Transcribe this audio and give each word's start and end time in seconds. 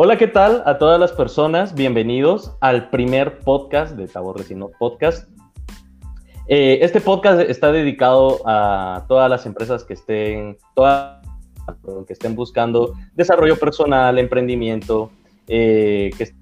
Hola, 0.00 0.16
¿qué 0.16 0.28
tal 0.28 0.62
a 0.64 0.78
todas 0.78 1.00
las 1.00 1.10
personas? 1.10 1.74
Bienvenidos 1.74 2.56
al 2.60 2.88
primer 2.88 3.40
podcast 3.40 3.96
de 3.96 4.06
Tabor 4.06 4.38
Resino 4.38 4.70
Podcast. 4.78 5.28
Eh, 6.46 6.78
este 6.82 7.00
podcast 7.00 7.40
está 7.40 7.72
dedicado 7.72 8.40
a 8.46 9.06
todas 9.08 9.28
las 9.28 9.44
empresas 9.44 9.82
que 9.82 9.94
estén, 9.94 10.56
que 12.06 12.12
estén 12.12 12.36
buscando 12.36 12.92
desarrollo 13.16 13.58
personal, 13.58 14.20
emprendimiento, 14.20 15.10
eh, 15.48 16.10
que 16.16 16.32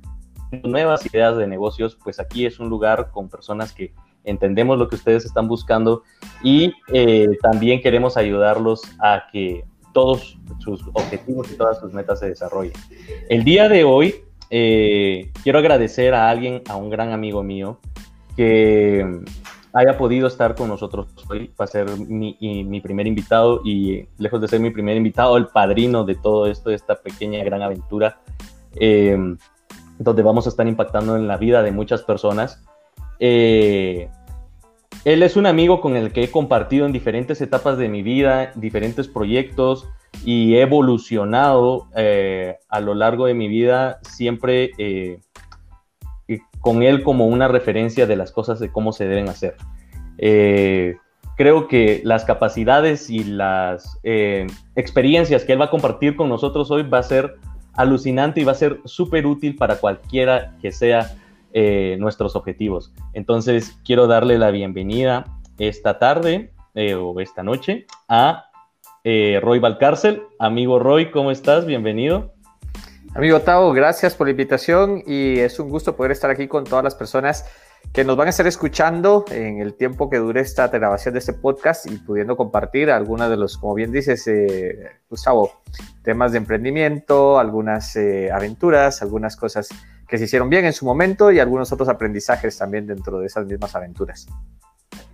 nuevas 0.63 1.07
ideas 1.07 1.39
de 1.39 1.47
negocios. 1.47 1.97
Pues 2.05 2.21
aquí 2.21 2.45
es 2.45 2.61
un 2.61 2.69
lugar 2.69 3.11
con 3.11 3.31
personas 3.31 3.73
que 3.73 3.95
entendemos 4.25 4.79
lo 4.79 4.87
que 4.87 4.97
ustedes 4.97 5.25
están 5.25 5.49
buscando 5.49 6.03
y 6.43 6.75
eh, 6.93 7.39
también 7.41 7.81
queremos 7.81 8.19
ayudarlos 8.19 8.83
a 9.01 9.29
que 9.33 9.65
todos 9.97 10.37
sus 10.59 10.87
objetivos 10.93 11.51
y 11.51 11.57
todas 11.57 11.81
sus 11.81 11.95
metas 11.95 12.21
se 12.21 12.29
desarrollen. 12.29 12.75
El 13.31 13.45
día 13.45 13.67
de 13.67 13.83
hoy 13.83 14.17
eh, 14.51 15.31
quiero 15.43 15.59
agradecer 15.59 16.13
a 16.13 16.29
alguien, 16.29 16.61
a 16.69 16.77
un 16.77 16.91
gran 16.91 17.13
amigo 17.13 17.43
mío, 17.43 17.81
que 18.37 19.23
haya 19.73 19.97
podido 19.97 20.27
estar 20.27 20.55
con 20.55 20.69
nosotros 20.69 21.07
hoy, 21.31 21.51
va 21.59 21.67
ser 21.67 21.89
mi, 21.99 22.37
mi, 22.41 22.81
primer 22.83 23.07
invitado 23.07 23.63
y 23.65 24.07
lejos 24.19 24.39
de 24.43 24.49
ser 24.49 24.61
mi 24.61 24.69
primer 24.69 24.99
invitado, 24.99 25.39
el 25.39 25.47
padrino 25.47 26.05
de 26.05 26.17
todo 26.17 26.45
esto, 26.45 26.69
de 26.69 26.77
esta 26.77 26.97
pequeña 26.97 27.43
gran 27.43 27.63
aventura, 27.63 28.21
eh, 28.79 29.17
donde 29.99 30.23
vamos 30.23 30.45
a 30.45 30.51
estar 30.51 30.69
impactando 30.69 31.17
en 31.17 31.27
la 31.27 31.39
vida 31.39 31.63
de 31.63 31.73
muchas 31.73 32.03
personas. 32.03 32.63
Eh, 33.19 34.11
él 35.05 35.23
es 35.23 35.37
un 35.37 35.47
amigo 35.47 35.81
con 35.81 35.97
el 35.97 36.13
que 36.13 36.25
he 36.25 36.31
compartido 36.31 36.87
en 36.87 36.93
diferentes 36.93 37.41
etapas 37.41 37.79
de 37.79 37.89
mi 37.89 38.03
vida, 38.03 38.53
diferentes 38.55 39.09
proyectos 39.09 39.89
y 40.25 40.55
he 40.55 40.63
evolucionado 40.63 41.89
eh, 41.97 42.57
a 42.69 42.81
lo 42.81 42.95
largo 42.95 43.27
de 43.27 43.35
mi 43.35 43.49
vida 43.49 44.01
siempre 44.03 44.71
eh, 44.79 45.21
con 46.61 46.83
él 46.83 47.03
como 47.03 47.27
una 47.27 47.49
referencia 47.49 48.07
de 48.07 48.17
las 48.17 48.33
cosas 48.33 48.59
de 48.59 48.73
cómo 48.73 48.93
se 48.93 49.07
deben 49.07 49.29
hacer. 49.29 49.57
Eh, 50.19 50.97
creo 51.37 51.69
que 51.69 52.01
las 52.05 52.25
capacidades 52.25 53.11
y 53.11 53.23
las 53.23 54.01
experiencias 54.75 55.45
que 55.45 55.53
él 55.53 55.61
va 55.61 55.67
a 55.67 55.71
compartir 55.71 56.17
con 56.17 56.29
nosotros 56.29 56.71
hoy 56.71 56.83
va 56.83 56.99
a 56.99 57.03
ser 57.05 57.37
alucinante 57.75 58.41
y 58.41 58.45
va 58.45 58.53
a 58.53 58.57
ser 58.57 58.81
súper 58.85 59.27
útil 59.27 59.55
para 59.55 59.77
cualquiera 59.77 60.55
que 60.61 60.73
sea 60.73 61.15
eh, 61.53 61.97
nuestros 61.99 62.37
objetivos. 62.37 62.93
Entonces, 63.15 63.79
quiero 63.85 64.07
darle 64.07 64.39
la 64.39 64.51
bienvenida 64.51 65.25
esta 65.59 65.99
tarde 65.99 66.53
eh, 66.75 66.95
o 66.95 67.19
esta 67.21 67.43
noche 67.43 67.87
a 68.09 68.51
eh, 69.05 69.41
Roy 69.43 69.59
Valcárcel. 69.59 70.25
Amigo 70.39 70.79
Roy, 70.79 71.11
¿cómo 71.11 71.31
estás? 71.31 71.65
Bienvenido. 71.65 72.35
Amigo 73.15 73.41
Tavo, 73.41 73.73
gracias 73.73 74.15
por 74.15 74.27
la 74.27 74.33
invitación 74.33 75.03
y 75.07 75.39
es 75.39 75.59
un 75.59 75.71
gusto 75.71 75.97
poder 75.97 76.13
estar 76.13 76.31
aquí 76.31 76.47
con 76.47 76.65
todas 76.65 76.85
las 76.85 76.95
personas 76.95 77.47
que 77.93 78.05
nos 78.05 78.17
van 78.17 78.27
a 78.27 78.31
estar 78.31 78.47
escuchando 78.47 79.25
en 79.31 79.61
el 79.61 79.75
tiempo 79.75 80.11
que 80.11 80.19
dure 80.19 80.43
esta 80.43 80.69
grabación 80.69 81.15
de 81.15 81.21
este 81.21 81.33
podcast 81.33 81.91
y 81.91 81.97
pudiendo 81.97 82.37
compartir 82.37 82.91
algunas 82.91 83.31
de 83.31 83.39
los, 83.39 83.57
como 83.57 83.73
bien 83.75 83.93
dices, 83.93 84.29
Gustavo, 85.09 85.63
temas 86.03 86.33
de 86.33 86.39
emprendimiento, 86.39 87.39
algunas 87.39 87.97
aventuras, 88.31 89.01
algunas 89.01 89.37
cosas 89.37 89.71
que 90.09 90.19
se 90.19 90.25
hicieron 90.25 90.49
bien 90.49 90.65
en 90.65 90.73
su 90.73 90.85
momento 90.85 91.33
y 91.33 91.41
algunos 91.41 91.73
otros 91.73 91.89
aprendizajes 91.89 92.57
también 92.59 92.87
dentro 92.87 93.19
de 93.19 93.27
esas 93.27 93.47
mismas 93.47 93.75
aventuras. 93.75 94.27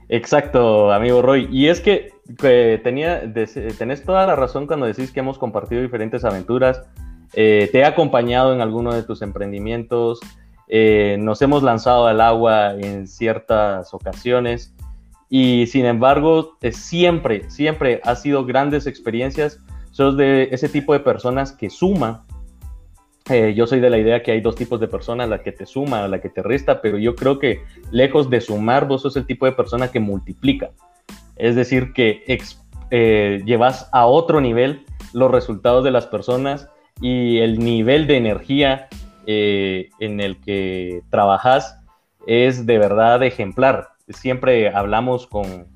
Exacto, 0.08 0.92
amigo 0.92 1.22
Roy. 1.22 1.48
Y 1.50 1.68
es 1.68 1.80
que, 1.80 2.12
tenía, 2.82 3.22
tenés 3.78 4.04
toda 4.04 4.26
la 4.26 4.36
razón 4.36 4.66
cuando 4.66 4.86
decís 4.86 5.10
que 5.10 5.20
hemos 5.20 5.38
compartido 5.38 5.80
diferentes 5.80 6.24
aventuras. 6.24 6.82
Eh, 7.32 7.70
te 7.72 7.78
he 7.78 7.84
acompañado 7.84 8.52
en 8.52 8.60
alguno 8.60 8.92
de 8.92 9.04
tus 9.04 9.22
emprendimientos. 9.22 10.20
Eh, 10.68 11.16
nos 11.18 11.40
hemos 11.40 11.62
lanzado 11.62 12.06
al 12.06 12.20
agua 12.20 12.74
en 12.74 13.06
ciertas 13.06 13.94
ocasiones. 13.94 14.74
Y 15.30 15.66
sin 15.68 15.86
embargo, 15.86 16.58
eh, 16.60 16.72
siempre, 16.72 17.48
siempre 17.48 18.02
ha 18.04 18.14
sido 18.16 18.44
grandes 18.44 18.86
experiencias. 18.86 19.60
Sos 19.92 20.18
de 20.18 20.48
ese 20.52 20.68
tipo 20.68 20.92
de 20.92 21.00
personas 21.00 21.52
que 21.52 21.70
suma 21.70 22.26
eh, 23.30 23.54
yo 23.54 23.66
soy 23.66 23.80
de 23.80 23.90
la 23.90 23.98
idea 23.98 24.22
que 24.22 24.32
hay 24.32 24.40
dos 24.40 24.56
tipos 24.56 24.80
de 24.80 24.88
personas, 24.88 25.28
la 25.28 25.42
que 25.42 25.52
te 25.52 25.64
suma, 25.64 26.08
la 26.08 26.20
que 26.20 26.28
te 26.28 26.42
resta, 26.42 26.80
pero 26.80 26.98
yo 26.98 27.14
creo 27.14 27.38
que 27.38 27.62
lejos 27.90 28.28
de 28.30 28.40
sumar, 28.40 28.86
vos 28.86 29.02
sos 29.02 29.16
el 29.16 29.26
tipo 29.26 29.46
de 29.46 29.52
persona 29.52 29.88
que 29.88 30.00
multiplica. 30.00 30.70
Es 31.36 31.54
decir, 31.54 31.92
que 31.92 32.24
eh, 32.90 33.42
llevas 33.44 33.88
a 33.92 34.06
otro 34.06 34.40
nivel 34.40 34.84
los 35.12 35.30
resultados 35.30 35.84
de 35.84 35.92
las 35.92 36.06
personas 36.06 36.68
y 37.00 37.38
el 37.38 37.58
nivel 37.58 38.06
de 38.06 38.16
energía 38.16 38.88
eh, 39.26 39.90
en 40.00 40.20
el 40.20 40.40
que 40.40 41.02
trabajas 41.10 41.78
es 42.26 42.66
de 42.66 42.78
verdad 42.78 43.22
ejemplar. 43.22 43.90
Siempre 44.08 44.74
hablamos 44.74 45.28
con, 45.28 45.68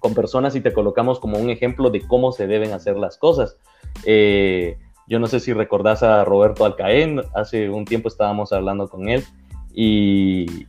con 0.00 0.14
personas 0.14 0.54
y 0.54 0.60
te 0.60 0.72
colocamos 0.72 1.18
como 1.18 1.38
un 1.38 1.48
ejemplo 1.48 1.88
de 1.88 2.02
cómo 2.06 2.32
se 2.32 2.46
deben 2.46 2.72
hacer 2.72 2.98
las 2.98 3.16
cosas. 3.16 3.56
Yo 5.12 5.18
no 5.18 5.26
sé 5.26 5.40
si 5.40 5.52
recordás 5.52 6.02
a 6.02 6.24
Roberto 6.24 6.64
Alcaén, 6.64 7.20
hace 7.34 7.68
un 7.68 7.84
tiempo 7.84 8.08
estábamos 8.08 8.50
hablando 8.50 8.88
con 8.88 9.10
él 9.10 9.22
y, 9.74 10.64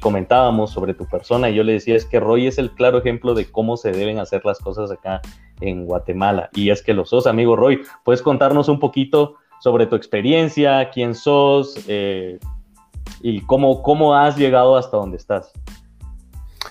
comentábamos 0.00 0.70
sobre 0.70 0.94
tu 0.94 1.04
persona 1.04 1.50
y 1.50 1.54
yo 1.54 1.62
le 1.62 1.74
decía 1.74 1.96
es 1.96 2.06
que 2.06 2.18
Roy 2.18 2.46
es 2.46 2.56
el 2.56 2.70
claro 2.70 2.96
ejemplo 2.96 3.34
de 3.34 3.44
cómo 3.44 3.76
se 3.76 3.92
deben 3.92 4.20
hacer 4.20 4.42
las 4.46 4.58
cosas 4.58 4.90
acá 4.90 5.20
en 5.60 5.84
Guatemala 5.84 6.48
y 6.54 6.70
es 6.70 6.82
que 6.82 6.94
lo 6.94 7.04
sos, 7.04 7.26
amigo 7.26 7.56
Roy. 7.56 7.82
¿Puedes 8.06 8.22
contarnos 8.22 8.70
un 8.70 8.80
poquito 8.80 9.34
sobre 9.60 9.86
tu 9.86 9.96
experiencia, 9.96 10.88
quién 10.88 11.14
sos 11.14 11.84
eh, 11.88 12.38
y 13.20 13.42
cómo, 13.42 13.82
cómo 13.82 14.14
has 14.14 14.38
llegado 14.38 14.76
hasta 14.76 14.96
donde 14.96 15.18
estás? 15.18 15.52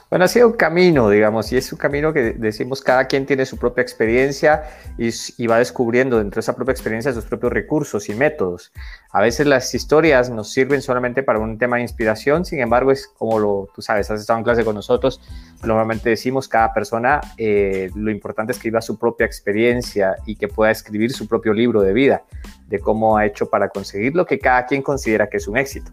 Bueno, 0.10 0.26
ha 0.26 0.28
sido 0.28 0.48
un 0.48 0.54
camino, 0.54 1.10
digamos, 1.10 1.52
y 1.52 1.58
es 1.58 1.72
un 1.74 1.80
camino 1.80 2.14
que 2.14 2.34
decimos 2.34 2.82
cada 2.82 3.06
quien 3.06 3.26
tiene 3.26 3.46
su 3.46 3.58
propia 3.58 3.82
experiencia 3.82 4.64
y, 4.98 5.48
va 5.48 5.58
descubriendo 5.58 6.20
dentro 6.20 6.36
de 6.36 6.42
esa 6.42 6.56
propia 6.56 6.74
experiencia 6.74 7.12
sus 7.12 7.26
propios 7.26 7.52
recursos 7.52 8.08
y 8.10 8.14
métodos. 8.14 8.72
A 9.12 9.22
veces 9.22 9.48
las 9.48 9.74
historias 9.74 10.30
nos 10.30 10.52
sirven 10.52 10.82
solamente 10.82 11.24
para 11.24 11.40
un 11.40 11.58
tema 11.58 11.78
de 11.78 11.82
inspiración, 11.82 12.46
sin 12.46 12.60
embargo, 12.60 12.92
es 12.92 13.08
como 13.08 13.40
lo, 13.40 13.70
tú 13.74 13.82
sabes, 13.82 14.10
has 14.12 14.22
estado 14.22 14.40
en 14.40 14.46
clase 14.46 14.64
con 14.64 14.76
nosotros, 14.76 15.22
normalmente 15.64 16.10
decimos 16.10 16.48
cada 16.48 16.72
persona 16.72 17.22
eh, 17.38 17.90
lo 17.96 18.12
importante 18.12 18.54
es 18.54 18.60
que 18.60 18.70
viva 18.70 18.82
su 18.82 19.00
propia 19.00 19.26
experiencia 19.26 20.16
y 20.26 20.36
que 20.36 20.48
pueda 20.48 20.72
escribir 20.72 21.12
su 21.12 21.28
propio 21.28 21.54
libro 21.54 21.82
de 21.82 21.94
vida, 21.94 22.24
de 22.68 22.80
cómo 22.80 23.18
ha 23.18 23.26
hecho 23.26 23.50
para 23.50 23.70
conseguir 23.70 24.16
lo 24.16 24.26
que 24.26 24.38
cada 24.38 24.66
quien 24.66 24.82
considera 24.82 25.28
que 25.28 25.38
es 25.38 25.48
un 25.48 25.58
éxito. 25.58 25.92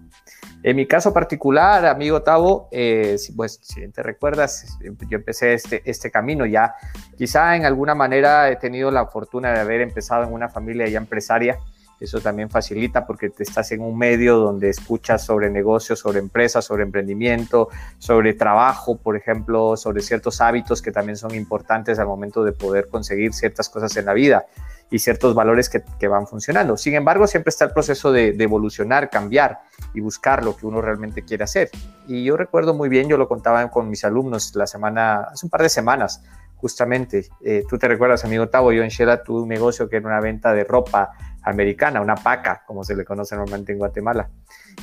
En 0.65 0.77
mi 0.77 0.87
caso 0.87 1.13
particular, 1.13 1.85
amigo 1.87 2.23
Tavo, 2.23 2.69
eh, 2.71 3.17
pues 3.35 3.59
si 3.63 3.89
te 3.89 4.03
recuerdas, 4.03 4.79
yo 4.81 5.17
empecé 5.17 5.55
este, 5.55 5.83
este 5.85 6.11
camino 6.13 6.47
ya. 6.47 6.75
Quizá 7.17 7.57
en 7.57 7.65
alguna 7.65 7.97
manera 7.97 8.49
he 8.49 8.57
tenido 8.57 8.93
la 8.93 9.07
fortuna 9.07 9.53
de 9.53 9.59
haber 9.59 9.81
empezado 9.81 10.23
en 10.23 10.33
una 10.33 10.49
familia 10.49 10.87
ya 10.89 10.99
empresaria. 10.99 11.59
Eso 11.99 12.21
también 12.21 12.49
facilita 12.49 13.07
porque 13.07 13.31
te 13.31 13.43
estás 13.43 13.73
en 13.73 13.81
un 13.81 13.99
medio 13.99 14.37
donde 14.37 14.69
escuchas 14.69 15.25
sobre 15.25 15.51
negocios, 15.51 15.99
sobre 15.99 16.21
empresas, 16.21 16.65
sobre 16.65 16.85
emprendimiento, 16.85 17.69
sobre 17.99 18.35
trabajo, 18.35 18.99
por 18.99 19.17
ejemplo, 19.17 19.77
sobre 19.77 20.01
ciertos 20.01 20.41
hábitos 20.41 20.81
que 20.81 20.93
también 20.93 21.17
son 21.17 21.35
importantes 21.35 21.99
al 21.99 22.07
momento 22.07 22.45
de 22.45 22.53
poder 22.53 22.89
conseguir 22.89 23.33
ciertas 23.33 23.69
cosas 23.69 23.97
en 23.97 24.07
la 24.07 24.15
vida 24.15 24.47
y 24.93 24.99
ciertos 24.99 25.35
valores 25.35 25.71
que, 25.71 26.07
van 26.07 26.27
funcionando. 26.27 26.77
Sin 26.77 26.95
embargo, 26.95 27.27
siempre 27.27 27.49
está 27.49 27.65
el 27.65 27.73
proceso 27.73 28.13
de, 28.13 28.37
evolucionar, 28.39 29.09
cambiar 29.09 29.61
y 29.95 30.01
buscar 30.01 30.45
lo 30.45 30.55
que 30.55 30.67
uno 30.67 30.83
realmente 30.83 31.23
quiere 31.23 31.45
hacer. 31.45 31.71
Y 32.07 32.25
yo 32.25 32.37
recuerdo 32.37 32.75
muy 32.75 32.91
bien, 32.91 33.09
yo 33.09 33.17
lo 33.17 33.27
contaba 33.27 33.71
con 33.71 33.89
mis 33.89 34.05
alumnos 34.05 34.55
la 34.55 34.67
semana, 34.67 35.23
hace 35.33 35.47
un 35.47 35.51
par 35.51 35.63
de 35.63 35.71
semanas, 35.71 36.23
justamente. 36.57 37.27
Eh, 37.43 37.65
tú 37.69 37.79
te 37.79 37.89
recuerdas, 37.89 38.23
amigo 38.27 38.51
Tavo, 38.51 38.71
yo 38.71 38.83
en 38.83 38.91
Shela 38.91 39.23
tuve 39.23 39.41
un 39.41 39.49
negocio 39.49 39.89
que 39.89 39.97
era 39.97 40.07
una 40.07 40.21
venta 40.21 40.53
de 40.53 40.65
ropa 40.65 41.13
americana, 41.43 42.03
una 42.03 42.17
paca, 42.17 42.63
como 42.67 42.85
se 42.85 42.95
le 42.95 43.07
conoce 43.07 43.35
normalmente 43.35 43.73
en 43.73 43.79
Guatemala. 43.79 44.29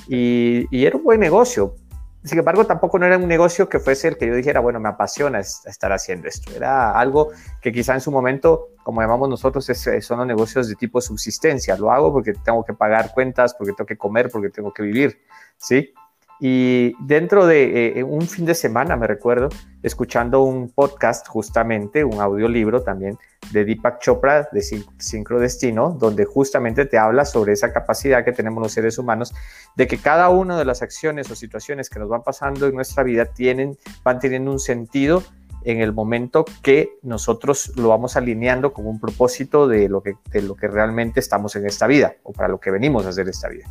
Y, 0.08 0.66
y 0.72 0.86
era 0.86 0.98
un 0.98 1.04
buen 1.04 1.20
negocio, 1.20 1.76
sin 2.24 2.40
embargo, 2.40 2.66
tampoco 2.66 3.00
no 3.00 3.06
era 3.06 3.18
un 3.18 3.28
negocio 3.28 3.70
que 3.70 3.80
fuese 3.80 4.10
el 4.10 4.18
que 4.18 4.28
yo 4.28 4.36
dijera, 4.36 4.60
bueno, 4.60 4.80
me 4.80 4.90
apasiona 4.90 5.40
estar 5.40 5.92
haciendo 5.94 6.28
esto. 6.28 6.52
Era 6.54 6.92
algo 6.92 7.30
que 7.62 7.72
quizá 7.72 7.94
en 7.94 8.02
su 8.02 8.12
momento, 8.12 8.70
como 8.84 9.02
llamamos 9.02 9.30
nosotros, 9.30 9.66
son 10.02 10.18
los 10.18 10.28
negocios 10.28 10.68
de 10.68 10.76
tipo 10.76 11.00
subsistencia. 11.00 11.78
Lo 11.78 11.92
hago 11.92 12.12
porque 12.12 12.34
tengo 12.34 12.66
que 12.66 12.74
pagar 12.74 13.14
cuentas, 13.14 13.54
porque 13.54 13.74
tengo 13.74 13.88
que 13.88 13.98
comer, 13.98 14.30
porque 14.30 14.50
tengo 14.50 14.74
que 14.74 14.84
vivir, 14.84 15.22
¿sí? 15.58 15.94
Y 16.42 16.94
dentro 17.06 17.46
de 17.46 18.00
eh, 18.00 18.04
un 18.04 18.22
fin 18.22 18.46
de 18.46 18.56
semana, 18.56 18.96
me 18.96 19.08
recuerdo, 19.08 19.50
escuchando 19.84 20.42
un 20.44 20.70
podcast, 20.70 21.28
justamente, 21.28 22.04
un 22.04 22.20
audiolibro 22.20 22.82
también 22.82 23.18
de 23.52 23.66
Deepak 23.66 24.00
Chopra 24.00 24.48
de 24.52 24.62
Sincrodestino, 24.98 25.92
donde 25.92 26.26
justamente 26.26 26.86
te 26.86 26.98
habla 26.98 27.26
sobre 27.26 27.54
esa 27.54 27.74
capacidad 27.74 28.24
que 28.24 28.32
tenemos 28.32 28.62
los 28.62 28.72
seres 28.72 28.98
humanos 28.98 29.34
de 29.76 29.88
que 29.88 29.98
cada 29.98 30.30
una 30.30 30.58
de 30.58 30.66
las 30.66 30.82
acciones 30.82 31.30
o 31.32 31.36
situaciones 31.36 31.90
que 31.90 32.00
nos 32.00 32.10
van 32.10 32.24
pasando 32.24 32.68
en 32.68 32.76
nuestra 32.76 33.04
vida 33.04 33.26
tienen, 33.26 33.78
van 34.04 34.20
teniendo 34.20 34.52
un 34.52 34.60
sentido 34.60 35.24
en 35.64 35.82
el 35.82 35.94
momento 35.94 36.46
que 36.64 36.98
nosotros 37.02 37.74
lo 37.76 37.90
vamos 37.90 38.16
alineando 38.16 38.74
con 38.74 38.88
un 38.88 39.00
propósito 39.00 39.68
de 39.68 39.90
lo 39.90 40.02
que, 40.02 40.16
de 40.32 40.42
lo 40.42 40.56
que 40.56 40.68
realmente 40.68 41.20
estamos 41.20 41.56
en 41.56 41.66
esta 41.66 41.88
vida 41.88 42.16
o 42.24 42.32
para 42.32 42.48
lo 42.48 42.60
que 42.60 42.72
venimos 42.72 43.06
a 43.06 43.10
hacer 43.10 43.28
esta 43.28 43.50
vida. 43.50 43.66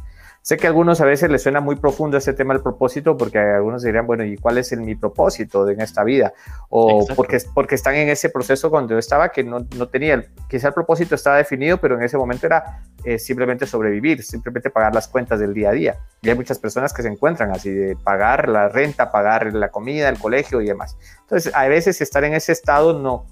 Sé 0.49 0.57
que 0.57 0.67
a 0.67 0.71
algunos 0.71 0.99
a 1.03 1.05
veces 1.05 1.31
les 1.31 1.43
suena 1.43 1.61
muy 1.61 1.77
profundo 1.77 2.17
ese 2.17 2.33
tema 2.33 2.55
del 2.55 2.63
propósito 2.63 3.19
porque 3.19 3.39
algunos 3.39 3.83
dirían, 3.83 4.07
bueno, 4.07 4.25
¿y 4.25 4.39
cuál 4.39 4.57
es 4.57 4.73
el, 4.73 4.81
mi 4.81 4.95
propósito 4.95 5.69
en 5.69 5.83
esta 5.83 6.05
vida? 6.05 6.33
O 6.71 7.07
porque, 7.15 7.37
porque 7.53 7.75
están 7.75 7.97
en 7.97 8.09
ese 8.09 8.31
proceso 8.31 8.71
cuando 8.71 8.95
yo 8.95 8.99
estaba 8.99 9.29
que 9.29 9.45
no, 9.45 9.67
no 9.77 9.89
tenía, 9.89 10.25
quizá 10.49 10.69
el 10.69 10.73
propósito 10.73 11.15
estaba 11.17 11.37
definido, 11.37 11.77
pero 11.77 11.97
en 11.97 12.03
ese 12.03 12.17
momento 12.17 12.47
era 12.47 12.83
eh, 13.05 13.19
simplemente 13.19 13.67
sobrevivir, 13.67 14.23
simplemente 14.23 14.71
pagar 14.71 14.95
las 14.95 15.07
cuentas 15.07 15.39
del 15.39 15.53
día 15.53 15.69
a 15.69 15.73
día. 15.73 15.99
Y 16.23 16.31
hay 16.31 16.35
muchas 16.35 16.59
personas 16.59 16.95
que 16.95 17.03
se 17.03 17.09
encuentran 17.09 17.51
así 17.51 17.69
de 17.69 17.95
pagar 17.97 18.49
la 18.49 18.71
renta, 18.71 19.13
pagar 19.13 19.53
la 19.53 19.69
comida, 19.69 20.09
el 20.09 20.19
colegio 20.19 20.63
y 20.63 20.67
demás. 20.69 20.97
Entonces, 21.21 21.55
a 21.55 21.69
veces 21.69 22.01
estar 22.01 22.25
en 22.25 22.33
ese 22.33 22.53
estado 22.53 22.99
no, 22.99 23.27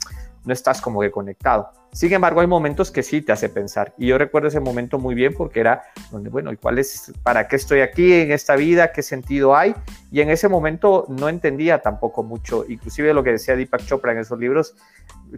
no 0.47 0.53
estás 0.53 0.81
como 0.81 1.01
que 1.01 1.11
conectado. 1.11 1.71
Sin 1.93 2.13
embargo, 2.13 2.41
hay 2.41 2.47
momentos 2.47 2.91
que 2.91 3.03
sí 3.03 3.21
te 3.21 3.33
hace 3.33 3.49
pensar. 3.49 3.95
Y 3.99 4.07
yo 4.07 4.19
recuerdo 4.19 4.49
ese 4.49 4.61
momento 4.61 4.99
muy 4.99 5.15
bien 5.15 5.35
porque 5.35 5.61
era 5.61 5.83
donde, 6.11 6.31
bueno, 6.31 6.53
¿y 6.53 6.57
cuál 6.57 6.79
es, 6.79 7.13
para 7.23 7.49
qué 7.49 7.57
estoy 7.57 7.81
aquí 7.81 8.13
en 8.13 8.33
esta 8.33 8.55
vida? 8.55 8.93
¿Qué 8.93 9.03
sentido 9.03 9.57
hay? 9.57 9.75
Y 10.13 10.21
en 10.21 10.31
ese 10.31 10.49
momento 10.49 11.07
no 11.09 11.29
entendía 11.29 11.81
tampoco 11.81 12.23
mucho, 12.23 12.65
inclusive 12.69 13.13
lo 13.13 13.25
que 13.25 13.33
decía 13.33 13.57
Deepak 13.57 13.85
Chopra 13.85 14.13
en 14.13 14.19
esos 14.19 14.39
libros. 14.39 14.77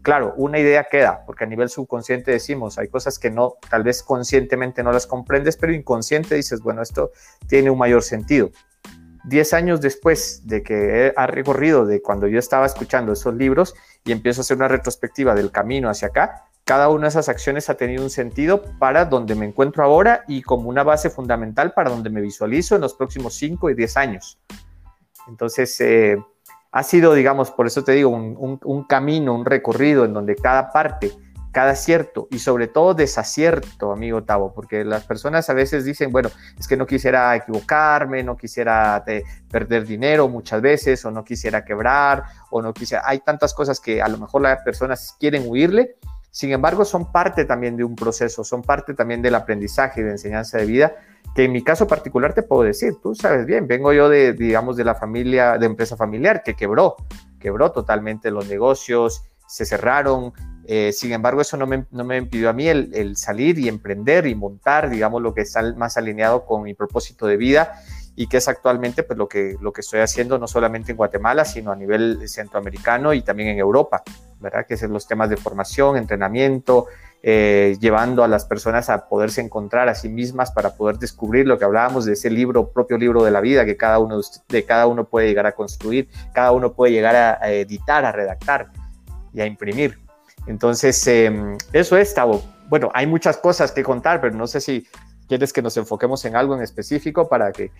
Claro, 0.02 0.34
una 0.36 0.58
idea 0.58 0.84
queda, 0.90 1.24
porque 1.24 1.44
a 1.44 1.46
nivel 1.46 1.70
subconsciente 1.70 2.30
decimos, 2.30 2.78
hay 2.78 2.88
cosas 2.88 3.18
que 3.18 3.30
no, 3.30 3.54
tal 3.70 3.84
vez 3.84 4.02
conscientemente 4.02 4.82
no 4.82 4.92
las 4.92 5.06
comprendes, 5.06 5.56
pero 5.56 5.72
inconsciente 5.72 6.34
dices, 6.34 6.60
bueno, 6.60 6.82
esto 6.82 7.12
tiene 7.46 7.70
un 7.70 7.78
mayor 7.78 8.02
sentido. 8.02 8.50
Diez 9.24 9.52
años 9.52 9.80
después 9.80 10.46
de 10.46 10.62
que 10.62 11.12
ha 11.16 11.26
recorrido 11.26 11.84
de 11.86 12.00
cuando 12.00 12.26
yo 12.26 12.38
estaba 12.38 12.66
escuchando 12.66 13.12
esos 13.12 13.34
libros 13.34 13.74
y 14.04 14.12
empiezo 14.12 14.40
a 14.40 14.42
hacer 14.42 14.56
una 14.56 14.68
retrospectiva 14.68 15.34
del 15.34 15.50
camino 15.50 15.90
hacia 15.90 16.08
acá, 16.08 16.44
cada 16.64 16.90
una 16.90 17.04
de 17.04 17.08
esas 17.08 17.28
acciones 17.28 17.70
ha 17.70 17.74
tenido 17.78 18.02
un 18.02 18.10
sentido 18.10 18.62
para 18.78 19.06
donde 19.06 19.34
me 19.34 19.46
encuentro 19.46 19.82
ahora 19.82 20.24
y 20.28 20.42
como 20.42 20.68
una 20.68 20.82
base 20.82 21.08
fundamental 21.08 21.72
para 21.72 21.90
donde 21.90 22.10
me 22.10 22.20
visualizo 22.20 22.74
en 22.74 22.82
los 22.82 22.92
próximos 22.94 23.34
5 23.34 23.70
y 23.70 23.74
10 23.74 23.96
años. 23.96 24.38
Entonces, 25.28 25.80
eh, 25.80 26.18
ha 26.70 26.82
sido, 26.82 27.14
digamos, 27.14 27.50
por 27.50 27.66
eso 27.66 27.84
te 27.84 27.92
digo, 27.92 28.10
un, 28.10 28.84
camino, 28.84 29.34
un 29.34 29.44
recorrido 29.44 30.04
en 30.04 30.12
donde 30.12 30.36
cada 30.36 30.70
parte, 30.70 31.12
cada 31.58 31.72
acierto 31.72 32.28
y 32.30 32.38
sobre 32.38 32.68
todo 32.68 32.94
desacierto, 32.94 33.90
amigo 33.90 34.22
Tavo, 34.22 34.54
porque 34.54 34.84
las 34.84 35.02
personas 35.02 35.50
a 35.50 35.54
veces 35.54 35.84
dicen, 35.84 36.12
bueno, 36.12 36.30
es 36.56 36.68
que 36.68 36.76
no 36.76 36.86
quisiera 36.86 37.34
equivocarme, 37.34 38.22
no 38.22 38.36
quisiera 38.36 39.02
eh, 39.08 39.24
perder 39.50 39.84
dinero 39.84 40.28
muchas 40.28 40.62
veces, 40.62 41.04
o 41.04 41.10
no 41.10 41.24
quisiera 41.24 41.64
quebrar, 41.64 42.22
o 42.52 42.62
no 42.62 42.72
quisiera, 42.72 43.02
hay 43.04 43.18
tantas 43.18 43.54
cosas 43.54 43.80
que 43.80 44.00
a 44.00 44.06
lo 44.06 44.18
mejor 44.18 44.42
las 44.42 44.62
personas 44.62 45.16
quieren 45.18 45.46
huirle, 45.48 45.96
sin 46.30 46.52
embargo, 46.52 46.84
son 46.84 47.10
parte 47.10 47.44
también 47.44 47.76
de 47.76 47.82
un 47.82 47.96
proceso, 47.96 48.44
son 48.44 48.62
parte 48.62 48.94
también 48.94 49.20
del 49.20 49.34
aprendizaje 49.34 50.02
y 50.02 50.04
de 50.04 50.12
enseñanza 50.12 50.58
de 50.58 50.64
vida, 50.64 50.92
que 51.34 51.42
en 51.42 51.50
mi 51.50 51.64
caso 51.64 51.88
particular 51.88 52.34
te 52.34 52.44
puedo 52.44 52.62
decir, 52.62 52.92
tú 53.02 53.16
sabes 53.16 53.46
bien, 53.46 53.66
vengo 53.66 53.92
yo 53.92 54.08
de, 54.08 54.32
digamos, 54.32 54.76
de 54.76 54.84
la 54.84 54.94
familia, 54.94 55.58
de 55.58 55.66
empresa 55.66 55.96
familiar 55.96 56.44
que 56.44 56.54
quebró, 56.54 56.94
quebró 57.40 57.72
totalmente 57.72 58.30
los 58.30 58.46
negocios, 58.46 59.24
se 59.48 59.64
cerraron, 59.64 60.32
eh, 60.70 60.92
sin 60.92 61.12
embargo, 61.12 61.40
eso 61.40 61.56
no 61.56 61.66
me, 61.66 61.86
no 61.90 62.04
me 62.04 62.18
impidió 62.18 62.50
a 62.50 62.52
mí 62.52 62.68
el, 62.68 62.90
el, 62.94 63.16
salir 63.16 63.58
y 63.58 63.68
emprender 63.68 64.26
y 64.26 64.34
montar, 64.34 64.90
digamos, 64.90 65.22
lo 65.22 65.32
que 65.32 65.40
está 65.40 65.62
más 65.74 65.96
alineado 65.96 66.44
con 66.44 66.62
mi 66.62 66.74
propósito 66.74 67.26
de 67.26 67.38
vida 67.38 67.80
y 68.14 68.26
que 68.26 68.36
es 68.36 68.48
actualmente 68.48 69.02
pues, 69.02 69.16
lo, 69.16 69.28
que, 69.28 69.56
lo 69.62 69.72
que 69.72 69.80
estoy 69.80 70.00
haciendo 70.00 70.38
no 70.38 70.46
solamente 70.46 70.90
en 70.90 70.98
Guatemala, 70.98 71.46
sino 71.46 71.72
a 71.72 71.76
nivel 71.76 72.28
centroamericano 72.28 73.14
y 73.14 73.22
también 73.22 73.48
en 73.48 73.58
Europa, 73.58 74.02
¿verdad? 74.40 74.66
Que 74.66 74.76
son 74.76 74.92
los 74.92 75.06
temas 75.08 75.30
de 75.30 75.38
formación, 75.38 75.96
entrenamiento, 75.96 76.88
eh, 77.22 77.76
llevando 77.80 78.22
a 78.22 78.28
las 78.28 78.44
personas 78.44 78.90
a 78.90 79.08
poderse 79.08 79.40
encontrar 79.40 79.88
a 79.88 79.94
sí 79.94 80.08
mismas 80.10 80.50
para 80.52 80.74
poder 80.74 80.98
descubrir 80.98 81.46
lo 81.46 81.58
que 81.58 81.64
hablábamos 81.64 82.04
de 82.04 82.12
ese 82.12 82.28
libro, 82.28 82.72
propio 82.72 82.98
libro 82.98 83.24
de 83.24 83.30
la 83.30 83.40
vida 83.40 83.64
que 83.64 83.76
cada 83.76 84.00
uno 84.00 84.20
de 84.48 84.64
cada 84.64 84.86
uno 84.86 85.08
puede 85.08 85.28
llegar 85.28 85.46
a 85.46 85.52
construir, 85.52 86.08
cada 86.34 86.52
uno 86.52 86.74
puede 86.74 86.92
llegar 86.92 87.16
a, 87.16 87.50
editar, 87.52 88.04
a 88.04 88.12
redactar 88.12 88.70
y 89.32 89.40
a 89.40 89.46
imprimir. 89.46 90.07
Entonces, 90.48 91.06
em, 91.06 91.56
eso 91.72 91.96
es, 91.96 92.14
Tavo. 92.14 92.42
Bueno, 92.68 92.90
hay 92.94 93.06
muchas 93.06 93.36
cosas 93.36 93.72
que 93.72 93.82
contar, 93.82 94.20
pero 94.20 94.34
no 94.34 94.46
sé 94.46 94.60
si 94.60 94.86
quieres 95.28 95.52
que 95.52 95.62
nos 95.62 95.76
enfoquemos 95.76 96.24
en 96.24 96.36
algo 96.36 96.56
en 96.56 96.62
específico 96.62 97.28
para 97.28 97.52
que 97.52 97.70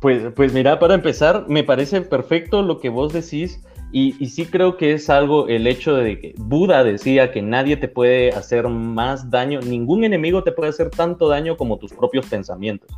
pues, 0.00 0.32
pues 0.34 0.52
mira, 0.52 0.78
para 0.78 0.94
empezar, 0.94 1.46
me 1.48 1.62
parece 1.64 2.00
perfecto 2.02 2.62
lo 2.62 2.80
que 2.80 2.88
vos 2.88 3.12
decís 3.12 3.60
y, 3.92 4.12
sí 4.26 4.46
creo 4.46 4.76
que 4.78 4.94
es 4.94 5.10
algo 5.10 5.48
el 5.48 5.66
hecho 5.66 5.94
de 5.94 6.18
que 6.18 6.34
Buda 6.38 6.82
decía 6.82 7.30
que 7.30 7.42
nadie 7.42 7.76
te 7.76 7.88
puede 7.88 8.30
hacer 8.30 8.66
más 8.68 9.30
daño, 9.30 9.60
ningún 9.60 10.02
enemigo 10.02 10.42
te 10.42 10.50
puede 10.50 10.70
hacer 10.70 10.90
tanto 10.90 11.28
daño 11.28 11.56
como 11.58 11.76
tus 11.76 11.92
propios 11.92 12.26
pensamientos. 12.26 12.90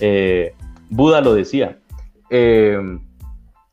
Eh, 0.00 0.54
Buda 0.88 1.20
lo 1.20 1.34
decía. 1.34 1.78
Eh, 2.30 2.78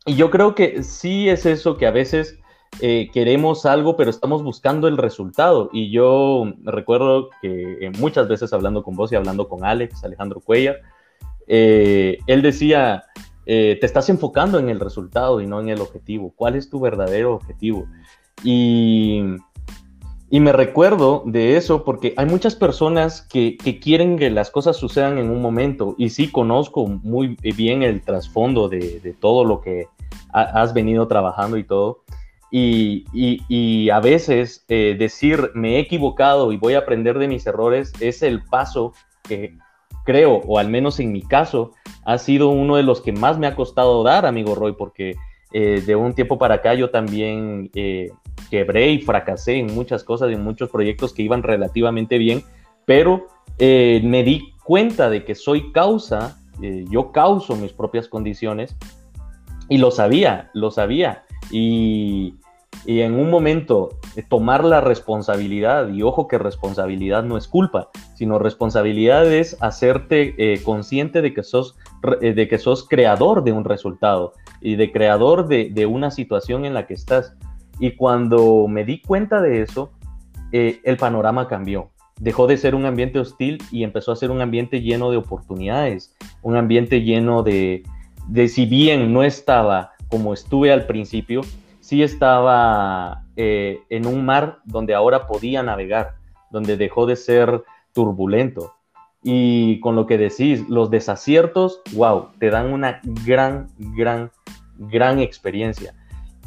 y 0.06 0.16
yo 0.16 0.30
creo 0.30 0.54
que 0.54 0.84
sí 0.84 1.30
es 1.30 1.46
eso 1.46 1.78
que 1.78 1.88
a 1.88 1.92
veces 1.92 2.38
eh, 2.81 3.10
queremos 3.13 3.66
algo, 3.66 3.98
pero 3.98 4.10
estamos 4.10 4.44
buscando 4.44 4.88
el 4.88 4.98
resultado. 4.98 5.69
Y 5.74 5.92
yo 5.92 6.54
recuerdo 6.63 7.30
que 7.42 7.92
muchas 8.00 8.27
veces 8.27 8.54
hablando 8.54 8.83
con 8.83 8.95
vos 8.95 9.12
y 9.12 9.16
hablando 9.16 9.48
con 9.48 9.66
Alex, 9.66 10.04
Alejandro 10.04 10.39
Cuellar, 10.39 10.77
eh, 11.48 12.19
él 12.27 12.42
decía, 12.42 13.04
eh, 13.45 13.77
te 13.80 13.86
estás 13.86 14.10
enfocando 14.10 14.60
en 14.60 14.69
el 14.69 14.80
resultado 14.80 15.42
y 15.42 15.48
no 15.48 15.60
en 15.60 15.69
el 15.69 15.81
objetivo. 15.81 16.31
¿Cuál 16.36 16.56
es 16.56 16.69
tu 16.69 16.80
verdadero 16.80 17.33
objetivo? 17.33 17.88
Y, 18.44 19.21
y 20.31 20.39
me 20.39 20.51
recuerdo 20.51 21.24
de 21.25 21.57
eso 21.57 21.83
porque 21.83 22.13
hay 22.16 22.27
muchas 22.27 22.56
personas 22.56 23.21
que, 23.21 23.57
quieren 23.81 24.18
que 24.18 24.30
las 24.30 24.51
cosas 24.51 24.77
sucedan 24.77 25.18
en 25.18 25.31
un 25.31 25.42
momento 25.42 25.95
y 25.98 26.12
sí 26.12 26.31
conozco 26.31 26.86
muy 26.86 27.36
bien 27.42 27.81
el 27.81 28.04
trasfondo 28.04 28.69
de, 28.69 29.16
todo 29.19 29.44
lo 29.44 29.60
que 29.60 29.88
has 30.31 30.74
venido 30.74 31.07
trabajando 31.07 31.57
y 31.57 31.63
todo. 31.63 32.04
Y, 32.51 33.90
a 33.90 34.00
veces 34.00 34.66
eh, 34.69 34.96
decir 34.98 35.51
me 35.54 35.75
he 35.75 35.80
equivocado 35.80 36.51
y 36.51 36.57
voy 36.57 36.74
a 36.74 36.80
aprender 36.80 37.19
de 37.19 37.28
mis 37.28 37.46
errores 37.46 37.94
es 38.00 38.24
el 38.24 38.44
paso 38.44 38.94
que 39.24 39.57
creo, 40.06 40.42
o 40.48 40.57
al 40.57 40.69
menos 40.69 41.00
en 41.00 41.12
mi 41.12 41.22
caso, 41.22 41.74
ha 42.06 42.18
sido 42.18 42.50
uno 42.50 42.78
de 42.78 42.84
los 42.84 43.01
que 43.01 43.12
más 43.12 43.38
me 43.38 43.46
ha 43.46 43.56
costado 43.56 44.04
dar, 44.04 44.25
amigo 44.25 44.56
Roy, 44.56 44.74
porque 44.74 45.16
eh, 45.54 45.83
de 45.85 45.95
un 45.95 46.14
tiempo 46.14 46.40
para 46.40 46.56
acá 46.56 46.74
yo 46.74 46.90
también 46.90 47.69
eh, 47.76 48.12
quebré 48.50 48.92
y 48.92 49.02
fracasé 49.02 49.57
en 49.57 49.74
muchas 49.76 50.04
cosas, 50.04 50.31
en 50.31 50.44
muchos 50.44 50.69
proyectos 50.69 51.14
que 51.14 51.21
iban 51.21 51.44
relativamente 51.44 52.18
bien, 52.18 52.44
pero 52.85 53.28
me 53.59 54.24
di 54.24 54.54
cuenta 54.64 55.09
de 55.09 55.26
que 55.26 55.35
soy 55.35 55.74
causa, 55.74 56.40
yo 56.90 57.12
causo 57.12 57.57
mis 57.57 57.74
propias 57.74 58.07
condiciones 58.07 58.76
y 59.69 59.78
lo 59.78 59.92
sabía, 59.92 60.50
lo 60.54 60.71
sabía. 60.71 61.24
Y, 61.52 62.36
y 62.86 63.02
en 63.02 63.14
un 63.20 63.30
momento 63.30 63.90
tomar 64.30 64.64
la 64.64 64.82
responsabilidad, 64.82 65.90
y 65.90 66.02
ojo 66.02 66.28
que 66.28 66.38
responsabilidad 66.38 67.24
no 67.24 67.38
es 67.38 67.48
culpa, 67.48 67.90
sino 68.16 68.40
responsabilidad 68.40 69.32
es 69.32 69.58
hacerte 69.62 70.36
eh, 70.38 70.62
consciente 70.64 71.22
de 71.22 71.34
que, 71.34 71.44
sos, 71.44 71.76
eh, 72.22 72.34
de 72.34 72.48
que 72.48 72.58
sos 72.58 72.88
creador 72.88 73.44
de 73.44 73.52
un 73.52 73.66
resultado 73.66 74.34
y 74.62 74.76
de 74.76 74.92
creador 74.92 75.48
de, 75.48 75.70
de, 75.72 75.86
una 75.86 76.12
situación 76.12 76.66
en 76.66 76.74
la 76.74 76.88
que 76.88 76.94
estás. 76.94 77.36
Y 77.80 77.92
cuando 77.92 78.68
me 78.68 78.84
di 78.84 79.02
cuenta 79.02 79.42
de 79.42 79.62
eso, 79.62 79.92
eh, 80.52 80.80
el 80.84 80.98
panorama 80.98 81.48
cambió. 81.48 81.92
Dejó 82.20 82.48
de 82.48 82.58
ser 82.58 82.76
un 82.76 82.86
ambiente 82.86 83.20
hostil 83.20 83.60
y 83.72 83.84
empezó 83.84 84.12
a 84.12 84.16
ser 84.16 84.32
un 84.32 84.42
ambiente 84.42 84.82
lleno 84.82 85.12
de 85.12 85.18
oportunidades, 85.18 86.16
un 86.42 86.58
ambiente 86.58 87.02
lleno 87.02 87.44
de, 87.44 87.84
de 88.28 88.48
si 88.50 88.66
bien 88.66 89.14
no 89.14 89.24
estaba 89.24 89.94
como 90.09 90.33
estuve 90.33 90.71
al 90.71 90.85
principio, 90.85 91.42
sí 91.80 92.04
estaba 92.04 93.23
eh, 93.35 93.80
en 93.89 94.06
un 94.06 94.25
mar 94.25 94.59
donde 94.66 94.94
ahora 94.94 95.28
podía 95.28 95.63
navegar, 95.63 96.16
donde 96.51 96.78
dejó 96.78 97.06
de 97.06 97.16
ser 97.16 97.63
turbulento. 97.94 98.73
Y 99.23 99.80
con 99.81 99.95
lo 99.95 100.06
que 100.06 100.18
decís, 100.18 100.68
los 100.69 100.89
desaciertos, 100.89 101.81
wow, 101.94 102.30
te 102.39 102.49
dan 102.49 102.71
una 102.71 103.01
gran, 103.25 103.68
gran, 103.78 104.31
gran 104.78 105.19
experiencia. 105.19 105.94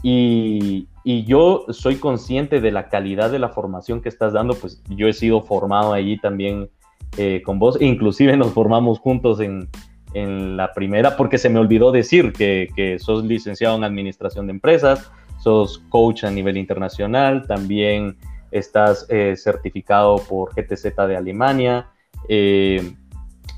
Y, 0.02 0.88
yo 1.04 1.66
soy 1.70 1.96
consciente 1.96 2.60
de 2.60 2.70
la 2.70 2.88
calidad 2.88 3.30
de 3.30 3.40
la 3.40 3.48
formación 3.48 4.00
que 4.00 4.08
estás 4.08 4.32
dando, 4.32 4.54
pues 4.54 4.80
yo 4.88 5.08
he 5.08 5.12
sido 5.12 5.42
formado 5.42 5.92
allí 5.92 6.16
también 6.16 6.70
eh, 7.16 7.42
con 7.44 7.58
vos, 7.58 7.76
e 7.80 7.86
inclusive 7.86 8.36
nos 8.36 8.52
formamos 8.52 9.00
juntos 9.00 9.40
en, 9.40 9.68
la 10.14 10.72
primera, 10.72 11.16
porque 11.16 11.38
se 11.38 11.48
me 11.48 11.58
olvidó 11.58 11.92
decir 11.92 12.32
que, 12.32 12.96
sos 13.00 13.24
licenciado 13.24 13.76
en 13.76 13.84
Administración 13.84 14.46
de 14.46 14.52
Empresas, 14.52 15.10
sos 15.38 15.78
coach 15.88 16.24
a 16.24 16.30
nivel 16.30 16.56
internacional, 16.56 17.46
también 17.46 18.16
estás 18.50 19.06
eh, 19.08 19.34
certificado 19.36 20.16
por 20.16 20.54
GTZ 20.54 20.94
de 21.08 21.16
Alemania, 21.16 21.88
eh, 22.28 22.94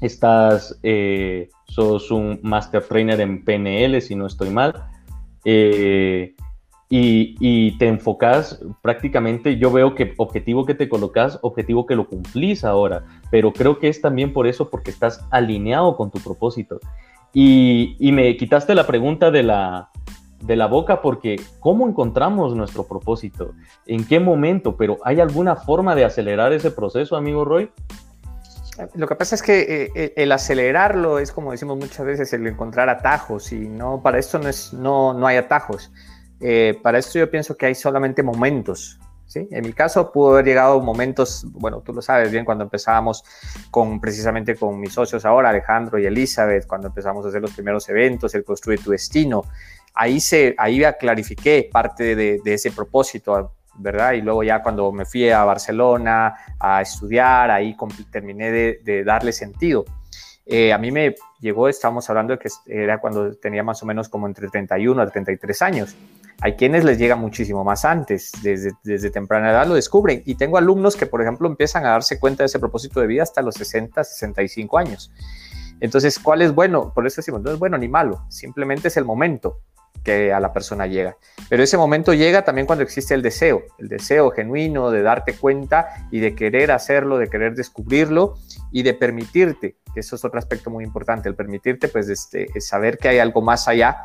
estás, 0.01 0.79
eh, 0.83 1.49
sos 1.67 2.11
un 2.11 2.39
master 2.43 2.83
trainer 2.85 3.21
en 3.21 3.45
PNL, 3.45 4.01
si 4.01 4.15
no 4.15 4.27
estoy 4.27 4.51
mal. 4.51 4.89
Y, 6.89 7.77
te 7.79 7.89
enfocas 7.89 8.61
prácticamente, 8.83 9.57
yo 9.57 9.73
veo 9.73 9.95
que 9.95 10.15
objetivo 10.17 10.65
que 10.65 10.75
te 10.75 10.89
colocas, 10.89 11.39
objetivo 11.43 11.87
que 11.87 11.97
lo 11.97 12.09
cumplís 12.09 12.65
ahora, 12.65 13.05
pero 13.31 13.53
creo 13.53 13.79
que 13.79 13.89
es 13.89 14.01
también 14.01 14.33
por 14.33 14.47
eso, 14.47 14.71
porque 14.71 14.91
estás 14.91 15.25
alineado 15.31 15.97
con 15.97 16.11
tu 16.11 16.21
propósito. 16.21 16.79
Y, 17.33 17.97
me 18.13 18.37
quitaste 18.37 18.75
la 18.75 18.87
pregunta 18.87 19.31
de 19.31 19.43
la, 19.43 19.91
de 20.41 20.57
la 20.57 20.67
boca 20.67 21.03
porque 21.03 21.41
¿cómo 21.59 21.89
encontramos 21.89 22.55
nuestro 22.55 22.87
propósito? 22.87 23.53
¿En 23.87 24.07
qué 24.07 24.21
momento? 24.21 24.77
Pero 24.77 24.99
¿hay 25.05 25.21
alguna 25.21 25.57
forma 25.57 25.95
de 25.95 26.05
acelerar 26.05 26.53
ese 26.53 26.71
proceso, 26.71 27.17
amigo 27.17 27.45
Roy? 27.45 27.71
Lo 28.95 29.07
que 29.07 29.15
pasa 29.15 29.37
es 29.37 29.43
que 29.43 29.61
eh, 29.61 29.91
eh, 29.95 30.13
el 30.17 30.33
acelerarlo 30.33 31.21
es 31.21 31.31
como 31.31 31.53
decimos 31.53 31.79
muchas 31.79 32.05
veces 32.05 32.33
el 32.33 32.45
encontrar 32.47 32.89
atajos 32.89 33.53
y 33.53 33.69
no 33.69 34.03
para 34.03 34.19
esto 34.19 34.41
no 34.41 34.49
es 34.49 34.73
no, 34.73 35.15
no 35.15 35.27
hay 35.27 35.37
atajos. 35.37 35.93
Eh, 36.41 36.79
para 36.83 36.99
esto 36.99 37.19
yo 37.19 37.31
pienso 37.31 37.57
que 37.57 37.67
hay 37.67 37.75
solamente 37.75 38.23
momentos. 38.23 38.99
¿sí? 39.27 39.49
En 39.51 39.65
mi 39.65 39.73
caso 39.73 40.11
pudo 40.13 40.35
haber 40.35 40.45
llegado 40.45 40.81
momentos, 40.81 41.47
bueno, 41.51 41.81
tú 41.81 41.93
lo 41.93 42.03
sabes 42.03 42.31
bien, 42.31 42.45
cuando 42.45 42.65
empezábamos 42.65 43.25
con 43.71 44.01
precisamente 44.01 44.55
con 44.57 44.79
mis 44.81 44.93
socios 44.93 45.25
ahora, 45.25 45.51
Alejandro 45.51 45.99
y 45.99 46.07
Elizabeth, 46.07 46.67
cuando 46.67 46.89
empezamos 46.89 47.25
a 47.25 47.29
hacer 47.29 47.41
los 47.41 47.53
primeros 47.53 47.89
eventos, 47.89 48.35
el 48.35 48.45
Construye 48.45 48.83
tu 48.83 48.91
Destino. 48.91 49.43
Ahí, 49.95 50.21
se, 50.21 50.55
ahí 50.59 50.83
clarifiqué 50.99 51.69
parte 51.73 52.17
de, 52.17 52.41
ese 52.45 52.73
propósito, 52.73 53.53
¿verdad? 53.77 54.13
Y 54.13 54.23
luego 54.23 54.43
ya 54.43 54.61
cuando 54.63 54.91
me 54.91 55.05
fui 55.05 55.31
a 55.31 55.45
Barcelona 55.45 56.35
a 56.59 56.83
estudiar, 56.83 57.51
ahí 57.51 57.77
terminé 58.11 58.51
de, 58.51 59.05
darle 59.05 59.33
sentido. 59.33 59.85
Eh, 60.47 60.73
a 60.73 60.79
mí 60.79 60.91
me 60.91 61.15
llegó, 61.41 61.69
estábamos 61.69 62.09
hablando 62.11 62.37
de 62.37 62.39
que 62.39 62.49
era 62.67 62.99
cuando 62.99 63.35
tenía 63.37 63.63
más 63.63 63.83
o 63.83 63.87
menos 63.87 64.09
como 64.09 64.27
entre 64.27 64.49
31 64.49 65.01
a 65.01 65.07
33 65.07 65.63
años. 65.63 65.97
Hay 66.41 66.55
quienes 66.55 66.85
les 66.85 66.99
llega 66.99 67.17
muchísimo 67.17 67.65
más 67.65 67.85
antes, 67.85 68.33
desde, 68.43 68.73
desde 68.83 69.11
temprana 69.11 69.51
edad 69.51 69.67
lo 69.67 69.75
descubren. 69.75 70.23
Y 70.27 70.35
tengo 70.35 70.59
alumnos 70.59 70.97
que, 70.97 71.07
por 71.07 71.23
ejemplo, 71.23 71.49
empiezan 71.49 71.87
a 71.87 71.91
darse 71.91 72.19
cuenta 72.19 72.43
de 72.43 72.47
ese 72.47 72.59
propósito 72.59 73.01
de 73.01 73.07
vida 73.07 73.23
hasta 73.23 73.43
los 73.43 73.55
60, 73.55 74.03
65 74.05 74.79
años. 74.79 75.13
Entonces, 75.81 76.19
¿cuál 76.19 76.43
es 76.43 76.55
bueno? 76.55 76.93
Por 76.95 77.07
eso 77.07 77.17
decimos, 77.17 77.43
no 77.43 77.51
es 77.51 77.59
bueno 77.59 77.79
ni 77.79 77.89
malo, 77.89 78.25
simplemente 78.29 78.89
es 78.89 78.97
el 78.97 79.05
momento 79.05 79.61
que 80.03 80.33
a 80.33 80.41
la 80.41 80.53
persona 80.53 80.87
llega. 80.87 81.17
Pero 81.49 81.63
ese 81.63 81.77
momento 81.77 82.13
llega 82.13 82.45
también 82.45 82.67
cuando 82.67 82.85
existe 82.85 83.15
el 83.15 83.23
deseo, 83.23 83.63
el 83.79 83.89
deseo 83.89 84.31
genuino 84.31 84.91
de 84.91 85.03
darte 85.03 85.35
cuenta 85.35 86.09
y 86.11 86.21
de 86.21 86.35
querer 86.35 86.71
hacerlo, 86.71 87.17
de 87.19 87.29
querer 87.29 87.55
descubrirlo 87.55 88.37
y 88.71 88.83
de 88.83 88.95
permitirte, 88.95 89.77
que 89.93 90.01
eso 90.01 90.17
es 90.17 90.25
otro 90.25 90.39
aspecto 90.39 90.71
muy 90.71 90.85
importante, 90.85 91.29
el 91.29 91.35
permitirte, 91.35 91.89
pues, 91.89 92.09
este, 92.09 92.49
saber 92.61 92.99
que 92.99 93.09
hay 93.09 93.19
algo 93.19 93.41
más 93.41 93.67
allá 93.67 93.97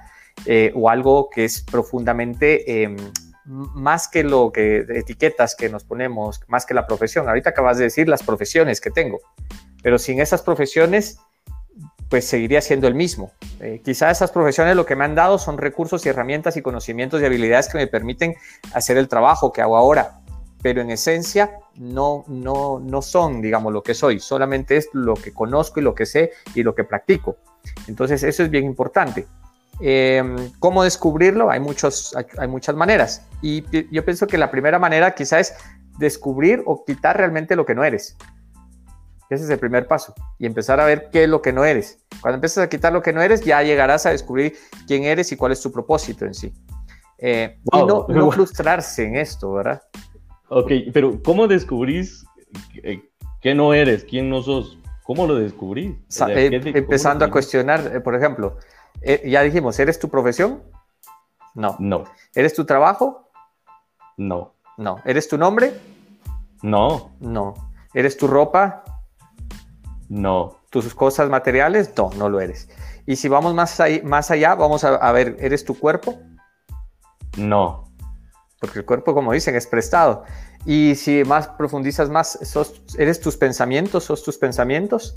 eh, 0.45 0.71
o 0.75 0.89
algo 0.89 1.29
que 1.29 1.45
es 1.45 1.61
profundamente 1.61 2.83
em, 2.83 2.97
más 3.45 4.07
que 4.07 4.23
lo 4.23 4.51
que 4.51 4.85
etiquetas 4.89 5.55
que 5.55 5.69
nos 5.69 5.83
ponemos, 5.83 6.41
más 6.47 6.65
que 6.65 6.73
la 6.73 6.85
profesión. 6.85 7.27
Ahorita 7.27 7.49
acabas 7.49 7.77
de 7.77 7.85
decir 7.85 8.07
las 8.07 8.23
profesiones 8.23 8.79
que 8.79 8.91
tengo, 8.91 9.19
pero 9.81 9.97
sin 9.97 10.21
esas 10.21 10.41
profesiones, 10.41 11.19
pues 12.09 12.25
seguiría 12.25 12.61
siendo 12.61 12.87
el 12.87 12.95
mismo. 12.95 13.31
Eh, 13.59 13.81
quizá 13.83 14.11
esas 14.11 14.31
profesiones 14.31 14.75
lo 14.75 14.85
que 14.85 14.95
me 14.95 15.05
han 15.05 15.15
dado 15.15 15.37
son 15.37 15.57
recursos 15.57 16.05
y 16.05 16.09
herramientas 16.09 16.57
y 16.57 16.61
conocimientos 16.61 17.21
y 17.21 17.25
habilidades 17.25 17.69
que 17.69 17.77
me 17.77 17.87
permiten 17.87 18.35
hacer 18.73 18.97
el 18.97 19.07
trabajo 19.07 19.51
que 19.51 19.61
hago 19.61 19.77
ahora, 19.77 20.21
pero 20.61 20.81
en 20.81 20.91
esencia 20.91 21.51
no, 21.75 22.25
no, 22.27 22.79
no 22.79 23.01
son, 23.01 23.41
digamos, 23.41 23.73
lo 23.73 23.81
que 23.81 23.93
soy, 23.93 24.19
solamente 24.19 24.77
es 24.77 24.89
lo 24.93 25.15
que 25.15 25.33
conozco 25.33 25.79
y 25.79 25.83
lo 25.83 25.95
que 25.95 26.05
sé 26.05 26.31
y 26.53 26.63
lo 26.63 26.75
que 26.75 26.83
practico. 26.83 27.37
Entonces 27.87 28.23
eso 28.23 28.43
es 28.43 28.49
bien 28.49 28.65
importante. 28.65 29.27
Em, 29.81 30.51
¿Cómo 30.59 30.83
descubrirlo? 30.83 31.49
Hay, 31.49 31.59
muchos, 31.59 32.15
hay, 32.37 32.47
muchas 32.47 32.75
maneras. 32.75 33.25
Y 33.41 33.63
yo 33.91 34.03
pienso 34.03 34.27
que 34.27 34.37
la 34.37 34.51
primera 34.51 34.79
manera 34.79 35.15
quizá 35.15 35.39
es 35.39 35.53
descubrir 35.97 36.63
o 36.65 36.83
quitar 36.85 37.17
realmente 37.17 37.55
lo 37.55 37.65
que 37.65 37.75
no 37.75 37.83
eres. 37.83 38.17
Ese 39.29 39.43
es 39.43 39.49
el 39.49 39.59
primer 39.59 39.87
paso. 39.87 40.13
Y 40.39 40.45
empezar 40.45 40.79
a 40.79 40.85
ver 40.85 41.09
qué 41.11 41.23
es 41.23 41.29
lo 41.29 41.41
que 41.41 41.53
no 41.53 41.63
eres. 41.63 41.99
Cuando 42.21 42.35
empiezas 42.35 42.63
a 42.63 42.69
quitar 42.69 42.91
lo 42.91 43.01
que 43.01 43.13
no 43.13 43.21
eres, 43.21 43.41
ya 43.41 43.61
llegarás 43.61 44.05
a 44.05 44.11
descubrir 44.11 44.55
quién 44.87 45.03
eres 45.03 45.31
y 45.31 45.37
cuál 45.37 45.51
es 45.51 45.61
tu 45.61 45.71
propósito 45.71 46.25
en 46.25 46.33
sí. 46.33 46.53
Eh, 47.19 47.57
y 47.71 47.77
no, 47.85 48.31
frustrarse 48.31 49.05
en 49.05 49.17
esto, 49.17 49.53
¿verdad? 49.53 49.81
Ok, 50.49 50.71
pero 50.93 51.21
¿cómo 51.23 51.47
descubrís 51.47 52.25
qué 53.41 53.53
no 53.53 53.73
eres, 53.73 54.03
quién 54.03 54.29
no 54.29 54.41
sos? 54.41 54.79
¿Cómo 55.03 55.27
lo 55.27 55.35
descubrís? 55.35 55.95
Eh, 56.27 56.61
empezando 56.75 57.25
a 57.25 57.31
cuestionar, 57.31 57.91
eh, 57.95 57.99
por 57.99 58.15
ejemplo, 58.15 58.57
eh, 59.01 59.29
ya 59.29 59.41
dijimos, 59.41 59.79
¿eres 59.79 59.99
tu 59.99 60.09
profesión? 60.09 60.63
No. 61.55 61.75
No. 61.79 62.03
¿Eres 62.33 62.53
tu 62.53 62.65
trabajo? 62.65 63.29
No. 64.17 64.53
No. 64.77 64.97
¿Eres 65.05 65.27
tu 65.27 65.37
nombre? 65.37 65.73
No. 66.61 67.11
No. 67.19 67.53
¿Eres 67.93 68.17
tu 68.17 68.27
ropa? 68.27 68.83
No. 70.09 70.57
¿Tus 70.69 70.93
cosas 70.93 71.29
materiales? 71.29 71.93
No, 71.97 72.11
no 72.17 72.29
lo 72.29 72.39
eres. 72.39 72.69
Y 73.05 73.15
si 73.15 73.27
vamos 73.27 73.53
más, 73.55 73.81
más 74.03 74.29
allá, 74.31 74.55
vamos 74.55 74.83
a, 74.83 75.11
ver, 75.11 75.37
¿eres 75.39 75.65
tu 75.65 75.77
cuerpo? 75.77 76.19
No. 77.37 77.91
Porque 78.59 78.79
el 78.79 78.85
cuerpo, 78.85 79.13
como 79.13 79.31
dicen, 79.33 79.55
es 79.55 79.65
prestado. 79.65 80.23
Y 80.65 80.95
si 80.95 81.23
más 81.23 81.47
profundizas 81.47 82.09
más, 82.09 82.37
¿eres 82.97 83.19
tus 83.19 83.37
pensamientos? 83.37 84.03
¿Sos 84.03 84.23
tus 84.23 84.37
pensamientos? 84.37 85.13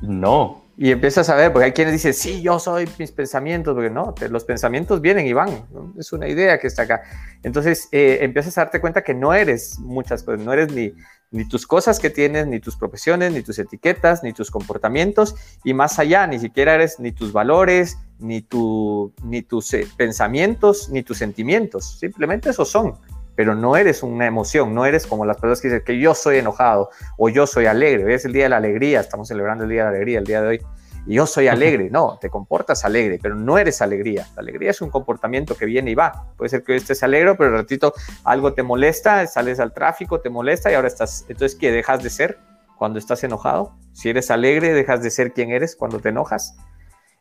No. 0.00 0.62
Y 0.80 0.92
empiezas 0.92 1.28
a 1.28 1.34
ver, 1.34 1.52
porque 1.52 1.64
hay 1.64 1.72
quienes 1.72 1.92
dicen, 1.92 2.14
sí, 2.14 2.40
yo 2.40 2.60
soy 2.60 2.88
mis 3.00 3.10
pensamientos, 3.10 3.74
porque 3.74 3.90
no, 3.90 4.14
los 4.30 4.44
pensamientos 4.44 5.00
vienen 5.00 5.26
y 5.26 5.32
van, 5.32 5.66
es 5.98 6.12
una 6.12 6.28
idea 6.28 6.60
que 6.60 6.68
está 6.68 6.82
acá. 6.82 7.02
Entonces 7.42 7.88
eh, 7.90 8.18
empiezas 8.20 8.56
a 8.56 8.60
darte 8.60 8.80
cuenta 8.80 9.02
que 9.02 9.12
no 9.12 9.34
eres 9.34 9.80
muchas 9.80 10.22
cosas, 10.22 10.40
no 10.40 10.52
eres 10.52 10.72
ni, 10.72 10.92
ni 11.32 11.48
tus 11.48 11.66
cosas 11.66 11.98
que 11.98 12.10
tienes, 12.10 12.46
ni 12.46 12.60
tus 12.60 12.76
profesiones, 12.76 13.32
ni 13.32 13.42
tus 13.42 13.58
etiquetas, 13.58 14.22
ni 14.22 14.32
tus 14.32 14.52
comportamientos, 14.52 15.34
y 15.64 15.74
más 15.74 15.98
allá, 15.98 16.28
ni 16.28 16.38
siquiera 16.38 16.76
eres 16.76 17.00
ni 17.00 17.10
tus 17.10 17.32
valores, 17.32 17.98
ni, 18.20 18.40
tu, 18.40 19.12
ni 19.24 19.42
tus 19.42 19.74
eh, 19.74 19.84
pensamientos, 19.96 20.90
ni 20.90 21.02
tus 21.02 21.18
sentimientos, 21.18 21.98
simplemente 21.98 22.50
esos 22.50 22.70
son 22.70 22.94
pero 23.38 23.54
no 23.54 23.76
eres 23.76 24.02
una 24.02 24.26
emoción, 24.26 24.74
no 24.74 24.84
eres 24.84 25.06
como 25.06 25.24
las 25.24 25.36
personas 25.36 25.60
que 25.60 25.68
dicen 25.68 25.84
que 25.86 26.00
yo 26.00 26.12
soy 26.12 26.38
enojado 26.38 26.90
o 27.16 27.28
yo 27.28 27.46
soy 27.46 27.66
alegre. 27.66 28.04
Hoy 28.04 28.14
es 28.14 28.24
el 28.24 28.32
día 28.32 28.42
de 28.42 28.48
la 28.48 28.56
alegría, 28.56 28.98
estamos 28.98 29.28
celebrando 29.28 29.62
el 29.62 29.70
día 29.70 29.84
de 29.84 29.84
la 29.84 29.90
alegría 29.90 30.18
el 30.18 30.24
día 30.24 30.42
de 30.42 30.48
hoy. 30.48 30.60
Y 31.06 31.14
yo 31.14 31.24
soy 31.24 31.46
alegre, 31.46 31.88
no, 31.88 32.18
te 32.20 32.30
comportas 32.30 32.84
alegre, 32.84 33.20
pero 33.22 33.36
no 33.36 33.56
eres 33.56 33.80
alegría. 33.80 34.26
La 34.34 34.42
alegría 34.42 34.72
es 34.72 34.80
un 34.80 34.90
comportamiento 34.90 35.56
que 35.56 35.66
viene 35.66 35.92
y 35.92 35.94
va. 35.94 36.26
Puede 36.36 36.48
ser 36.48 36.64
que 36.64 36.72
hoy 36.72 36.78
estés 36.78 37.00
alegre, 37.04 37.36
pero 37.36 37.50
un 37.50 37.58
ratito 37.58 37.94
algo 38.24 38.54
te 38.54 38.64
molesta, 38.64 39.24
sales 39.28 39.60
al 39.60 39.72
tráfico, 39.72 40.20
te 40.20 40.30
molesta 40.30 40.72
y 40.72 40.74
ahora 40.74 40.88
estás. 40.88 41.24
Entonces, 41.28 41.56
¿qué 41.56 41.70
dejas 41.70 42.02
de 42.02 42.10
ser 42.10 42.40
cuando 42.76 42.98
estás 42.98 43.22
enojado? 43.22 43.76
Si 43.92 44.08
eres 44.08 44.32
alegre, 44.32 44.72
dejas 44.72 45.00
de 45.00 45.12
ser 45.12 45.32
quien 45.32 45.52
eres 45.52 45.76
cuando 45.76 46.00
te 46.00 46.08
enojas. 46.08 46.56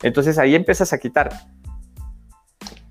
Entonces 0.02 0.40
ahí 0.40 0.56
empiezas 0.56 0.94
a 0.94 0.98
quitar. 0.98 1.30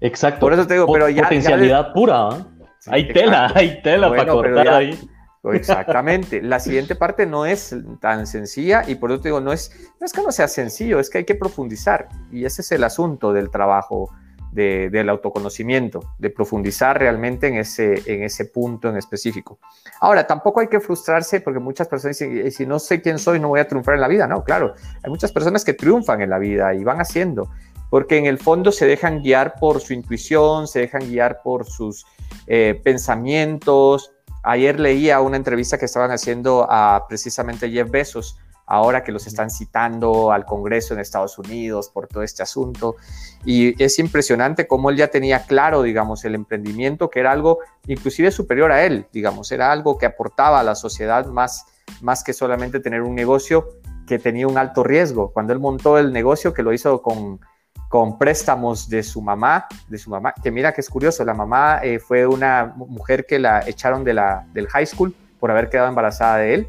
Exacto. 0.01 0.39
Por 0.39 0.53
eso 0.53 0.65
te 0.65 0.75
digo, 0.75 0.87
pero 0.93 1.09
ya. 1.09 1.25
Potencialidad 1.25 1.93
pura. 1.93 2.29
¿eh? 2.31 2.56
hay 2.91 3.13
tela, 3.13 3.53
hay 3.55 3.83
tela 3.83 4.09
para 4.11 4.33
cortar 4.33 4.69
ahí. 4.69 4.99
Exactamente. 5.53 6.43
La 6.43 6.59
siguiente 6.59 6.97
parte 6.97 7.27
no 7.27 7.47
es 7.47 7.75
tan 8.01 8.27
sencilla 8.27 8.83
y 8.87 8.97
por 8.97 9.13
eso 9.13 9.21
te 9.21 9.29
digo, 9.29 9.41
no 9.41 9.53
es, 9.53 9.71
no 10.01 10.05
es 10.05 10.13
que 10.13 10.23
no 10.23 10.33
sea 10.33 10.49
sencillo, 10.49 10.99
es 10.99 11.09
que 11.09 11.19
hay 11.19 11.25
que 11.25 11.37
profundizar. 11.37 12.09
Y 12.33 12.45
ese 12.45 12.63
es 12.63 12.73
el 12.73 12.83
asunto 12.83 13.33
del 13.33 13.51
trabajo 13.51 14.11
del 14.57 15.11
autoconocimiento, 15.11 16.15
de 16.19 16.31
profundizar 16.31 16.99
realmente 16.99 17.47
en 17.47 17.59
ese, 17.59 18.03
en 18.07 18.23
ese 18.23 18.47
punto 18.47 18.89
en 18.89 18.97
específico. 18.97 19.59
Ahora, 20.01 20.27
tampoco 20.27 20.61
hay 20.61 20.69
que 20.69 20.81
frustrarse 20.81 21.43
porque 21.43 21.61
muchas 21.61 21.89
personas 21.89 22.19
dicen, 22.19 22.51
si 22.51 22.65
no 22.65 22.79
sé 22.79 23.03
quién 23.03 23.19
soy, 23.19 23.39
no 23.39 23.49
voy 23.49 23.61
a 23.61 23.69
triunfar 23.69 23.97
en 23.97 24.01
la 24.01 24.09
vida. 24.09 24.27
No, 24.27 24.45
claro, 24.45 24.75
hay 25.03 25.11
muchas 25.11 25.31
personas 25.31 25.63
que 25.63 25.75
triunfan 25.75 26.23
en 26.23 26.31
la 26.31 26.39
vida 26.39 26.73
y 26.73 26.85
van 26.85 27.03
haciendo, 27.03 27.51
porque 27.91 28.19
en 28.19 28.27
el 28.27 28.39
fondo 28.39 28.73
se 28.73 28.87
dejan 28.87 29.23
guiar 29.23 29.55
por 29.61 29.81
su 29.81 29.93
intuición, 29.93 30.67
se 30.67 30.81
dejan 30.81 31.09
guiar 31.09 31.41
por 31.43 31.67
sus 31.67 32.05
eh, 32.47 32.81
pensamientos. 32.83 34.13
Ayer 34.43 34.79
leía 34.79 35.21
una 35.21 35.37
entrevista 35.37 35.79
que 35.79 35.87
estaban 35.87 36.11
haciendo 36.11 36.67
a 36.69 37.07
precisamente 37.09 37.71
Jeff 37.71 37.91
Bezos, 37.91 38.39
ahora 38.67 39.05
que 39.05 39.13
los 39.13 39.27
están 39.27 39.51
citando 39.51 40.33
al 40.33 40.45
Congreso 40.45 40.93
en 40.93 41.01
Estados 41.01 41.39
Unidos 41.39 41.89
por 41.89 42.09
todo 42.09 42.23
este 42.23 42.43
asunto. 42.43 42.97
Y 43.45 43.81
es 43.83 43.99
impresionante 43.99 44.67
cómo 44.67 44.91
él 44.91 44.97
ya 44.97 45.09
tenía 45.09 45.45
claro, 45.47 45.83
digamos, 45.83 46.25
el 46.25 46.35
emprendimiento, 46.35 47.09
que 47.09 47.21
era 47.21 47.33
algo 47.33 47.61
inclusive 47.87 48.31
superior 48.31 48.73
a 48.73 48.85
él, 48.85 49.07
digamos, 49.13 49.53
era 49.53 49.71
algo 49.71 49.99
que 49.99 50.07
aportaba 50.07 50.61
a 50.61 50.65
la 50.65 50.75
sociedad 50.75 51.27
más, 51.27 51.65
más 52.01 52.25
que 52.25 52.33
solamente 52.33 52.81
tener 52.81 53.03
un 53.03 53.15
negocio 53.15 53.69
que 54.07 54.19
tenía 54.19 54.47
un 54.47 54.59
alto 54.59 54.83
riesgo. 54.83 55.33
Cuando 55.33 55.53
él 55.53 55.61
montó 55.61 55.99
el 55.99 56.13
negocio, 56.13 56.53
que 56.53 56.63
lo 56.63 56.73
hizo 56.73 57.03
con 57.03 57.41
con 57.89 58.19
préstamos 58.19 58.89
de 58.89 59.03
su 59.03 59.23
mamá, 59.23 59.67
de 59.89 59.99
su 59.99 60.11
mamá, 60.11 60.35
que 60.43 60.51
mira 60.51 60.73
que 60.73 60.81
es 60.81 60.89
curioso, 60.89 61.25
la 61.25 61.35
mamá 61.35 61.81
eh, 61.83 61.99
fue 61.99 62.27
una 62.27 62.75
mujer 62.77 63.27
que 63.27 63.39
la 63.39 63.61
echaron 63.67 64.05
de 64.05 64.15
la, 64.15 64.47
del 64.53 64.67
high 64.69 64.87
school 64.87 65.15
por 65.39 65.51
haber 65.51 65.69
quedado 65.69 65.89
embarazada 65.89 66.39
de 66.39 66.55
él, 66.55 66.69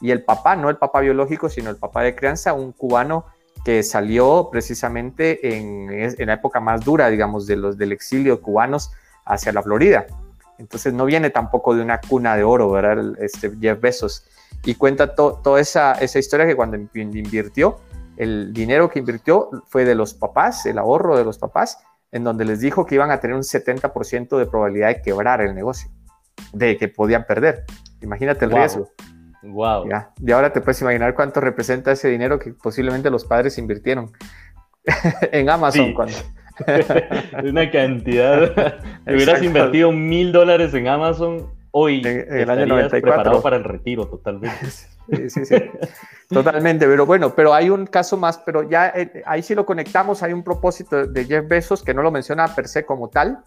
y 0.00 0.10
el 0.10 0.24
papá, 0.24 0.56
no 0.56 0.68
el 0.68 0.76
papá 0.76 1.00
biológico, 1.00 1.48
sino 1.48 1.70
el 1.70 1.76
papá 1.76 2.02
de 2.02 2.14
crianza, 2.14 2.52
un 2.52 2.72
cubano 2.72 3.26
que 3.64 3.82
salió 3.82 4.48
precisamente 4.50 5.56
en, 5.56 5.88
en 5.90 6.26
la 6.26 6.34
época 6.34 6.58
más 6.58 6.84
dura, 6.84 7.08
digamos, 7.08 7.46
de 7.46 7.56
los 7.56 7.78
del 7.78 7.92
exilio 7.92 8.40
cubanos, 8.42 8.90
hacia 9.24 9.52
la 9.52 9.62
Florida. 9.62 10.06
Entonces 10.58 10.92
no 10.92 11.04
viene 11.04 11.30
tampoco 11.30 11.74
de 11.74 11.82
una 11.82 12.00
cuna 12.00 12.36
de 12.36 12.44
oro, 12.44 12.70
¿verdad? 12.70 13.14
Este 13.18 13.50
Jeff 13.60 13.80
Bezos. 13.80 14.26
Y 14.64 14.74
cuenta 14.74 15.14
toda 15.14 15.60
esa, 15.60 15.92
esa 15.94 16.18
historia 16.18 16.46
que 16.46 16.54
cuando 16.54 16.76
invirtió, 16.94 17.80
el 18.16 18.52
dinero 18.52 18.90
que 18.90 18.98
invirtió 18.98 19.48
fue 19.66 19.84
de 19.84 19.94
los 19.94 20.14
papás, 20.14 20.66
el 20.66 20.78
ahorro 20.78 21.16
de 21.16 21.24
los 21.24 21.38
papás, 21.38 21.78
en 22.10 22.24
donde 22.24 22.44
les 22.44 22.60
dijo 22.60 22.86
que 22.86 22.94
iban 22.94 23.10
a 23.10 23.20
tener 23.20 23.34
un 23.34 23.42
70% 23.42 24.38
de 24.38 24.46
probabilidad 24.46 24.88
de 24.88 25.02
quebrar 25.02 25.40
el 25.40 25.54
negocio, 25.54 25.90
de 26.52 26.76
que 26.76 26.88
podían 26.88 27.24
perder. 27.24 27.64
Imagínate 28.00 28.44
el 28.44 28.50
riesgo. 28.50 28.88
Wow. 29.42 29.88
Ya. 29.88 30.12
Y 30.20 30.30
ahora 30.30 30.52
te 30.52 30.60
puedes 30.60 30.80
imaginar 30.82 31.14
cuánto 31.14 31.40
representa 31.40 31.90
ese 31.92 32.08
dinero 32.08 32.38
que 32.38 32.52
posiblemente 32.52 33.10
los 33.10 33.24
padres 33.24 33.58
invirtieron 33.58 34.12
en 35.32 35.50
Amazon. 35.50 35.94
Cuando... 35.94 36.14
Una 37.44 37.70
cantidad. 37.70 38.78
Si 39.04 39.14
hubieras 39.14 39.42
invertido 39.42 39.90
mil 39.90 40.30
dólares 40.30 40.72
en 40.74 40.86
Amazon, 40.86 41.50
hoy 41.72 42.02
en, 42.04 42.32
el 42.32 42.50
año 42.50 42.66
94. 42.66 43.00
preparado 43.00 43.42
para 43.42 43.56
el 43.56 43.64
retiro 43.64 44.06
totalmente. 44.06 44.56
Sí, 45.10 45.44
sí. 45.44 45.56
Totalmente, 46.28 46.86
pero 46.86 47.04
bueno, 47.04 47.34
pero 47.34 47.52
hay 47.52 47.70
un 47.70 47.86
caso 47.86 48.16
más, 48.16 48.38
pero 48.38 48.68
ya 48.68 48.88
eh, 48.88 49.22
ahí 49.26 49.42
sí 49.42 49.54
lo 49.54 49.66
conectamos, 49.66 50.22
hay 50.22 50.32
un 50.32 50.42
propósito 50.42 51.06
de 51.06 51.24
Jeff 51.24 51.46
Bezos 51.46 51.82
que 51.82 51.92
no 51.92 52.02
lo 52.02 52.10
menciona 52.10 52.54
per 52.54 52.68
se 52.68 52.84
como 52.84 53.08
tal, 53.08 53.44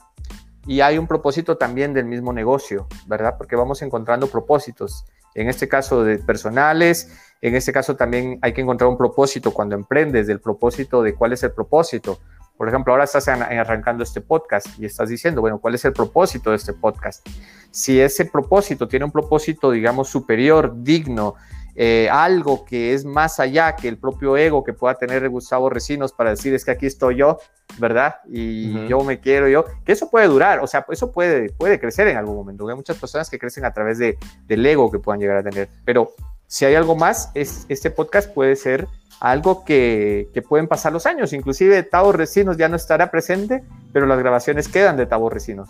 y 0.67 0.81
hay 0.81 0.97
un 0.97 1.07
propósito 1.07 1.57
también 1.57 1.93
del 1.93 2.05
mismo 2.05 2.33
negocio, 2.33 2.87
¿verdad? 3.07 3.35
Porque 3.37 3.55
vamos 3.55 3.81
encontrando 3.81 4.27
propósitos, 4.27 5.05
en 5.33 5.49
este 5.49 5.67
caso 5.67 6.03
de 6.03 6.17
personales, 6.17 7.11
en 7.41 7.55
este 7.55 7.71
caso 7.71 7.95
también 7.95 8.39
hay 8.41 8.53
que 8.53 8.61
encontrar 8.61 8.89
un 8.89 8.97
propósito 8.97 9.51
cuando 9.51 9.75
emprendes, 9.75 10.27
del 10.27 10.39
propósito 10.39 11.03
de 11.03 11.13
cuál 11.13 11.33
es 11.33 11.43
el 11.43 11.51
propósito. 11.51 12.19
Por 12.57 12.69
ejemplo, 12.69 12.93
ahora 12.93 13.03
estás 13.03 13.27
arrancando 13.27 14.03
este 14.03 14.21
podcast 14.21 14.67
y 14.79 14.85
estás 14.85 15.09
diciendo, 15.09 15.41
bueno, 15.41 15.59
¿cuál 15.59 15.75
es 15.75 15.83
el 15.85 15.93
propósito 15.93 16.51
de 16.51 16.55
este 16.55 16.73
podcast? 16.73 17.27
Si 17.71 17.99
ese 17.99 18.25
propósito 18.25 18.87
tiene 18.87 19.05
un 19.05 19.11
propósito, 19.11 19.71
digamos, 19.71 20.07
superior, 20.07 20.73
digno, 20.75 21.35
eh, 21.77 22.07
algo 22.09 22.63
que 22.63 22.93
es 22.93 23.03
más 23.03 23.41
allá 23.41 23.75
que 23.75 23.89
el 23.89 23.97
propio 23.97 24.37
ego 24.37 24.63
que 24.63 24.71
pueda 24.71 24.95
tener 24.95 25.27
Gustavo 25.27 25.69
Recinos 25.69 26.13
para 26.13 26.29
decir 26.29 26.53
es 26.53 26.63
que 26.63 26.71
aquí 26.71 26.85
estoy 26.85 27.17
yo, 27.17 27.37
¿verdad? 27.77 28.15
Y 28.29 28.87
yo 28.87 29.01
me 29.01 29.19
quiero 29.19 29.49
yo, 29.49 29.65
que 29.83 29.91
eso 29.91 30.09
puede 30.09 30.27
durar, 30.27 30.59
o 30.61 30.67
sea, 30.67 30.85
eso 30.89 31.11
puede, 31.11 31.49
puede 31.49 31.77
crecer 31.77 32.07
en 32.07 32.15
algún 32.15 32.37
momento. 32.37 32.65
Hay 32.69 32.75
muchas 32.75 32.97
personas 32.97 33.29
que 33.29 33.37
crecen 33.37 33.65
a 33.65 33.73
través 33.73 33.97
de, 33.97 34.17
del 34.47 34.65
ego 34.65 34.89
que 34.89 34.99
puedan 34.99 35.19
llegar 35.19 35.37
a 35.37 35.43
tener, 35.43 35.67
pero 35.83 36.13
si 36.47 36.63
hay 36.63 36.75
algo 36.75 36.95
más, 36.95 37.31
es, 37.33 37.65
este 37.67 37.89
podcast 37.89 38.33
puede 38.33 38.55
ser 38.55 38.87
algo 39.19 39.63
que, 39.63 40.29
que, 40.33 40.41
pueden 40.41 40.67
pasar 40.67 40.93
los 40.93 41.05
años. 41.05 41.33
Inclusive 41.33 41.83
Tavo 41.83 42.11
Recinos 42.11 42.57
ya 42.57 42.69
no 42.69 42.75
estará 42.75 43.11
presente, 43.11 43.63
pero 43.93 44.05
las 44.05 44.19
grabaciones 44.19 44.67
quedan 44.67 44.97
de 44.97 45.05
Tavo 45.05 45.29
Recinos. 45.29 45.69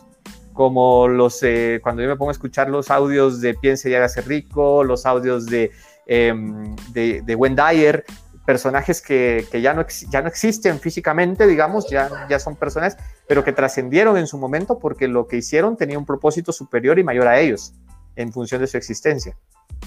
Como 0.54 1.08
los, 1.08 1.44
eh, 1.44 1.80
cuando 1.84 2.02
yo 2.02 2.08
me 2.08 2.16
pongo 2.16 2.32
a 2.32 2.34
escuchar 2.34 2.70
los 2.70 2.90
audios 2.90 3.42
de 3.42 3.54
Piense 3.54 3.90
y 3.90 3.96
hágase 3.96 4.22
rico, 4.22 4.84
los 4.84 5.06
audios 5.06 5.46
de 5.46 5.72
Em, 6.08 6.76
de, 6.94 7.24
de 7.24 8.04
personajes 8.46 9.02
que, 9.02 9.48
ya, 9.60 9.74
no, 9.74 9.86
ya 10.12 10.22
no 10.22 10.28
existen 10.28 10.80
físicamente, 10.80 11.48
digamos, 11.48 11.90
ya, 11.90 12.28
ya 12.30 12.38
son 12.38 12.56
personas, 12.56 12.96
pero 13.28 13.44
que 13.44 13.52
trascendieron 13.52 14.18
en 14.18 14.28
su 14.28 14.38
momento 14.38 14.78
porque 14.78 15.08
lo 15.08 15.28
que 15.28 15.38
hicieron 15.38 15.78
tenía 15.78 15.98
un 15.98 16.06
propósito 16.06 16.52
superior 16.52 17.00
y 17.00 17.04
mayor 17.04 17.28
a 17.28 17.40
ellos 17.40 17.74
en 18.16 18.32
función 18.32 18.62
de 18.62 18.68
su 18.68 18.78
existencia. 18.78 19.36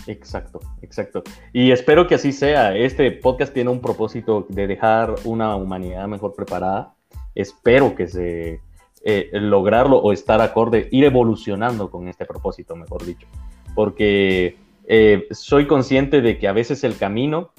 Exacto, 0.09 0.61
exacto. 0.81 1.23
Y 1.53 1.71
espero 1.71 2.07
que 2.07 2.15
así 2.15 2.33
sea. 2.33 2.75
Este 2.75 3.11
podcast 3.13 3.53
tiene 3.53 3.69
un 3.69 3.81
propósito 3.81 4.47
de 4.49 4.67
dejar 4.67 5.15
una 5.25 5.55
humanidad 5.55 6.09
mejor 6.09 6.35
preparada. 6.35 6.95
Espero 7.35 7.95
que 7.95 8.09
se 8.09 8.61
eh, 9.05 9.29
lograrlo 9.33 9.99
o 9.99 10.13
estar 10.13 10.41
acorde, 10.41 10.89
ir 10.93 11.05
evolucionando 11.05 11.91
con 11.91 12.09
este 12.09 12.25
propósito, 12.25 12.75
mejor 12.75 13.05
dicho. 13.05 13.27
Porque 13.75 14.57
eh, 14.87 15.29
soy 15.31 15.67
consciente 15.67 16.23
de 16.23 16.39
que 16.39 16.49
a 16.49 16.53
veces 16.53 16.85
el 16.85 16.97
camino 16.97 17.51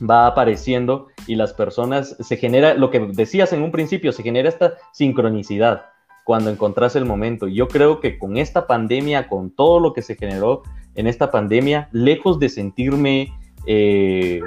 va 0.00 0.28
apareciendo 0.28 1.08
y 1.26 1.34
las 1.34 1.52
personas 1.54 2.16
se 2.20 2.36
genera, 2.36 2.74
lo 2.74 2.90
que 2.90 3.00
decías 3.00 3.52
en 3.52 3.62
un 3.62 3.72
principio, 3.72 4.12
se 4.12 4.22
genera 4.22 4.48
esta 4.48 4.74
sincronicidad 4.92 5.86
cuando 6.24 6.50
encontrás 6.50 6.96
el 6.96 7.04
momento. 7.04 7.46
Yo 7.46 7.68
creo 7.68 8.00
que 8.00 8.18
con 8.18 8.36
esta 8.36 8.66
pandemia, 8.66 9.28
con 9.28 9.50
todo 9.50 9.78
lo 9.78 9.92
que 9.92 10.02
se 10.02 10.16
generó 10.16 10.62
en 10.94 11.06
esta 11.06 11.30
pandemia, 11.30 11.88
lejos 11.92 12.38
de 12.38 12.48
sentirme 12.48 13.32
eh, 13.66 14.40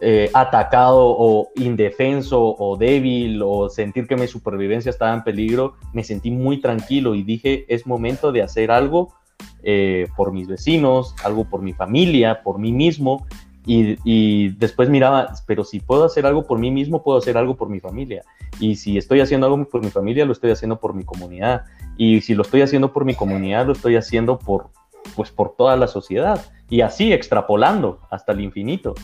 eh, 0.00 0.30
atacado 0.32 1.16
o 1.18 1.48
indefenso 1.56 2.54
o 2.56 2.76
débil 2.76 3.42
o 3.42 3.68
sentir 3.68 4.06
que 4.06 4.16
mi 4.16 4.26
supervivencia 4.26 4.90
estaba 4.90 5.14
en 5.14 5.24
peligro, 5.24 5.74
me 5.92 6.04
sentí 6.04 6.30
muy 6.30 6.60
tranquilo 6.60 7.14
y 7.14 7.22
dije, 7.22 7.64
es 7.68 7.86
momento 7.86 8.30
de 8.30 8.42
hacer 8.42 8.70
algo 8.70 9.14
eh, 9.62 10.06
por 10.16 10.32
mis 10.32 10.46
vecinos, 10.46 11.14
algo 11.24 11.48
por 11.48 11.62
mi 11.62 11.72
familia, 11.72 12.42
por 12.42 12.58
mí 12.58 12.72
mismo. 12.72 13.26
Y, 13.70 14.48
después 14.56 14.88
miraba, 14.88 15.34
pero 15.46 15.62
si 15.62 15.80
puedo 15.80 16.04
hacer 16.04 16.24
algo 16.24 16.46
por 16.46 16.58
mí 16.58 16.70
mismo, 16.70 17.02
puedo 17.02 17.18
hacer 17.18 17.36
algo 17.36 17.54
por 17.54 17.68
mi 17.68 17.80
familia. 17.80 18.22
Y 18.58 18.76
si 18.76 18.96
estoy 18.96 19.20
haciendo 19.20 19.46
algo 19.46 19.62
por 19.66 19.84
mi 19.84 19.90
familia, 19.90 20.24
lo 20.24 20.32
estoy 20.32 20.50
haciendo 20.50 20.80
por 20.80 20.94
mi 20.94 21.04
comunidad. 21.04 21.64
Y 21.98 22.22
si 22.22 22.34
lo 22.34 22.42
estoy 22.42 22.62
haciendo 22.62 22.94
por 22.94 23.04
mi 23.04 23.14
comunidad, 23.14 23.66
lo 23.66 23.72
estoy 23.72 23.96
haciendo 23.96 24.38
por, 24.38 24.70
pues, 25.14 25.30
por 25.30 25.54
toda 25.54 25.76
la 25.76 25.86
sociedad. 25.86 26.46
Y 26.70 26.80
así 26.80 27.12
extrapolando 27.12 28.00
hasta 28.10 28.32
el 28.32 28.40
infinito. 28.40 28.94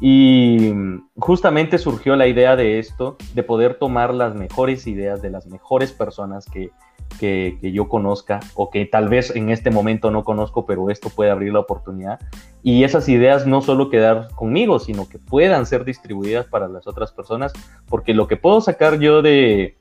Y 0.00 0.72
justamente 1.16 1.76
surgió 1.76 2.16
la 2.16 2.26
idea 2.26 2.56
de 2.56 2.78
esto, 2.78 3.16
de 3.34 3.42
poder 3.42 3.74
tomar 3.74 4.14
las 4.14 4.34
mejores 4.34 4.86
ideas 4.86 5.20
de 5.20 5.30
las 5.30 5.46
mejores 5.46 5.92
personas 5.92 6.46
que, 6.46 6.70
que, 7.18 7.58
yo 7.72 7.88
conozca 7.88 8.40
o 8.54 8.70
que 8.70 8.86
tal 8.86 9.08
vez 9.08 9.34
en 9.36 9.50
este 9.50 9.70
momento 9.70 10.10
no 10.10 10.24
conozco, 10.24 10.64
pero 10.64 10.88
esto 10.88 11.10
puede 11.10 11.30
abrir 11.30 11.52
la 11.52 11.60
oportunidad. 11.60 12.18
Y 12.62 12.84
esas 12.84 13.08
ideas 13.08 13.46
no 13.46 13.60
solo 13.60 13.90
quedar 13.90 14.28
conmigo, 14.34 14.78
sino 14.78 15.08
que 15.08 15.18
puedan 15.18 15.66
ser 15.66 15.84
distribuidas 15.84 16.46
para 16.46 16.68
las 16.68 16.86
otras 16.86 17.12
personas, 17.12 17.52
porque 17.86 18.14
lo 18.14 18.26
que 18.26 18.36
puedo 18.36 18.60
sacar 18.62 18.98
yo 18.98 19.20
de, 19.20 19.76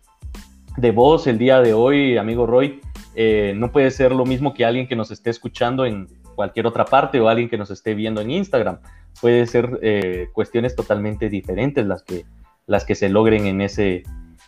de 0.75 0.91
vos 0.91 1.27
el 1.27 1.38
día 1.38 1.62
de 1.62 1.73
hoy, 1.73 2.17
amigo 2.17 2.45
Roy, 2.45 2.82
eh, 3.21 3.53
no 3.53 3.73
puede 3.73 3.91
ser 3.91 4.13
lo 4.13 4.25
mismo 4.25 4.53
que 4.53 4.63
alguien 4.63 4.88
que 4.88 4.95
nos 4.95 5.12
esté 5.12 5.29
escuchando 5.29 5.86
en 5.86 6.08
cualquier 6.36 6.65
otra 6.65 6.86
parte 6.86 7.19
o 7.19 7.27
alguien 7.27 7.49
que 7.49 7.58
nos 7.58 7.69
esté 7.69 7.93
viendo 7.93 8.21
en 8.21 8.32
Instagram. 8.32 8.79
Puede 9.19 9.45
ser 9.45 9.77
eh, 9.82 10.29
cuestiones 10.32 10.73
totalmente 10.73 11.27
diferentes 11.27 11.86
las 11.86 12.01
que, 12.01 12.23
las 12.65 12.86
que 12.86 12.95
se 12.95 13.10
logren 13.10 13.45
en 13.45 13.60
ese, 13.60 14.03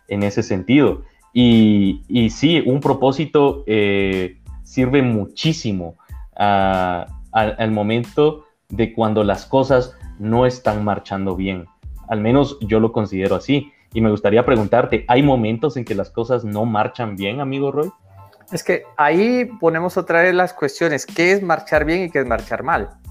en 0.07 0.23
ese 0.23 0.41
sentido. 0.41 1.01
Y, 1.33 2.29
sí, 2.29 2.63
un 2.65 2.79
propósito 2.79 3.65
eh, 3.67 4.37
sirve 4.63 5.01
muchísimo 5.01 5.97
al 6.33 7.71
momento 7.71 8.45
de 8.69 8.93
cuando 8.93 9.25
las 9.25 9.45
cosas 9.45 9.97
no 10.17 10.45
están 10.45 10.85
marchando 10.85 11.35
bien. 11.35 11.65
Al 12.07 12.21
menos 12.21 12.57
yo 12.61 12.79
lo 12.79 12.93
considero 12.93 13.35
así. 13.35 13.73
Y 13.93 13.99
me 13.99 14.11
gustaría 14.11 14.45
preguntarte, 14.45 15.03
¿hay 15.09 15.23
momentos 15.23 15.75
en 15.75 15.83
que 15.83 15.93
las 15.93 16.09
cosas 16.09 16.45
no 16.45 16.63
marchan 16.65 17.17
bien, 17.17 17.41
amigo 17.41 17.73
Roy? 17.73 17.91
Es 18.51 18.63
que 18.63 18.83
ahí 18.97 19.45
ponemos 19.59 19.97
otra 19.97 20.21
vez 20.21 20.33
las 20.33 20.53
cuestiones, 20.53 21.05
¿qué 21.05 21.31
es 21.31 21.41
marchar 21.41 21.85
bien 21.85 22.03
y 22.03 22.09
qué 22.09 22.19
es 22.19 22.25
marchar 22.25 22.63
mal? 22.63 23.01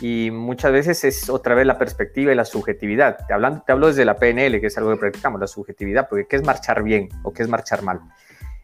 y 0.00 0.30
muchas 0.30 0.72
veces 0.72 1.04
es 1.04 1.28
otra 1.28 1.54
vez 1.54 1.66
la 1.66 1.78
perspectiva 1.78 2.32
y 2.32 2.34
la 2.34 2.44
subjetividad. 2.44 3.26
Te, 3.26 3.32
hablando, 3.32 3.62
te 3.64 3.72
hablo 3.72 3.88
desde 3.88 4.04
la 4.04 4.16
PNL, 4.16 4.60
que 4.60 4.66
es 4.66 4.78
algo 4.78 4.90
que 4.90 4.98
practicamos, 4.98 5.40
la 5.40 5.46
subjetividad, 5.46 6.08
porque 6.08 6.26
¿qué 6.26 6.36
es 6.36 6.44
marchar 6.44 6.82
bien 6.82 7.08
o 7.22 7.32
qué 7.32 7.42
es 7.42 7.48
marchar 7.48 7.82
mal? 7.82 8.00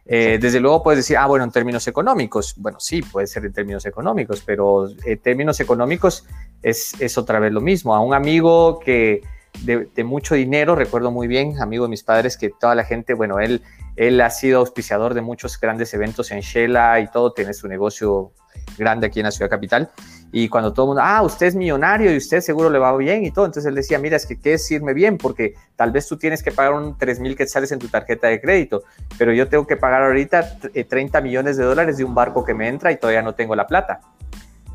Eh, 0.07 0.39
desde 0.41 0.59
luego 0.59 0.83
puedes 0.83 0.99
decir, 0.99 1.17
ah, 1.17 1.27
bueno, 1.27 1.45
en 1.45 1.51
términos 1.51 1.87
económicos. 1.87 2.55
Bueno, 2.57 2.81
sí, 2.81 3.03
puede 3.03 3.27
ser 3.27 3.45
en 3.45 3.53
términos 3.53 3.87
económicos, 3.87 4.43
pero 4.45 4.89
en 5.05 5.19
términos 5.19 5.61
económicos 5.61 6.27
es, 6.63 7.01
es 7.01 7.17
otra 7.17 7.39
vez 7.39 7.53
lo 7.53 7.61
mismo. 7.61 7.95
A 7.95 8.01
un 8.01 8.15
amigo 8.15 8.81
que 8.81 9.23
de, 9.63 10.05
mucho 10.05 10.35
dinero, 10.35 10.75
recuerdo 10.75 11.11
muy 11.11 11.29
bien, 11.29 11.61
amigo 11.61 11.85
de 11.85 11.91
mis 11.91 12.03
padres, 12.03 12.37
que 12.37 12.51
toda 12.51 12.75
la 12.75 12.85
gente, 12.85 13.15
bueno, 13.15 13.41
él, 13.41 13.63
él 13.97 14.21
ha 14.21 14.31
sido 14.31 14.61
auspiciador 14.61 15.15
de 15.15 15.21
muchos 15.21 15.61
grandes 15.61 15.93
eventos 15.95 16.31
en 16.31 16.41
Shela 16.41 17.01
y 17.01 17.09
todo, 17.09 17.33
tiene 17.33 17.53
su 17.53 17.69
negocio 17.69 18.33
grande 18.79 19.07
aquí 19.07 19.21
en 19.21 19.27
la 19.27 19.31
ciudad 19.31 19.51
capital. 19.51 19.91
Y 20.33 20.49
cuando 20.49 20.73
todo 20.73 20.87
el 20.87 20.89
mundo, 20.89 21.03
ah, 21.05 21.23
usted 21.23 21.47
es 21.47 21.57
millonario 21.57 22.13
y 22.13 22.17
usted 22.17 22.41
seguro 22.41 22.71
le 22.71 22.79
va 22.79 22.97
bien 22.97 23.25
y 23.25 23.33
todo, 23.33 23.47
entonces 23.47 23.69
él 23.69 23.75
decía, 23.75 23.99
mira, 23.99 24.17
es 24.17 24.27
que 24.27 24.39
qué 24.39 24.55
es 24.55 24.71
irme 24.71 24.95
bien, 24.95 25.19
porque 25.19 25.55
tal 25.75 25.91
vez 25.91 26.07
tú 26.07 26.17
tienes 26.17 26.43
que 26.43 26.53
pagar 26.53 26.73
un 26.75 26.97
3 26.97 27.19
mil 27.19 27.37
quetzales 27.37 27.73
en 27.73 27.81
tu 27.81 27.89
tarjeta 27.89 28.29
de 28.29 28.41
crédito, 28.41 28.85
pero 29.19 29.33
yo 29.33 29.49
tengo 29.49 29.67
que 29.67 29.77
pagar 29.77 30.05
ahorita 30.05 30.59
30 30.89 31.19
eh, 31.19 31.23
millones 31.23 31.57
de 31.57 31.65
dólares 31.65 31.97
de 31.97 32.05
un 32.05 32.15
barco 32.15 32.45
que 32.45 32.55
me 32.55 32.69
entra 32.69 32.93
y 32.93 32.97
todavía 32.97 33.23
no 33.23 33.35
tengo 33.35 33.57
la 33.57 33.67
plata. 33.67 34.01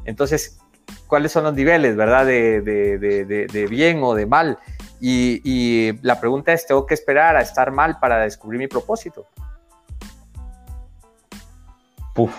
Entonces, 0.03 0.59
¿cuáles 1.07 1.31
son 1.31 1.43
los 1.43 1.53
niveles, 1.53 1.95
verdad, 1.95 2.25
de, 2.25 2.61
de, 2.61 2.97
de, 2.97 3.67
bien 3.67 4.01
o 4.03 4.15
de 4.15 4.25
mal? 4.25 4.59
Y, 4.99 5.41
y 5.43 5.99
la 6.01 6.19
pregunta 6.19 6.53
es, 6.53 6.65
¿tengo 6.65 6.85
que 6.85 6.93
esperar 6.93 7.35
a 7.35 7.41
estar 7.41 7.71
mal 7.71 7.99
para 7.99 8.19
descubrir 8.19 8.59
mi 8.59 8.67
propósito? 8.67 9.27
Puf. 12.13 12.33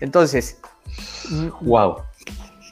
Entonces, 0.00 0.60
Wow. 1.60 1.96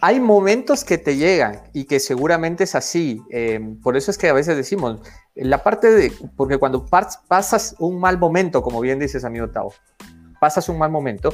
Hay 0.01 0.21
momentos 0.21 0.85
que 0.85 0.97
te 0.97 1.17
llegan 1.17 1.61
y 1.73 1.85
que 1.85 1.99
seguramente 1.99 2.65
es 2.65 2.75
así. 2.75 3.21
Em, 3.31 3.81
por 3.81 3.97
eso 3.97 4.11
es 4.11 4.19
que 4.19 4.29
a 4.29 4.33
veces 4.33 4.57
decimos, 4.57 5.01
la 5.35 5.63
parte 5.63 5.91
de, 5.91 6.13
porque 6.37 6.59
cuando 6.59 6.87
pasas 6.87 7.75
un 7.79 7.99
mal 7.99 8.19
momento, 8.19 8.63
como 8.63 8.81
bien 8.81 8.99
dices, 8.99 9.25
amigo 9.25 9.51
Tao, 9.51 9.73
pasas 10.41 10.69
un 10.69 10.79
mal 10.79 10.91
momento, 10.91 11.33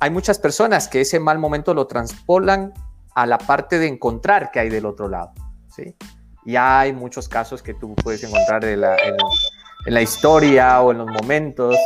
hay 0.00 0.10
muchas 0.10 0.38
personas 0.38 0.88
que 0.88 1.00
ese 1.00 1.20
mal 1.20 1.38
momento 1.38 1.74
lo 1.74 1.86
transpolan 1.86 2.72
a 3.14 3.26
la 3.26 3.38
parte 3.38 3.78
de 3.78 3.86
encontrar 3.86 4.50
que 4.50 4.60
hay 4.60 4.68
del 4.68 4.86
otro 4.86 5.08
lado, 5.08 5.32
¿sí? 5.68 5.96
Y 6.44 6.56
hay 6.56 6.92
muchos 6.92 7.28
casos 7.28 7.62
que 7.62 7.74
tú 7.74 7.94
puedes 7.96 8.22
encontrar 8.22 8.64
en 8.64 8.82
la, 8.82 8.96
en 8.96 9.94
la 9.94 10.02
historia 10.02 10.80
o 10.80 10.92
en 10.92 10.98
los 10.98 11.08
momentos, 11.08 11.76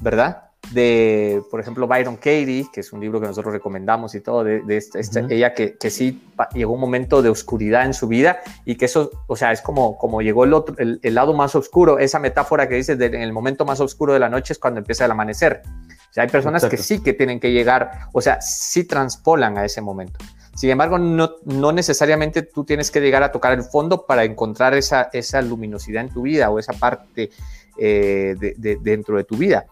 ¿verdad? 0.00 0.45
De, 0.72 1.42
por 1.50 1.60
ejemplo, 1.60 1.86
Byron 1.86 2.16
Katie, 2.16 2.66
que 2.72 2.80
es 2.80 2.92
un 2.92 3.00
libro 3.00 3.20
que 3.20 3.26
nosotros 3.26 3.52
recomendamos 3.52 4.14
y 4.14 4.20
todo, 4.20 4.44
de, 4.44 4.62
esta, 4.76 5.20
ella 5.30 5.54
que, 5.54 5.76
que, 5.76 5.90
sí 5.90 6.22
llegó 6.54 6.74
un 6.74 6.80
momento 6.80 7.22
de 7.22 7.28
oscuridad 7.28 7.84
en 7.84 7.94
su 7.94 8.08
vida 8.08 8.40
y 8.64 8.76
que 8.76 8.86
eso, 8.86 9.10
o 9.26 9.36
sea, 9.36 9.52
es 9.52 9.60
como, 9.60 9.96
como 9.96 10.22
llegó 10.22 10.44
el, 10.44 10.52
otro, 10.52 10.74
el, 10.78 11.00
lado 11.14 11.34
más 11.34 11.54
oscuro, 11.54 11.98
esa 11.98 12.18
metáfora 12.18 12.68
que 12.68 12.74
dices, 12.74 12.98
de, 12.98 13.06
en 13.06 13.22
el 13.22 13.32
momento 13.32 13.64
más 13.64 13.80
oscuro 13.80 14.12
de 14.12 14.18
la 14.18 14.28
noche 14.28 14.52
es 14.52 14.58
cuando 14.58 14.78
empieza 14.78 15.04
el 15.04 15.10
amanecer. 15.10 15.62
O 16.10 16.12
sea, 16.12 16.24
hay 16.24 16.30
personas 16.30 16.64
que 16.64 16.76
sí 16.76 17.02
que 17.02 17.12
tienen 17.12 17.40
que 17.40 17.52
llegar, 17.52 18.08
o 18.12 18.20
sea, 18.20 18.40
sí 18.40 18.84
transpolan 18.84 19.58
a 19.58 19.64
ese 19.64 19.80
momento. 19.80 20.18
Sin 20.56 20.70
embargo, 20.70 20.98
no, 20.98 21.32
no, 21.44 21.70
necesariamente 21.70 22.40
tú 22.40 22.64
tienes 22.64 22.90
que 22.90 23.00
llegar 23.00 23.22
a 23.22 23.30
tocar 23.30 23.52
el 23.52 23.62
fondo 23.62 24.06
para 24.06 24.24
encontrar 24.24 24.72
esa, 24.72 25.10
esa 25.12 25.42
luminosidad 25.42 26.02
en 26.02 26.08
tu 26.08 26.22
vida 26.22 26.48
o 26.48 26.58
esa 26.58 26.72
parte 26.72 27.30
eh, 27.76 28.34
de, 28.38 28.78
dentro 28.80 29.18
de 29.18 29.24
tu 29.24 29.36
vida. 29.36 29.66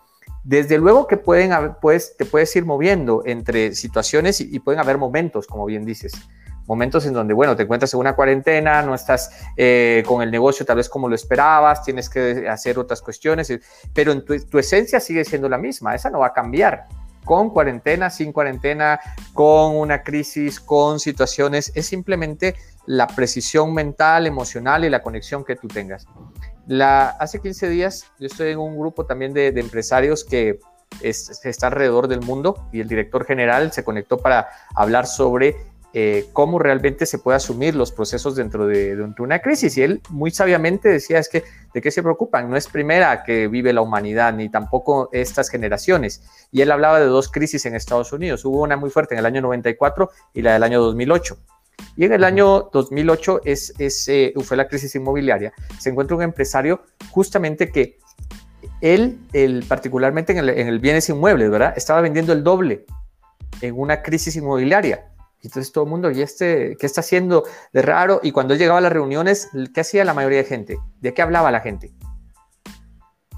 Desde 0.44 0.78
luego 0.78 1.06
que 1.06 1.16
pueden 1.16 1.52
pues, 1.80 2.16
te 2.16 2.26
puedes 2.26 2.54
ir 2.54 2.64
moviendo 2.64 3.22
entre 3.24 3.74
situaciones 3.74 4.40
y, 4.40 4.58
pueden 4.60 4.80
haber 4.80 4.98
momentos, 4.98 5.46
como 5.46 5.64
bien 5.64 5.84
dices. 5.84 6.12
Momentos 6.66 7.04
en 7.04 7.12
donde, 7.12 7.34
bueno, 7.34 7.56
te 7.56 7.64
encuentras 7.64 7.92
en 7.92 8.00
una 8.00 8.14
cuarentena, 8.14 8.80
no 8.82 8.94
estás 8.94 9.30
eh, 9.56 10.02
con 10.06 10.22
el 10.22 10.30
negocio 10.30 10.64
tal 10.64 10.76
vez 10.76 10.88
como 10.88 11.08
lo 11.08 11.14
esperabas, 11.14 11.82
tienes 11.82 12.08
que 12.08 12.48
hacer 12.48 12.78
otras 12.78 13.02
cuestiones, 13.02 13.50
eh, 13.50 13.60
pero 13.92 14.12
en 14.12 14.24
tu 14.24 14.58
esencia 14.58 14.98
sigue 15.00 15.24
siendo 15.24 15.48
la 15.48 15.58
misma, 15.58 15.94
esa 15.94 16.08
no 16.08 16.20
va 16.20 16.28
a 16.28 16.32
cambiar 16.32 16.86
con 17.24 17.50
cuarentena, 17.50 18.10
sin 18.10 18.32
cuarentena, 18.32 19.00
con 19.32 19.76
una 19.76 20.02
crisis, 20.02 20.60
con 20.60 21.00
situaciones, 21.00 21.72
es 21.74 21.86
simplemente 21.86 22.54
la 22.86 23.06
precisión 23.06 23.72
mental, 23.72 24.26
emocional 24.26 24.84
y 24.84 24.90
la 24.90 25.02
conexión 25.02 25.44
que 25.44 25.56
tú 25.56 25.68
tengas. 25.68 26.06
La, 26.66 27.08
hace 27.10 27.40
15 27.40 27.68
días 27.68 28.10
yo 28.18 28.26
estoy 28.26 28.52
en 28.52 28.58
un 28.58 28.78
grupo 28.78 29.06
también 29.06 29.34
de, 29.34 29.48
empresarios 29.48 30.24
que 30.24 30.60
está 31.02 31.66
alrededor 31.66 32.08
del 32.08 32.20
mundo 32.20 32.68
y 32.72 32.80
el 32.80 32.88
director 32.88 33.24
general 33.24 33.72
se 33.72 33.84
conectó 33.84 34.18
para 34.18 34.48
hablar 34.74 35.06
sobre 35.06 35.56
eh, 35.96 36.26
cómo 36.32 36.58
realmente 36.58 37.06
se 37.06 37.20
puede 37.20 37.36
asumir 37.36 37.76
los 37.76 37.92
procesos 37.92 38.34
dentro 38.34 38.66
de, 38.66 39.00
una 39.18 39.38
crisis. 39.38 39.78
Y 39.78 39.82
él 39.82 40.00
muy 40.10 40.32
sabiamente 40.32 40.88
decía, 40.88 41.20
es 41.20 41.28
que, 41.28 41.44
¿de 41.72 41.80
qué 41.80 41.92
se 41.92 42.02
preocupan? 42.02 42.50
No 42.50 42.56
es 42.56 42.66
primera 42.66 43.22
que 43.22 43.46
vive 43.46 43.72
la 43.72 43.80
humanidad, 43.80 44.34
ni 44.34 44.48
tampoco 44.48 45.08
estas 45.12 45.48
generaciones. 45.50 46.24
Y 46.50 46.62
él 46.62 46.72
hablaba 46.72 46.98
de 46.98 47.06
dos 47.06 47.30
crisis 47.30 47.64
en 47.66 47.76
Estados 47.76 48.12
Unidos. 48.12 48.44
Hubo 48.44 48.62
una 48.62 48.76
muy 48.76 48.90
fuerte 48.90 49.14
en 49.14 49.20
el 49.20 49.26
año 49.26 49.40
94 49.42 50.10
y 50.32 50.42
la 50.42 50.54
del 50.54 50.64
año 50.64 50.82
2008. 50.82 51.38
Y 51.96 52.04
en 52.04 52.12
el 52.12 52.24
año 52.24 52.70
2008 52.72 53.42
es, 53.44 53.72
eh, 54.08 54.34
fue 54.42 54.56
la 54.56 54.68
crisis 54.68 54.94
inmobiliaria. 54.94 55.52
Se 55.78 55.90
encuentra 55.90 56.16
un 56.16 56.22
empresario 56.22 56.82
justamente 57.10 57.70
que 57.70 57.98
él, 58.80 59.18
particularmente 59.68 60.36
en 60.36 60.48
el, 60.48 60.78
bienes 60.80 61.08
inmuebles, 61.08 61.50
¿verdad? 61.50 61.74
Estaba 61.76 62.00
vendiendo 62.00 62.32
el 62.32 62.42
doble 62.42 62.84
en 63.60 63.78
una 63.78 64.02
crisis 64.02 64.36
inmobiliaria. 64.36 65.10
Entonces 65.42 65.72
todo 65.72 65.84
el 65.84 65.90
mundo, 65.90 66.10
¿y 66.10 66.22
este 66.22 66.76
qué 66.78 66.86
está 66.86 67.00
haciendo 67.00 67.44
de 67.72 67.82
raro? 67.82 68.20
Y 68.22 68.32
cuando 68.32 68.54
él 68.54 68.58
llegaba 68.60 68.78
a 68.78 68.82
las 68.82 68.92
reuniones, 68.92 69.50
¿qué 69.74 69.80
hacía 69.80 70.04
la 70.04 70.14
mayoría 70.14 70.38
de 70.38 70.44
gente? 70.44 70.78
¿De 71.00 71.12
qué 71.12 71.22
hablaba 71.22 71.50
la 71.50 71.60
gente? 71.60 71.92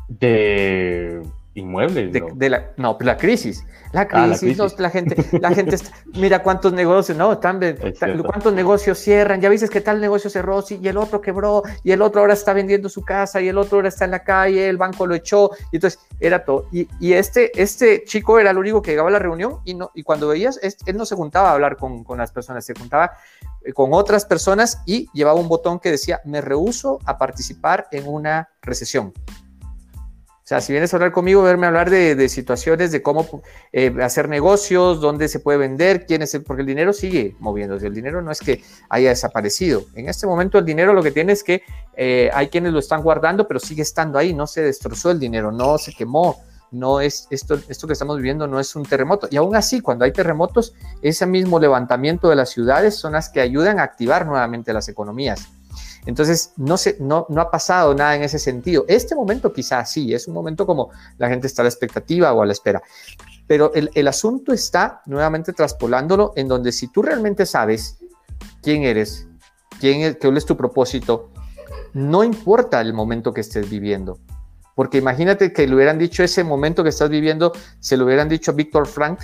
De 0.08 1.20
inmuebles. 1.56 2.12
De, 2.12 2.50
la, 2.50 2.70
no, 2.76 2.96
pues 2.96 3.06
la 3.06 3.16
crisis. 3.16 3.64
La 3.92 4.02
ah, 4.02 4.08
crisis, 4.08 4.58
la, 4.78 4.90
gente, 4.90 5.16
la 5.40 5.54
gente 5.54 5.76
mira 6.14 6.42
cuántos 6.42 6.72
negocios, 6.72 7.16
no, 7.16 7.32
están, 7.32 7.60
cuántos 8.24 8.52
negocios 8.52 8.98
cierran, 8.98 9.40
ya 9.40 9.48
viste 9.48 9.68
que 9.68 9.80
tal 9.80 10.00
negocio 10.00 10.28
cerró, 10.28 10.60
sí, 10.60 10.78
y 10.82 10.88
el 10.88 10.98
otro 10.98 11.20
quebró, 11.20 11.62
y 11.82 11.92
el 11.92 12.02
otro 12.02 12.20
ahora 12.20 12.34
está 12.34 12.52
vendiendo 12.52 12.88
su 12.88 13.02
casa, 13.02 13.40
y 13.40 13.48
el 13.48 13.56
otro 13.56 13.78
ahora 13.78 13.88
está 13.88 14.04
en 14.04 14.10
la 14.10 14.22
calle, 14.22 14.68
el 14.68 14.76
banco 14.76 15.06
lo 15.06 15.14
echó, 15.14 15.50
y 15.72 15.76
entonces 15.76 16.00
era 16.20 16.44
todo. 16.44 16.68
Y, 16.72 16.88
y 17.00 17.14
este, 17.14 17.50
este 17.60 18.04
chico 18.04 18.38
era 18.38 18.50
el 18.50 18.58
único 18.58 18.82
que 18.82 18.90
llegaba 18.90 19.08
a 19.08 19.12
la 19.12 19.18
reunión, 19.18 19.60
y, 19.64 19.74
no, 19.74 19.90
y 19.94 20.02
cuando 20.02 20.28
veías, 20.28 20.60
él 20.62 20.96
no 20.96 21.06
se 21.06 21.14
juntaba 21.14 21.50
a 21.50 21.52
hablar 21.52 21.76
con, 21.76 22.04
con 22.04 22.18
las 22.18 22.32
personas, 22.32 22.66
se 22.66 22.74
juntaba 22.74 23.12
eh, 23.66 23.72
con 23.72 23.92
otras 23.92 24.24
personas 24.24 24.82
y 24.86 25.08
llevaba 25.12 25.40
un 25.40 25.48
botón 25.48 25.80
que 25.80 25.90
decía, 25.90 26.20
me 26.24 26.40
rehuso 26.40 26.98
a 27.04 27.18
participar 27.18 27.88
en 27.90 28.06
una 28.06 28.50
recesión. 28.62 29.12
O 30.46 30.48
sea, 30.48 30.60
si 30.60 30.72
vienes 30.72 30.94
a 30.94 30.98
hablar 30.98 31.10
conmigo, 31.10 31.42
verme 31.42 31.66
hablar 31.66 31.90
de, 31.90 32.28
situaciones, 32.28 32.92
de 32.92 33.02
cómo 33.02 33.42
eh, 33.72 33.92
hacer 34.00 34.28
negocios, 34.28 35.00
dónde 35.00 35.26
se 35.26 35.40
puede 35.40 35.58
vender, 35.58 36.06
quién 36.06 36.22
es 36.22 36.36
el, 36.36 36.44
porque 36.44 36.60
el 36.60 36.68
dinero 36.68 36.92
sigue 36.92 37.34
moviéndose. 37.40 37.88
El 37.88 37.94
dinero 37.94 38.22
no 38.22 38.30
es 38.30 38.38
que 38.38 38.62
haya 38.88 39.08
desaparecido. 39.08 39.86
En 39.96 40.08
este 40.08 40.24
momento 40.24 40.56
el 40.58 40.64
dinero 40.64 40.94
lo 40.94 41.02
que 41.02 41.10
tiene 41.10 41.32
es 41.32 41.42
que 41.42 41.64
eh, 41.96 42.30
hay 42.32 42.46
quienes 42.46 42.72
lo 42.72 42.78
están 42.78 43.02
guardando, 43.02 43.48
pero 43.48 43.58
sigue 43.58 43.82
estando 43.82 44.20
ahí. 44.20 44.34
No 44.34 44.46
se 44.46 44.62
destrozó 44.62 45.10
el 45.10 45.18
dinero, 45.18 45.50
no 45.50 45.78
se 45.78 45.92
quemó. 45.92 46.40
No 46.70 47.00
es 47.00 47.26
esto, 47.30 47.58
esto 47.68 47.88
que 47.88 47.94
estamos 47.94 48.16
viviendo 48.18 48.46
no 48.46 48.60
es 48.60 48.76
un 48.76 48.84
terremoto. 48.84 49.26
Y 49.28 49.38
aún 49.38 49.56
así, 49.56 49.80
cuando 49.80 50.04
hay 50.04 50.12
terremotos, 50.12 50.74
ese 51.02 51.26
mismo 51.26 51.58
levantamiento 51.58 52.28
de 52.28 52.36
las 52.36 52.50
ciudades 52.50 52.94
son 52.94 53.14
las 53.14 53.30
que 53.30 53.40
ayudan 53.40 53.80
a 53.80 53.82
activar 53.82 54.26
nuevamente 54.26 54.72
las 54.72 54.88
economías. 54.88 55.48
Entonces, 56.06 56.52
no, 56.56 56.76
se, 56.76 56.96
no, 57.00 57.26
no 57.28 57.40
ha 57.40 57.50
pasado 57.50 57.94
nada 57.94 58.14
en 58.14 58.22
ese 58.22 58.38
sentido. 58.38 58.84
Este 58.88 59.14
momento 59.14 59.52
quizás 59.52 59.90
sí, 59.90 60.14
es 60.14 60.28
un 60.28 60.34
momento 60.34 60.64
como 60.64 60.90
la 61.18 61.28
gente 61.28 61.48
está 61.48 61.62
a 61.62 61.64
la 61.64 61.68
expectativa 61.68 62.32
o 62.32 62.42
a 62.42 62.46
la 62.46 62.52
espera. 62.52 62.80
Pero 63.48 63.72
el, 63.74 64.08
asunto 64.08 64.52
está 64.52 65.02
nuevamente 65.06 65.52
traspolándolo 65.52 66.32
en 66.36 66.48
donde 66.48 66.72
si 66.72 66.88
tú 66.88 67.02
realmente 67.02 67.44
sabes 67.44 67.98
quién 68.62 68.82
eres, 68.82 69.28
quién 69.80 70.00
es, 70.00 70.16
cuál 70.20 70.36
es 70.36 70.46
tu 70.46 70.56
propósito, 70.56 71.30
no 71.92 72.24
importa 72.24 72.80
el 72.80 72.92
momento 72.92 73.32
que 73.32 73.40
estés 73.40 73.68
viviendo. 73.68 74.18
Porque 74.74 74.98
imagínate 74.98 75.52
que 75.52 75.66
le 75.66 75.74
hubieran 75.74 75.98
dicho 75.98 76.22
ese 76.22 76.44
momento 76.44 76.82
que 76.82 76.90
estás 76.90 77.08
viviendo, 77.08 77.52
se 77.80 77.96
lo 77.96 78.04
hubieran 78.04 78.28
dicho 78.28 78.50
a 78.50 78.54
Víctor 78.54 78.86
Frank, 78.86 79.20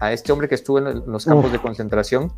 a 0.00 0.12
este 0.12 0.32
hombre 0.32 0.48
que 0.48 0.54
estuvo 0.54 0.78
en 0.78 1.10
los 1.10 1.24
campos 1.24 1.50
de 1.50 1.60
concentración, 1.60 2.32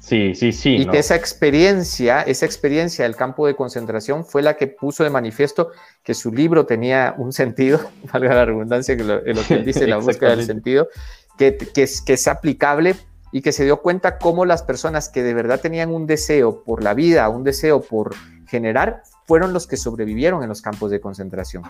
Sí, 0.00 0.34
sí, 0.34 0.52
sí. 0.52 0.76
Y 0.76 0.86
que 0.86 0.98
esa 0.98 1.16
experiencia, 1.16 2.22
esa 2.22 2.46
experiencia 2.46 3.04
del 3.04 3.16
campo 3.16 3.46
de 3.46 3.56
concentración 3.56 4.24
fue 4.24 4.42
la 4.42 4.56
que 4.56 4.68
puso 4.68 5.04
de 5.04 5.10
manifiesto 5.10 5.70
que 6.02 6.14
su 6.14 6.32
libro 6.32 6.66
tenía 6.66 7.14
un 7.18 7.32
sentido, 7.32 7.80
valga 8.12 8.34
la 8.34 8.44
redundancia 8.44 8.96
que 8.96 9.04
lo, 9.04 9.22
que 9.22 9.54
él 9.54 9.64
dice, 9.64 9.86
la 9.86 9.96
búsqueda 9.98 10.36
del 10.36 10.46
sentido, 10.46 10.88
que, 11.36 11.56
que, 11.56 11.82
es, 11.82 12.02
que 12.02 12.12
es 12.14 12.28
aplicable 12.28 12.94
y 13.32 13.42
que 13.42 13.52
se 13.52 13.64
dio 13.64 13.82
cuenta 13.82 14.18
cómo 14.18 14.44
las 14.44 14.62
personas 14.62 15.08
que 15.08 15.22
de 15.22 15.34
verdad 15.34 15.60
tenían 15.60 15.92
un 15.92 16.06
deseo 16.06 16.62
por 16.62 16.82
la 16.82 16.94
vida, 16.94 17.28
un 17.28 17.44
deseo 17.44 17.80
por 17.80 18.14
generar, 18.46 19.02
fueron 19.26 19.52
los 19.52 19.66
que 19.66 19.76
sobrevivieron 19.76 20.42
en 20.42 20.48
los 20.48 20.62
campos 20.62 20.90
de 20.90 21.00
concentración. 21.00 21.64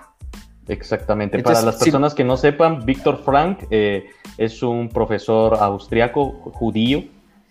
Exactamente. 0.68 1.42
Para 1.42 1.62
las 1.62 1.76
personas 1.76 2.14
que 2.14 2.24
no 2.24 2.37
sepan, 2.37 2.85
Víctor 2.85 3.22
Frank 3.24 3.64
eh, 3.70 4.07
es 4.37 4.62
un 4.62 4.88
profesor 4.88 5.55
austriaco 5.55 6.33
judío 6.52 7.05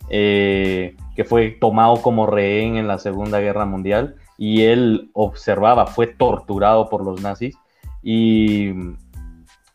eh, 0.09 0.95
que 1.15 1.23
fue 1.23 1.49
tomado 1.49 2.01
como 2.01 2.27
rehén 2.27 2.77
en 2.77 2.87
la 2.87 2.99
Segunda 2.99 3.39
Guerra 3.39 3.65
Mundial 3.65 4.15
y 4.37 4.63
él 4.63 5.09
observaba, 5.13 5.87
fue 5.87 6.07
torturado 6.07 6.89
por 6.89 7.03
los 7.03 7.21
nazis 7.21 7.57
y 8.03 8.71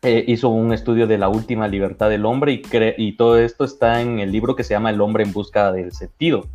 eh, 0.03 0.25
hizo 0.29 0.49
un 0.49 0.73
estudio 0.73 1.07
de 1.07 1.19
la 1.19 1.29
última 1.29 1.67
libertad 1.67 2.09
del 2.09 2.25
hombre 2.27 2.53
y, 2.53 2.63
y, 2.97 3.13
todo 3.17 3.39
esto 3.39 3.65
está 3.65 4.01
en 4.01 4.21
el 4.21 4.31
libro 4.33 4.55
que 4.55 4.65
se 4.65 4.75
llama 4.75 4.91
El 4.91 5.01
hombre 5.01 5.25
en 5.25 5.33
busca 5.33 5.73
del 5.73 5.93
sentido, 5.93 6.47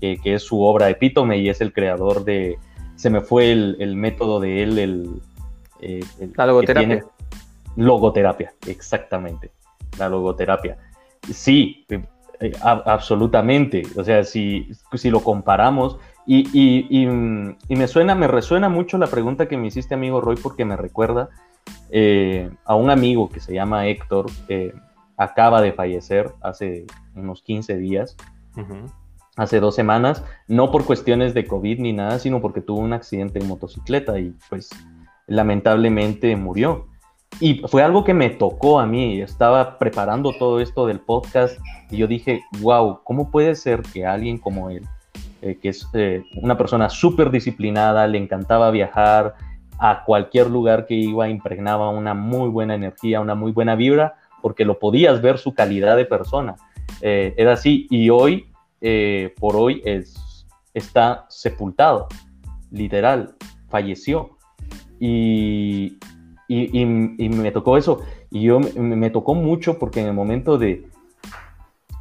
que, 0.00 0.20
es 0.22 0.42
su 0.42 0.60
obra 0.62 0.90
epítome 0.90 1.38
y 1.38 1.48
es 1.48 1.60
el 1.60 1.72
creador 1.72 2.24
de, 2.24 2.58
se 2.96 3.10
me 3.10 3.20
fue 3.20 3.52
el, 3.52 3.96
método 3.96 4.40
de 4.40 4.62
él, 4.62 4.78
el... 4.78 5.22
Eh, 5.80 6.04
la 6.36 6.46
logoterapia. 6.46 7.04
logoterapia, 7.76 8.54
exactamente, 8.66 9.50
la 9.98 10.08
logoterapia. 10.08 10.78
Sí, 11.32 11.86
eh, 12.40 12.52
absolutamente. 12.62 13.82
O 13.96 14.04
sea, 14.04 14.24
si, 14.24 14.68
si 14.94 15.10
lo 15.10 15.20
comparamos, 15.20 15.98
y, 16.26 16.48
y, 16.52 17.04
y, 17.68 17.76
me 17.76 17.86
suena, 17.86 18.14
me 18.14 18.26
resuena 18.26 18.68
mucho 18.68 18.96
la 18.96 19.08
pregunta 19.08 19.46
que 19.46 19.58
me 19.58 19.66
hiciste, 19.66 19.94
amigo 19.94 20.20
Roy, 20.20 20.36
porque 20.36 20.64
me 20.64 20.76
recuerda 20.76 21.28
eh, 21.90 22.50
a 22.64 22.74
un 22.74 22.90
amigo 22.90 23.28
que 23.28 23.40
se 23.40 23.52
llama 23.52 23.86
Héctor, 23.86 24.26
que 24.48 24.74
acaba 25.16 25.60
de 25.60 25.72
fallecer 25.72 26.32
hace 26.40 26.86
unos 27.14 27.42
15 27.42 27.76
días, 27.76 28.16
hace 29.36 29.60
dos 29.60 29.74
semanas, 29.74 30.24
no 30.48 30.70
por 30.70 30.86
cuestiones 30.86 31.34
de 31.34 31.46
COVID 31.46 31.78
ni 31.80 31.92
nada, 31.92 32.18
sino 32.18 32.40
porque 32.40 32.62
tuvo 32.62 32.80
un 32.80 32.94
accidente 32.94 33.38
en 33.38 33.48
motocicleta 33.48 34.18
y 34.18 34.34
pues 34.48 34.70
lamentablemente 35.26 36.34
murió. 36.36 36.86
Y 37.40 37.62
fue 37.66 37.82
algo 37.82 38.04
que 38.04 38.14
me 38.14 38.30
tocó 38.30 38.78
a 38.78 38.86
mí. 38.86 39.20
Estaba 39.20 39.78
preparando 39.78 40.32
todo 40.38 40.60
esto 40.60 40.86
del 40.86 41.00
podcast 41.00 41.58
y 41.90 41.96
yo 41.96 42.06
dije, 42.06 42.42
wow, 42.60 43.00
¿cómo 43.04 43.30
puede 43.30 43.54
ser 43.54 43.82
que 43.82 44.06
alguien 44.06 44.38
como 44.38 44.70
él 44.70 44.86
eh, 45.42 45.58
que 45.60 45.68
es 45.68 45.86
eh, 45.92 46.24
una 46.36 46.56
persona 46.56 46.88
súper 46.88 47.30
disciplinada, 47.30 48.06
le 48.06 48.16
encantaba 48.16 48.70
viajar 48.70 49.34
a 49.78 50.02
cualquier 50.04 50.48
lugar 50.48 50.86
que 50.86 50.94
iba, 50.94 51.28
impregnaba 51.28 51.90
una 51.90 52.14
muy 52.14 52.48
buena 52.48 52.74
energía, 52.74 53.20
una 53.20 53.34
muy 53.34 53.52
buena 53.52 53.74
vibra, 53.74 54.14
porque 54.40 54.64
lo 54.64 54.78
podías 54.78 55.20
ver 55.20 55.36
su 55.36 55.52
calidad 55.52 55.98
de 55.98 56.06
persona. 56.06 56.54
era 57.02 57.52
así, 57.52 57.86
y 57.90 58.08
hoy, 58.08 58.46
por 59.38 59.56
hoy, 59.56 59.82
es, 59.84 60.46
está 60.72 61.26
sepultado, 61.28 62.08
literal, 62.70 63.34
falleció. 63.68 64.38
Y, 64.98 65.98
y, 66.48 66.84
me 66.84 67.50
tocó 67.50 67.76
eso. 67.76 68.00
Y 68.30 68.42
yo 68.42 68.60
me, 68.60 69.10
tocó 69.10 69.34
mucho 69.34 69.78
porque 69.78 70.00
en 70.00 70.06
el 70.08 70.14
momento 70.14 70.58
de... 70.58 70.86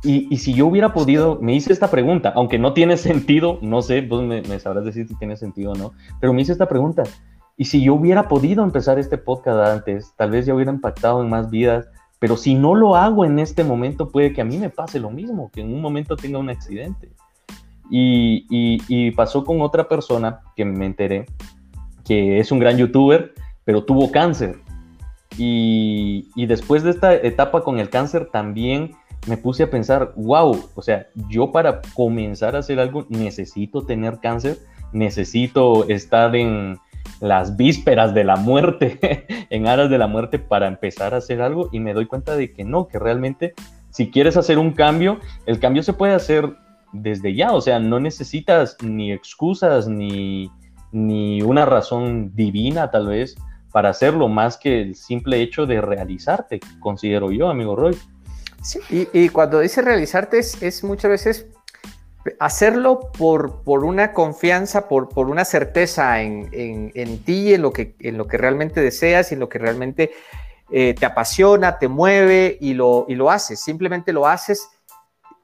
Y, 0.03 0.35
si 0.37 0.53
yo 0.53 0.67
hubiera 0.67 0.93
podido, 0.93 1.39
me 1.41 1.55
hice 1.55 1.71
esta 1.71 1.89
pregunta, 1.89 2.33
aunque 2.35 2.59
no 2.59 2.73
tiene 2.73 2.97
sentido, 2.97 3.59
no 3.61 3.81
sé, 3.81 4.01
vos 4.01 4.23
me, 4.23 4.43
sabrás 4.59 4.83
decir 4.83 5.07
si 5.07 5.15
tiene 5.15 5.37
sentido 5.37 5.71
o 5.71 5.75
no, 5.75 5.93
pero 6.19 6.33
me 6.33 6.41
hice 6.41 6.51
esta 6.51 6.67
pregunta. 6.67 7.03
Y 7.55 7.65
si 7.65 7.83
yo 7.83 7.93
hubiera 7.93 8.27
podido 8.27 8.63
empezar 8.63 8.99
este 8.99 9.17
podcast 9.17 9.59
antes, 9.59 10.13
tal 10.17 10.31
vez 10.31 10.45
ya 10.45 10.55
hubiera 10.55 10.71
impactado 10.71 11.21
en 11.21 11.29
más 11.29 11.49
vidas, 11.49 11.87
pero 12.19 12.35
si 12.35 12.55
no 12.55 12.75
lo 12.75 12.95
hago 12.95 13.25
en 13.25 13.39
este 13.39 13.63
momento, 13.63 14.09
puede 14.09 14.33
que 14.33 14.41
a 14.41 14.45
mí 14.45 14.57
me 14.57 14.69
pase 14.69 14.99
lo 14.99 15.09
mismo, 15.09 15.49
que 15.53 15.61
en 15.61 15.73
un 15.73 15.81
momento 15.81 16.17
tenga 16.17 16.39
un 16.39 16.49
accidente. 16.49 17.11
Y, 17.89 18.45
y 18.49 19.11
pasó 19.11 19.43
con 19.45 19.61
otra 19.61 19.87
persona 19.87 20.39
que 20.55 20.65
me 20.65 20.85
enteré, 20.85 21.27
que 22.03 22.39
es 22.39 22.51
un 22.51 22.59
gran 22.59 22.77
youtuber, 22.77 23.33
pero 23.65 23.83
tuvo 23.83 24.11
cáncer. 24.11 24.57
Y, 25.37 26.45
después 26.45 26.83
de 26.83 26.91
esta 26.91 27.13
etapa 27.13 27.61
con 27.61 27.79
el 27.79 27.89
cáncer 27.89 28.29
también 28.31 28.91
me 29.27 29.37
puse 29.37 29.63
a 29.63 29.71
pensar, 29.71 30.13
wow, 30.15 30.69
o 30.75 30.81
sea, 30.81 31.07
yo 31.29 31.51
para 31.51 31.81
comenzar 31.93 32.55
a 32.55 32.59
hacer 32.59 32.79
algo 32.79 33.05
necesito 33.09 33.85
tener 33.85 34.19
cáncer, 34.19 34.59
necesito 34.91 35.87
estar 35.87 36.35
en 36.35 36.77
las 37.19 37.55
vísperas 37.55 38.13
de 38.13 38.25
la 38.25 38.35
muerte, 38.35 39.25
en 39.49 39.67
aras 39.67 39.89
de 39.89 39.97
la 39.97 40.07
muerte 40.07 40.39
para 40.39 40.67
empezar 40.67 41.13
a 41.13 41.17
hacer 41.17 41.41
algo 41.41 41.69
y 41.71 41.79
me 41.79 41.93
doy 41.93 42.05
cuenta 42.05 42.35
de 42.35 42.51
que 42.51 42.63
no, 42.63 42.87
que 42.87 42.99
realmente 42.99 43.53
si 43.89 44.11
quieres 44.11 44.37
hacer 44.37 44.57
un 44.57 44.71
cambio, 44.71 45.19
el 45.45 45.59
cambio 45.59 45.83
se 45.83 45.93
puede 45.93 46.13
hacer 46.13 46.57
desde 46.91 47.33
ya, 47.33 47.53
o 47.53 47.61
sea, 47.61 47.79
no 47.79 47.99
necesitas 47.99 48.75
ni 48.83 49.11
excusas 49.11 49.87
ni, 49.87 50.51
ni 50.91 51.41
una 51.41 51.65
razón 51.65 52.35
divina 52.35 52.91
tal 52.91 53.07
vez 53.07 53.35
para 53.73 53.89
hacerlo 53.89 54.29
más 54.29 54.57
que 54.57 54.81
el 54.81 54.95
simple 54.95 55.41
hecho 55.41 55.65
de 55.65 55.81
realizarte, 55.81 56.59
considero 56.79 57.31
yo, 57.31 57.49
amigo 57.49 57.75
Roy. 57.75 57.97
Sí, 58.61 58.79
y, 59.11 59.29
cuando 59.29 59.59
dice 59.59 59.81
realizarte 59.81 60.37
es, 60.37 60.83
muchas 60.83 61.09
veces 61.09 61.47
hacerlo 62.39 63.11
por, 63.17 63.63
por 63.63 63.83
una 63.83 64.13
confianza, 64.13 64.87
por, 64.87 65.09
por 65.09 65.27
una 65.27 65.43
certeza 65.43 66.21
en, 66.21 66.49
en, 66.53 67.23
ti, 67.23 67.55
en 67.55 67.63
lo, 67.63 67.73
que, 67.73 67.95
en 67.99 68.17
lo 68.17 68.27
que 68.27 68.37
realmente 68.37 68.79
deseas 68.79 69.31
y 69.31 69.33
en 69.33 69.39
lo 69.39 69.49
que 69.49 69.57
realmente 69.57 70.11
eh, 70.71 70.93
te 70.97 71.07
apasiona, 71.07 71.79
te 71.79 71.87
mueve 71.87 72.59
y 72.61 72.75
lo, 72.75 73.05
y 73.09 73.15
lo 73.15 73.31
haces. 73.31 73.59
Simplemente 73.59 74.13
lo 74.13 74.27
haces 74.27 74.69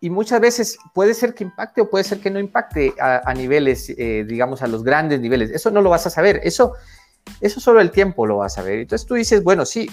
y 0.02 0.12
muchas 0.12 0.39
veces 0.39 0.78
puede 0.94 1.15
ser 1.15 1.34
que 1.34 1.44
impacte 1.44 1.82
o 1.82 1.89
puede 1.89 2.04
ser 2.04 2.20
que 2.20 2.30
no 2.30 2.39
impacte 2.39 2.94
a, 3.02 3.34
niveles, 3.34 3.89
eh, 3.89 4.24
digamos, 4.26 4.62
a 4.62 4.68
los 4.68 4.84
grandes 4.84 5.20
niveles. 5.20 5.50
Eso 5.50 5.72
no 5.72 5.82
lo 5.82 5.89
vas 5.89 6.06
a 6.06 6.10
saber. 6.10 6.39
Eso 6.44 6.76
eso 7.41 7.60
solo 7.60 7.82
el 7.82 7.91
tiempo 7.91 8.25
lo 8.25 8.38
va 8.38 8.47
a 8.47 8.49
saber. 8.49 8.79
Entonces 8.79 9.08
tú 9.08 9.15
dices, 9.15 9.43
bueno, 9.43 9.65
sí, 9.65 9.89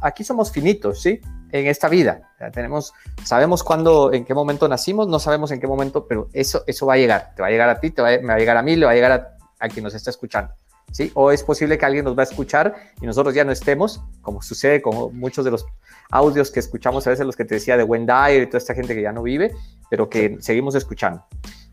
aquí 0.00 0.24
somos 0.24 0.50
finitos, 0.52 1.02
¿sí? 1.02 1.20
En 1.50 1.66
esta 1.66 1.88
vida. 1.88 2.30
tenemos, 2.52 2.92
sabemos 3.24 3.64
cuándo, 3.64 4.12
en 4.12 4.24
qué 4.24 4.34
momento 4.34 4.68
nacimos, 4.68 5.08
no 5.08 5.18
sabemos 5.18 5.50
en 5.50 5.60
qué 5.60 5.66
momento, 5.66 6.06
pero 6.06 6.28
eso, 6.32 6.62
eso 6.66 6.86
va 6.86 6.94
a 6.94 6.98
llegar. 6.98 7.32
Te 7.34 7.42
va 7.42 7.48
a 7.48 7.50
llegar 7.50 7.68
a 7.68 7.80
ti, 7.80 7.90
te 7.90 8.02
va 8.02 8.08
a, 8.08 8.18
me 8.18 8.28
va 8.28 8.34
a 8.34 8.38
llegar 8.38 8.56
a 8.56 8.62
mí, 8.62 8.76
le 8.76 8.86
va 8.86 8.92
a 8.92 8.94
llegar 8.94 9.12
a, 9.12 9.36
a 9.58 9.68
quien 9.68 9.84
nos 9.84 9.94
está 9.94 10.10
escuchando. 10.10 10.52
¿Sí? 10.90 11.10
O 11.14 11.30
es 11.30 11.42
posible 11.42 11.76
que 11.76 11.84
alguien 11.84 12.04
nos 12.04 12.16
va 12.16 12.22
a 12.22 12.24
escuchar 12.24 12.74
y 13.02 13.06
nosotros 13.06 13.34
ya 13.34 13.44
no 13.44 13.52
estemos, 13.52 14.02
como 14.22 14.40
sucede 14.40 14.80
con 14.80 15.18
muchos 15.18 15.44
de 15.44 15.50
los 15.50 15.66
audios 16.10 16.50
que 16.50 16.60
escuchamos 16.60 17.06
a 17.06 17.10
veces, 17.10 17.26
los 17.26 17.36
que 17.36 17.44
te 17.44 17.56
decía 17.56 17.76
de 17.76 17.84
Wendy 17.84 18.40
y 18.40 18.46
toda 18.46 18.56
esta 18.56 18.74
gente 18.74 18.94
que 18.94 19.02
ya 19.02 19.12
no 19.12 19.22
vive, 19.22 19.52
pero 19.90 20.08
que 20.08 20.38
seguimos 20.40 20.74
escuchando. 20.74 21.26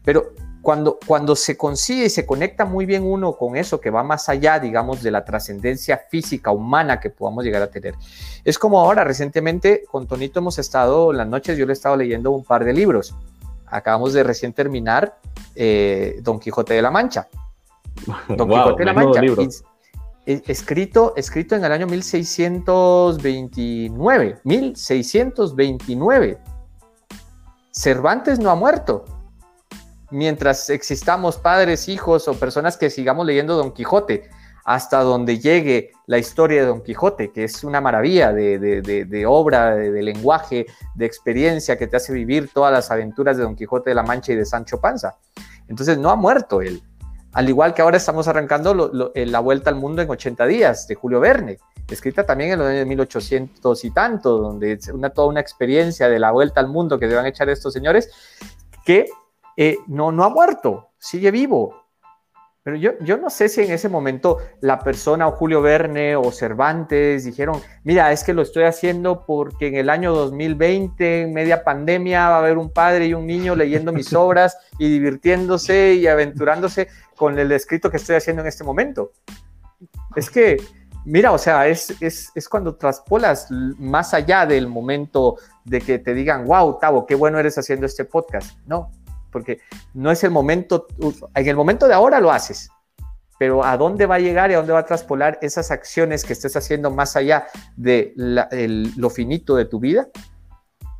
Pero 0.04 0.34
cuando, 0.66 0.98
cuando 1.06 1.36
se 1.36 1.56
consigue 1.56 2.06
y 2.06 2.10
se 2.10 2.26
conecta 2.26 2.66
muy 2.66 2.88
bien 2.88 3.04
uno 3.04 3.34
con 3.34 3.56
eso 3.56 3.80
que 3.80 3.92
va 3.92 4.02
más 4.02 4.30
allá, 4.30 4.60
digamos, 4.60 5.04
de 5.04 5.12
la 5.12 5.24
trascendencia 5.24 6.02
física, 6.10 6.50
humana 6.50 7.00
que 7.00 7.12
podamos 7.12 7.44
llegar 7.44 7.62
a 7.62 7.68
tener. 7.68 7.94
Es 8.44 8.58
como 8.58 8.80
ahora, 8.80 9.04
recientemente 9.04 9.84
con 9.92 10.08
Tonito 10.08 10.40
hemos 10.40 10.58
estado, 10.58 11.14
las 11.14 11.28
noches 11.28 11.56
yo 11.56 11.68
le 11.68 11.74
he 11.74 11.76
estado 11.76 11.96
leyendo 11.96 12.32
un 12.32 12.44
par 12.44 12.66
de 12.66 12.74
libros. 12.74 13.14
Acabamos 13.68 14.14
de 14.14 14.24
recién 14.24 14.54
terminar 14.54 15.20
eh, 15.54 16.18
Don 16.24 16.40
Quijote 16.40 16.74
de 16.74 16.82
la 16.82 16.90
Mancha. 16.90 17.28
Don 18.28 18.50
Quijote 18.50 18.80
de 18.80 18.86
la 18.86 18.94
Mancha. 18.94 19.22
escrito, 20.26 21.14
escrito 21.16 21.56
en 21.56 21.64
el 21.64 21.72
año 21.72 21.86
1629. 21.86 24.40
1629. 24.44 26.40
Cervantes 27.70 28.40
no 28.40 28.50
ha 28.50 28.56
muerto 28.56 29.06
mientras 30.12 30.70
existamos 30.70 31.38
padres, 31.38 31.90
hijos 31.90 32.28
o 32.28 32.34
personas 32.34 32.78
que 32.78 32.90
sigamos 32.90 33.26
leyendo 33.26 33.56
Don 33.56 33.72
Quijote, 33.72 34.30
hasta 34.66 35.02
donde 35.02 35.38
llegue 35.40 35.92
la 36.08 36.18
historia 36.18 36.62
de 36.62 36.68
Don 36.68 36.82
Quijote, 36.82 37.32
que 37.32 37.44
es 37.44 37.64
una 37.64 37.82
maravilla 37.82 38.34
de, 38.34 39.26
obra, 39.28 39.76
de, 39.76 40.02
lenguaje, 40.02 40.66
de 40.96 41.06
experiencia 41.06 41.78
que 41.78 41.86
te 41.86 41.98
hace 41.98 42.12
vivir 42.12 42.50
todas 42.52 42.74
las 42.74 42.90
aventuras 42.90 43.38
de 43.38 43.44
Don 43.44 43.56
Quijote 43.56 43.92
de 43.92 43.96
la 43.96 44.04
Mancha 44.04 44.34
y 44.34 44.36
de 44.36 44.46
Sancho 44.46 44.82
Panza. 44.82 45.18
Entonces 45.68 46.00
no 46.00 46.10
ha 46.10 46.16
muerto 46.16 46.62
él. 46.62 46.82
Al 47.34 47.48
igual 47.48 47.74
que 47.74 47.82
ahora 47.82 47.98
estamos 47.98 48.28
arrancando 48.28 48.92
La 49.14 49.40
Vuelta 49.40 49.70
al 49.70 49.76
Mundo 49.76 50.02
en 50.02 50.10
80 50.10 50.46
días 50.48 50.88
de 50.88 50.96
Julio 50.96 51.20
Verne, 51.20 51.58
escrita 51.90 52.26
también 52.26 52.54
en 52.54 52.60
los 52.60 52.68
años 52.68 52.88
1800 52.88 53.86
y 53.86 53.92
tanto, 53.92 54.38
donde 54.38 54.72
es 54.72 54.88
una, 54.88 55.10
toda 55.10 55.28
una 55.28 55.42
experiencia 55.42 56.10
de 56.10 56.18
la 56.18 56.32
Vuelta 56.32 56.60
al 56.60 56.70
Mundo 56.70 56.98
que 56.98 57.06
a 57.06 57.28
echar 57.28 57.50
estos 57.50 57.74
señores, 57.74 58.10
que 58.86 59.06
eh, 59.58 59.78
no, 59.88 60.12
no 60.12 60.24
ha 60.24 60.30
muerto, 60.30 60.90
sigue 60.98 61.32
vivo. 61.32 61.86
Pero 62.66 62.78
yo, 62.78 62.92
yo 63.02 63.18
no 63.18 63.30
sé 63.30 63.48
si 63.48 63.62
en 63.62 63.72
ese 63.72 63.90
momento 63.90 64.40
la 64.60 64.80
persona 64.80 65.28
o 65.28 65.34
Julio 65.34 65.62
Verne 65.62 66.16
o 66.16 66.32
Cervantes 66.32 67.24
dijeron, 67.24 67.62
mira, 67.84 68.12
es 68.12 68.24
que 68.24 68.34
lo 68.34 68.42
estoy 68.42 68.64
haciendo 68.64 69.24
porque 69.24 69.68
en 69.68 69.76
el 69.76 69.88
año 69.88 70.16
2020, 70.16 71.22
en 71.22 71.34
media 71.34 71.64
pandemia, 71.64 72.28
va 72.28 72.38
a 72.38 72.40
haber 72.40 72.58
un 72.58 72.72
padre 72.72 73.06
y 73.06 73.14
un 73.14 73.28
niño 73.28 73.56
leyendo 73.56 73.94
mis 73.94 74.12
obras 74.16 74.58
y 74.80 74.90
divirtiéndose 74.90 75.94
y 75.94 76.08
aventurándose 76.08 76.88
con 77.16 77.38
el 77.38 77.52
escrito 77.52 77.92
que 77.92 77.98
estoy 77.98 78.16
haciendo 78.16 78.42
en 78.42 78.48
este 78.48 78.64
momento. 78.64 79.12
Es 80.16 80.32
que, 80.32 80.58
mira, 81.06 81.34
o 81.34 81.38
sea, 81.38 81.68
es, 81.68 82.02
es, 82.02 82.32
es 82.34 82.50
cuando 82.50 82.78
traspolas 82.78 83.48
más 83.52 84.16
allá 84.16 84.48
del 84.48 84.68
momento 84.68 85.38
de 85.66 85.82
que 85.82 86.00
te 86.00 86.16
digan, 86.16 86.46
wow, 86.46 86.80
Tavo, 86.80 87.06
qué 87.06 87.14
bueno 87.14 87.38
eres 87.38 87.60
haciendo 87.60 87.86
este 87.86 88.06
podcast. 88.06 88.58
No, 88.66 88.90
porque 89.36 89.60
no 89.94 90.12
es 90.12 90.24
el 90.24 90.32
momento, 90.32 90.88
en 91.36 91.46
el 91.46 91.58
momento 91.58 91.90
de 91.90 91.94
ahora 91.94 92.22
lo 92.22 92.32
haces, 92.32 92.70
pero 93.38 93.66
a 93.66 93.76
dónde 93.76 94.06
va 94.06 94.16
a 94.16 94.20
llegar 94.20 94.50
y 94.50 94.54
a 94.54 94.58
dónde 94.58 94.72
va 94.72 94.80
a 94.80 94.86
traspolar 94.86 95.40
esas 95.42 95.72
acciones 95.72 96.24
que 96.24 96.32
estés 96.32 96.56
haciendo 96.56 96.90
más 96.90 97.18
allá 97.18 97.46
de 97.76 98.14
lo 98.16 99.10
finito 99.10 99.58
de 99.58 99.66
tu 99.66 99.82
vida, 99.82 100.08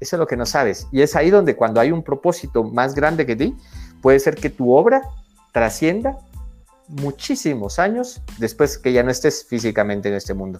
eso 0.02 0.18
es 0.18 0.20
lo 0.20 0.28
que 0.28 0.36
no 0.36 0.46
sabes. 0.46 0.90
Y 0.92 1.02
es 1.02 1.16
ahí 1.16 1.30
donde 1.30 1.56
cuando 1.56 1.80
hay 1.80 1.94
un 1.94 2.04
propósito 2.04 2.66
más 2.66 2.94
grande 2.94 3.26
que 3.26 3.38
ti, 3.38 3.56
puede 4.02 4.20
ser 4.20 4.36
que 4.36 4.50
tu 4.50 4.74
obra 4.74 5.02
trascienda 5.54 6.18
muchísimos 6.90 7.80
años 7.80 8.22
después 8.38 8.78
que 8.78 8.92
ya 8.92 9.02
no 9.02 9.12
estés 9.12 9.46
físicamente 9.46 10.10
en 10.10 10.16
este 10.16 10.34
mundo. 10.34 10.60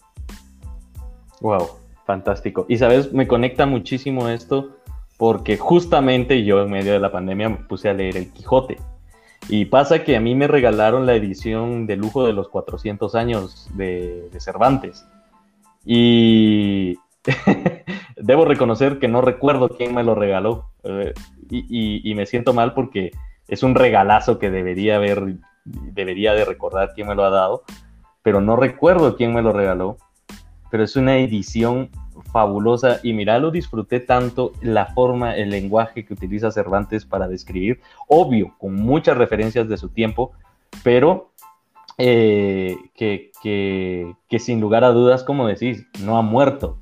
Wow, 1.42 1.72
fantástico. 2.06 2.66
Y 2.70 2.78
sabes, 2.78 3.12
me 3.12 3.28
conecta 3.28 3.66
muchísimo 3.66 4.30
esto 4.30 4.78
porque 5.18 5.58
justamente 5.58 6.44
yo 6.44 6.62
en 6.62 6.72
medio 6.72 6.94
de 6.94 7.00
la 7.00 7.12
pandemia 7.12 7.50
me 7.50 7.58
puse 7.58 7.90
a 7.90 7.94
leer 7.94 8.18
El 8.18 8.32
Quijote. 8.32 8.78
Y 9.48 9.66
pasa 9.66 10.04
que 10.04 10.16
a 10.16 10.20
mí 10.20 10.34
me 10.34 10.48
regalaron 10.48 11.06
la 11.06 11.14
edición 11.14 11.86
de 11.86 11.98
lujo 11.98 12.26
de 12.26 12.34
los 12.34 12.50
400 12.50 13.14
años 13.16 13.70
de, 13.76 14.30
Cervantes. 14.40 15.06
Y 15.86 16.98
debo 18.18 18.46
reconocer 18.46 18.98
que 18.98 19.08
no 19.08 19.22
recuerdo 19.22 19.70
quién 19.70 19.94
me 19.94 20.04
lo 20.04 20.16
regaló. 20.16 20.72
Eh, 20.84 21.14
y, 21.50 22.10
y, 22.10 22.16
me 22.16 22.26
siento 22.26 22.54
mal 22.54 22.74
porque 22.74 23.12
es 23.48 23.62
un 23.62 23.76
regalazo 23.76 24.40
que 24.40 24.50
debería 24.50 24.96
haber, 24.96 25.36
debería 25.64 26.34
de 26.34 26.44
recordar 26.44 26.94
quién 26.96 27.08
me 27.08 27.16
lo 27.16 27.24
ha 27.24 27.30
dado. 27.30 27.64
Pero 28.24 28.42
no 28.42 28.56
recuerdo 28.56 29.16
quién 29.16 29.34
me 29.34 29.44
lo 29.44 29.54
regaló. 29.54 29.98
Pero 30.72 30.84
es 30.84 30.96
una 30.96 31.18
edición 31.18 31.92
fabulosa 32.36 33.00
y 33.02 33.14
mira, 33.14 33.40
lo 33.40 33.50
disfruté 33.50 34.02
tanto 34.02 34.52
la 34.62 34.88
forma, 34.88 35.38
el 35.38 35.52
lenguaje 35.52 36.04
que 36.04 36.14
utiliza 36.14 36.52
Cervantes 36.52 37.06
para 37.06 37.30
describir, 37.30 37.80
obvio, 38.10 38.54
con 38.58 38.76
muchas 38.76 39.18
referencias 39.18 39.70
de 39.70 39.78
su 39.78 39.88
tiempo, 39.88 40.34
pero 40.84 41.30
eh, 41.98 42.76
que, 42.94 43.32
que, 43.42 44.40
sin 44.40 44.60
lugar 44.60 44.84
a 44.84 44.90
dudas, 44.90 45.24
como 45.24 45.48
decís, 45.48 45.88
no 46.02 46.18
ha 46.18 46.22
muerto, 46.24 46.78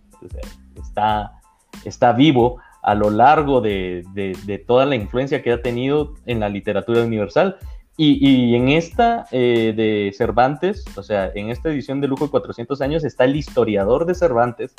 está, 0.75 1.39
está 1.85 2.13
vivo, 2.13 2.57
a 2.81 2.95
lo 2.95 3.11
largo 3.11 3.61
de, 3.61 4.63
toda 4.65 4.87
la 4.87 4.95
influencia 4.95 5.43
que 5.43 5.51
ha 5.51 5.61
tenido 5.61 6.15
en 6.25 6.39
la 6.39 6.49
literatura 6.49 7.03
universal. 7.03 7.57
Y, 7.95 8.55
en 8.55 8.69
esta 8.69 9.27
eh, 9.29 9.71
de 9.77 10.11
Cervantes, 10.17 10.83
o 10.97 11.03
sea, 11.03 11.31
en 11.35 11.51
esta 11.51 11.69
edición 11.69 12.01
de 12.01 12.07
Lujo 12.07 12.25
de 12.25 12.31
400 12.31 12.81
años 12.81 13.03
está 13.03 13.25
el 13.25 13.35
historiador 13.35 14.07
de 14.07 14.15
Cervantes, 14.15 14.73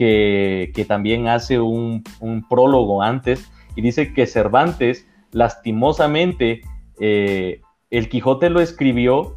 que, 0.00 0.86
también 0.88 1.28
hace 1.28 1.60
un, 1.60 2.02
prólogo 2.48 3.02
antes 3.02 3.50
y 3.76 3.82
dice 3.82 4.14
que 4.14 4.26
Cervantes, 4.26 5.06
lastimosamente, 5.30 6.62
eh, 6.98 7.60
el 7.90 8.08
Quijote 8.08 8.48
lo 8.48 8.60
escribió 8.60 9.36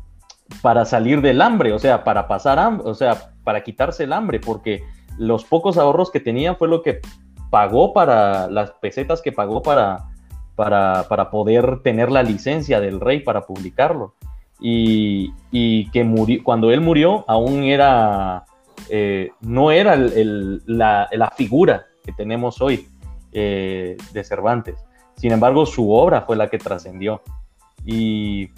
para 0.61 0.85
salir 0.85 1.21
del 1.21 1.41
hambre, 1.41 1.73
o 1.73 1.79
sea, 1.79 2.05
para 2.05 2.29
pasar 2.29 2.59
hambre, 2.59 2.89
o 2.89 2.95
sea, 2.95 3.33
para 3.43 3.61
quitarse 3.63 4.05
el 4.05 4.13
hambre, 4.13 4.39
porque 4.39 4.83
los 5.17 5.43
pocos 5.43 5.77
ahorros 5.77 6.11
que 6.11 6.21
tenía 6.21 6.55
fue 6.55 6.69
lo 6.69 6.81
que 6.81 7.01
pagó 7.49 7.91
para 7.91 8.47
las 8.47 8.71
pesetas 8.71 9.21
que 9.21 9.33
pagó 9.33 9.61
para, 9.61 10.05
para, 10.55 11.29
poder 11.29 11.81
tener 11.83 12.09
la 12.09 12.23
licencia 12.23 12.79
del 12.79 13.01
rey 13.01 13.19
para 13.19 13.41
publicarlo. 13.41 14.15
Y, 14.61 15.33
que 15.91 16.05
murió, 16.05 16.41
cuando 16.41 16.71
él 16.71 16.79
murió 16.79 17.25
aún 17.27 17.63
era, 17.63 18.45
eh, 18.89 19.31
no 19.41 19.71
era 19.71 19.95
la, 19.95 21.33
figura 21.35 21.85
que 22.03 22.11
tenemos 22.11 22.61
hoy 22.61 22.87
eh, 23.31 23.97
de 24.11 24.23
Cervantes. 24.23 24.75
Sin 25.15 25.31
embargo, 25.31 25.65
su 25.65 25.91
obra 25.91 26.21
fue 26.21 26.35
la 26.35 26.49
que 26.49 26.57
trascendió. 26.57 27.21
Y, 27.85 28.49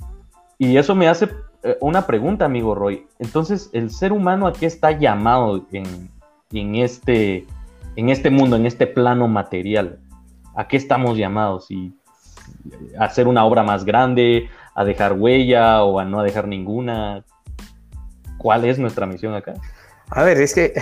eso 0.60 0.96
me 0.96 1.08
hace 1.08 1.30
eh, 1.64 1.78
una 1.82 2.08
pregunta, 2.08 2.46
amigo 2.46 2.76
Roy. 2.76 3.08
Entonces, 3.20 3.70
¿el 3.74 3.92
ser 3.92 4.12
humano 4.12 4.48
a 4.48 4.54
qué 4.54 4.66
está 4.66 4.92
llamado 4.92 5.66
este, 6.52 7.46
en 7.96 8.10
este 8.10 8.30
mundo, 8.30 8.56
en 8.56 8.66
este 8.66 8.88
plano 8.88 9.28
material? 9.28 10.00
¿A 10.56 10.68
qué 10.68 10.78
estamos 10.78 11.18
llamados? 11.18 11.70
¿Y 11.70 11.94
a 12.98 13.06
hacer 13.06 13.28
una 13.28 13.46
obra 13.46 13.64
más 13.64 13.84
grande, 13.84 14.50
a 14.74 14.86
dejar 14.86 15.14
huella 15.14 15.84
o 15.84 16.00
a 16.00 16.06
no 16.06 16.24
dejar 16.24 16.48
ninguna? 16.48 17.26
¿Cuál 18.38 18.66
es 18.66 18.80
nuestra 18.80 19.06
misión 19.06 19.34
acá? 19.34 19.56
A 20.10 20.24
ver, 20.24 20.40
es 20.40 20.54
que 20.54 20.74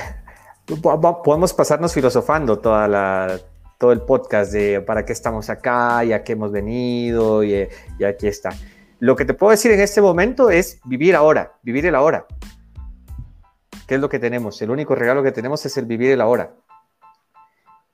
podemos 0.82 1.54
pasarnos 1.54 1.94
filosofando 1.94 2.60
toda 2.60 2.88
la, 2.88 3.40
todo 3.78 3.92
el 3.92 4.02
podcast 4.02 4.52
de 4.52 4.82
para 4.82 5.06
qué 5.06 5.14
estamos 5.14 5.50
acá 5.50 6.04
y 6.04 6.14
a 6.14 6.24
qué 6.24 6.34
hemos 6.34 6.52
venido 6.52 7.44
y, 7.44 7.68
y 8.00 8.04
aquí 8.04 8.28
está. 8.28 8.52
Lo 9.00 9.16
que 9.16 9.26
te 9.26 9.34
puedo 9.34 9.52
decir 9.52 9.72
en 9.72 9.82
este 9.82 10.02
momento 10.02 10.50
es 10.50 10.80
vivir 10.86 11.16
ahora, 11.16 11.54
vivir 11.64 11.86
el 11.86 11.96
ahora. 11.96 12.26
¿Qué 13.88 13.96
es 13.96 14.02
lo 14.02 14.10
que 14.10 14.20
tenemos? 14.20 14.62
El 14.62 14.72
único 14.72 14.96
regalo 14.96 15.24
que 15.24 15.32
tenemos 15.32 15.66
es 15.66 15.76
el 15.78 15.86
vivir 15.86 16.12
el 16.12 16.22
ahora. 16.22 16.54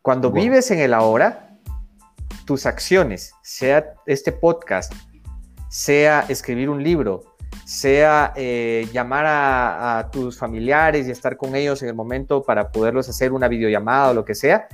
Cuando 0.01 0.31
vives 0.31 0.71
en 0.71 0.79
el 0.79 0.93
ahora, 0.93 1.57
tus 2.45 2.65
acciones, 2.65 3.33
sea 3.41 3.93
este 4.05 4.31
podcast, 4.31 4.93
sea 5.69 6.25
escribir 6.29 6.69
un 6.69 6.83
libro, 6.83 7.28
sea 7.65 8.33
eh, 8.35 8.87
llamar 8.93 9.25
a, 9.27 10.09
tus 10.11 10.37
familiares 10.37 11.07
y 11.07 11.11
estar 11.11 11.37
con 11.37 11.55
ellos 11.55 11.81
en 11.83 11.89
el 11.89 11.95
momento 11.95 12.43
para 12.43 12.71
poderlos 12.71 13.09
hacer 13.09 13.31
una 13.31 13.47
videollamada 13.47 14.09
o 14.09 14.13
lo 14.13 14.25
que 14.25 14.35
sea, 14.35 14.67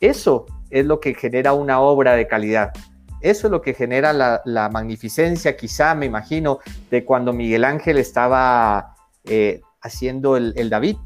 eso 0.00 0.46
es 0.70 0.86
lo 0.86 1.00
que 1.00 1.14
genera 1.14 1.52
una 1.52 1.80
obra 1.80 2.14
de 2.14 2.26
calidad. 2.26 2.72
Eso 3.20 3.48
es 3.48 3.50
lo 3.50 3.60
que 3.62 3.74
genera 3.74 4.12
la, 4.12 4.68
magnificencia, 4.70 5.56
quizá 5.56 5.94
me 5.94 6.06
imagino, 6.06 6.60
de 6.90 7.04
cuando 7.04 7.32
Miguel 7.32 7.64
Ángel 7.64 7.98
estaba 7.98 8.94
eh, 9.24 9.60
haciendo 9.80 10.36
el, 10.36 10.70
David. 10.70 10.96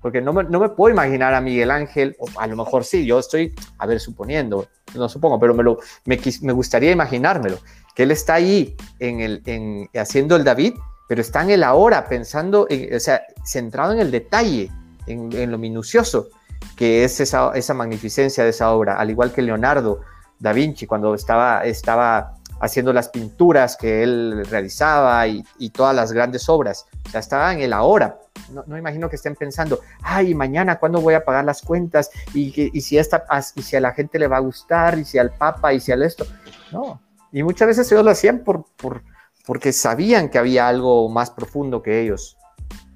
Porque 0.00 0.22
no 0.22 0.32
me, 0.32 0.44
puedo 0.70 0.92
imaginar 0.92 1.34
a 1.34 1.40
Miguel 1.40 1.70
Ángel, 1.70 2.16
o 2.18 2.26
a 2.38 2.46
lo 2.46 2.56
mejor 2.56 2.84
sí, 2.84 3.04
yo 3.04 3.18
estoy, 3.18 3.54
a 3.78 3.86
ver, 3.86 4.00
suponiendo, 4.00 4.68
no 4.94 5.08
supongo, 5.08 5.38
pero 5.38 5.52
me, 5.54 5.62
lo, 5.62 5.78
me, 6.04 6.52
gustaría 6.52 6.92
imaginármelo, 6.92 7.58
que 7.96 8.02
él 8.02 8.10
está 8.12 8.34
ahí 8.34 8.76
en 9.00 9.20
el, 9.20 9.42
en, 9.46 9.88
haciendo 9.98 10.36
el 10.36 10.44
David, 10.44 10.74
pero 11.08 11.22
está 11.22 11.42
en 11.42 11.50
el 11.50 11.64
ahora, 11.64 12.06
pensando, 12.08 12.68
o 12.70 13.00
sea, 13.00 13.22
centrado 13.42 13.92
en 13.94 14.00
el 14.00 14.10
detalle, 14.10 14.70
en, 15.06 15.50
lo 15.50 15.56
minucioso, 15.56 16.28
que 16.76 17.04
es 17.04 17.20
esa, 17.20 17.52
esa 17.54 17.72
magnificencia 17.74 18.44
de 18.44 18.50
esa 18.50 18.72
obra, 18.72 18.96
al 18.96 19.10
igual 19.10 19.32
que 19.32 19.40
Leonardo 19.40 20.00
da 20.38 20.52
Vinci, 20.52 20.86
cuando 20.86 21.14
estaba, 21.14 21.64
estaba 21.64 22.34
haciendo 22.60 22.92
las 22.92 23.08
pinturas 23.08 23.76
que 23.78 24.02
él 24.02 24.44
realizaba 24.50 25.26
y, 25.26 25.42
todas 25.70 25.96
las 25.96 26.12
grandes 26.12 26.48
obras. 26.50 26.86
O 27.06 27.10
sea, 27.10 27.20
estaba 27.20 27.52
en 27.52 27.60
el 27.60 27.72
ahora. 27.72 28.18
No, 28.50 28.62
no, 28.66 28.76
imagino 28.76 29.08
que 29.08 29.16
estén 29.16 29.36
pensando, 29.36 29.80
ay, 30.02 30.34
mañana, 30.34 30.78
¿cuándo 30.78 31.00
voy 31.00 31.14
a 31.14 31.24
pagar 31.24 31.44
las 31.44 31.62
cuentas? 31.62 32.10
Y, 32.34 32.52
y, 32.76 32.80
si 32.82 32.98
esta, 32.98 33.24
y 33.54 33.62
si 33.62 33.76
a 33.76 33.80
la 33.80 33.92
gente 33.92 34.18
le 34.18 34.28
va 34.28 34.36
a 34.36 34.40
gustar, 34.40 34.98
y 34.98 35.04
si 35.04 35.18
al 35.18 35.30
Papa, 35.30 35.72
y 35.72 35.80
si 35.80 35.92
al 35.92 36.02
esto. 36.02 36.26
No. 36.72 37.00
Y 37.36 37.42
muchas 37.42 37.68
veces 37.68 37.92
ellos 37.92 38.02
lo 38.02 38.12
hacían 38.12 38.44
por, 38.44 38.64
por, 38.78 39.02
porque 39.44 39.70
sabían 39.70 40.30
que 40.30 40.38
había 40.38 40.68
algo 40.68 41.10
más 41.10 41.30
profundo 41.30 41.82
que 41.82 42.00
ellos. 42.00 42.38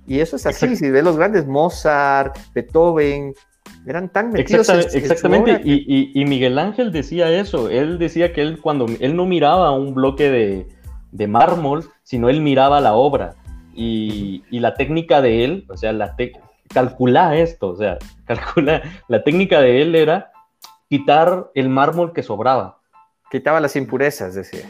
Y 0.06 0.20
eso 0.20 0.36
es 0.36 0.46
así, 0.46 0.76
si 0.76 0.88
ves 0.88 1.04
los 1.04 1.18
grandes 1.18 1.46
Mozart, 1.46 2.38
Beethoven, 2.54 3.34
eran 3.86 4.08
tan 4.08 4.30
metidos 4.32 4.70
Exactamente, 4.94 5.60
y, 5.62 6.24
Miguel 6.24 6.58
Ángel 6.58 6.90
decía 6.90 7.30
eso, 7.30 7.68
él 7.68 7.98
decía 7.98 8.32
que 8.32 8.40
él 8.40 8.60
cuando 8.62 8.86
él 8.98 9.14
no 9.14 9.26
miraba 9.26 9.72
un 9.72 9.92
bloque 9.92 10.64
de, 11.12 11.26
mármol, 11.26 11.90
sino 12.02 12.30
él 12.30 12.40
miraba 12.40 12.80
la 12.80 12.94
obra. 12.94 13.34
Y, 13.74 14.42
la 14.52 14.72
técnica 14.72 15.20
de 15.20 15.44
él, 15.44 15.66
o 15.68 15.76
sea, 15.76 15.92
la 15.92 16.16
calcula 16.72 17.36
esto, 17.36 17.68
o 17.68 17.76
sea, 17.76 17.98
calcula, 18.24 18.80
la 19.06 19.22
técnica 19.22 19.60
de 19.60 19.82
él 19.82 19.94
era 19.94 20.32
quitar 20.88 21.50
el 21.54 21.68
mármol 21.68 22.14
que 22.14 22.22
sobraba. 22.22 22.79
Quitaba 23.30 23.60
las 23.60 23.76
impurezas, 23.76 24.34
decía. 24.34 24.64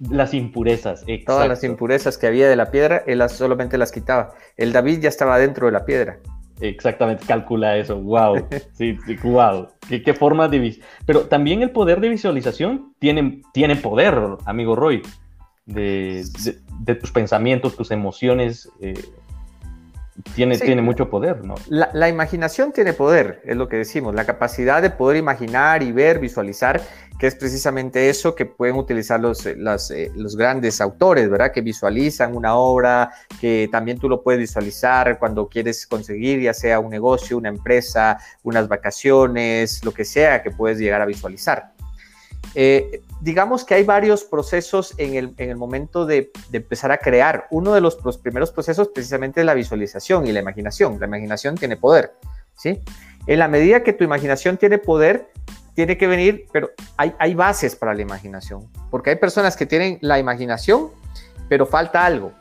Las 0.00 0.34
impurezas, 0.34 1.02
exacto. 1.06 1.34
Todas 1.34 1.48
las 1.48 1.64
impurezas 1.64 2.18
que 2.18 2.26
había 2.26 2.48
de 2.48 2.56
la 2.56 2.70
piedra, 2.70 3.02
él 3.06 3.22
solamente 3.28 3.78
las 3.78 3.92
quitaba. 3.92 4.32
El 4.56 4.72
David 4.72 5.00
ya 5.00 5.08
estaba 5.08 5.38
dentro 5.38 5.66
de 5.66 5.72
la 5.72 5.84
piedra. 5.84 6.18
Exactamente, 6.60 7.24
calcula 7.26 7.76
eso. 7.76 7.96
Wow. 7.96 8.48
Sí, 8.72 8.96
sí 9.06 9.16
wow. 9.22 9.68
¿Qué, 9.88 10.14
forma 10.14 10.48
de 10.48 10.78
Pero 11.04 11.22
también 11.26 11.62
el 11.62 11.70
poder 11.70 12.00
de 12.00 12.08
visualización 12.08 12.94
tiene, 12.98 13.42
tiene 13.52 13.76
poder, 13.76 14.18
amigo 14.44 14.76
Roy, 14.76 15.02
de, 15.66 16.24
tus 17.00 17.10
pensamientos, 17.12 17.76
tus 17.76 17.90
emociones. 17.90 18.70
Eh, 18.80 18.94
tiene, 20.34 20.58
tiene 20.58 20.82
mucho 20.82 21.10
poder, 21.10 21.44
¿no? 21.44 21.54
La, 21.68 22.08
imaginación 22.08 22.72
tiene 22.72 22.92
poder, 22.92 23.42
es 23.44 23.56
lo 23.56 23.68
que 23.68 23.76
decimos, 23.76 24.14
la 24.14 24.24
capacidad 24.24 24.80
de 24.80 24.90
poder 24.90 25.18
imaginar 25.18 25.82
y 25.82 25.92
ver, 25.92 26.18
visualizar, 26.18 26.80
que 27.18 27.26
es 27.26 27.34
precisamente 27.34 28.08
eso 28.08 28.34
que 28.34 28.46
pueden 28.46 28.76
utilizar 28.76 29.20
los, 29.20 29.44
eh, 29.46 29.56
eh, 29.94 30.10
los 30.14 30.36
grandes 30.36 30.80
autores, 30.80 31.28
¿verdad? 31.28 31.52
Que 31.52 31.60
visualizan 31.60 32.34
una 32.34 32.54
obra, 32.56 33.10
que 33.40 33.68
también 33.70 33.98
tú 33.98 34.08
lo 34.08 34.22
puedes 34.22 34.40
visualizar 34.40 35.18
cuando 35.18 35.48
quieres 35.48 35.86
conseguir, 35.86 36.40
ya 36.40 36.54
sea 36.54 36.80
un 36.80 36.90
negocio, 36.90 37.36
una 37.36 37.48
empresa, 37.48 38.18
unas 38.42 38.68
vacaciones, 38.68 39.84
lo 39.84 39.92
que 39.92 40.04
sea 40.04 40.42
que 40.42 40.50
puedes 40.50 40.78
llegar 40.78 41.00
a 41.02 41.06
visualizar. 41.06 41.72
Eh, 42.54 43.02
digamos 43.20 43.64
que 43.64 43.74
hay 43.74 43.84
varios 43.84 44.24
procesos 44.24 44.94
en 44.98 45.34
el, 45.36 45.56
momento 45.56 46.06
de, 46.06 46.30
empezar 46.52 46.92
a 46.92 46.98
crear. 46.98 47.46
Uno 47.50 47.72
de 47.72 47.80
los 47.80 48.18
primeros 48.18 48.50
procesos 48.50 48.88
precisamente 48.88 49.40
es 49.40 49.46
la 49.46 49.54
visualización 49.54 50.26
y 50.26 50.32
la 50.32 50.40
imaginación. 50.40 50.98
La 51.00 51.06
imaginación 51.06 51.56
tiene 51.56 51.76
poder, 51.76 52.14
¿sí? 52.54 52.80
En 53.26 53.38
la 53.38 53.48
medida 53.48 53.82
que 53.82 53.92
tu 53.92 54.04
imaginación 54.04 54.56
tiene 54.56 54.78
poder, 54.78 55.30
tiene 55.74 55.98
que 55.98 56.06
venir, 56.06 56.46
pero 56.52 56.70
hay, 56.96 57.14
hay 57.18 57.34
bases 57.34 57.74
para 57.76 57.94
la 57.94 58.02
imaginación, 58.02 58.70
porque 58.90 59.10
hay 59.10 59.16
personas 59.16 59.56
que 59.56 59.66
tienen 59.66 59.98
la 60.00 60.18
imaginación, 60.18 60.90
pero 61.48 61.66
falta 61.66 62.04
algo. 62.04 62.32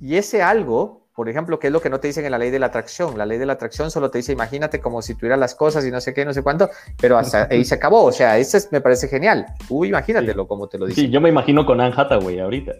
Y 0.00 0.16
ese 0.16 0.42
algo 0.42 1.01
por 1.22 1.28
ejemplo, 1.28 1.60
¿qué 1.60 1.68
es 1.68 1.72
lo 1.72 1.80
que 1.80 1.88
no 1.88 2.00
te 2.00 2.08
dicen 2.08 2.24
en 2.24 2.32
la 2.32 2.38
ley 2.38 2.50
de 2.50 2.58
la 2.58 2.66
atracción? 2.66 3.16
La 3.16 3.24
ley 3.24 3.38
de 3.38 3.46
la 3.46 3.52
atracción 3.52 3.92
solo 3.92 4.10
te 4.10 4.18
dice, 4.18 4.32
imagínate 4.32 4.80
como 4.80 5.02
si 5.02 5.14
tuvieras 5.14 5.38
las 5.38 5.54
cosas 5.54 5.86
y 5.86 5.90
no 5.92 6.00
sé 6.00 6.12
qué, 6.12 6.24
no 6.24 6.32
sé 6.34 6.42
cuánto, 6.42 6.68
pero 7.00 7.16
hasta 7.16 7.46
ahí 7.50 7.64
se 7.64 7.76
acabó. 7.76 8.02
O 8.02 8.10
sea, 8.10 8.38
eso 8.38 8.58
me 8.72 8.80
parece 8.80 9.06
genial. 9.06 9.46
Uy, 9.68 9.90
imagínatelo 9.90 10.48
como 10.48 10.66
te 10.66 10.78
lo 10.78 10.86
dice. 10.86 11.02
Sí, 11.02 11.10
yo 11.10 11.20
me 11.20 11.28
imagino 11.28 11.64
con 11.64 11.80
Anne 11.80 11.94
Hathaway 11.96 12.40
ahorita. 12.40 12.72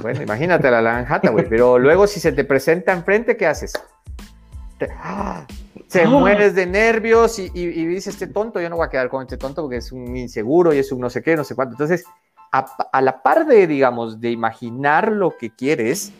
Bueno, 0.00 0.22
imagínate 0.22 0.70
la 0.70 0.98
Anne 0.98 1.08
Hathaway, 1.10 1.46
pero 1.48 1.76
luego 1.76 2.06
si 2.06 2.20
se 2.20 2.30
te 2.30 2.44
presenta 2.44 2.92
enfrente, 2.92 3.36
¿qué 3.36 3.46
haces? 3.46 3.72
Te, 4.78 4.86
¡ah! 4.92 5.44
mueres 6.06 6.54
de 6.54 6.66
nervios 6.66 7.40
y, 7.40 7.50
y, 7.52 7.84
dices, 7.84 8.14
este 8.14 8.28
tonto, 8.28 8.60
yo 8.60 8.70
no 8.70 8.76
voy 8.76 8.86
a 8.86 8.90
quedar 8.90 9.08
con 9.08 9.22
este 9.22 9.38
tonto 9.38 9.62
porque 9.62 9.78
es 9.78 9.90
un 9.90 10.16
inseguro 10.16 10.72
y 10.72 10.78
es 10.78 10.92
un 10.92 11.00
no 11.00 11.10
sé 11.10 11.20
qué, 11.20 11.34
no 11.34 11.42
sé 11.42 11.56
cuánto. 11.56 11.72
Entonces, 11.72 12.04
a, 12.52 12.64
a 12.92 13.02
la 13.02 13.24
par 13.24 13.44
de, 13.44 13.66
digamos, 13.66 14.20
de 14.20 14.30
imaginar 14.30 15.10
lo 15.10 15.36
que 15.36 15.50
quieres, 15.50 16.12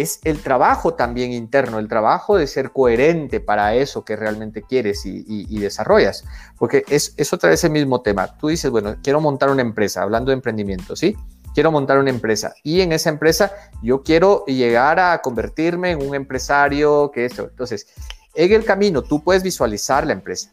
es 0.00 0.20
el 0.24 0.42
trabajo 0.42 0.94
también 0.94 1.32
interno, 1.32 1.78
el 1.78 1.88
trabajo 1.88 2.36
de 2.36 2.46
ser 2.46 2.70
coherente 2.72 3.40
para 3.40 3.74
eso 3.74 4.04
que 4.04 4.16
realmente 4.16 4.62
quieres 4.62 5.02
y, 5.04 5.58
desarrollas. 5.58 6.24
Porque 6.58 6.84
es, 6.88 7.14
otra 7.32 7.50
vez 7.50 7.64
el 7.64 7.70
mismo 7.70 8.00
tema. 8.00 8.38
Tú 8.38 8.48
dices, 8.48 8.70
bueno, 8.70 8.96
quiero 9.02 9.20
montar 9.20 9.50
una 9.50 9.62
empresa, 9.62 10.02
hablando 10.02 10.30
de 10.30 10.34
emprendimiento, 10.34 10.96
¿sí? 10.96 11.16
Quiero 11.54 11.72
montar 11.72 11.98
una 11.98 12.10
empresa 12.10 12.54
y 12.62 12.80
en 12.80 12.92
esa 12.92 13.10
empresa 13.10 13.52
yo 13.82 14.04
quiero 14.04 14.44
llegar 14.46 15.00
a 15.00 15.20
convertirme 15.20 15.90
en 15.90 16.06
un 16.06 16.14
empresario 16.14 17.10
que 17.12 17.24
esto. 17.24 17.48
Entonces, 17.50 17.88
en 18.34 18.52
el 18.52 18.64
camino 18.64 19.02
tú 19.02 19.22
puedes 19.22 19.42
visualizar 19.42 20.06
la 20.06 20.12
empresa, 20.12 20.52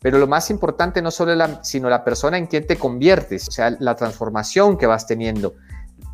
pero 0.00 0.18
lo 0.18 0.26
más 0.26 0.50
importante 0.50 1.00
no 1.00 1.12
solo 1.12 1.30
es 1.30 1.38
la, 1.38 1.62
sino 1.62 1.88
la 1.88 2.02
persona 2.02 2.38
en 2.38 2.48
quien 2.48 2.66
te 2.66 2.76
conviertes, 2.76 3.46
o 3.46 3.52
sea, 3.52 3.70
la 3.78 3.94
transformación 3.94 4.76
que 4.76 4.86
vas 4.86 5.06
teniendo. 5.06 5.54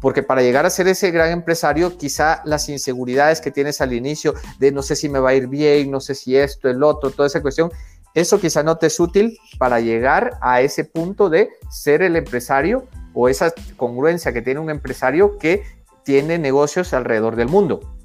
Porque 0.01 0.23
para 0.23 0.43
llegar 0.43 0.65
a 0.67 0.71
ser 0.71 0.89
ese 0.89 1.11
gran 1.11 1.31
empresario, 1.31 1.97
quizá 1.97 2.43
las 2.45 2.69
inseguridades 2.69 3.41
que 3.41 3.51
tienes 3.51 3.81
al 3.81 3.93
inicio 3.93 4.35
de 4.59 4.73
no 4.73 4.83
sé 4.83 4.97
si 4.97 5.09
me 5.09 5.19
va 5.19 5.31
a 5.31 5.35
ir 5.35 5.49
bien, 5.49 5.91
no 5.91 6.01
sé 6.01 6.15
si 6.15 6.37
esto, 6.37 6.69
el 6.69 6.83
otro, 6.83 7.11
toda 7.11 7.27
esa 7.27 7.43
cuestión, 7.43 7.71
eso 8.15 8.41
quizá 8.41 8.63
no 8.63 8.79
te 8.79 8.87
es 8.87 8.99
útil 9.01 9.39
para 9.59 9.81
llegar 9.81 10.39
a 10.41 10.61
ese 10.61 10.85
punto 10.85 11.29
de 11.31 11.51
ser 11.71 12.03
el 12.03 12.17
empresario 12.17 12.87
o 13.15 13.29
esa 13.29 13.53
congruencia 13.77 14.33
que 14.33 14.43
tiene 14.43 14.61
un 14.61 14.71
empresario 14.71 15.39
que 15.39 15.63
tiene 16.05 16.39
negocios 16.39 16.95
alrededor 16.95 17.37
del 17.37 17.49
mundo. 17.49 17.98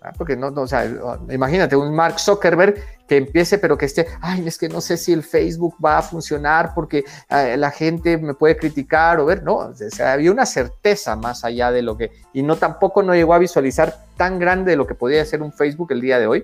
Ah, 0.00 0.12
porque 0.16 0.36
no, 0.36 0.52
no, 0.52 0.62
o 0.62 0.66
sea, 0.68 0.88
imagínate 1.28 1.74
un 1.74 1.92
Mark 1.92 2.20
Zuckerberg 2.20 2.76
que 3.08 3.16
empiece, 3.16 3.58
pero 3.58 3.76
que 3.76 3.86
esté, 3.86 4.06
ay, 4.20 4.46
es 4.46 4.56
que 4.56 4.68
no 4.68 4.80
sé 4.80 4.96
si 4.96 5.12
el 5.12 5.24
Facebook 5.24 5.74
va 5.84 5.98
a 5.98 6.02
funcionar 6.02 6.72
porque 6.72 7.04
eh, 7.28 7.56
la 7.56 7.72
gente 7.72 8.16
me 8.16 8.34
puede 8.34 8.56
criticar 8.56 9.18
o 9.18 9.26
ver, 9.26 9.42
no, 9.42 9.56
o 9.56 9.74
sea, 9.74 10.12
había 10.12 10.30
una 10.30 10.46
certeza 10.46 11.16
más 11.16 11.44
allá 11.44 11.72
de 11.72 11.82
lo 11.82 11.96
que, 11.96 12.12
y 12.32 12.44
no 12.44 12.54
tampoco 12.54 13.02
no 13.02 13.12
llegó 13.12 13.34
a 13.34 13.38
visualizar 13.38 14.04
tan 14.16 14.38
grande 14.38 14.70
de 14.70 14.76
lo 14.76 14.86
que 14.86 14.94
podía 14.94 15.24
ser 15.24 15.42
un 15.42 15.52
Facebook 15.52 15.90
el 15.90 16.00
día 16.00 16.20
de 16.20 16.28
hoy, 16.28 16.42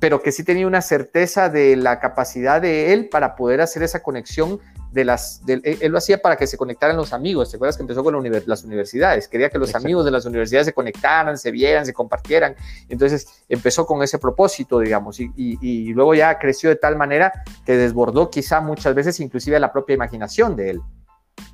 pero 0.00 0.20
que 0.20 0.32
sí 0.32 0.42
tenía 0.42 0.66
una 0.66 0.82
certeza 0.82 1.48
de 1.48 1.76
la 1.76 2.00
capacidad 2.00 2.60
de 2.60 2.92
él 2.92 3.08
para 3.08 3.36
poder 3.36 3.60
hacer 3.60 3.84
esa 3.84 4.02
conexión 4.02 4.58
de 4.94 5.04
las, 5.04 5.42
él, 5.48 5.90
lo 5.90 5.98
hacía 5.98 6.18
para 6.18 6.36
que 6.36 6.46
se 6.46 6.56
conectaran 6.56 6.96
los 6.96 7.12
amigos, 7.12 7.50
¿te 7.50 7.56
acuerdas 7.56 7.76
que 7.76 7.82
empezó 7.82 8.04
con 8.04 8.14
las 8.46 8.62
universidades? 8.62 9.26
Quería 9.26 9.50
que 9.50 9.58
los 9.58 9.74
amigos 9.74 10.04
de 10.04 10.12
las 10.12 10.24
universidades 10.24 10.66
se 10.66 10.72
conectaran, 10.72 11.36
se 11.36 11.50
vieran, 11.50 11.84
se 11.84 11.92
compartieran, 11.92 12.54
entonces 12.88 13.26
empezó 13.48 13.86
con 13.86 14.04
ese 14.04 14.20
propósito, 14.20 14.78
digamos, 14.78 15.18
y, 15.18 15.92
luego 15.94 16.14
ya 16.14 16.38
creció 16.38 16.70
de 16.70 16.76
tal 16.76 16.96
manera 16.96 17.32
que 17.66 17.76
desbordó 17.76 18.30
quizá 18.30 18.60
muchas 18.60 18.94
veces 18.94 19.18
inclusive 19.18 19.58
la 19.58 19.72
propia 19.72 19.94
imaginación 19.94 20.54
de 20.54 20.70
él, 20.70 20.80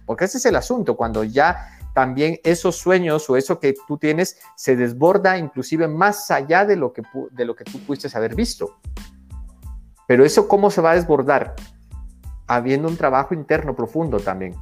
porque 0.04 0.26
ese 0.26 0.36
es 0.36 0.44
el 0.44 0.56
asunto, 0.56 0.94
cuando 0.94 1.24
ya 1.24 1.78
también 1.94 2.38
esos 2.44 2.76
sueños 2.76 3.28
o 3.30 3.38
eso 3.38 3.58
que 3.58 3.74
tú 3.88 3.96
tienes 3.96 4.38
se 4.54 4.76
desborda 4.76 5.38
inclusive 5.38 5.88
más 5.88 6.30
allá 6.30 6.66
de 6.66 6.76
lo 6.76 6.92
que, 6.92 7.02
de 7.30 7.44
lo 7.46 7.56
que 7.56 7.64
tú 7.64 7.80
pudiste 7.80 8.08
haber 8.16 8.34
visto. 8.34 8.76
Pero 10.06 10.24
eso, 10.26 10.46
¿cómo 10.46 10.70
se 10.70 10.80
va 10.82 10.90
a 10.90 10.96
desbordar? 10.96 11.54
Habiendo 12.50 12.88
un 12.88 12.96
trabajo 12.96 13.32
interno 13.32 13.76
profundo 13.76 14.18
también. 14.18 14.56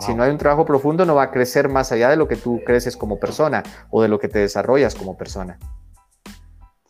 Si 0.00 0.14
no 0.14 0.22
hay 0.22 0.30
un 0.30 0.38
trabajo 0.38 0.64
profundo, 0.64 1.04
no 1.04 1.14
va 1.14 1.24
a 1.24 1.30
crecer 1.30 1.68
más 1.68 1.92
allá 1.92 2.08
de 2.08 2.16
lo 2.16 2.26
que 2.26 2.36
tú 2.36 2.62
creces 2.64 2.96
como 2.96 3.20
persona 3.20 3.62
o 3.90 4.00
de 4.00 4.08
lo 4.08 4.18
que 4.18 4.28
te 4.28 4.38
desarrollas 4.38 4.94
como 4.94 5.18
persona. 5.18 5.58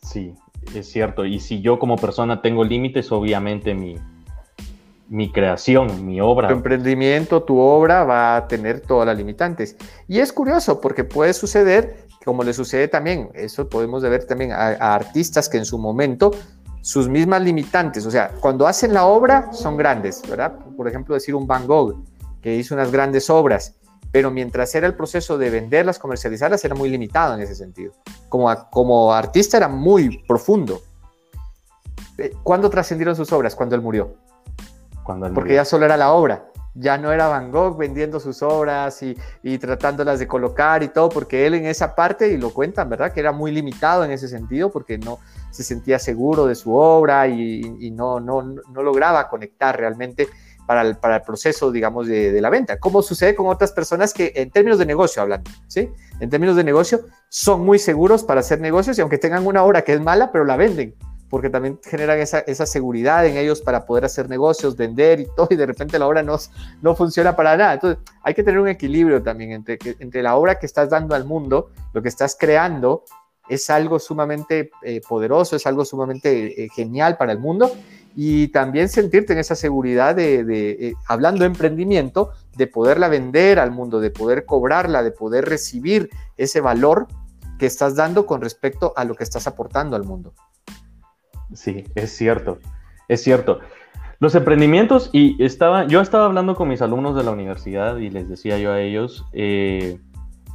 Sí, 0.01 0.33
es 0.73 0.89
cierto. 0.89 1.25
Y 1.25 1.41
si 1.41 1.61
yo 1.61 1.77
como 1.77 1.97
persona 1.97 2.41
tengo 2.41 2.63
límites, 2.63 3.11
obviamente 3.11 3.75
mi, 3.75 3.99
mi 5.09 5.29
creación, 5.33 6.05
mi 6.05 6.21
obra. 6.21 6.47
Tu 6.47 6.53
emprendimiento, 6.53 7.43
tu 7.43 7.59
obra 7.59 8.05
va 8.05 8.37
a 8.37 8.47
tener 8.47 8.79
todas 8.79 9.05
las 9.05 9.17
limitantes. 9.17 9.75
Y 10.07 10.19
es 10.19 10.31
curioso 10.31 10.79
porque 10.79 11.03
puede 11.03 11.33
suceder, 11.33 12.07
como 12.23 12.43
le 12.43 12.53
sucede 12.53 12.87
también, 12.87 13.29
eso 13.33 13.67
podemos 13.67 14.01
ver 14.03 14.23
también 14.23 14.53
a 14.53 14.95
artistas 14.95 15.49
que 15.49 15.57
en 15.57 15.65
su 15.65 15.77
momento 15.77 16.31
sus 16.85 17.09
mismas 17.09 17.41
limitantes. 17.41 18.05
O 18.05 18.11
sea, 18.11 18.29
cuando 18.39 18.67
hacen 18.67 18.93
la 18.93 19.07
obra 19.07 19.51
son 19.51 19.75
grandes, 19.75 20.21
¿verdad? 20.29 20.53
Por 20.77 20.87
ejemplo, 20.87 21.15
decir 21.15 21.33
un 21.33 21.47
Van 21.47 21.65
Gogh, 21.65 21.95
que 22.43 22.53
hizo 22.53 22.75
unas 22.75 22.91
grandes 22.91 23.27
obras, 23.31 23.73
pero 24.11 24.29
mientras 24.29 24.75
era 24.75 24.85
el 24.85 24.93
proceso 24.93 25.39
de 25.39 25.49
venderlas, 25.49 25.97
comercializarlas, 25.97 26.63
era 26.63 26.75
muy 26.75 26.89
limitado 26.89 27.33
en 27.33 27.41
ese 27.41 27.55
sentido. 27.55 27.93
Como, 28.29 28.53
como 28.69 29.11
artista 29.11 29.57
era 29.57 29.67
muy 29.67 30.19
profundo. 30.27 30.79
Eh, 32.19 32.31
¿Cuándo 32.43 32.69
trascendieron 32.69 33.15
sus 33.15 33.33
obras? 33.33 33.55
Cuando 33.55 33.75
él 33.75 33.81
murió. 33.81 34.17
Cuando 35.03 35.33
Porque 35.33 35.55
ya 35.55 35.65
solo 35.65 35.85
era 35.85 35.97
la 35.97 36.11
obra 36.11 36.51
ya 36.75 36.97
no 36.97 37.11
era 37.11 37.27
Van 37.27 37.51
Gogh 37.51 37.77
vendiendo 37.77 38.19
sus 38.19 38.43
obras 38.43 39.01
y, 39.01 39.17
y, 39.41 39.57
tratándolas 39.57 40.19
de 40.19 40.27
colocar 40.27 40.83
y 40.83 40.89
todo, 40.89 41.09
porque 41.09 41.47
él 41.47 41.53
en 41.55 41.65
esa 41.65 41.95
parte, 41.95 42.27
y 42.27 42.37
lo 42.37 42.53
cuentan, 42.53 42.89
¿verdad? 42.89 43.13
Que 43.13 43.21
era 43.21 43.31
muy 43.31 43.51
limitado 43.51 44.03
en 44.03 44.11
ese 44.11 44.27
sentido, 44.27 44.69
porque 44.69 44.97
no 44.97 45.19
se 45.51 45.63
sentía 45.63 45.97
seguro 45.99 46.45
de 46.45 46.55
su 46.55 46.73
obra 46.73 47.27
y, 47.27 47.91
no, 47.91 48.19
no, 48.19 48.41
no, 48.41 48.83
lograba 48.83 49.29
conectar 49.29 49.77
realmente 49.77 50.27
para 50.67 50.81
el, 50.81 50.97
para 50.97 51.17
el 51.17 51.21
proceso, 51.21 51.71
digamos, 51.71 52.07
de, 52.07 52.33
de, 52.33 52.41
la 52.41 52.49
venta. 52.49 52.77
Como 52.77 53.01
sucede 53.01 53.35
con 53.35 53.47
otras 53.47 53.71
personas 53.71 54.13
que 54.13 54.33
en 54.35 54.51
términos 54.51 54.77
de 54.77 54.85
negocio 54.85 55.21
hablando, 55.21 55.49
¿sí? 55.67 55.89
En 56.19 56.29
términos 56.29 56.57
de 56.57 56.65
negocio 56.65 57.05
son 57.29 57.63
muy 57.63 57.79
seguros 57.79 58.23
para 58.23 58.41
hacer 58.41 58.59
negocios 58.59 58.97
y 58.97 59.01
aunque 59.01 59.17
tengan 59.17 59.47
una 59.47 59.63
obra 59.63 59.83
que 59.83 59.93
es 59.93 60.01
mala, 60.01 60.31
pero 60.31 60.43
la 60.43 60.57
venden 60.57 60.95
porque 61.29 61.49
también 61.49 61.79
generan 61.83 62.19
esa, 62.19 62.39
esa, 62.39 62.65
seguridad 62.65 63.25
en 63.25 63.37
ellos 63.37 63.61
para 63.61 63.85
poder 63.85 64.05
hacer 64.05 64.29
negocios, 64.29 64.75
vender 64.75 65.19
y 65.19 65.27
todo, 65.35 65.47
y 65.49 65.55
de 65.55 65.65
repente 65.65 65.99
la 65.99 66.07
obra 66.07 66.23
no, 66.23 66.37
no 66.81 66.95
funciona 66.95 67.35
para 67.35 67.57
nada. 67.57 67.73
Entonces, 67.73 68.03
hay 68.23 68.33
que 68.33 68.43
tener 68.43 68.59
un 68.59 68.67
equilibrio 68.67 69.21
también 69.23 69.51
entre, 69.51 69.77
entre 69.99 70.21
la 70.21 70.35
obra 70.35 70.59
que 70.59 70.65
estás 70.65 70.89
dando 70.89 71.15
al 71.15 71.25
mundo, 71.25 71.71
lo 71.93 72.01
que 72.01 72.09
estás 72.09 72.37
creando, 72.39 73.03
es 73.47 73.69
algo 73.69 73.99
sumamente 73.99 74.71
eh, 74.83 75.01
poderoso, 75.07 75.55
es 75.55 75.67
algo 75.67 75.85
sumamente 75.85 76.63
eh, 76.63 76.69
genial 76.73 77.17
para 77.17 77.31
el 77.31 77.39
mundo, 77.39 77.71
y 78.15 78.47
también 78.47 78.87
sentirte 78.89 79.33
en 79.33 79.39
esa 79.39 79.55
seguridad 79.55 80.15
de, 80.15 80.43
de 80.43 80.69
eh, 80.71 80.93
hablando 81.07 81.41
de 81.41 81.47
emprendimiento, 81.47 82.31
de 82.55 82.67
poderla 82.67 83.09
vender 83.09 83.59
al 83.59 83.71
mundo, 83.71 83.99
de 83.99 84.09
poder 84.09 84.45
cobrarla, 84.45 85.03
de 85.03 85.11
poder 85.11 85.45
recibir 85.45 86.09
ese 86.37 86.61
valor 86.61 87.07
que 87.59 87.65
estás 87.65 87.95
dando 87.95 88.25
con 88.25 88.41
respecto 88.41 88.93
a 88.95 89.03
lo 89.03 89.15
que 89.15 89.23
estás 89.23 89.47
aportando 89.47 89.95
al 89.95 90.03
mundo. 90.03 90.33
Sí, 91.53 91.83
es 91.95 92.11
cierto, 92.11 92.59
es 93.07 93.23
cierto. 93.23 93.59
Los 94.19 94.33
emprendimientos, 94.35 95.09
y 95.11 95.41
estaba, 95.43 95.87
yo 95.87 96.01
estaba 96.01 96.25
hablando 96.25 96.55
con 96.55 96.69
mis 96.69 96.81
alumnos 96.81 97.15
de 97.15 97.23
la 97.23 97.31
universidad 97.31 97.97
y 97.97 98.09
les 98.09 98.29
decía 98.29 98.57
yo 98.57 98.71
a 98.71 98.81
ellos 98.81 99.25
eh, 99.33 99.99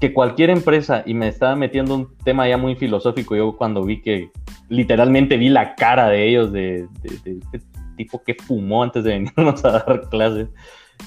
que 0.00 0.14
cualquier 0.14 0.48
empresa, 0.48 1.02
y 1.04 1.12
me 1.12 1.28
estaba 1.28 1.54
metiendo 1.56 1.94
un 1.94 2.16
tema 2.24 2.48
ya 2.48 2.56
muy 2.56 2.74
filosófico, 2.74 3.36
yo 3.36 3.56
cuando 3.56 3.84
vi 3.84 4.00
que 4.00 4.30
literalmente 4.70 5.36
vi 5.36 5.50
la 5.50 5.74
cara 5.74 6.08
de 6.08 6.26
ellos, 6.26 6.52
de, 6.52 6.88
este 7.04 7.60
tipo 7.96 8.22
que 8.24 8.34
fumó 8.34 8.82
antes 8.82 9.04
de 9.04 9.10
venirnos 9.36 9.62
a 9.64 9.72
dar 9.72 10.08
clases, 10.08 10.48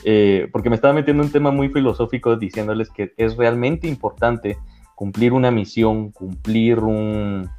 eh, 0.03 0.47
porque 0.51 0.69
me 0.69 0.75
estaba 0.75 0.93
metiendo 0.93 1.23
un 1.23 1.31
tema 1.31 1.49
muy 1.49 1.69
filosófico 1.69 2.35
diciéndoles 2.35 2.89
que 2.91 3.13
es 3.17 3.35
realmente 3.35 3.87
importante 3.87 4.57
cumplir 4.95 5.33
una 5.33 5.49
misión, 5.49 6.11
cumplir 6.11 6.79
un... 6.79 7.49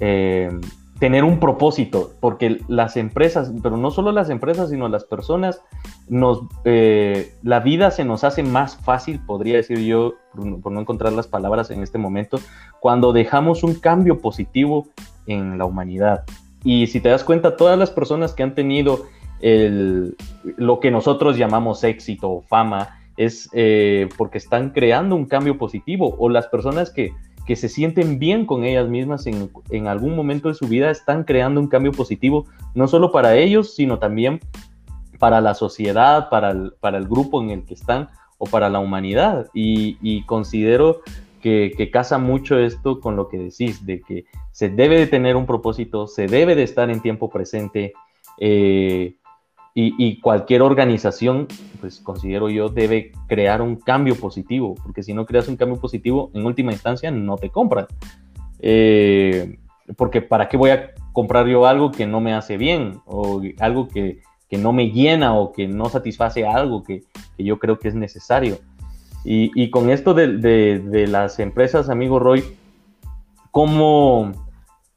Eh, 0.00 0.50
tener 1.00 1.24
un 1.24 1.40
propósito, 1.40 2.12
porque 2.20 2.60
las 2.68 2.98
empresas, 2.98 3.50
pero 3.62 3.78
no 3.78 3.90
solo 3.90 4.12
las 4.12 4.28
empresas, 4.28 4.68
sino 4.68 4.86
las 4.86 5.04
personas, 5.04 5.62
nos, 6.08 6.42
eh, 6.64 7.32
la 7.42 7.60
vida 7.60 7.90
se 7.90 8.04
nos 8.04 8.22
hace 8.22 8.42
más 8.42 8.76
fácil, 8.76 9.18
podría 9.24 9.56
decir 9.56 9.78
yo, 9.78 10.12
por, 10.62 10.70
no 10.70 10.80
encontrar 10.80 11.14
las 11.14 11.26
palabras 11.26 11.70
en 11.70 11.82
este 11.82 11.96
momento, 11.96 12.38
cuando 12.80 13.14
dejamos 13.14 13.64
un 13.64 13.76
cambio 13.76 14.18
positivo 14.18 14.88
en 15.26 15.56
la 15.56 15.64
humanidad. 15.64 16.24
Y 16.64 16.86
si 16.88 17.00
te 17.00 17.08
das 17.08 17.24
cuenta, 17.24 17.56
todas 17.56 17.78
las 17.78 17.90
personas 17.90 18.34
que 18.34 18.42
han 18.42 18.54
tenido 18.54 19.06
el, 19.40 20.16
lo 20.58 20.80
que 20.80 20.90
nosotros 20.90 21.38
llamamos 21.38 21.82
éxito 21.82 22.30
o 22.30 22.42
fama, 22.42 23.00
es 23.16 23.48
eh, 23.54 24.08
porque 24.18 24.36
están 24.36 24.70
creando 24.70 25.16
un 25.16 25.24
cambio 25.24 25.56
positivo, 25.56 26.14
o 26.18 26.28
las 26.28 26.46
personas 26.48 26.90
que 26.90 27.14
que 27.46 27.56
se 27.56 27.68
sienten 27.68 28.18
bien 28.18 28.46
con 28.46 28.64
ellas 28.64 28.88
mismas 28.88 29.26
en, 29.26 29.86
algún 29.86 30.14
momento 30.14 30.48
de 30.48 30.54
su 30.54 30.66
vida, 30.66 30.90
están 30.90 31.24
creando 31.24 31.60
un 31.60 31.68
cambio 31.68 31.92
positivo, 31.92 32.46
no 32.74 32.88
solo 32.88 33.12
para 33.12 33.36
ellos, 33.36 33.74
sino 33.74 33.98
también 33.98 34.40
para 35.18 35.40
la 35.40 35.54
sociedad, 35.54 36.28
para 36.28 36.50
el, 36.50 36.72
para 36.80 36.98
el 36.98 37.06
grupo 37.06 37.42
en 37.42 37.50
el 37.50 37.64
que 37.64 37.74
están 37.74 38.08
o 38.38 38.46
para 38.46 38.70
la 38.70 38.78
humanidad. 38.78 39.48
Y, 39.52 40.22
considero 40.24 41.02
que, 41.42 41.72
que, 41.76 41.90
casa 41.90 42.18
mucho 42.18 42.58
esto 42.58 43.00
con 43.00 43.16
lo 43.16 43.28
que 43.28 43.38
decís, 43.38 43.84
de 43.84 44.00
que 44.00 44.24
se 44.52 44.68
debe 44.68 44.98
de 44.98 45.06
tener 45.06 45.36
un 45.36 45.46
propósito, 45.46 46.06
se 46.06 46.26
debe 46.26 46.54
de 46.54 46.62
estar 46.62 46.90
en 46.90 47.00
tiempo 47.00 47.30
presente. 47.30 47.92
Eh, 48.38 49.16
y, 49.96 50.20
cualquier 50.20 50.62
organización, 50.62 51.46
pues 51.80 52.00
considero 52.00 52.50
yo, 52.50 52.68
debe 52.68 53.12
crear 53.28 53.62
un 53.62 53.76
cambio 53.76 54.16
positivo, 54.16 54.74
porque 54.82 55.02
si 55.02 55.14
no 55.14 55.26
creas 55.26 55.48
un 55.48 55.56
cambio 55.56 55.80
positivo, 55.80 56.30
en 56.34 56.44
última 56.44 56.72
instancia 56.72 57.10
no 57.10 57.36
te 57.36 57.50
compran. 57.50 57.86
Eh, 58.58 59.58
porque 59.96 60.22
¿para 60.22 60.48
qué 60.48 60.56
voy 60.56 60.70
a 60.70 60.90
comprar 61.12 61.46
yo 61.46 61.66
algo 61.66 61.90
que 61.90 62.06
no 62.06 62.20
me 62.20 62.34
hace 62.34 62.56
bien 62.56 63.00
o 63.06 63.42
algo 63.58 63.88
que, 63.88 64.22
no 64.50 64.72
me 64.72 64.90
llena 64.90 65.34
o 65.34 65.52
que 65.52 65.68
no 65.68 65.88
satisface 65.88 66.44
algo 66.44 66.82
que, 66.82 67.04
yo 67.38 67.58
creo 67.58 67.78
que 67.78 67.88
es 67.88 67.94
necesario? 67.94 68.58
Y, 69.24 69.70
con 69.70 69.90
esto 69.90 70.14
de, 70.14 71.06
las 71.08 71.38
empresas, 71.38 71.90
amigo 71.90 72.18
Roy, 72.18 72.42
¿cómo, 73.50 74.32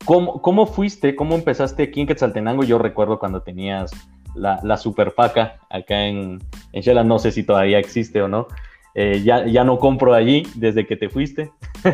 cómo, 0.06 0.42
cómo 0.42 0.66
fuiste, 0.66 1.16
cómo 1.16 1.36
empezaste 1.36 1.84
aquí 1.84 2.02
en 2.02 2.08
Quetzaltenango? 2.08 2.64
Yo 2.64 2.78
recuerdo 2.78 3.20
cuando 3.20 3.42
tenías 3.42 3.92
la, 4.36 4.60
la 4.64 4.78
superfaca 4.78 5.60
acá 5.70 6.06
en, 6.06 6.40
en 6.72 7.08
no 7.08 7.20
sé 7.20 7.32
si 7.32 7.44
todavía 7.44 7.80
existe 7.80 8.22
o 8.22 8.28
no. 8.28 8.48
Eh, 8.96 9.22
ya, 9.24 9.46
ya 9.48 9.64
no 9.64 9.80
compro 9.80 10.14
allí 10.14 10.44
desde 10.56 10.86
que 10.86 10.96
te 10.96 11.10
fuiste. 11.10 11.52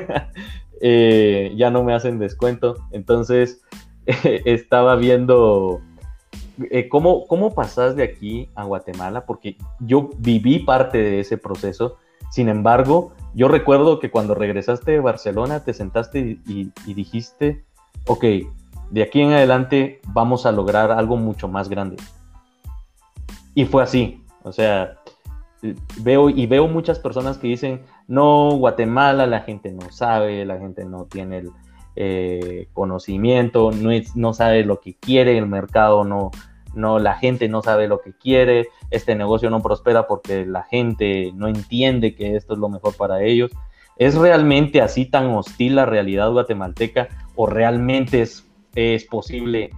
Eh, 0.82 1.52
ya 1.58 1.70
no 1.70 1.84
me 1.84 1.94
hacen 1.94 2.20
descuento. 2.20 2.78
Entonces, 2.94 3.62
estaba 4.06 4.96
viendo 4.96 5.82
eh, 6.72 6.90
¿cómo, 6.90 7.26
¿cómo 7.28 7.54
pasas 7.54 7.96
de 7.96 8.04
aquí 8.04 8.50
a 8.56 8.64
Guatemala? 8.64 9.26
Porque 9.26 9.58
yo 9.80 10.10
viví 10.18 10.60
parte 10.60 10.98
de 10.98 11.20
ese 11.22 11.38
proceso. 11.38 11.98
Sin 12.32 12.50
embargo, 12.50 13.14
yo 13.34 13.48
recuerdo 13.48 14.00
que 14.00 14.12
cuando 14.12 14.36
regresaste 14.36 14.92
de 14.92 15.00
Barcelona 15.00 15.64
te 15.64 15.74
sentaste 15.74 16.40
y, 16.46 16.72
dijiste, 16.94 17.64
ok, 18.06 18.26
de 18.92 19.04
aquí 19.04 19.22
en 19.22 19.32
adelante 19.32 20.02
vamos 20.08 20.46
a 20.46 20.52
lograr 20.52 20.92
algo 20.92 21.16
mucho 21.16 21.48
más 21.48 21.70
grande. 21.70 21.96
Y 23.60 23.66
fue 23.66 23.84
así. 23.84 24.24
O 24.44 24.54
sea, 24.54 24.96
veo 26.02 26.30
y 26.30 26.46
veo 26.48 26.70
muchas 26.70 26.98
personas 26.98 27.38
que 27.38 27.50
dicen, 27.50 27.82
no, 28.08 28.52
Guatemala 28.52 29.28
la 29.28 29.42
gente 29.42 29.74
no 29.74 29.92
sabe, 29.92 30.46
la 30.46 30.58
gente 30.60 30.86
no 30.86 31.08
tiene 31.08 31.40
el 31.40 31.50
eh, 31.98 32.70
conocimiento, 32.72 33.72
no, 33.72 33.90
no 34.16 34.34
sabe 34.34 34.64
lo 34.64 34.80
que 34.80 34.94
quiere, 34.94 35.38
el 35.38 35.46
mercado 35.46 36.06
no, 36.06 36.32
no, 36.74 37.00
la 37.00 37.16
gente 37.16 37.50
no 37.50 37.62
sabe 37.62 37.90
lo 37.90 38.00
que 38.00 38.14
quiere, 38.14 38.70
este 38.92 39.14
negocio 39.14 39.50
no 39.50 39.62
prospera 39.62 40.08
porque 40.08 40.46
la 40.46 40.64
gente 40.64 41.34
no 41.36 41.50
entiende 41.50 42.16
que 42.16 42.38
esto 42.38 42.54
es 42.54 42.60
lo 42.60 42.70
mejor 42.70 42.96
para 42.96 43.24
ellos. 43.24 43.52
¿Es 43.98 44.16
realmente 44.16 44.82
así 44.82 45.04
tan 45.04 45.32
hostil 45.32 45.76
la 45.76 45.86
realidad 45.86 46.32
guatemalteca 46.32 47.10
o 47.36 47.46
realmente 47.46 48.22
es, 48.22 48.48
es, 48.74 49.04
posible, 49.04 49.72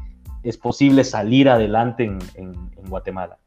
es 0.43 0.55
posible 0.57 1.03
salir 1.03 1.49
adelante 1.49 2.03
en 2.03 2.71
Guatemala? 2.87 3.39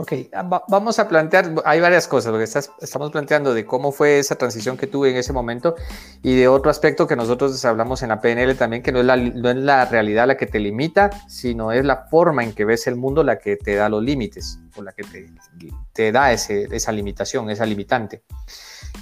Ok, 0.00 0.12
ah, 0.32 0.62
vamos 0.68 1.00
a 1.00 1.08
plantear, 1.08 1.52
hay 1.64 1.80
varias 1.80 2.06
cosas, 2.06 2.32
lo 2.32 2.38
que 2.38 2.44
estamos 2.44 3.10
planteando 3.10 3.52
de 3.52 3.66
cómo 3.66 3.90
fue 3.90 4.20
esa 4.20 4.36
transición 4.36 4.76
que 4.76 4.86
tuve 4.86 5.10
en 5.10 5.16
ese 5.16 5.32
momento 5.32 5.74
y 6.22 6.36
de 6.36 6.46
otro 6.46 6.70
aspecto 6.70 7.08
que 7.08 7.16
nosotros 7.16 7.64
hablamos 7.64 8.04
en 8.04 8.10
la 8.10 8.20
PNL 8.20 8.54
también, 8.54 8.80
que 8.80 8.92
no 8.92 9.00
es 9.00 9.04
la, 9.04 9.16
no 9.16 9.50
es 9.50 9.56
la 9.56 9.86
realidad 9.86 10.28
la 10.28 10.36
que 10.36 10.46
te 10.46 10.60
limita, 10.60 11.10
sino 11.28 11.72
es 11.72 11.84
la 11.84 12.06
forma 12.08 12.44
en 12.44 12.52
que 12.52 12.64
ves 12.64 12.86
el 12.86 12.94
mundo 12.94 13.24
la 13.24 13.40
que 13.40 13.56
te 13.56 13.74
da 13.74 13.88
los 13.88 14.04
límites 14.04 14.60
o 14.76 14.82
la 14.82 14.92
que 14.92 15.02
te, 15.02 15.32
te 15.92 16.12
da 16.12 16.30
ese, 16.30 16.68
esa 16.70 16.92
limitación, 16.92 17.50
esa 17.50 17.66
limitante. 17.66 18.22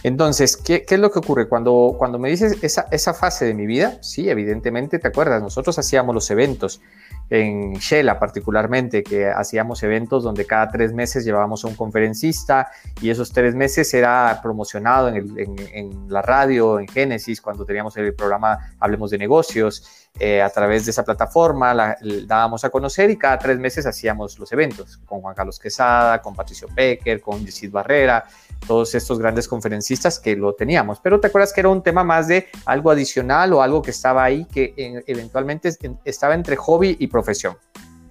Entonces, 0.03 0.57
¿qué, 0.57 0.85
¿qué, 0.85 0.95
es 0.95 1.01
lo 1.01 1.11
que 1.11 1.19
ocurre? 1.19 1.47
Cuando, 1.47 1.97
cuando 1.99 2.19
me 2.19 2.31
dices 2.31 2.57
esa, 2.63 2.89
esa 2.91 3.13
fase 3.13 3.45
de 3.45 3.53
mi 3.53 3.67
vida, 3.67 3.99
sí, 4.03 4.31
evidentemente, 4.31 4.99
¿te 4.99 5.09
acuerdas? 5.09 5.43
Nosotros 5.43 5.79
hacíamos 5.79 6.15
los 6.15 6.31
eventos 6.31 6.81
en 7.29 7.75
Shela 7.75 8.19
particularmente, 8.19 9.03
que 9.03 9.29
hacíamos 9.29 9.83
eventos 9.83 10.23
donde 10.23 10.47
cada 10.47 10.71
tres 10.71 10.93
meses 10.93 11.25
llevábamos 11.25 11.65
a 11.65 11.69
un 11.69 11.75
conferencista 11.75 12.71
y 13.01 13.11
esos 13.11 13.33
tres 13.33 13.55
meses 13.55 13.93
era 13.95 14.39
promocionado 14.43 15.09
en, 15.09 16.07
la 16.09 16.23
radio, 16.23 16.79
en 16.79 16.89
Génesis, 16.89 17.41
cuando 17.41 17.65
teníamos 17.65 17.97
el 17.97 18.15
programa 18.15 18.75
Hablemos 18.79 19.11
de 19.11 19.19
Negocios. 19.19 20.07
Eh, 20.19 20.41
a 20.41 20.49
través 20.49 20.87
de 20.87 20.93
esa 20.93 21.05
plataforma 21.05 21.75
la, 21.75 21.99
dábamos 22.27 22.65
a 22.65 22.71
conocer 22.71 23.11
y 23.11 23.19
cada 23.19 23.39
tres 23.39 23.59
meses 23.59 23.85
hacíamos 23.85 24.39
los 24.39 24.51
eventos 24.51 24.97
con 25.05 25.21
Juan 25.21 25.35
Carlos 25.35 25.59
Quesada, 25.59 26.23
con 26.23 26.35
Patricio 26.35 26.69
Pecker, 26.75 27.21
con 27.21 27.45
Yesid 27.45 27.71
Barrera, 27.71 28.25
todos 28.67 28.95
estos 28.95 29.19
grandes 29.19 29.49
conferencistas 29.49 30.19
que 30.19 30.37
lo 30.37 30.55
teníamos. 30.55 31.01
Pero 31.01 31.21
te 31.21 31.29
acuerdas 31.29 31.53
que 31.53 31.61
era 31.61 31.69
un 31.69 31.83
tema 31.83 32.05
más 32.05 32.29
de 32.29 32.49
algo 32.65 32.91
adicional 32.91 33.53
o 33.53 33.63
algo 33.63 33.83
que 33.83 33.91
estaba 33.91 34.25
ahí 34.25 34.45
que 34.47 34.75
eventualmente 35.07 35.71
estaba 36.05 36.35
entre 36.35 36.57
hobby 36.57 36.97
y 36.99 37.07
profesión 37.07 37.57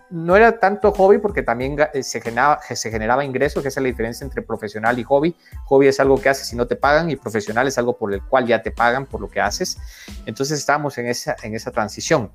no 0.09 0.35
era 0.35 0.59
tanto 0.59 0.91
hobby 0.91 1.17
porque 1.17 1.41
también 1.41 1.75
eh, 1.93 2.03
se 2.03 2.21
generaba, 2.21 2.59
se 2.61 2.91
generaba 2.91 3.25
ingreso, 3.25 3.61
que 3.61 3.69
es 3.69 3.75
la 3.75 3.83
diferencia 3.83 4.23
entre 4.23 4.41
profesional 4.41 4.97
y 4.99 5.03
hobby. 5.03 5.35
Hobby 5.65 5.87
es 5.87 5.99
algo 5.99 6.19
que 6.21 6.29
haces 6.29 6.47
si 6.47 6.55
no 6.55 6.67
te 6.67 6.75
pagan 6.75 7.09
y 7.09 7.15
profesional 7.15 7.67
es 7.67 7.77
algo 7.77 7.97
por 7.97 8.13
el 8.13 8.21
cual 8.23 8.45
ya 8.45 8.61
te 8.61 8.71
pagan 8.71 9.05
por 9.05 9.19
lo 9.19 9.29
que 9.29 9.41
haces. 9.41 9.77
Entonces 10.25 10.59
estábamos 10.59 10.97
en 10.97 11.07
esa, 11.07 11.35
en 11.41 11.55
esa 11.55 11.71
transición. 11.71 12.31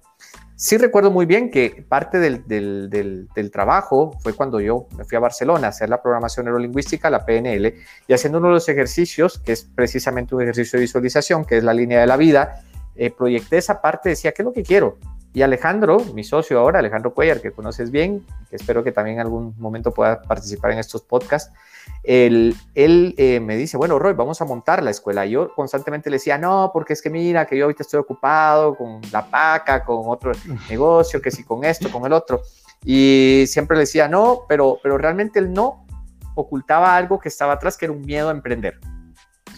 Sí 0.62 0.76
recuerdo 0.76 1.10
muy 1.10 1.24
bien 1.24 1.50
que 1.50 1.86
parte 1.88 2.18
del, 2.18 2.46
del, 2.46 3.50
trabajo 3.50 4.18
fue 4.20 4.34
cuando 4.34 4.60
yo 4.60 4.88
me 4.94 5.06
fui 5.06 5.16
a 5.16 5.18
Barcelona 5.18 5.68
a 5.68 5.70
hacer 5.70 5.88
la 5.88 6.02
programación 6.02 6.44
neurolingüística, 6.44 7.08
la 7.08 7.24
PNL, 7.24 7.76
y 8.06 8.12
haciendo 8.12 8.40
uno 8.40 8.48
de 8.48 8.54
los 8.54 8.68
ejercicios, 8.68 9.38
que 9.38 9.52
es 9.52 9.64
precisamente 9.64 10.34
un 10.34 10.42
ejercicio 10.42 10.76
de 10.76 10.82
visualización, 10.82 11.46
que 11.46 11.56
es 11.56 11.64
la 11.64 11.72
línea 11.72 12.00
de 12.00 12.06
la 12.06 12.18
vida, 12.18 12.62
eh, 12.94 13.10
proyecté 13.10 13.56
esa 13.56 13.80
parte, 13.80 14.10
decía, 14.10 14.32
¿qué 14.32 14.42
es 14.42 14.44
lo 14.44 14.52
que 14.52 14.62
quiero? 14.62 14.98
Y 15.32 15.40
Alejandro, 15.40 15.98
mi 16.12 16.24
socio 16.24 16.58
ahora, 16.58 16.80
Alejandro 16.80 17.14
Cuellar, 17.14 17.40
que 17.40 17.52
conoces 17.52 17.90
bien, 17.90 18.22
que 18.50 18.56
espero 18.56 18.84
que 18.84 18.92
también 18.92 19.14
en 19.14 19.22
algún 19.22 19.54
momento 19.56 19.94
pueda 19.94 20.20
participar 20.20 20.72
en 20.72 20.78
estos 20.80 21.00
podcasts, 21.00 21.54
él, 22.02 22.56
él 22.74 23.14
eh, 23.18 23.40
me 23.40 23.56
dice, 23.56 23.76
bueno, 23.76 23.98
Roy, 23.98 24.14
vamos 24.14 24.40
a 24.40 24.44
montar 24.44 24.82
la 24.82 24.90
escuela. 24.90 25.26
Y 25.26 25.30
yo 25.30 25.54
constantemente 25.54 26.10
le 26.10 26.16
decía, 26.16 26.38
no, 26.38 26.70
porque 26.72 26.94
es 26.94 27.02
que 27.02 27.10
mira, 27.10 27.46
que 27.46 27.56
yo 27.56 27.64
ahorita 27.64 27.82
estoy 27.82 28.00
ocupado 28.00 28.74
con 28.74 29.00
la 29.12 29.26
paca, 29.26 29.84
con 29.84 30.02
otro 30.06 30.32
negocio, 30.70 31.20
que 31.20 31.30
sí, 31.30 31.44
con 31.44 31.64
esto, 31.64 31.90
con 31.90 32.06
el 32.06 32.12
otro. 32.12 32.42
Y 32.84 33.44
siempre 33.46 33.76
le 33.76 33.82
decía, 33.82 34.08
no, 34.08 34.42
pero, 34.48 34.78
pero 34.82 34.96
realmente 34.96 35.38
el 35.38 35.52
no 35.52 35.86
ocultaba 36.34 36.96
algo 36.96 37.18
que 37.18 37.28
estaba 37.28 37.54
atrás, 37.54 37.76
que 37.76 37.84
era 37.86 37.92
un 37.92 38.02
miedo 38.02 38.28
a 38.28 38.32
emprender. 38.32 38.78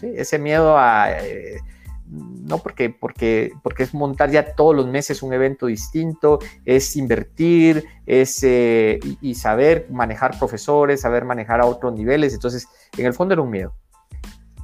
¿sí? 0.01 0.13
Ese 0.15 0.39
miedo 0.39 0.77
a... 0.77 1.13
Eh, 1.13 1.59
no 2.13 2.59
porque, 2.59 2.91
porque, 2.91 3.53
porque 3.63 3.85
es 3.85 3.95
montar 3.95 4.31
ya 4.31 4.55
todos 4.55 4.77
los 4.77 4.87
meses 4.87 5.23
un 5.23 5.33
evento 5.33 5.67
distinto, 5.67 6.39
es 6.65 6.95
invertir, 6.97 7.85
es 8.07 8.41
eh, 8.43 9.01
y, 9.21 9.35
saber 9.35 9.87
manejar 9.91 10.39
profesores, 10.39 11.01
saber 11.01 11.25
manejar 11.25 11.61
a 11.61 11.67
otros 11.67 11.95
niveles. 11.95 12.35
Entonces, 12.35 12.69
en 12.99 13.07
el 13.07 13.15
fondo 13.15 13.33
era 13.33 13.43
un 13.43 13.51
miedo. 13.51 13.75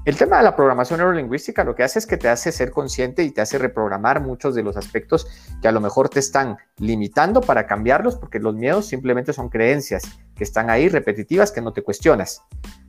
El 0.04 0.16
tema 0.16 0.38
de 0.38 0.44
la 0.44 0.56
programación 0.56 1.00
neurolingüística 1.00 1.64
lo 1.64 1.74
que 1.74 1.82
hace 1.82 1.98
es 1.98 2.06
que 2.06 2.16
te 2.16 2.28
hace 2.28 2.50
ser 2.50 2.70
consciente 2.70 3.24
y 3.24 3.30
te 3.30 3.42
hace 3.42 3.58
reprogramar 3.58 4.22
muchos 4.22 4.54
de 4.54 4.62
los 4.62 4.76
aspectos 4.76 5.26
que 5.60 5.68
a 5.68 5.72
lo 5.72 5.80
mejor 5.80 6.08
te 6.08 6.18
están 6.18 6.56
limitando 6.78 7.40
para 7.40 7.66
cambiarlos, 7.66 8.16
porque 8.16 8.38
los 8.38 8.54
miedos 8.54 8.86
simplemente 8.86 9.32
son 9.32 9.48
creencias 9.50 10.02
que 10.34 10.44
están 10.44 10.70
ahí 10.70 10.88
repetitivas 10.88 11.52
que 11.52 11.60
no 11.60 11.72
te 11.72 11.82
cuestionas. 11.82 12.42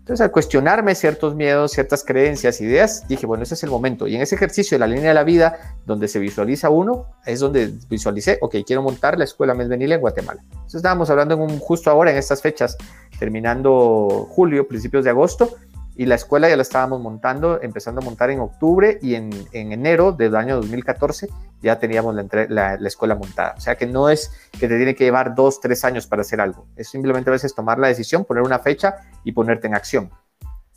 Entonces, 0.09 0.25
al 0.25 0.31
cuestionarme 0.31 0.95
ciertos 0.95 1.35
miedos, 1.35 1.71
ciertas 1.71 2.03
creencias, 2.03 2.61
ideas, 2.61 3.07
dije, 3.07 3.27
bueno, 3.27 3.43
ese 3.43 3.53
es 3.53 3.61
el 3.61 3.69
momento. 3.69 4.07
Y 4.07 4.15
en 4.15 4.23
ese 4.23 4.33
ejercicio 4.33 4.73
de 4.73 4.79
la 4.79 4.87
línea 4.87 5.09
de 5.09 5.13
la 5.13 5.23
vida, 5.23 5.77
donde 5.85 6.07
se 6.07 6.17
visualiza 6.17 6.71
uno, 6.71 7.05
es 7.27 7.41
donde 7.41 7.75
visualicé, 7.87 8.39
ok, 8.41 8.55
quiero 8.65 8.81
montar 8.81 9.19
la 9.19 9.25
escuela 9.25 9.53
Mesvenil 9.53 9.91
en 9.91 10.01
Guatemala. 10.01 10.41
Entonces, 10.49 10.77
estábamos 10.77 11.11
hablando 11.11 11.35
en 11.35 11.41
un, 11.41 11.59
justo 11.59 11.91
ahora, 11.91 12.09
en 12.09 12.17
estas 12.17 12.41
fechas, 12.41 12.75
terminando 13.19 14.27
julio, 14.31 14.67
principios 14.67 15.03
de 15.03 15.11
agosto, 15.11 15.57
y 15.99 16.05
la 16.05 16.15
escuela 16.15 16.47
ya 16.47 16.55
la 16.55 16.61
estábamos 16.61 17.01
montando, 17.01 17.61
empezando 17.61 17.99
a 17.99 18.05
montar 18.05 18.29
en 18.29 18.39
octubre 18.39 18.99
y 19.01 19.15
en, 19.15 19.31
enero 19.51 20.13
del 20.13 20.33
año 20.37 20.55
2014 20.55 21.27
ya 21.61 21.77
teníamos 21.77 22.15
la, 22.15 22.77
la, 22.79 22.87
escuela 22.87 23.15
montada. 23.15 23.55
O 23.57 23.59
sea 23.59 23.75
que 23.75 23.85
no 23.85 24.07
es 24.07 24.31
que 24.57 24.69
te 24.69 24.77
tiene 24.77 24.95
que 24.95 25.03
llevar 25.03 25.35
dos, 25.35 25.59
tres 25.59 25.83
años 25.83 26.07
para 26.07 26.21
hacer 26.21 26.39
algo. 26.39 26.67
Es 26.77 26.87
simplemente 26.87 27.29
a 27.29 27.33
veces 27.33 27.53
tomar 27.53 27.79
la 27.79 27.89
decisión, 27.89 28.23
poner 28.23 28.43
una 28.43 28.59
fecha 28.59 28.95
y 29.25 29.33
ponerte 29.33 29.67
en 29.67 29.75
acción. 29.75 30.09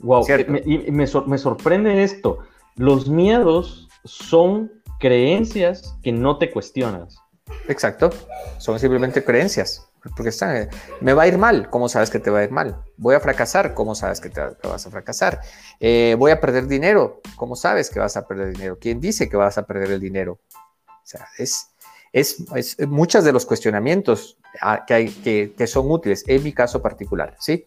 Wow, 0.00 0.26
me, 0.48 0.60
y 0.66 0.90
me, 0.90 1.06
me 1.26 1.38
sorprende 1.38 2.02
esto. 2.02 2.40
Los 2.74 3.08
miedos 3.08 3.88
son 4.02 4.72
creencias 4.98 5.96
que 6.02 6.10
no 6.10 6.38
te 6.38 6.50
cuestionas. 6.50 7.16
Exacto, 7.68 8.10
son 8.58 8.76
simplemente 8.80 9.22
creencias. 9.22 9.88
Porque 10.16 10.30
está, 10.30 10.68
me 11.00 11.12
va 11.12 11.22
a 11.22 11.26
ir 11.28 11.38
mal, 11.38 11.70
¿cómo 11.70 11.88
sabes 11.88 12.10
que 12.10 12.18
te 12.18 12.30
va 12.30 12.40
a 12.40 12.44
ir 12.44 12.50
mal? 12.50 12.82
Voy 12.96 13.14
a 13.14 13.20
fracasar, 13.20 13.72
¿cómo 13.72 13.94
sabes 13.94 14.20
que 14.20 14.30
te 14.30 14.40
vas 14.40 14.86
a 14.86 14.90
fracasar? 14.90 15.40
Eh, 15.78 16.16
voy 16.18 16.32
a 16.32 16.40
perder 16.40 16.66
dinero, 16.66 17.20
¿cómo 17.36 17.54
sabes 17.54 17.88
que 17.88 18.00
vas 18.00 18.16
a 18.16 18.26
perder 18.26 18.52
dinero? 18.52 18.78
¿Quién 18.80 19.00
dice 19.00 19.28
que 19.28 19.36
vas 19.36 19.58
a 19.58 19.66
perder 19.66 19.92
el 19.92 20.00
dinero? 20.00 20.40
O 20.88 21.06
sea, 21.06 21.28
es, 21.38 21.68
es, 22.12 22.44
es 22.54 22.88
muchos 22.88 23.22
de 23.22 23.32
los 23.32 23.46
cuestionamientos 23.46 24.38
ah, 24.60 24.84
que, 24.86 24.94
hay, 24.94 25.08
que, 25.08 25.54
que, 25.56 25.66
son 25.68 25.88
útiles, 25.88 26.24
en 26.26 26.42
mi 26.42 26.52
caso 26.52 26.82
particular, 26.82 27.36
¿sí? 27.38 27.64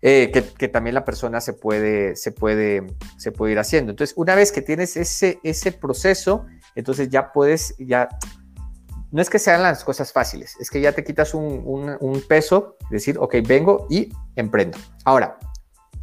Eh, 0.00 0.30
que, 0.32 0.42
que, 0.42 0.68
también 0.68 0.94
la 0.94 1.04
persona 1.04 1.40
se 1.40 1.54
puede, 1.54 2.14
se, 2.16 2.30
puede, 2.30 2.86
se 3.16 3.32
puede 3.32 3.52
ir 3.52 3.58
haciendo. 3.58 3.90
Entonces, 3.90 4.14
una 4.18 4.34
vez 4.34 4.52
que 4.52 4.60
tienes 4.60 4.98
ese, 4.98 5.40
ese 5.42 5.72
proceso, 5.72 6.44
entonces 6.74 7.08
ya 7.08 7.32
puedes, 7.32 7.74
ya 7.78 8.08
no 9.14 9.22
es 9.22 9.30
que 9.30 9.38
sean 9.38 9.62
las 9.62 9.84
cosas 9.84 10.10
fáciles, 10.10 10.56
es 10.58 10.70
que 10.70 10.80
ya 10.80 10.90
te 10.90 11.04
quitas 11.04 11.34
un, 11.34 12.24
peso, 12.28 12.76
decir, 12.90 13.16
ok, 13.20 13.36
vengo 13.46 13.86
y 13.88 14.12
emprendo. 14.34 14.76
Ahora, 15.04 15.38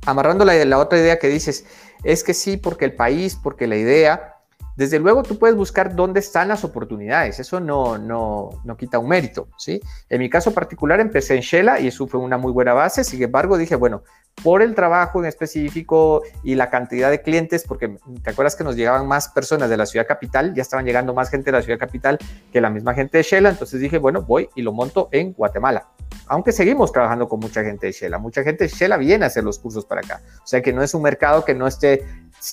amarrando 0.06 0.46
la, 0.46 0.54
la 0.64 0.78
otra 0.78 0.98
idea 0.98 1.20
que 1.20 1.28
dices, 1.28 1.66
es 2.06 2.24
que 2.24 2.34
sí, 2.34 2.56
porque 2.56 2.86
el 2.86 2.96
país, 2.96 3.36
porque 3.36 3.68
la 3.68 3.76
idea, 3.76 4.31
desde 4.76 5.00
luego 5.00 5.24
tú 5.24 5.38
puedes 5.38 5.56
buscar 5.56 5.96
dónde 5.96 6.20
están 6.20 6.48
las 6.48 6.64
oportunidades, 6.64 7.40
eso 7.40 7.60
no, 7.60 7.98
no, 7.98 8.50
no 8.64 8.78
quita 8.78 9.00
un 9.00 9.08
mérito, 9.08 9.48
¿sí? 9.58 9.82
En 10.10 10.20
mi 10.20 10.30
caso 10.30 10.54
particular 10.54 11.00
empecé 11.00 11.36
en 11.36 11.42
Shela 11.42 11.80
y 11.80 11.88
eso 11.88 12.08
fue 12.08 12.20
una 12.20 12.38
muy 12.38 12.52
buena 12.52 12.74
base, 12.74 13.04
sin 13.04 13.22
embargo 13.22 13.58
dije, 13.58 13.76
bueno, 13.76 14.04
por 14.44 14.62
el 14.62 14.74
trabajo 14.74 15.20
en 15.20 15.26
específico 15.26 16.24
y 16.44 16.56
la 16.56 16.70
cantidad 16.70 17.12
de 17.12 17.22
clientes, 17.22 17.64
porque 17.68 17.96
te 18.24 18.32
acuerdas 18.32 18.56
que 18.56 18.64
nos 18.64 18.76
llegaban 18.76 19.08
más 19.08 19.30
personas 19.30 19.70
de 19.70 19.78
la 19.78 19.86
ciudad 19.86 20.08
capital, 20.08 20.54
ya 20.56 20.62
estaban 20.62 20.86
llegando 20.86 21.14
más 21.14 21.30
gente 21.30 21.52
de 21.52 21.58
la 21.58 21.62
ciudad 21.62 21.78
capital 21.78 22.18
que 22.52 22.62
la 22.62 22.70
misma 22.70 22.94
gente 22.94 23.18
de 23.18 23.24
Shela, 23.24 23.50
entonces 23.50 23.80
dije, 23.80 23.98
bueno, 24.00 24.24
voy 24.24 24.50
y 24.56 24.62
lo 24.62 24.72
monto 24.72 25.10
en 25.12 25.34
Guatemala. 25.34 25.90
Aunque 26.28 26.52
seguimos 26.52 26.92
trabajando 26.92 27.28
con 27.28 27.40
mucha 27.40 27.64
gente 27.64 27.88
de 27.88 27.92
Shela, 27.92 28.18
mucha 28.18 28.44
gente 28.44 28.66
de 28.66 28.70
Shela 28.70 28.98
viene 28.98 29.26
a 29.26 29.28
hacer 29.28 29.44
los 29.44 29.60
cursos 29.60 29.86
para 29.86 30.02
acá. 30.02 30.22
O 30.44 30.48
sea 30.48 30.62
que 30.62 30.74
no 30.74 30.82
es 30.82 30.94
un 30.94 31.02
mercado 31.02 31.46
que 31.46 31.54
no 31.54 31.68
esté 31.68 32.06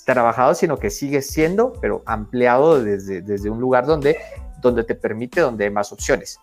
trabajado, 0.05 0.55
sino 0.55 0.79
que 0.79 0.91
sigue 0.91 1.23
siendo, 1.23 1.73
pero 1.81 2.03
ampliado 2.07 2.83
desde, 2.83 3.23
desde 3.23 3.51
un 3.51 3.61
lugar 3.61 3.87
donde 3.87 4.17
donde 4.61 4.85
te 4.85 4.95
permite, 4.95 5.41
donde 5.41 5.65
hay 5.65 5.71
más 5.71 5.93
opciones. 5.93 6.39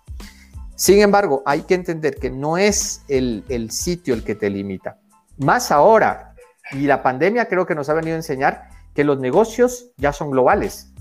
Sin 0.76 1.00
embargo, 1.00 1.42
hay 1.46 1.62
que 1.62 1.76
entender 1.76 2.16
que 2.16 2.30
no 2.30 2.58
es 2.58 3.04
el, 3.08 3.44
el 3.50 3.72
sitio 3.72 4.14
el 4.14 4.24
que 4.24 4.36
te 4.36 4.50
limita. 4.50 5.00
Más 5.38 5.72
ahora, 5.72 6.34
y 6.72 6.82
la 6.82 7.02
pandemia 7.02 7.48
creo 7.48 7.66
que 7.66 7.76
nos 7.76 7.90
ha 7.90 7.94
venido 7.94 8.16
a 8.16 8.18
enseñar 8.18 8.70
que 8.94 9.04
los 9.04 9.20
negocios 9.20 9.92
ya 9.98 10.12
son 10.12 10.32
globales. 10.32 10.92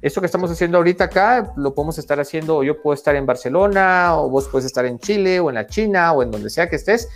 esto 0.00 0.20
que 0.20 0.26
estamos 0.26 0.50
haciendo 0.50 0.78
ahorita 0.78 1.04
acá 1.04 1.52
lo 1.56 1.74
podemos 1.74 1.98
estar 1.98 2.20
haciendo, 2.20 2.62
yo 2.62 2.80
puedo 2.82 2.94
estar 2.94 3.14
en 3.14 3.26
Barcelona, 3.26 4.16
o 4.16 4.28
vos 4.28 4.48
puedes 4.48 4.66
estar 4.66 4.84
en 4.84 4.98
Chile, 4.98 5.40
o 5.40 5.48
en 5.48 5.54
la 5.54 5.66
China, 5.66 6.12
o 6.12 6.22
en 6.22 6.30
donde 6.30 6.50
sea 6.50 6.68
que 6.68 6.76
estés. 6.76 7.08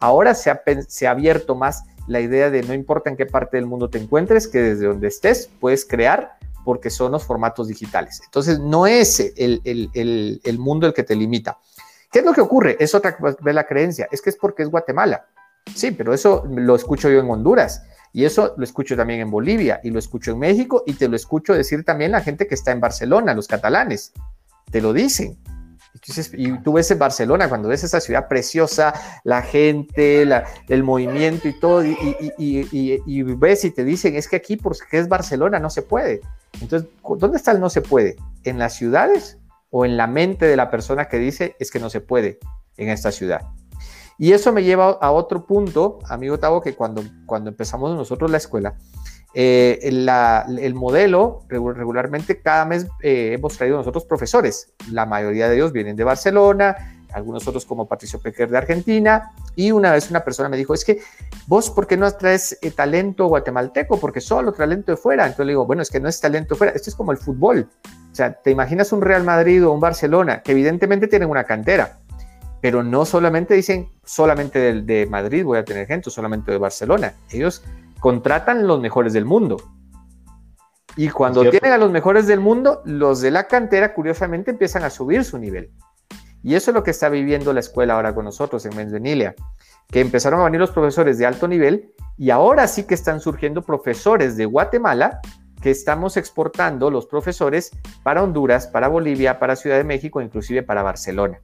Ahora 0.00 0.34
se 0.34 0.50
ha, 0.50 1.10
abierto 1.10 1.54
más 1.54 1.84
la 2.06 2.20
idea 2.20 2.50
de 2.50 2.62
no 2.62 2.72
importa 2.72 3.10
en 3.10 3.16
qué 3.16 3.26
parte 3.26 3.58
del 3.58 3.66
mundo 3.66 3.90
te 3.90 3.98
encuentres, 3.98 4.48
que 4.48 4.58
desde 4.58 4.86
donde 4.86 5.08
estés 5.08 5.50
puedes 5.60 5.84
crear 5.84 6.38
porque 6.64 6.90
son 6.90 7.12
los 7.12 7.24
formatos 7.24 7.68
digitales. 7.68 8.20
Entonces, 8.24 8.58
no 8.58 8.86
es 8.86 9.20
el, 9.36 10.58
mundo 10.58 10.86
el 10.86 10.94
que 10.94 11.02
te 11.02 11.14
limita. 11.14 11.58
¿Qué 12.10 12.20
es 12.20 12.24
lo 12.24 12.32
que 12.32 12.40
ocurre? 12.40 12.76
Es 12.80 12.94
otra 12.94 13.16
vez 13.20 13.54
la 13.54 13.66
creencia, 13.66 14.08
es 14.10 14.20
que 14.20 14.30
es 14.30 14.36
porque 14.36 14.62
es 14.62 14.70
Guatemala. 14.70 15.26
Sí, 15.74 15.90
pero 15.92 16.14
eso 16.14 16.44
lo 16.48 16.74
escucho 16.74 17.10
yo 17.10 17.20
en 17.20 17.30
Honduras 17.30 17.82
y 18.12 18.24
eso 18.24 18.54
lo 18.56 18.64
escucho 18.64 18.96
también 18.96 19.20
en 19.20 19.30
Bolivia 19.30 19.80
y 19.84 19.90
lo 19.90 19.98
escucho 19.98 20.32
en 20.32 20.38
México 20.38 20.82
y 20.86 20.94
te 20.94 21.08
lo 21.08 21.16
escucho 21.16 21.54
decir 21.54 21.84
también 21.84 22.12
la 22.12 22.22
gente 22.22 22.46
que 22.46 22.54
está 22.54 22.72
en 22.72 22.80
Barcelona, 22.80 23.34
los 23.34 23.46
catalanes. 23.46 24.12
Te 24.70 24.80
lo 24.80 24.92
dicen. 24.92 25.38
Y 26.34 26.58
tú 26.58 26.74
ves 26.74 26.90
en 26.90 26.98
Barcelona, 26.98 27.48
cuando 27.48 27.68
ves 27.68 27.84
esa 27.84 28.00
ciudad 28.00 28.28
preciosa, 28.28 28.94
la 29.24 29.42
gente, 29.42 30.22
el 30.68 30.84
movimiento 30.84 31.48
y 31.48 31.58
todo, 31.58 31.84
y, 31.84 31.96
y, 32.38 33.22
ves 33.22 33.64
y 33.64 33.70
te 33.70 33.84
dicen, 33.84 34.16
es 34.16 34.28
que 34.28 34.36
aquí, 34.36 34.56
porque 34.56 34.98
es 34.98 35.08
Barcelona, 35.08 35.58
no 35.58 35.70
se 35.70 35.82
puede. 35.82 36.20
Entonces, 36.60 36.88
¿dónde 37.18 37.36
está 37.36 37.52
el 37.52 37.60
no 37.60 37.70
se 37.70 37.82
puede? 37.82 38.16
¿En 38.44 38.58
las 38.58 38.74
ciudades 38.74 39.38
o 39.70 39.84
en 39.84 39.96
la 39.96 40.06
mente 40.06 40.46
de 40.46 40.56
la 40.56 40.70
persona 40.70 41.08
que 41.08 41.18
dice, 41.18 41.56
es 41.58 41.70
que 41.70 41.80
no 41.80 41.90
se 41.90 42.00
puede 42.00 42.38
en 42.76 42.88
esta 42.88 43.12
ciudad? 43.12 43.42
Y 44.20 44.34
eso 44.34 44.52
me 44.52 44.62
lleva 44.62 44.98
a 45.00 45.12
otro 45.12 45.46
punto, 45.46 45.98
amigo 46.06 46.38
Tavo, 46.38 46.60
que 46.60 46.74
cuando, 46.74 47.02
cuando 47.24 47.48
empezamos 47.48 47.96
nosotros 47.96 48.30
la 48.30 48.36
escuela, 48.36 48.74
eh, 49.32 49.78
el 49.82 50.74
modelo, 50.74 51.46
regularmente 51.48 52.42
cada 52.42 52.66
mes 52.66 52.86
eh, 53.02 53.30
hemos 53.32 53.56
traído 53.56 53.78
nosotros 53.78 54.04
profesores. 54.04 54.74
La 54.92 55.06
mayoría 55.06 55.48
de 55.48 55.56
ellos 55.56 55.72
vienen 55.72 55.96
de 55.96 56.04
Barcelona, 56.04 57.00
algunos 57.14 57.48
otros 57.48 57.64
como 57.64 57.88
Patricio 57.88 58.20
Pequer 58.20 58.50
de 58.50 58.58
Argentina. 58.58 59.32
Y 59.56 59.70
una 59.72 59.90
vez 59.90 60.10
una 60.10 60.22
persona 60.22 60.50
me 60.50 60.58
dijo, 60.58 60.74
es 60.74 60.84
que 60.84 61.00
vos, 61.46 61.70
¿por 61.70 61.86
qué 61.86 61.96
no 61.96 62.10
traes 62.12 62.58
eh, 62.60 62.70
talento 62.72 63.26
guatemalteco? 63.26 63.98
Porque 63.98 64.20
solo 64.20 64.52
talento 64.52 64.92
de 64.92 64.96
fuera. 64.98 65.24
Entonces 65.24 65.46
le 65.46 65.52
digo, 65.52 65.64
bueno, 65.64 65.80
es 65.80 65.88
que 65.88 65.98
no 65.98 66.10
es 66.10 66.20
talento 66.20 66.56
de 66.56 66.58
fuera, 66.58 66.72
esto 66.74 66.90
es 66.90 66.94
como 66.94 67.12
el 67.12 67.16
fútbol. 67.16 67.70
O 68.12 68.14
sea, 68.14 68.34
te 68.34 68.50
imaginas 68.50 68.92
un 68.92 69.00
Real 69.00 69.24
Madrid 69.24 69.66
o 69.66 69.72
un 69.72 69.80
Barcelona, 69.80 70.42
que 70.42 70.52
evidentemente 70.52 71.08
tienen 71.08 71.30
una 71.30 71.44
cantera, 71.44 71.99
pero 72.60 72.82
no 72.82 73.04
solamente 73.04 73.54
dicen, 73.54 73.90
solamente 74.04 74.82
de, 74.82 75.06
Madrid 75.06 75.44
voy 75.44 75.58
a 75.58 75.64
tener 75.64 75.86
gente, 75.86 76.10
solamente 76.10 76.52
de 76.52 76.58
Barcelona. 76.58 77.14
Ellos 77.30 77.62
contratan 78.00 78.66
los 78.66 78.80
mejores 78.80 79.12
del 79.12 79.24
mundo. 79.24 79.56
Y 80.96 81.08
cuando 81.08 81.48
tienen 81.48 81.72
a 81.72 81.78
los 81.78 81.90
mejores 81.90 82.26
del 82.26 82.40
mundo, 82.40 82.82
los 82.84 83.20
de 83.20 83.30
la 83.30 83.46
cantera, 83.46 83.94
curiosamente, 83.94 84.50
empiezan 84.50 84.82
a 84.82 84.90
subir 84.90 85.24
su 85.24 85.38
nivel. 85.38 85.70
Y 86.42 86.54
eso 86.54 86.70
es 86.70 86.74
lo 86.74 86.82
que 86.82 86.90
está 86.90 87.08
viviendo 87.08 87.52
la 87.52 87.60
escuela 87.60 87.94
ahora 87.94 88.14
con 88.14 88.24
nosotros 88.24 88.64
en 88.66 88.76
Menzvenilia, 88.76 89.34
que 89.88 90.00
empezaron 90.00 90.40
a 90.40 90.44
venir 90.44 90.60
los 90.60 90.70
profesores 90.70 91.18
de 91.18 91.26
alto 91.26 91.48
nivel 91.48 91.94
y 92.16 92.30
ahora 92.30 92.66
sí 92.66 92.84
que 92.84 92.94
están 92.94 93.20
surgiendo 93.20 93.62
profesores 93.62 94.36
de 94.36 94.46
Guatemala 94.46 95.20
que 95.60 95.70
estamos 95.70 96.16
exportando 96.16 96.90
los 96.90 97.06
profesores 97.06 97.70
para 98.02 98.22
Honduras, 98.22 98.66
para 98.66 98.88
Bolivia, 98.88 99.38
para 99.38 99.56
Ciudad 99.56 99.76
de 99.76 99.84
México, 99.84 100.22
inclusive 100.22 100.62
para 100.62 100.82
Barcelona. 100.82 101.40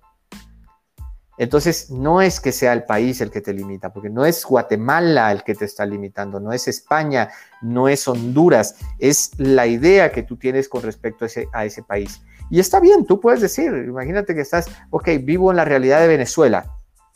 Entonces, 1.38 1.90
no 1.90 2.22
es 2.22 2.40
que 2.40 2.50
sea 2.50 2.72
el 2.72 2.84
país 2.84 3.20
el 3.20 3.30
que 3.30 3.42
te 3.42 3.52
limita, 3.52 3.92
porque 3.92 4.08
no 4.08 4.24
es 4.24 4.44
Guatemala 4.44 5.32
el 5.32 5.42
que 5.42 5.54
te 5.54 5.66
está 5.66 5.84
limitando, 5.84 6.40
no 6.40 6.52
es 6.52 6.66
España, 6.66 7.28
no 7.60 7.88
es 7.88 8.08
Honduras, 8.08 8.76
es 8.98 9.32
la 9.36 9.66
idea 9.66 10.10
que 10.12 10.22
tú 10.22 10.36
tienes 10.36 10.68
con 10.68 10.82
respecto 10.82 11.26
a 11.52 11.64
ese, 11.64 11.82
país. 11.82 12.22
Y 12.50 12.58
está 12.58 12.80
bien, 12.80 13.04
tú 13.04 13.20
puedes 13.20 13.40
decir, 13.40 13.70
imagínate 13.86 14.34
que 14.34 14.40
estás, 14.40 14.66
ok, 14.90 15.08
vivo 15.22 15.50
en 15.50 15.56
la 15.56 15.64
realidad 15.64 16.00
de 16.00 16.08
Venezuela, 16.08 16.72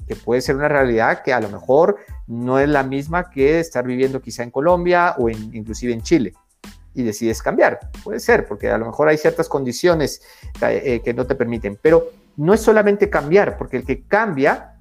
que 0.06 0.16
puede 0.16 0.42
ser 0.42 0.56
una 0.56 0.68
realidad 0.68 1.22
que 1.22 1.32
a 1.32 1.40
lo 1.40 1.48
mejor 1.48 1.96
no 2.26 2.58
es 2.58 2.68
la 2.68 2.82
misma 2.82 3.30
que 3.30 3.60
estar 3.60 3.86
viviendo 3.86 4.20
quizá 4.20 4.42
en 4.42 4.50
Colombia 4.50 5.14
o 5.18 5.28
inclusive 5.30 5.92
en 5.92 6.02
Chile 6.02 6.34
y 6.94 7.02
decides 7.02 7.42
cambiar. 7.42 7.78
Puede 8.02 8.20
ser, 8.20 8.46
porque 8.46 8.68
a 8.68 8.78
lo 8.78 8.86
mejor 8.86 9.08
hay 9.08 9.16
ciertas 9.16 9.48
condiciones 9.48 10.22
eh, 10.60 11.00
que 11.04 11.14
no 11.14 11.26
te 11.26 11.34
permiten, 11.34 11.78
pero 11.80 12.10
no 12.40 12.54
es 12.54 12.62
solamente 12.62 13.10
cambiar, 13.10 13.58
porque 13.58 13.76
el 13.76 13.84
que 13.84 14.06
cambia, 14.06 14.80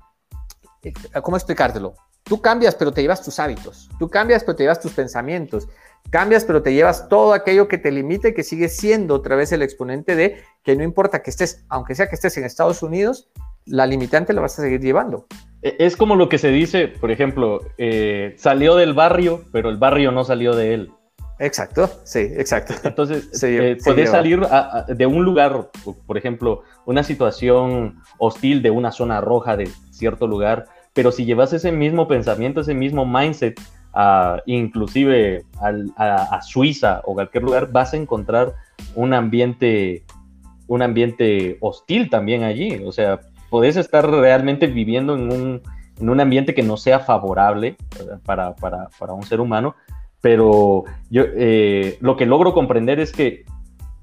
eh, 0.81 0.93
¿cómo 1.21 1.35
explicártelo? 1.35 1.93
Tú 2.23 2.41
cambias, 2.41 2.73
pero 2.73 2.93
te 2.93 3.01
llevas 3.01 3.21
tus 3.21 3.37
hábitos. 3.37 3.89
Tú 3.99 4.09
cambias, 4.09 4.45
pero 4.45 4.55
te 4.55 4.63
llevas 4.63 4.79
tus 4.79 4.93
pensamientos. 4.93 5.67
Cambias, 6.09 6.45
pero 6.45 6.63
te 6.63 6.73
llevas 6.73 7.09
todo 7.09 7.33
aquello 7.33 7.67
que 7.67 7.77
te 7.77 7.91
limite, 7.91 8.33
que 8.33 8.43
sigue 8.43 8.69
siendo 8.69 9.13
otra 9.15 9.35
vez 9.35 9.51
el 9.51 9.61
exponente 9.61 10.15
de 10.15 10.41
que 10.63 10.77
no 10.77 10.85
importa 10.85 11.21
que 11.21 11.31
estés, 11.31 11.65
aunque 11.67 11.95
sea 11.95 12.07
que 12.07 12.15
estés 12.15 12.37
en 12.37 12.45
Estados 12.45 12.81
Unidos, 12.81 13.29
la 13.65 13.85
limitante 13.85 14.31
la 14.31 14.39
vas 14.39 14.57
a 14.57 14.61
seguir 14.61 14.79
llevando. 14.79 15.27
E, 15.61 15.75
es 15.79 15.97
como 15.97 16.15
lo 16.15 16.29
que 16.29 16.37
se 16.37 16.51
dice, 16.51 16.87
por 16.87 17.11
ejemplo, 17.11 17.59
eh, 17.77 18.35
salió 18.37 18.77
del 18.77 18.93
barrio, 18.93 19.43
pero 19.51 19.69
el 19.69 19.75
barrio 19.75 20.13
no 20.13 20.23
salió 20.23 20.55
de 20.55 20.75
él. 20.75 20.91
Exacto, 21.39 21.89
sí, 22.03 22.19
exacto. 22.19 22.73
Entonces, 22.83 23.29
eh, 23.43 23.77
puedes 23.83 24.09
salir 24.09 24.41
de 24.87 25.05
un 25.05 25.23
lugar, 25.23 25.69
por 26.05 26.17
ejemplo, 26.17 26.63
una 26.85 27.03
situación 27.03 27.99
hostil 28.17 28.61
de 28.61 28.71
una 28.71 28.91
zona 28.91 29.21
roja 29.21 29.55
de 29.55 29.69
cierto 29.91 30.27
lugar, 30.27 30.65
pero 30.93 31.11
si 31.11 31.23
llevas 31.25 31.53
ese 31.53 31.71
mismo 31.71 32.07
pensamiento, 32.07 32.61
ese 32.61 32.73
mismo 32.73 33.05
mindset, 33.05 33.59
inclusive 34.45 35.45
a, 35.97 36.41
Suiza 36.41 37.01
o 37.05 37.13
cualquier 37.13 37.43
lugar, 37.43 37.71
vas 37.71 37.93
a 37.93 37.97
encontrar 37.97 38.53
un 38.95 39.13
ambiente, 39.13 40.03
un 40.67 40.81
ambiente 40.81 41.57
hostil 41.61 42.09
también 42.09 42.43
allí. 42.43 42.83
O 42.85 42.91
sea, 42.91 43.21
puedes 43.49 43.77
estar 43.77 44.09
realmente 44.09 44.67
viviendo 44.67 45.15
en 45.15 45.31
un, 45.31 45.61
en 45.99 46.09
un 46.09 46.19
ambiente 46.19 46.53
que 46.53 46.63
no 46.63 46.75
sea 46.75 46.99
favorable 46.99 47.77
para, 48.25 48.55
para, 48.55 48.89
para 48.99 49.13
un 49.13 49.23
ser 49.23 49.39
humano, 49.39 49.75
pero 50.21 50.85
yo 51.09 51.23
eh, 51.35 51.97
lo 52.01 52.17
que 52.17 52.25
logro 52.25 52.53
comprender 52.53 52.99
es 52.99 53.11
que 53.11 53.45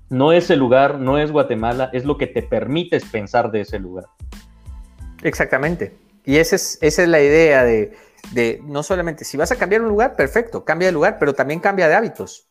no 0.08 0.32
es 0.32 0.50
el 0.50 0.58
lugar, 0.58 0.98
no 0.98 1.18
es 1.18 1.32
Guatemala, 1.32 1.90
es 1.92 2.04
lo 2.04 2.16
que 2.16 2.26
te 2.26 2.42
permites 2.42 3.04
pensar 3.04 3.50
de 3.50 3.62
ese 3.62 3.78
lugar. 3.78 4.06
Exactamente. 5.22 5.96
Y 6.24 6.36
esa 6.36 6.56
es, 6.56 6.78
esa 6.80 7.02
es 7.02 7.08
la 7.08 7.20
idea 7.20 7.64
de, 7.64 7.96
de, 8.32 8.60
no 8.64 8.82
solamente, 8.82 9.24
si 9.24 9.36
vas 9.36 9.52
a 9.52 9.56
cambiar 9.56 9.82
un 9.82 9.88
lugar, 9.88 10.16
perfecto, 10.16 10.64
cambia 10.64 10.88
de 10.88 10.92
lugar, 10.92 11.18
pero 11.18 11.34
también 11.34 11.60
cambia 11.60 11.88
de 11.88 11.94
hábitos, 11.94 12.48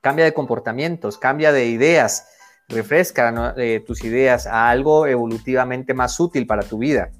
cambia 0.00 0.24
de 0.24 0.34
comportamientos, 0.34 1.18
cambia 1.18 1.52
de 1.52 1.66
ideas, 1.66 2.28
refresca 2.68 3.54
eh, 3.56 3.82
tus 3.84 4.04
ideas 4.04 4.46
a 4.46 4.70
algo 4.70 5.06
evolutivamente 5.06 5.94
más 5.94 6.18
útil 6.18 6.46
para 6.46 6.62
tu 6.62 6.78
vida. 6.78 7.10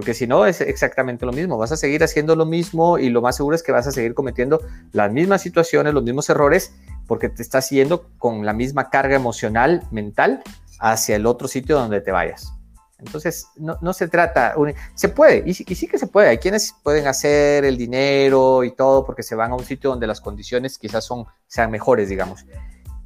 Porque 0.00 0.14
si 0.14 0.26
no, 0.26 0.46
es 0.46 0.62
exactamente 0.62 1.26
lo 1.26 1.32
mismo. 1.32 1.58
Vas 1.58 1.72
a 1.72 1.76
seguir 1.76 2.02
haciendo 2.02 2.34
lo 2.34 2.46
mismo 2.46 2.96
y 2.96 3.10
lo 3.10 3.20
más 3.20 3.36
seguro 3.36 3.54
es 3.54 3.62
que 3.62 3.70
vas 3.70 3.86
a 3.86 3.92
seguir 3.92 4.14
cometiendo 4.14 4.62
las 4.92 5.12
mismas 5.12 5.42
situaciones, 5.42 5.92
los 5.92 6.02
mismos 6.02 6.30
errores, 6.30 6.72
porque 7.06 7.28
te 7.28 7.42
estás 7.42 7.68
yendo 7.68 8.08
con 8.16 8.46
la 8.46 8.54
misma 8.54 8.88
carga 8.88 9.14
emocional, 9.14 9.82
mental, 9.90 10.42
hacia 10.78 11.16
el 11.16 11.26
otro 11.26 11.48
sitio 11.48 11.78
donde 11.78 12.00
te 12.00 12.12
vayas. 12.12 12.50
Entonces, 12.98 13.48
no, 13.56 13.92
se 13.92 14.08
trata, 14.08 14.54
se 14.94 15.10
puede, 15.10 15.42
y, 15.44 15.52
sí 15.52 15.86
que 15.86 15.98
se 15.98 16.06
puede. 16.06 16.30
Hay 16.30 16.38
quienes 16.38 16.74
pueden 16.82 17.06
hacer 17.06 17.66
el 17.66 17.76
dinero 17.76 18.64
y 18.64 18.74
todo 18.74 19.04
porque 19.04 19.22
se 19.22 19.34
van 19.34 19.50
a 19.52 19.54
un 19.54 19.64
sitio 19.66 19.90
donde 19.90 20.06
las 20.06 20.22
condiciones 20.22 20.78
quizás 20.78 21.04
son, 21.04 21.26
sean 21.46 21.70
mejores, 21.70 22.08
digamos. 22.08 22.46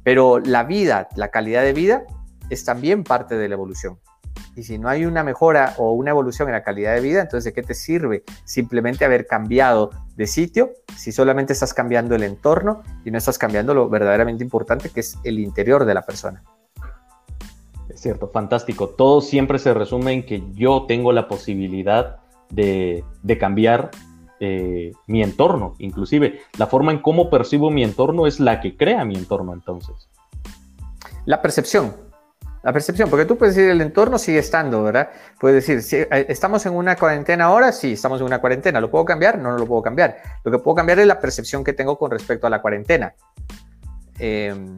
Pero 0.01 0.39
la 0.39 0.63
vida, 0.63 1.09
la 1.17 1.29
calidad 1.29 1.61
de 1.61 1.73
vida, 1.73 2.05
es 2.49 2.63
también 2.63 3.03
parte 3.03 3.35
de 3.35 3.49
la 3.49 3.55
evolución. 3.55 3.99
Y 4.55 4.63
si 4.63 4.77
no 4.77 4.87
hay 4.87 5.05
una 5.05 5.23
mejora 5.23 5.73
o 5.77 5.91
una 5.91 6.11
evolución 6.11 6.47
en 6.47 6.53
la 6.53 6.63
calidad 6.63 6.95
de 6.95 7.01
vida, 7.01 7.21
entonces 7.21 7.45
¿de 7.45 7.53
qué 7.53 7.61
te 7.61 7.73
sirve 7.73 8.23
simplemente 8.45 9.05
haber 9.05 9.27
cambiado 9.27 9.91
de 10.15 10.27
sitio 10.27 10.71
si 10.95 11.11
solamente 11.11 11.53
estás 11.53 11.73
cambiando 11.73 12.15
el 12.15 12.23
entorno 12.23 12.83
y 13.03 13.11
no 13.11 13.17
estás 13.17 13.37
cambiando 13.37 13.73
lo 13.73 13.89
verdaderamente 13.89 14.43
importante 14.43 14.89
que 14.89 15.01
es 15.01 15.17
el 15.23 15.39
interior 15.39 15.85
de 15.85 15.93
la 15.93 16.03
persona? 16.03 16.43
Es 17.89 18.01
cierto, 18.01 18.29
fantástico. 18.29 18.89
Todo 18.89 19.21
siempre 19.21 19.59
se 19.59 19.73
resume 19.73 20.13
en 20.13 20.25
que 20.25 20.43
yo 20.53 20.85
tengo 20.87 21.11
la 21.11 21.27
posibilidad 21.27 22.17
de, 22.49 23.03
cambiar 23.39 23.91
eh, 24.39 24.91
mi 25.07 25.21
entorno. 25.21 25.75
Inclusive 25.79 26.41
la 26.57 26.67
forma 26.67 26.91
en 26.91 26.99
cómo 26.99 27.29
percibo 27.29 27.71
mi 27.71 27.83
entorno 27.83 28.27
es 28.27 28.39
la 28.39 28.61
que 28.61 28.75
crea 28.75 29.05
mi 29.05 29.15
entorno 29.15 29.53
entonces. 29.53 30.09
La 31.25 31.41
percepción, 31.41 31.95
la 32.65 32.73
percepción, 32.73 33.11
porque 33.11 33.25
tú 33.25 33.37
puedes 33.37 33.55
decir 33.55 33.69
el 33.69 33.79
entorno 33.79 34.17
sigue 34.17 34.39
estando, 34.39 34.81
¿verdad? 34.81 35.09
Puedes 35.39 35.63
decir, 35.63 35.83
si 35.83 35.97
eh, 35.97 36.25
estamos 36.29 36.65
en 36.65 36.73
una 36.73 36.95
cuarentena 36.95 37.45
ahora, 37.45 37.71
sí, 37.71 37.93
estamos 37.93 38.19
en 38.21 38.25
una 38.25 38.41
cuarentena. 38.41 38.81
¿Lo 38.81 38.89
puedo 38.89 39.05
cambiar? 39.05 39.37
No, 39.37 39.51
no 39.51 39.59
lo 39.59 39.67
puedo 39.67 39.83
cambiar. 39.83 40.17
Lo 40.43 40.51
que 40.51 40.57
puedo 40.57 40.73
cambiar 40.73 40.97
es 40.97 41.05
la 41.05 41.19
percepción 41.19 41.63
que 41.63 41.73
tengo 41.73 41.95
con 41.99 42.09
respecto 42.09 42.47
a 42.47 42.49
la 42.49 42.63
cuarentena. 42.63 43.13
Em, 44.17 44.75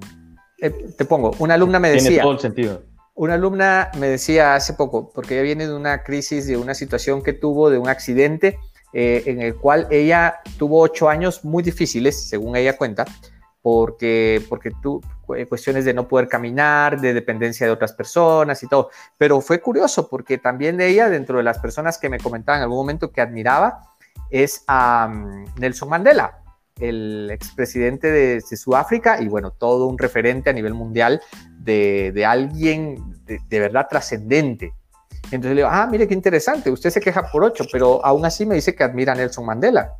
eh, 0.60 0.70
te 0.98 1.06
pongo, 1.06 1.34
una 1.40 1.54
alumna 1.54 1.80
me 1.80 1.90
decía... 1.92 2.10
Tiene 2.10 2.24
todo 2.24 2.34
el 2.34 2.40
sentido. 2.40 2.84
Una 3.16 3.36
alumna 3.36 3.90
me 3.98 4.10
decía 4.10 4.56
hace 4.56 4.74
poco, 4.74 5.10
porque 5.14 5.36
ella 5.36 5.44
viene 5.44 5.66
de 5.66 5.74
una 5.74 6.04
crisis, 6.04 6.46
de 6.46 6.58
una 6.58 6.74
situación 6.74 7.24
que 7.24 7.32
tuvo, 7.32 7.70
de 7.70 7.78
un 7.78 7.88
accidente, 7.88 8.60
eh, 8.92 9.24
en 9.28 9.42
el 9.42 9.56
cual 9.56 9.88
ella 9.92 10.42
tuvo 10.60 10.82
ocho 10.82 11.08
años 11.08 11.46
muy 11.46 11.64
difíciles, 11.64 12.28
según 12.28 12.58
ella 12.58 12.76
cuenta, 12.76 13.06
porque, 13.70 14.42
porque 14.48 14.72
tú, 14.82 15.02
cuestiones 15.50 15.84
de 15.84 15.94
no 15.94 16.08
poder 16.08 16.30
caminar, 16.30 17.02
de 17.02 17.14
dependencia 17.14 17.68
de 17.68 17.74
otras 17.74 17.92
personas 17.92 18.64
y 18.64 18.68
todo. 18.70 18.92
Pero 19.18 19.42
fue 19.42 19.60
curioso 19.60 20.08
porque 20.08 20.38
también 20.38 20.78
de 20.78 20.88
ella, 20.88 21.10
dentro 21.10 21.40
de 21.40 21.44
las 21.44 21.60
personas 21.60 21.98
que 21.98 22.08
me 22.08 22.18
comentaban 22.18 22.60
en 22.60 22.64
algún 22.64 22.78
momento 22.78 23.12
que 23.12 23.20
admiraba, 23.20 23.82
es 24.30 24.64
a 24.68 25.10
mm, 25.10 25.60
Nelson 25.60 25.90
Mandela, 25.90 26.40
el 26.80 27.30
expresidente 27.30 28.10
de, 28.10 28.36
de, 28.36 28.56
Sudáfrica 28.58 29.22
y 29.22 29.28
bueno, 29.28 29.52
todo 29.52 29.88
un 29.88 29.98
referente 29.98 30.50
a 30.50 30.54
nivel 30.54 30.74
mundial 30.74 31.22
de, 31.60 32.14
de 32.14 32.26
alguien 32.26 33.04
de, 33.26 33.42
de 33.50 33.60
verdad 33.60 33.88
trascendente. 33.90 34.72
Entonces 35.24 35.56
le 35.56 35.64
digo, 35.64 35.70
ah, 35.70 35.90
mire 35.92 36.08
qué 36.08 36.14
interesante, 36.14 36.72
usted 36.72 36.90
se 36.90 37.02
queja 37.02 37.30
por 37.30 37.44
ocho, 37.44 37.66
pero 37.70 38.00
aún 38.06 38.24
así 38.24 38.46
me 38.46 38.56
dice 38.56 38.74
que 38.74 38.86
admira 38.86 39.12
a 39.12 39.16
Nelson 39.16 39.46
Mandela. 39.46 39.98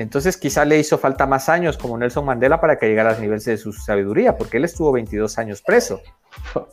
Entonces 0.00 0.38
quizá 0.38 0.64
le 0.64 0.78
hizo 0.78 0.96
falta 0.96 1.26
más 1.26 1.50
años 1.50 1.76
como 1.76 1.98
Nelson 1.98 2.24
Mandela 2.24 2.58
para 2.58 2.78
que 2.78 2.88
llegara 2.88 3.14
a 3.14 3.18
niveles 3.18 3.44
de 3.44 3.58
su 3.58 3.70
sabiduría, 3.70 4.34
porque 4.34 4.56
él 4.56 4.64
estuvo 4.64 4.90
22 4.92 5.38
años 5.38 5.62
preso. 5.62 6.00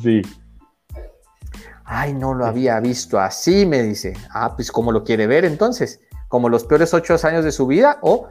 Sí. 0.00 0.22
Ay, 1.84 2.14
no 2.14 2.32
lo 2.32 2.46
había 2.46 2.78
visto 2.78 3.18
así, 3.18 3.66
me 3.66 3.82
dice. 3.82 4.14
Ah, 4.30 4.54
pues 4.54 4.70
como 4.70 4.92
lo 4.92 5.02
quiere 5.02 5.26
ver 5.26 5.44
entonces, 5.44 6.00
como 6.28 6.48
los 6.48 6.62
peores 6.62 6.94
ocho 6.94 7.16
años 7.24 7.44
de 7.44 7.50
su 7.50 7.66
vida 7.66 7.98
o 8.02 8.28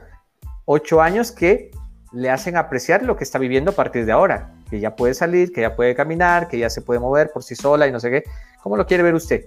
ocho 0.64 1.02
años 1.02 1.30
que 1.30 1.70
le 2.12 2.30
hacen 2.30 2.56
apreciar 2.56 3.02
lo 3.02 3.16
que 3.16 3.24
está 3.24 3.38
viviendo 3.38 3.72
a 3.72 3.74
partir 3.74 4.06
de 4.06 4.12
ahora, 4.12 4.54
que 4.70 4.80
ya 4.80 4.96
puede 4.96 5.12
salir, 5.12 5.52
que 5.52 5.60
ya 5.60 5.76
puede 5.76 5.94
caminar, 5.94 6.48
que 6.48 6.58
ya 6.58 6.70
se 6.70 6.80
puede 6.80 6.98
mover 6.98 7.30
por 7.30 7.44
sí 7.44 7.54
sola 7.54 7.86
y 7.86 7.92
no 7.92 8.00
sé 8.00 8.10
qué. 8.10 8.24
¿Cómo 8.62 8.78
lo 8.78 8.86
quiere 8.86 9.02
ver 9.02 9.14
usted? 9.14 9.44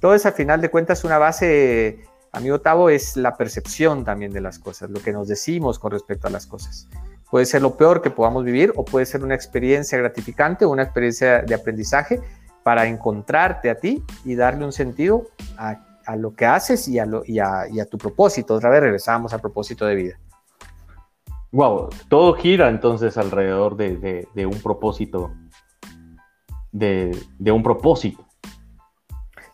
Todo 0.00 0.14
eso 0.14 0.26
al 0.26 0.34
final 0.34 0.60
de 0.60 0.68
cuentas 0.68 1.04
una 1.04 1.18
base 1.18 2.04
Amigo 2.36 2.60
Tavo, 2.60 2.90
es 2.90 3.16
la 3.16 3.34
percepción 3.34 4.04
también 4.04 4.30
de 4.30 4.42
las 4.42 4.58
cosas, 4.58 4.90
lo 4.90 5.00
que 5.00 5.10
nos 5.10 5.26
decimos 5.26 5.78
con 5.78 5.90
respecto 5.90 6.26
a 6.26 6.30
las 6.30 6.46
cosas. 6.46 6.86
Puede 7.30 7.46
ser 7.46 7.62
lo 7.62 7.78
peor 7.78 8.02
que 8.02 8.10
podamos 8.10 8.44
vivir 8.44 8.74
o 8.76 8.84
puede 8.84 9.06
ser 9.06 9.24
una 9.24 9.34
experiencia 9.34 9.96
gratificante 9.96 10.66
una 10.66 10.82
experiencia 10.82 11.40
de 11.40 11.54
aprendizaje 11.54 12.20
para 12.62 12.86
encontrarte 12.86 13.70
a 13.70 13.76
ti 13.76 14.04
y 14.22 14.34
darle 14.34 14.66
un 14.66 14.72
sentido 14.72 15.28
a, 15.56 15.80
lo 16.18 16.34
que 16.34 16.44
haces 16.44 16.86
y 16.88 16.98
a, 16.98 17.06
tu 17.90 17.96
propósito. 17.96 18.52
Otra 18.52 18.68
vez 18.68 18.80
regresamos 18.80 19.32
al 19.32 19.40
propósito 19.40 19.86
de 19.86 19.94
vida. 19.94 20.20
Wow, 21.52 21.88
todo 22.10 22.34
gira 22.34 22.68
entonces 22.68 23.16
alrededor 23.16 23.76
de, 23.76 24.46
un 24.46 24.60
propósito, 24.60 25.32
de 26.70 27.50
un 27.50 27.62
propósito. 27.62 28.25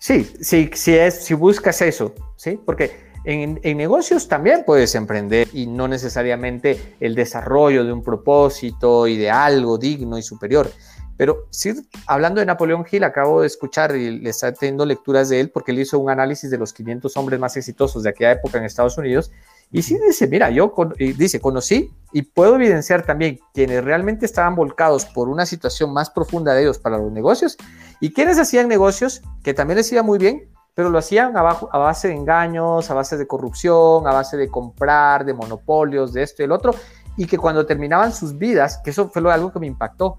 Sí, 0.03 0.29
sí, 0.41 0.69
sí 0.75 0.97
es, 0.97 1.23
si 1.23 1.33
buscas 1.33 1.81
eso, 1.81 2.13
¿sí? 2.35 2.59
Porque 2.67 3.13
en, 3.25 3.61
negocios 3.77 4.27
también 4.27 4.65
puedes 4.67 4.97
emprender 4.97 5.47
y 5.53 5.69
no 5.69 5.87
necesariamente 5.87 6.97
el 6.99 7.15
desarrollo 7.15 7.85
de 7.85 7.93
un 7.93 8.03
propósito 8.03 9.07
y 9.07 9.17
de 9.17 9.31
algo 9.31 9.79
digno 9.79 10.19
y 10.19 10.23
superior. 10.23 10.69
Pero 11.17 11.47
sí, 11.51 11.89
hablando 12.09 12.41
de 12.41 12.47
Napoleón 12.47 12.85
Hill, 12.91 13.05
acabo 13.05 13.43
de 13.43 13.47
escuchar 13.47 13.95
y 13.95 14.19
le 14.19 14.31
está 14.31 14.53
teniendo 14.53 14.85
lecturas 14.85 15.29
de 15.29 15.39
él 15.39 15.51
porque 15.51 15.71
él 15.71 15.79
hizo 15.79 16.01
un 16.01 16.11
análisis 16.11 16.51
de 16.51 16.59
los 16.59 16.73
500 16.73 17.17
hombres 17.17 17.39
más 17.39 17.57
exitosos 17.57 18.03
de 18.03 18.11
aquella 18.11 18.33
época 18.33 18.59
en 18.59 18.65
Estados 18.65 18.99
Unidos. 18.99 19.31
Y 19.75 19.81
sí 19.81 19.99
dice, 20.07 20.29
mira, 20.29 20.51
yo 20.51 20.75
dice, 20.99 21.41
conocí 21.41 21.91
y 22.13 22.23
puedo 22.23 22.57
evidenciar 22.57 23.07
también 23.07 23.41
quienes 23.55 23.83
realmente 23.83 24.27
estaban 24.27 24.55
volcados 24.55 25.07
por 25.07 25.31
una 25.31 25.47
situación 25.47 25.95
más 25.95 26.11
profunda 26.11 26.53
de 26.53 26.63
ellos 26.63 26.79
para 26.79 26.99
los 26.99 27.11
negocios 27.11 27.57
y 27.99 28.13
quienes 28.13 28.39
hacían 28.39 28.69
negocios 28.69 29.23
que 29.43 29.55
también 29.55 29.79
les 29.79 29.91
iba 29.91 30.03
muy 30.03 30.19
bien, 30.19 30.51
pero 30.75 30.91
lo 30.91 30.99
hacían 30.99 31.39
abajo, 31.39 31.71
a 31.73 31.79
base 31.79 32.09
de 32.09 32.15
engaños, 32.15 32.91
a 32.91 32.95
base 32.95 33.17
de 33.17 33.27
corrupción, 33.27 34.07
a 34.07 34.13
base 34.13 34.37
de 34.37 34.51
comprar, 34.51 35.25
de 35.25 35.33
monopolios, 35.33 36.13
de 36.13 36.23
esto 36.23 36.43
y 36.43 36.45
el 36.45 36.53
otro, 36.53 36.75
y 37.17 37.27
que 37.27 37.39
cuando 37.39 37.65
terminaban 37.65 38.13
sus 38.13 38.37
vidas, 38.37 38.79
que 38.85 38.91
eso 38.91 39.09
fue 39.09 39.33
algo 39.33 39.53
que 39.53 39.59
me 39.59 39.67
impactó, 39.67 40.19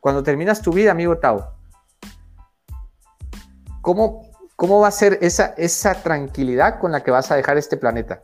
cuando 0.00 0.24
terminas 0.24 0.60
tu 0.60 0.72
vida, 0.72 0.90
amigo 0.90 1.18
Tao, 1.18 1.52
¿cómo, 3.80 4.28
cómo 4.56 4.80
va 4.80 4.88
a 4.88 4.92
ser 4.92 5.18
esa, 5.20 5.54
esa 5.56 6.02
tranquilidad 6.02 6.80
con 6.80 6.90
la 6.90 7.04
que 7.04 7.12
vas 7.12 7.30
a 7.30 7.36
dejar 7.36 7.56
este 7.58 7.76
planeta? 7.76 8.22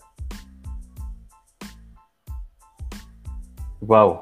Wow. 3.80 4.20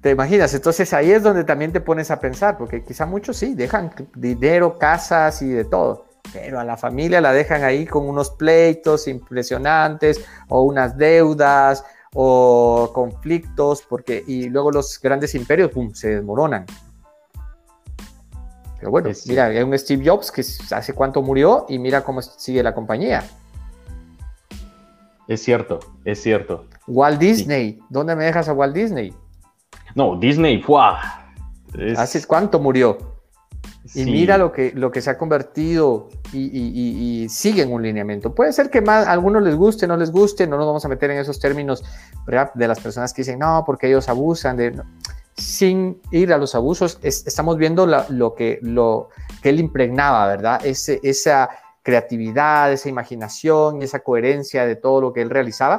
¿Te 0.00 0.10
imaginas? 0.12 0.54
Entonces 0.54 0.92
ahí 0.92 1.10
es 1.10 1.22
donde 1.22 1.44
también 1.44 1.72
te 1.72 1.80
pones 1.80 2.10
a 2.10 2.20
pensar, 2.20 2.56
porque 2.56 2.84
quizá 2.84 3.06
muchos 3.06 3.36
sí, 3.36 3.54
dejan 3.54 3.92
dinero, 4.14 4.78
casas 4.78 5.42
y 5.42 5.48
de 5.48 5.64
todo, 5.64 6.06
pero 6.32 6.60
a 6.60 6.64
la 6.64 6.76
familia 6.76 7.20
la 7.20 7.32
dejan 7.32 7.64
ahí 7.64 7.86
con 7.86 8.08
unos 8.08 8.30
pleitos 8.30 9.08
impresionantes 9.08 10.24
o 10.48 10.62
unas 10.62 10.96
deudas 10.96 11.84
o 12.14 12.90
conflictos, 12.94 13.82
porque 13.82 14.22
y 14.26 14.48
luego 14.48 14.70
los 14.70 15.00
grandes 15.00 15.34
imperios 15.34 15.72
se 15.94 16.16
desmoronan. 16.16 16.66
Pero 18.78 18.90
bueno, 18.90 19.10
mira, 19.26 19.46
hay 19.46 19.62
un 19.62 19.76
Steve 19.78 20.08
Jobs 20.08 20.30
que 20.30 20.42
hace 20.42 20.92
cuánto 20.92 21.20
murió 21.22 21.66
y 21.68 21.78
mira 21.78 22.04
cómo 22.04 22.22
sigue 22.22 22.62
la 22.62 22.74
compañía. 22.74 23.24
Es 25.28 25.42
cierto, 25.42 25.80
es 26.04 26.22
cierto. 26.22 26.66
Walt 26.86 27.18
Disney, 27.18 27.80
¿dónde 27.88 28.14
me 28.14 28.24
dejas 28.24 28.48
a 28.48 28.52
Walt 28.52 28.74
Disney? 28.74 29.12
No, 29.94 30.16
Disney, 30.16 30.62
¡fua! 30.62 31.00
¿Hace 31.96 32.24
cuánto 32.26 32.60
murió? 32.60 33.16
Y 33.94 34.04
mira 34.04 34.36
lo 34.36 34.52
que, 34.52 34.72
lo 34.74 34.90
que 34.90 35.00
se 35.00 35.10
ha 35.10 35.18
convertido 35.18 36.08
y, 36.32 37.26
sigue 37.28 37.62
en 37.62 37.72
un 37.72 37.82
lineamiento. 37.82 38.34
Puede 38.34 38.52
ser 38.52 38.70
que 38.70 38.80
más, 38.80 39.06
a 39.06 39.12
algunos 39.12 39.42
les 39.42 39.54
guste, 39.54 39.86
no 39.86 39.96
les 39.96 40.10
guste, 40.10 40.46
no 40.46 40.56
nos 40.56 40.66
vamos 40.66 40.84
a 40.84 40.88
meter 40.88 41.10
en 41.10 41.18
esos 41.18 41.38
términos 41.38 41.84
de 42.54 42.68
las 42.68 42.80
personas 42.80 43.12
que 43.12 43.22
dicen, 43.22 43.38
no, 43.38 43.62
porque 43.66 43.88
ellos 43.88 44.08
abusan 44.08 44.56
de... 44.56 44.80
Sin 45.36 46.00
ir 46.12 46.32
a 46.32 46.38
los 46.38 46.54
abusos, 46.54 46.98
estamos 47.02 47.58
viendo 47.58 47.86
lo, 47.86 48.34
que, 48.34 48.58
lo 48.62 49.10
que 49.42 49.50
él 49.50 49.60
impregnaba, 49.60 50.26
¿verdad? 50.26 50.64
Ese, 50.64 50.98
esa 51.02 51.50
creatividad, 51.86 52.72
esa 52.72 52.88
imaginación, 52.88 53.80
esa 53.80 54.00
coherencia 54.00 54.66
de 54.66 54.74
todo 54.74 55.00
lo 55.00 55.12
que 55.12 55.22
él 55.22 55.30
realizaba, 55.30 55.78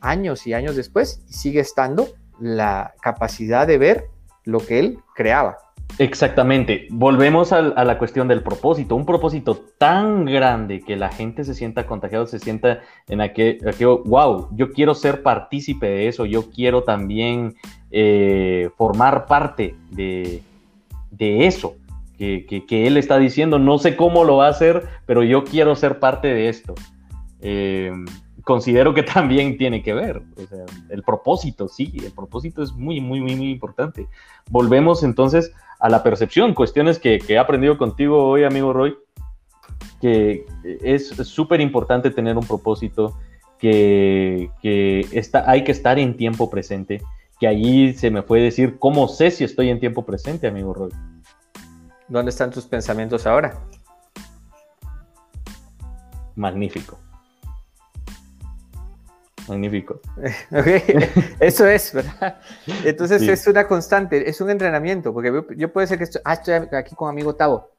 años 0.00 0.46
y 0.46 0.54
años 0.54 0.76
después, 0.76 1.20
sigue 1.28 1.58
estando 1.58 2.06
la 2.38 2.94
capacidad 3.02 3.66
de 3.66 3.76
ver 3.76 4.04
lo 4.44 4.60
que 4.60 4.78
él 4.78 4.98
creaba. 5.16 5.58
Exactamente. 5.98 6.86
Volvemos 6.90 7.52
a, 7.52 7.60
la 7.60 7.98
cuestión 7.98 8.28
del 8.28 8.44
propósito. 8.44 8.94
Un 8.94 9.04
propósito 9.04 9.56
tan 9.78 10.26
grande 10.26 10.80
que 10.80 10.94
la 10.94 11.08
gente 11.10 11.42
se 11.42 11.54
sienta 11.54 11.88
contagiado, 11.88 12.24
se 12.28 12.38
sienta 12.38 12.78
en 13.08 13.20
aquel, 13.20 13.58
wow, 14.04 14.48
yo 14.52 14.70
quiero 14.70 14.94
ser 14.94 15.24
partícipe 15.24 15.86
de 15.86 16.06
eso, 16.06 16.24
yo 16.24 16.50
quiero 16.52 16.84
también 16.84 17.56
eh, 17.90 18.70
formar 18.76 19.26
parte 19.26 19.74
de, 19.90 20.40
eso 21.18 21.74
que, 22.16 22.86
él 22.86 22.96
está 22.96 23.18
diciendo. 23.18 23.58
No 23.58 23.78
sé 23.78 23.96
cómo 23.96 24.24
lo 24.24 24.38
va 24.38 24.46
a 24.46 24.50
hacer, 24.50 24.86
pero 25.06 25.22
yo 25.22 25.44
quiero 25.44 25.74
ser 25.76 25.98
parte 25.98 26.28
de 26.28 26.48
esto. 26.48 26.74
Eh, 27.40 27.92
considero 28.44 28.94
que 28.94 29.02
también 29.02 29.56
tiene 29.56 29.82
que 29.82 29.94
ver. 29.94 30.22
El 30.88 31.02
propósito, 31.02 31.68
sí, 31.68 31.92
el 32.04 32.12
propósito 32.12 32.62
es 32.62 32.72
muy, 32.72 33.00
muy, 33.00 33.20
muy, 33.20 33.50
importante. 33.50 34.06
Volvemos 34.50 35.02
entonces 35.02 35.52
a 35.80 35.88
la 35.88 36.02
percepción, 36.02 36.54
cuestiones 36.54 36.98
que, 36.98 37.18
he 37.28 37.38
aprendido 37.38 37.76
contigo 37.76 38.24
hoy, 38.24 38.44
amigo 38.44 38.72
Roy, 38.72 38.96
que 40.00 40.44
es 40.82 41.08
súper 41.08 41.60
importante 41.60 42.10
tener 42.10 42.36
un 42.36 42.46
propósito, 42.46 43.18
que, 43.58 44.50
está, 45.12 45.48
hay 45.48 45.62
que 45.62 45.72
estar 45.72 45.98
en 45.98 46.16
tiempo 46.16 46.50
presente, 46.50 47.00
que 47.38 47.46
allí 47.46 47.92
se 47.94 48.10
me 48.10 48.22
fue 48.22 48.40
decir, 48.40 48.76
¿cómo 48.78 49.06
sé 49.06 49.30
si 49.30 49.44
estoy 49.44 49.70
en 49.70 49.78
tiempo 49.78 50.04
presente, 50.04 50.48
amigo 50.48 50.74
Roy? 50.74 50.90
¿Dónde 52.12 52.28
están 52.28 52.50
tus 52.50 52.66
pensamientos 52.66 53.26
ahora? 53.26 53.58
Magnífico. 56.36 56.98
Magnífico. 59.48 59.98
Eso 61.40 61.66
es, 61.66 61.94
¿verdad? 61.94 62.38
Entonces 62.84 63.22
es 63.22 63.46
una 63.46 63.66
constante, 63.66 64.28
es 64.28 64.42
un 64.42 64.50
entrenamiento, 64.50 65.14
porque 65.14 65.32
yo 65.56 65.72
puede 65.72 65.86
ser 65.86 65.96
que 65.96 66.04
estoy, 66.04 66.20
ah, 66.26 66.34
estoy 66.34 66.54
aquí 66.72 66.94
con 66.94 67.08
amigo 67.08 67.34
Tavo, 67.34 67.70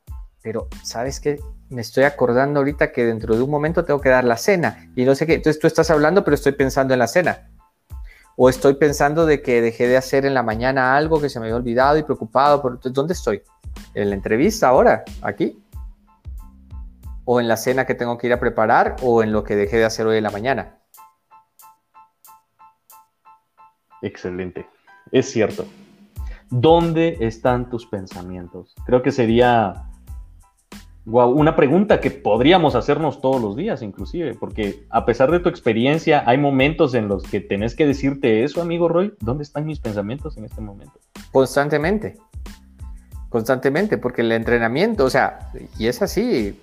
pero 0.41 0.67
¿sabes 0.83 1.19
qué? 1.19 1.39
Me 1.69 1.81
estoy 1.81 2.05
acordando 2.05 2.59
ahorita 2.59 2.91
que 2.91 3.05
dentro 3.05 3.35
de 3.35 3.43
un 3.43 3.51
momento 3.51 3.85
tengo 3.85 4.01
que 4.01 4.09
dar 4.09 4.23
la 4.23 4.37
cena 4.37 4.91
y 4.95 5.05
no 5.05 5.13
sé 5.13 5.27
qué. 5.27 5.35
Entonces 5.35 5.61
tú 5.61 5.67
estás 5.67 5.91
hablando, 5.91 6.23
pero 6.23 6.33
estoy 6.33 6.53
pensando 6.53 6.95
en 6.95 6.99
la 6.99 7.07
cena. 7.07 7.51
O 8.35 8.49
estoy 8.49 8.73
pensando 8.73 9.27
de 9.27 9.43
que 9.43 9.61
dejé 9.61 9.87
de 9.87 9.95
hacer 9.95 10.25
en 10.25 10.33
la 10.33 10.41
mañana 10.41 10.97
algo 10.97 11.21
que 11.21 11.29
se 11.29 11.39
me 11.39 11.45
había 11.45 11.55
olvidado 11.55 11.99
y 11.99 12.03
preocupado. 12.03 12.63
Por... 12.63 12.71
Entonces, 12.73 12.93
¿dónde 12.93 13.13
estoy? 13.13 13.43
¿En 13.93 14.09
la 14.09 14.15
entrevista 14.15 14.67
ahora? 14.67 15.03
¿Aquí? 15.21 15.63
¿O 17.25 17.39
en 17.39 17.47
la 17.47 17.57
cena 17.57 17.85
que 17.85 17.95
tengo 17.95 18.17
que 18.17 18.27
ir 18.27 18.33
a 18.33 18.39
preparar? 18.39 18.95
¿O 19.01 19.23
en 19.23 19.31
lo 19.31 19.43
que 19.43 19.55
dejé 19.55 19.77
de 19.77 19.85
hacer 19.85 20.05
hoy 20.07 20.17
en 20.17 20.23
la 20.23 20.31
mañana? 20.31 20.79
Excelente, 24.01 24.67
es 25.11 25.31
cierto. 25.31 25.65
¿Dónde 26.49 27.17
están 27.21 27.69
tus 27.69 27.85
pensamientos? 27.85 28.75
Creo 28.85 29.01
que 29.01 29.11
sería 29.11 29.85
una 31.05 31.55
pregunta 31.55 31.99
que 31.99 32.11
podríamos 32.11 32.75
hacernos 32.75 33.21
todos 33.21 33.41
los 33.41 33.55
días, 33.55 33.81
inclusive, 33.81 34.35
porque 34.35 34.85
a 34.89 35.05
pesar 35.05 35.31
de 35.31 35.39
tu 35.39 35.49
experiencia, 35.49 36.23
hay 36.25 36.37
momentos 36.37 36.93
en 36.93 37.07
los 37.07 37.23
que 37.23 37.41
tenés 37.41 37.75
que 37.75 37.85
decirte 37.85 38.43
eso, 38.43 38.61
amigo 38.61 38.87
Roy, 38.87 39.13
¿dónde 39.19 39.43
están 39.43 39.65
mis 39.65 39.79
pensamientos 39.79 40.37
en 40.37 40.45
este 40.45 40.61
momento? 40.61 40.99
Constantemente, 41.31 42.17
constantemente, 43.33 43.97
porque 43.97 44.21
el 44.21 44.31
entrenamiento, 44.31 45.03
o 45.03 45.09
sea, 45.09 45.51
y 45.77 45.87
es 45.87 46.01
así, 46.01 46.57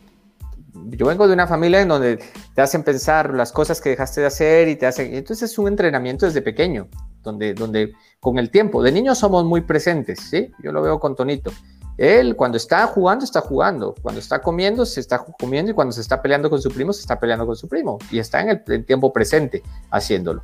yo 0.87 1.07
vengo 1.07 1.27
de 1.27 1.35
una 1.35 1.47
familia 1.47 1.83
en 1.83 1.89
donde 1.89 2.21
te 2.55 2.63
hacen 2.63 2.83
pensar 2.83 3.35
las 3.35 3.53
cosas 3.53 3.81
que 3.81 3.91
dejaste 3.91 4.23
de 4.23 4.29
hacer 4.29 4.69
y 4.69 4.77
te 4.77 4.87
hacen, 4.87 5.13
entonces 5.13 5.51
es 5.51 5.59
un 5.59 5.69
entrenamiento 5.69 6.27
desde 6.27 6.41
pequeño, 6.41 6.89
donde, 7.23 7.53
donde 7.53 7.93
con 8.21 8.39
el 8.39 8.51
tiempo, 8.51 8.83
de 8.83 8.93
niños 8.93 9.19
somos 9.19 9.45
muy 9.45 9.61
presentes, 9.61 10.21
¿sí? 10.21 10.53
Yo 10.63 10.73
lo 10.73 10.81
veo 10.81 10.99
con 10.99 11.15
Tonito 11.15 11.51
él 12.01 12.35
cuando 12.35 12.57
está 12.57 12.87
jugando, 12.87 13.27
está 13.27 13.43
jugando. 13.43 13.95
Cuando 14.01 14.21
está 14.21 14.41
comiendo, 14.41 14.87
se 14.87 15.01
está 15.01 15.19
comiendo 15.19 15.71
y 15.71 15.75
cuando 15.75 15.93
se 15.93 16.01
está 16.01 16.23
peleando 16.23 16.49
con 16.49 16.63
su 16.63 16.71
primo, 16.71 16.95
se 16.95 17.03
está 17.03 17.21
peleando 17.21 17.45
con 17.45 17.57
su 17.57 17.69
primo. 17.69 17.99
Y 18.11 18.19
está 18.19 18.41
en 18.41 18.63
el, 18.67 18.87
tiempo 18.87 19.13
presente 19.13 19.63
haciéndolo. 19.91 20.43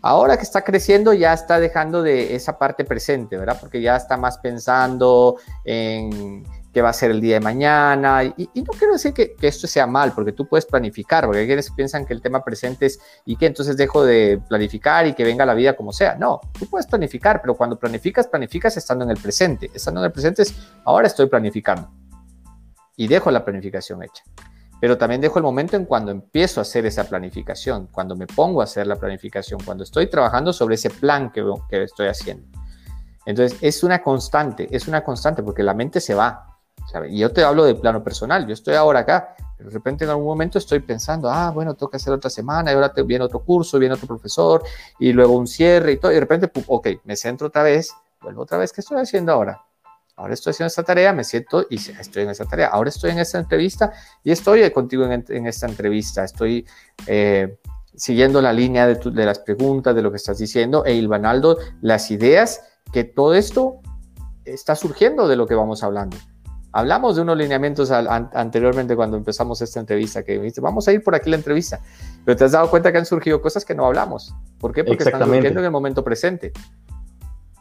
Ahora 0.00 0.36
que 0.36 0.42
está 0.42 0.62
creciendo, 0.62 1.12
ya 1.12 1.32
está 1.32 1.58
dejando 1.58 2.02
de 2.02 2.34
esa 2.34 2.58
parte 2.58 2.84
presente, 2.84 3.36
¿verdad? 3.36 3.58
Porque 3.60 3.80
ya 3.80 3.96
está 3.96 4.16
más 4.16 4.38
pensando 4.38 5.36
en 5.64 6.44
va 6.82 6.90
a 6.90 6.92
ser 6.92 7.10
el 7.10 7.20
día 7.20 7.34
de 7.34 7.40
mañana. 7.40 8.24
Y, 8.24 8.48
no 8.54 8.72
quiero 8.78 8.94
decir 8.94 9.12
que, 9.12 9.34
esto 9.40 9.66
sea 9.66 9.86
mal, 9.86 10.12
porque 10.12 10.32
tú 10.32 10.46
puedes 10.46 10.66
planificar, 10.66 11.26
porque 11.26 11.46
quienes 11.46 11.70
piensan 11.70 12.04
que 12.06 12.14
el 12.14 12.22
tema 12.22 12.44
presente 12.44 12.86
es 12.86 13.00
y 13.24 13.36
que 13.36 13.46
entonces 13.46 13.76
dejo 13.76 14.04
de 14.04 14.40
planificar 14.48 15.06
y 15.06 15.14
que 15.14 15.24
venga 15.24 15.46
la 15.46 15.54
vida 15.54 15.76
como 15.76 15.92
sea. 15.92 16.14
No, 16.16 16.40
tú 16.58 16.66
puedes 16.66 16.86
planificar, 16.86 17.40
pero 17.40 17.54
cuando 17.54 17.78
planificas, 17.78 18.26
planificas 18.26 18.76
estando 18.76 19.04
en 19.04 19.10
el 19.10 19.18
presente. 19.18 19.70
Estando 19.74 20.00
en 20.00 20.06
el 20.06 20.12
presente 20.12 20.42
es 20.42 20.54
ahora 20.84 21.06
estoy 21.06 21.26
planificando 21.26 21.90
y 22.96 23.06
dejo 23.08 23.30
la 23.30 23.44
planificación 23.44 24.02
hecha. 24.02 24.24
Pero 24.80 24.96
también 24.96 25.20
dejo 25.20 25.38
el 25.38 25.42
momento 25.42 25.76
en 25.76 25.84
cuando 25.84 26.10
empiezo 26.10 26.60
a 26.60 26.62
hacer 26.62 26.86
esa 26.86 27.04
planificación, 27.04 27.88
cuando 27.90 28.14
me 28.14 28.26
pongo 28.26 28.60
a 28.60 28.64
hacer 28.64 28.86
la 28.86 28.96
planificación, 28.96 29.60
cuando 29.64 29.84
estoy 29.84 30.06
trabajando 30.06 30.52
sobre 30.52 30.76
ese 30.76 30.90
plan 30.90 31.32
que, 31.32 31.42
estoy 31.70 32.06
haciendo. 32.06 32.46
Entonces, 33.26 33.58
es 33.60 33.82
una 33.82 34.02
constante, 34.02 34.68
es 34.70 34.88
una 34.88 35.02
constante 35.02 35.42
porque 35.42 35.62
la 35.62 35.74
mente 35.74 36.00
se 36.00 36.14
va, 36.14 36.58
y 37.08 37.18
yo 37.18 37.32
te 37.32 37.42
hablo 37.42 37.64
de 37.64 37.74
plano 37.74 38.02
personal, 38.02 38.46
yo 38.46 38.54
estoy 38.54 38.74
ahora 38.74 39.00
acá, 39.00 39.34
de 39.58 39.68
repente 39.68 40.04
en 40.04 40.10
algún 40.10 40.26
momento 40.26 40.58
estoy 40.58 40.78
pensando, 40.78 41.28
ah, 41.28 41.50
bueno, 41.50 41.74
tengo 41.74 41.90
que 41.90 41.96
hacer 41.96 42.12
otra 42.12 42.30
semana, 42.30 42.70
y 42.70 42.74
ahora 42.74 42.92
te, 42.92 43.02
viene 43.02 43.24
otro 43.24 43.40
curso, 43.40 43.78
viene 43.78 43.94
otro 43.94 44.06
profesor, 44.06 44.62
y 44.98 45.12
luego 45.12 45.36
un 45.36 45.46
cierre 45.46 45.92
y 45.92 45.96
todo, 45.98 46.12
y 46.12 46.14
de 46.14 46.20
repente, 46.20 46.50
ok, 46.66 46.88
me 47.04 47.16
centro 47.16 47.48
otra 47.48 47.64
vez, 47.64 47.92
vuelvo 48.22 48.42
otra 48.42 48.58
vez, 48.58 48.72
¿qué 48.72 48.80
estoy 48.80 48.98
haciendo 48.98 49.32
ahora? 49.32 49.60
Ahora 50.18 50.34
estoy 50.34 50.50
haciendo 50.50 50.66
esta 50.66 50.82
tarea, 50.82 51.12
me 51.12 51.22
siento 51.22 51.64
y 51.70 51.76
estoy 51.76 52.24
en 52.24 52.30
esa 52.30 52.44
tarea. 52.44 52.66
Ahora 52.66 52.88
estoy 52.88 53.12
en 53.12 53.20
esta 53.20 53.38
entrevista 53.38 53.92
y 54.24 54.32
estoy 54.32 54.68
contigo 54.72 55.04
en, 55.04 55.46
esta 55.46 55.68
entrevista. 55.68 56.24
Estoy 56.24 56.66
eh, 57.06 57.56
siguiendo 57.94 58.42
la 58.42 58.52
línea 58.52 58.88
de, 58.88 58.96
de, 58.96 59.24
las 59.24 59.38
preguntas, 59.38 59.94
de 59.94 60.02
lo 60.02 60.10
que 60.10 60.16
estás 60.16 60.38
diciendo, 60.38 60.84
e 60.84 60.94
Ilvanaldo, 60.94 61.58
las 61.82 62.10
ideas, 62.10 62.62
que 62.92 63.04
todo 63.04 63.32
esto 63.34 63.78
está 64.44 64.74
surgiendo 64.74 65.28
de 65.28 65.36
lo 65.36 65.46
que 65.46 65.54
vamos 65.54 65.84
hablando. 65.84 66.16
Hablamos 66.72 67.14
de 67.14 67.22
unos 67.22 67.36
lineamientos 67.36 67.92
anteriormente 67.92 68.96
cuando 68.96 69.16
empezamos 69.16 69.62
esta 69.62 69.78
entrevista, 69.78 70.24
que 70.24 70.38
dice, 70.40 70.60
vamos 70.60 70.86
a 70.88 70.92
ir 70.92 71.02
por 71.02 71.14
aquí 71.14 71.30
la 71.30 71.36
entrevista, 71.36 71.80
pero 72.24 72.36
te 72.36 72.44
has 72.44 72.52
dado 72.52 72.68
cuenta 72.68 72.90
que 72.90 72.98
han 72.98 73.06
surgido 73.06 73.40
cosas 73.40 73.64
que 73.64 73.74
no 73.74 73.86
hablamos. 73.86 74.34
¿Por 74.58 74.72
qué? 74.72 74.82
Porque 74.82 75.04
están 75.04 75.24
surgiendo 75.24 75.60
en 75.60 75.66
el 75.66 75.70
momento 75.70 76.02
presente. 76.02 76.52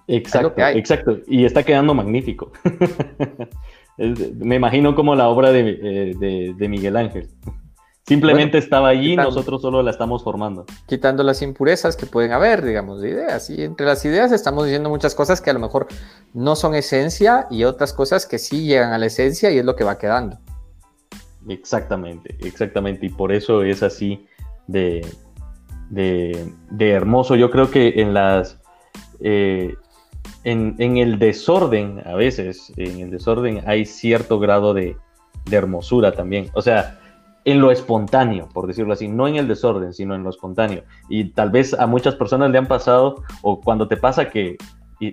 Exacto, 0.08 0.54
exacto. 0.58 1.20
Y 1.28 1.46
está 1.46 1.64
quedando 1.64 1.94
magnífico. 1.94 2.52
Me 3.98 4.56
imagino 4.56 4.96
como 4.96 5.16
la 5.16 5.28
obra 5.28 5.52
de, 5.52 5.80
eh, 5.82 6.54
de 6.56 6.70
Miguel 6.70 6.98
Ángel. 6.98 7.30
Simplemente 8.08 8.58
estaba 8.58 8.88
allí, 8.88 9.18
nosotros 9.18 9.62
solo 9.62 9.84
la 9.84 9.92
estamos 9.92 10.24
formando. 10.24 10.66
Quitando 10.86 11.24
las 11.24 11.42
impurezas 11.42 11.98
que 11.98 12.06
pueden 12.06 12.32
haber, 12.32 12.64
digamos, 12.64 13.02
de 13.02 13.10
ideas. 13.10 13.50
Y 13.50 13.62
entre 13.62 13.86
las 13.86 14.06
ideas 14.06 14.32
estamos 14.32 14.64
diciendo 14.64 14.90
muchas 14.90 15.14
cosas 15.14 15.42
que 15.42 15.50
a 15.50 15.54
lo 15.54 15.60
mejor 15.60 15.88
no 16.34 16.56
son 16.56 16.74
esencia 16.74 17.48
y 17.52 17.66
otras 17.66 17.92
cosas 17.92 18.26
que 18.26 18.40
sí 18.40 18.64
llegan 18.64 18.94
a 18.94 18.98
la 18.98 19.08
esencia 19.08 19.52
y 19.52 19.58
es 19.58 19.66
lo 19.66 19.76
que 19.76 19.84
va 19.84 19.98
quedando. 19.98 20.38
Exactamente, 21.50 22.38
exactamente. 22.40 23.08
Y 23.08 23.10
por 23.10 23.34
eso 23.34 23.62
es 23.62 23.84
así 23.84 24.26
de, 24.68 25.06
hermoso. 26.80 27.36
Yo 27.36 27.52
creo 27.52 27.70
que 27.70 27.90
en 27.98 28.14
las... 28.14 28.58
Eh, 29.20 29.76
en, 30.44 30.98
el 30.98 31.20
desorden, 31.20 32.02
a 32.06 32.16
veces, 32.16 32.72
en 32.78 33.00
el 33.00 33.12
desorden 33.12 33.62
hay 33.66 33.86
cierto 33.86 34.40
grado 34.40 34.74
de, 34.74 34.96
de 35.46 35.58
hermosura 35.58 36.12
también. 36.14 36.50
O 36.54 36.62
sea, 36.62 37.00
en 37.46 37.62
lo 37.62 37.72
espontáneo, 37.72 38.50
por 38.54 38.68
decirlo 38.68 38.94
así, 38.94 39.08
no 39.08 39.28
en 39.28 39.38
el 39.38 39.48
desorden, 39.48 39.94
sino 39.94 40.16
en 40.16 40.24
lo 40.24 40.30
espontáneo. 40.30 40.84
Y 41.10 41.32
tal 41.32 41.50
vez 41.50 41.74
a 41.74 41.88
muchas 41.88 42.16
personas 42.16 42.52
le 42.52 42.58
han 42.58 42.68
pasado, 42.68 43.24
o 43.42 43.62
cuando 43.62 43.88
te 43.88 43.98
pasa 43.98 44.30
que 44.30 44.58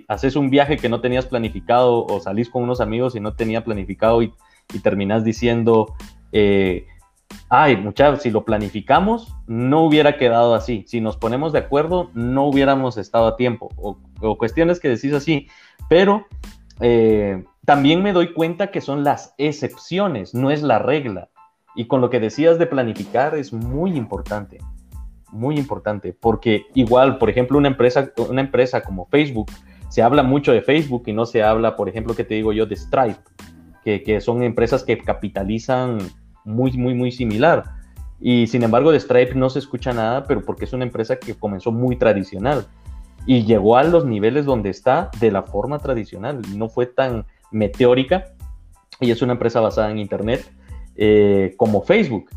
haces 0.07 0.35
un 0.35 0.49
viaje 0.49 0.77
que 0.77 0.89
no 0.89 1.01
tenías 1.01 1.25
planificado, 1.25 2.05
o 2.05 2.19
salís 2.19 2.49
con 2.49 2.63
unos 2.63 2.81
amigos 2.81 3.15
y 3.15 3.19
no 3.19 3.33
tenía 3.33 3.63
planificado 3.63 4.21
y, 4.21 4.33
y 4.73 4.79
terminas 4.79 5.23
diciendo, 5.23 5.93
eh, 6.31 6.85
ay, 7.49 7.77
muchachos, 7.77 8.23
si 8.23 8.31
lo 8.31 8.43
planificamos, 8.43 9.33
no 9.47 9.83
hubiera 9.83 10.17
quedado 10.17 10.55
así. 10.55 10.83
Si 10.87 11.01
nos 11.01 11.17
ponemos 11.17 11.53
de 11.53 11.59
acuerdo, 11.59 12.09
no 12.13 12.45
hubiéramos 12.45 12.97
estado 12.97 13.27
a 13.27 13.37
tiempo. 13.37 13.69
O, 13.77 13.97
cuestiones 14.37 14.79
que 14.79 14.89
decís 14.89 15.13
así. 15.13 15.47
Pero 15.89 16.25
eh, 16.79 17.43
también 17.65 18.03
me 18.03 18.13
doy 18.13 18.33
cuenta 18.33 18.71
que 18.71 18.81
son 18.81 19.03
las 19.03 19.33
excepciones, 19.37 20.33
no 20.33 20.51
es 20.51 20.61
la 20.61 20.79
regla. 20.79 21.29
Y 21.75 21.87
con 21.87 22.01
lo 22.01 22.09
que 22.09 22.19
decías 22.19 22.57
de 22.57 22.67
planificar 22.67 23.35
es 23.35 23.51
muy 23.51 23.97
importante, 23.97 24.59
muy 25.31 25.57
importante, 25.57 26.13
porque 26.13 26.65
igual, 26.73 27.17
por 27.17 27.29
ejemplo, 27.29 27.57
una 27.57 27.67
empresa, 27.67 28.11
una 28.29 28.41
empresa 28.41 28.81
como 28.81 29.07
Facebook, 29.07 29.51
se 29.89 30.01
habla 30.01 30.23
mucho 30.23 30.51
de 30.51 30.61
Facebook 30.61 31.03
y 31.07 31.13
no 31.13 31.25
se 31.25 31.43
habla, 31.43 31.75
por 31.75 31.89
ejemplo, 31.89 32.15
que 32.15 32.23
te 32.23 32.35
digo 32.35 32.53
yo, 32.53 32.65
de 32.65 32.75
Stripe, 32.75 33.19
que, 33.83 34.03
que 34.03 34.21
son 34.21 34.41
empresas 34.43 34.83
que 34.83 34.97
capitalizan 34.97 35.97
muy, 36.45 36.71
muy, 36.73 36.93
muy 36.93 37.11
similar. 37.11 37.63
Y 38.19 38.47
sin 38.47 38.63
embargo, 38.63 38.91
de 38.91 38.99
Stripe 38.99 39.35
no 39.35 39.49
se 39.49 39.59
escucha 39.59 39.91
nada, 39.91 40.23
pero 40.23 40.41
porque 40.41 40.65
es 40.65 40.73
una 40.73 40.85
empresa 40.85 41.17
que 41.17 41.35
comenzó 41.35 41.71
muy 41.71 41.97
tradicional 41.97 42.65
y 43.25 43.43
llegó 43.43 43.77
a 43.77 43.83
los 43.83 44.05
niveles 44.05 44.45
donde 44.45 44.69
está 44.69 45.09
de 45.19 45.31
la 45.31 45.43
forma 45.43 45.79
tradicional, 45.79 46.41
no 46.55 46.69
fue 46.69 46.85
tan 46.85 47.25
meteórica 47.51 48.25
y 48.99 49.11
es 49.11 49.21
una 49.21 49.33
empresa 49.33 49.59
basada 49.59 49.91
en 49.91 49.99
Internet 49.99 50.51
eh, 50.95 51.53
como 51.57 51.81
Facebook, 51.81 52.29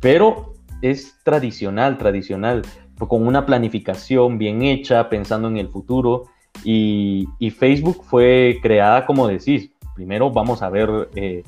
pero 0.00 0.54
es 0.80 1.16
tradicional, 1.22 1.98
tradicional, 1.98 2.62
con 2.98 3.26
una 3.26 3.46
planificación 3.46 4.38
bien 4.38 4.62
hecha, 4.62 5.08
pensando 5.08 5.48
en 5.48 5.56
el 5.56 5.68
futuro. 5.68 6.24
Y, 6.64 7.28
Facebook 7.56 8.04
fue 8.04 8.58
creada, 8.62 9.06
como 9.06 9.26
decís, 9.26 9.70
primero 9.94 10.30
vamos 10.30 10.62
a 10.62 10.68
ver 10.68 11.08
eh, 11.14 11.42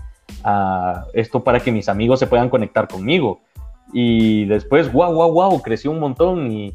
esto 1.13 1.43
para 1.43 1.61
que 1.61 1.73
mis 1.73 1.89
amigos 1.89 2.21
se 2.21 2.27
puedan 2.27 2.49
conectar 2.49 2.89
conmigo. 2.89 3.41
Y 3.93 4.47
después, 4.47 4.93
wow, 4.93 5.13
wow, 5.13 5.33
wow, 5.33 5.63
creció 5.63 5.91
un 5.91 6.01
montón 6.01 6.51
y, 6.51 6.75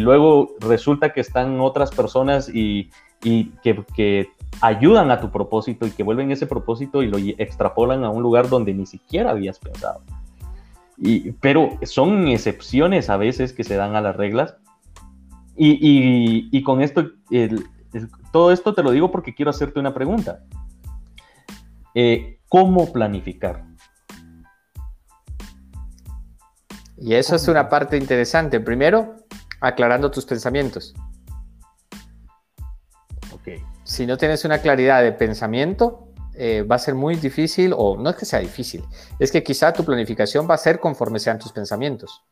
luego 0.00 0.54
resulta 0.60 1.12
que 1.12 1.20
están 1.20 1.60
otras 1.60 1.90
personas 1.90 2.48
y, 2.48 2.90
que, 3.20 3.84
que, 3.94 4.28
ayudan 4.60 5.10
a 5.10 5.20
tu 5.20 5.32
propósito 5.32 5.84
y 5.84 5.90
que 5.90 6.04
vuelven 6.04 6.30
ese 6.30 6.46
propósito 6.46 7.02
y 7.02 7.08
lo 7.08 7.18
extrapolan 7.18 8.04
a 8.04 8.10
un 8.10 8.22
lugar 8.22 8.48
donde 8.48 8.72
ni 8.72 8.86
siquiera 8.86 9.30
habías 9.30 9.58
pensado. 9.58 10.02
Y, 10.96 11.32
pero 11.32 11.70
son 11.82 12.28
excepciones 12.28 13.10
a 13.10 13.16
veces 13.16 13.52
que 13.52 13.64
se 13.64 13.74
dan 13.74 13.96
a 13.96 14.00
las 14.00 14.14
reglas. 14.14 14.56
Y, 15.56 16.62
con 16.62 16.80
esto, 16.80 17.10
todo 18.32 18.52
esto 18.52 18.74
te 18.74 18.82
lo 18.82 18.92
digo 18.92 19.10
porque 19.10 19.34
quiero 19.34 19.50
hacerte 19.50 19.80
una 19.80 19.94
pregunta. 19.94 20.44
Eh, 21.94 22.38
¿Cómo 22.48 22.92
planificar? 22.92 23.64
Y 26.96 27.14
eso 27.14 27.36
es 27.36 27.48
una 27.48 27.68
parte 27.68 27.96
interesante. 27.96 28.60
Primero, 28.60 29.16
aclarando 29.64 30.10
tus 30.10 30.24
pensamientos. 30.26 30.94
Ok 33.32 33.48
si 33.84 34.06
no 34.06 34.16
tienes 34.16 34.44
una 34.44 34.58
claridad 34.58 35.02
de 35.02 35.12
pensamiento, 35.12 36.08
eh, 36.34 36.62
va 36.62 36.76
a 36.76 36.78
ser 36.78 36.94
muy 36.94 37.14
difícil, 37.16 37.72
o 37.76 37.96
no 37.96 38.10
es 38.10 38.16
que 38.16 38.24
sea 38.24 38.40
difícil, 38.40 38.82
es 39.18 39.30
que 39.30 39.44
quizá 39.44 39.72
tu 39.72 39.84
planificación 39.84 40.48
va 40.50 40.54
a 40.54 40.58
ser 40.58 40.80
conforme 40.80 41.20
sean 41.20 41.38
tus 41.38 41.52
pensamientos. 41.52 42.24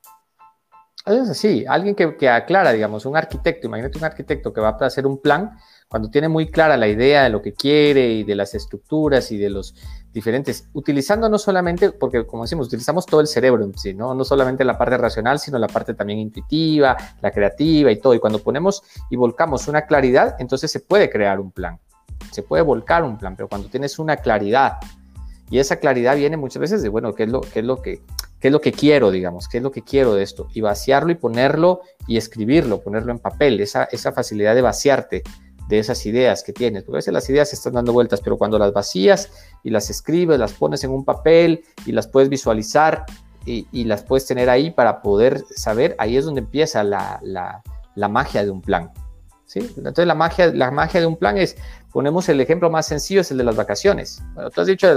Es 1.05 1.29
así, 1.29 1.65
alguien 1.69 1.95
que, 1.95 2.17
que, 2.17 2.29
aclara, 2.29 2.73
digamos, 2.73 3.07
un 3.07 3.17
arquitecto, 3.17 3.67
imagínate 3.67 3.99
un 3.99 4.05
arquitecto 4.05 4.53
que 4.53 4.61
va 4.61 4.77
a 4.81 4.87
hacer 4.87 5.07
un 5.07 5.21
plan, 5.21 5.57
cuando 5.89 6.11
tiene 6.11 6.29
muy 6.29 6.51
clara 6.51 6.77
la 6.77 6.89
idea 6.89 7.25
de 7.25 7.29
lo 7.29 7.43
que 7.43 7.53
quiere 7.53 8.09
y 8.13 8.25
de 8.25 8.35
las 8.35 8.55
estructuras 8.55 9.31
y 9.31 9.37
de 9.37 9.51
los 9.51 9.75
diferentes, 10.13 10.69
utilizando 10.73 11.29
no 11.29 11.39
solamente, 11.39 11.91
porque 11.91 12.27
como 12.27 12.45
decimos, 12.45 12.67
utilizamos 12.67 13.07
todo 13.07 13.21
el 13.21 13.27
cerebro 13.27 13.65
en 13.65 13.97
¿no? 13.97 14.15
no 14.15 14.25
solamente 14.25 14.65
la 14.65 14.77
parte 14.77 14.97
racional, 14.99 15.39
sino 15.39 15.59
la 15.59 15.69
parte 15.69 15.95
también 15.95 16.19
intuitiva, 16.19 16.97
la 17.21 17.31
creativa 17.31 17.91
y 17.91 17.99
todo. 17.99 18.15
Y 18.15 18.19
cuando 18.19 18.39
ponemos 18.39 18.83
y 19.11 19.17
volcamos 19.17 19.69
una 19.69 19.83
claridad, 19.83 20.37
entonces 20.39 20.71
se 20.71 20.81
puede 20.81 21.09
crear 21.09 21.41
un 21.41 21.51
plan, 21.51 21.79
se 22.31 22.43
puede 22.43 22.63
volcar 22.63 23.05
un 23.05 23.17
plan, 23.17 23.37
pero 23.37 23.49
cuando 23.49 23.69
tienes 23.69 23.99
una 23.99 24.17
claridad, 24.17 24.79
y 25.51 25.59
esa 25.59 25.77
claridad 25.77 26.17
viene 26.17 26.37
muchas 26.37 26.61
veces 26.61 26.83
de, 26.83 26.89
bueno, 26.89 27.15
¿qué 27.15 27.25
es 27.25 27.31
lo, 27.31 27.43
qué 27.43 27.61
es 27.61 27.65
lo, 27.65 27.83
que, 27.83 28.01
qué 28.41 28.49
es 28.49 28.53
lo 28.53 28.61
que 28.63 28.73
quiero, 28.73 29.11
digamos? 29.11 29.49
¿Qué 29.49 29.59
es 29.59 29.63
lo 29.63 29.71
que 29.71 29.83
quiero 29.83 30.15
de 30.15 30.23
esto? 30.23 30.49
Y 30.55 30.63
vaciarlo 30.63 31.13
y 31.13 31.15
ponerlo 31.15 31.83
y 32.07 32.17
escribirlo, 32.17 32.81
ponerlo 32.81 33.13
en 33.13 33.19
papel, 33.19 33.61
esa, 33.61 33.85
esa 33.85 34.13
facilidad 34.13 34.55
de 34.55 34.63
vaciarte 34.63 35.23
de 35.69 35.79
esas 35.79 36.05
ideas 36.07 36.43
que 36.43 36.53
tienes. 36.53 36.83
Porque 36.85 36.97
a 36.97 36.99
veces 36.99 37.15
las 37.15 37.29
ideas 37.31 37.51
se 37.51 37.57
están 37.57 37.75
dando 37.75 37.93
vueltas, 37.93 38.21
pero 38.21 38.37
cuando 38.39 38.59
las 38.59 38.73
vacías 38.73 39.31
y 39.63 39.71
las 39.71 39.91
escribes, 39.91 40.39
las 40.39 40.53
pones 40.53 40.85
en 40.85 40.91
un 40.91 41.05
papel 41.05 41.65
y 41.87 41.93
las 41.93 42.07
puedes 42.09 42.29
visualizar 42.29 43.05
y, 43.45 43.85
las 43.85 44.05
puedes 44.05 44.27
tener 44.27 44.49
ahí 44.49 44.71
para 44.71 45.03
poder 45.03 45.43
saber, 45.57 45.97
ahí 45.99 46.17
es 46.17 46.25
donde 46.25 46.41
empieza 46.41 46.85
la, 46.85 47.21
la, 47.23 48.09
magia 48.09 48.45
de 48.45 48.51
un 48.51 48.61
plan. 48.61 48.93
¿Sí? 49.53 49.61
Entonces 49.77 50.07
la 50.07 50.15
magia, 50.15 50.53
la 50.55 50.71
magia 50.71 51.01
de 51.01 51.07
un 51.07 51.17
plan 51.17 51.37
es, 51.37 51.57
ponemos 51.93 52.27
el 52.31 52.41
ejemplo 52.41 52.71
más 52.71 52.87
sencillo, 52.87 53.21
es 53.21 53.31
el 53.31 53.39
de 53.39 53.45
las 53.45 53.55
vacaciones. 53.55 54.23
Bueno, 54.33 54.51
tú 54.51 54.63
has 54.63 54.67
dicho, 54.67 54.89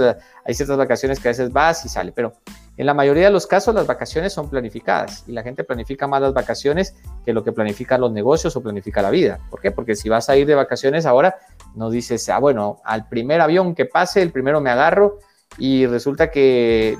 hay 0.44 0.54
ciertas 0.54 0.78
vacaciones 0.78 1.20
que 1.20 1.28
a 1.28 1.32
veces 1.32 1.52
vas 1.52 1.84
y 1.84 1.90
sale, 1.90 2.10
pero 2.12 2.32
en 2.78 2.86
la 2.86 2.94
mayoría 2.94 3.26
de 3.26 3.30
los 3.30 3.46
casos 3.46 3.74
las 3.74 3.86
vacaciones 3.86 4.32
son 4.32 4.48
planificadas 4.48 5.24
y 5.26 5.32
la 5.32 5.42
gente 5.42 5.62
planifica 5.62 6.06
más 6.06 6.22
las 6.22 6.32
vacaciones 6.32 6.94
que 7.26 7.34
lo 7.34 7.44
que 7.44 7.52
planifican 7.52 8.00
los 8.00 8.12
negocios 8.12 8.56
o 8.56 8.62
planifica 8.62 9.02
la 9.02 9.10
vida. 9.10 9.40
¿Por 9.50 9.60
qué? 9.60 9.72
Porque 9.72 9.94
si 9.94 10.08
vas 10.08 10.30
a 10.30 10.36
ir 10.36 10.46
de 10.46 10.54
vacaciones 10.54 11.04
ahora, 11.04 11.36
no 11.74 11.90
dices, 11.90 12.26
ah, 12.30 12.38
bueno, 12.38 12.80
al 12.84 13.08
primer 13.08 13.42
avión 13.42 13.74
que 13.74 13.84
pase, 13.84 14.22
el 14.22 14.32
primero 14.32 14.62
me 14.62 14.70
agarro 14.70 15.18
y 15.58 15.86
resulta 15.86 16.30
que 16.30 16.96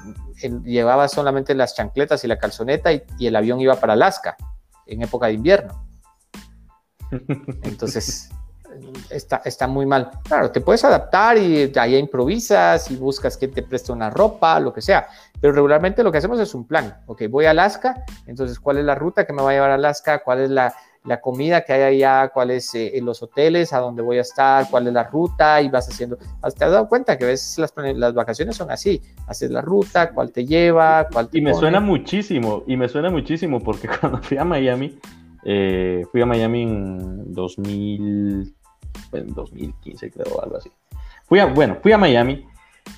llevaba 0.65 1.09
solamente 1.09 1.55
las 1.55 1.75
chancletas 1.75 2.23
y 2.23 2.29
la 2.29 2.37
calzoneta 2.39 2.93
y, 2.93 3.03
y 3.19 3.29
el 3.29 3.37
avión 3.37 3.59
iba 3.61 3.77
para 3.77 3.95
Alaska 3.95 4.37
en 4.87 5.03
época 5.03 5.29
de 5.29 5.33
invierno. 5.33 5.86
Entonces, 7.63 8.31
está, 9.11 9.43
está 9.45 9.67
muy 9.67 9.87
mal. 9.87 10.11
Claro, 10.25 10.51
te 10.51 10.61
puedes 10.61 10.85
adaptar 10.85 11.39
y 11.39 11.73
ahí 11.77 11.97
improvisas 11.97 12.91
y 12.91 12.97
buscas 12.97 13.37
que 13.37 13.49
te 13.49 13.63
preste 13.63 13.93
una 13.93 14.11
ropa, 14.11 14.59
lo 14.61 14.73
que 14.73 14.83
sea, 14.83 15.09
pero 15.41 15.53
regularmente 15.53 16.03
lo 16.03 16.13
que 16.13 16.19
hacemos 16.19 16.41
es 16.41 16.55
un 16.55 16.67
plan. 16.67 17.03
Ok, 17.07 17.23
voy 17.29 17.47
a 17.47 17.51
Alaska, 17.51 18.05
entonces, 18.27 18.61
¿cuál 18.61 18.79
es 18.79 18.85
la 18.85 18.95
ruta 18.95 19.27
que 19.27 19.33
me 19.33 19.43
va 19.43 19.51
a 19.51 19.55
llevar 19.55 19.71
a 19.71 19.75
Alaska? 19.75 20.23
¿Cuál 20.23 20.41
es 20.41 20.51
la, 20.51 20.75
la 21.05 21.21
comida 21.21 21.63
que 21.63 21.73
hay 21.73 21.83
allá? 21.83 22.29
¿Cuáles 22.29 22.75
eh, 22.75 22.99
los 23.03 23.23
hoteles? 23.23 23.73
¿A 23.73 23.79
dónde 23.79 24.03
voy 24.03 24.19
a 24.19 24.23
estar? 24.23 24.69
¿Cuál 24.71 24.87
es 24.89 24.93
la 24.93 25.05
ruta? 25.05 25.61
Y 25.63 25.69
vas 25.69 25.89
haciendo. 25.89 26.17
¿Te 26.17 26.65
has 26.65 26.73
dado 26.73 26.89
cuenta 26.89 27.17
que 27.17 27.25
a 27.25 27.29
veces 27.29 27.59
las, 27.59 27.73
las 27.97 28.15
vacaciones 28.15 28.57
son 28.57 28.71
así? 28.71 29.03
Haces 29.27 29.51
la 29.51 29.63
ruta, 29.63 30.11
cuál 30.11 30.33
te 30.33 30.45
lleva, 30.45 31.07
cuál 31.13 31.29
te 31.29 31.39
Y 31.39 31.41
me 31.41 31.55
suena 31.55 31.81
muchísimo, 31.81 32.65
y 32.67 32.77
me 32.77 32.89
suena 32.89 33.11
muchísimo 33.11 33.61
porque 33.61 33.89
cuando 34.01 34.19
fui 34.19 34.37
a 34.37 34.45
Miami, 34.45 34.99
eh, 35.49 36.05
fui 36.11 36.21
a 36.21 36.27
Miami 36.27 36.63
en 36.63 37.33
2000, 37.33 38.53
en 39.13 39.27
2015 39.33 40.11
creo, 40.11 40.43
algo 40.43 40.57
así. 40.57 40.73
Fui 41.27 41.39
a, 41.39 41.47
bueno, 41.47 41.79
fui 41.81 41.93
a 41.93 41.99
Miami. 41.99 42.45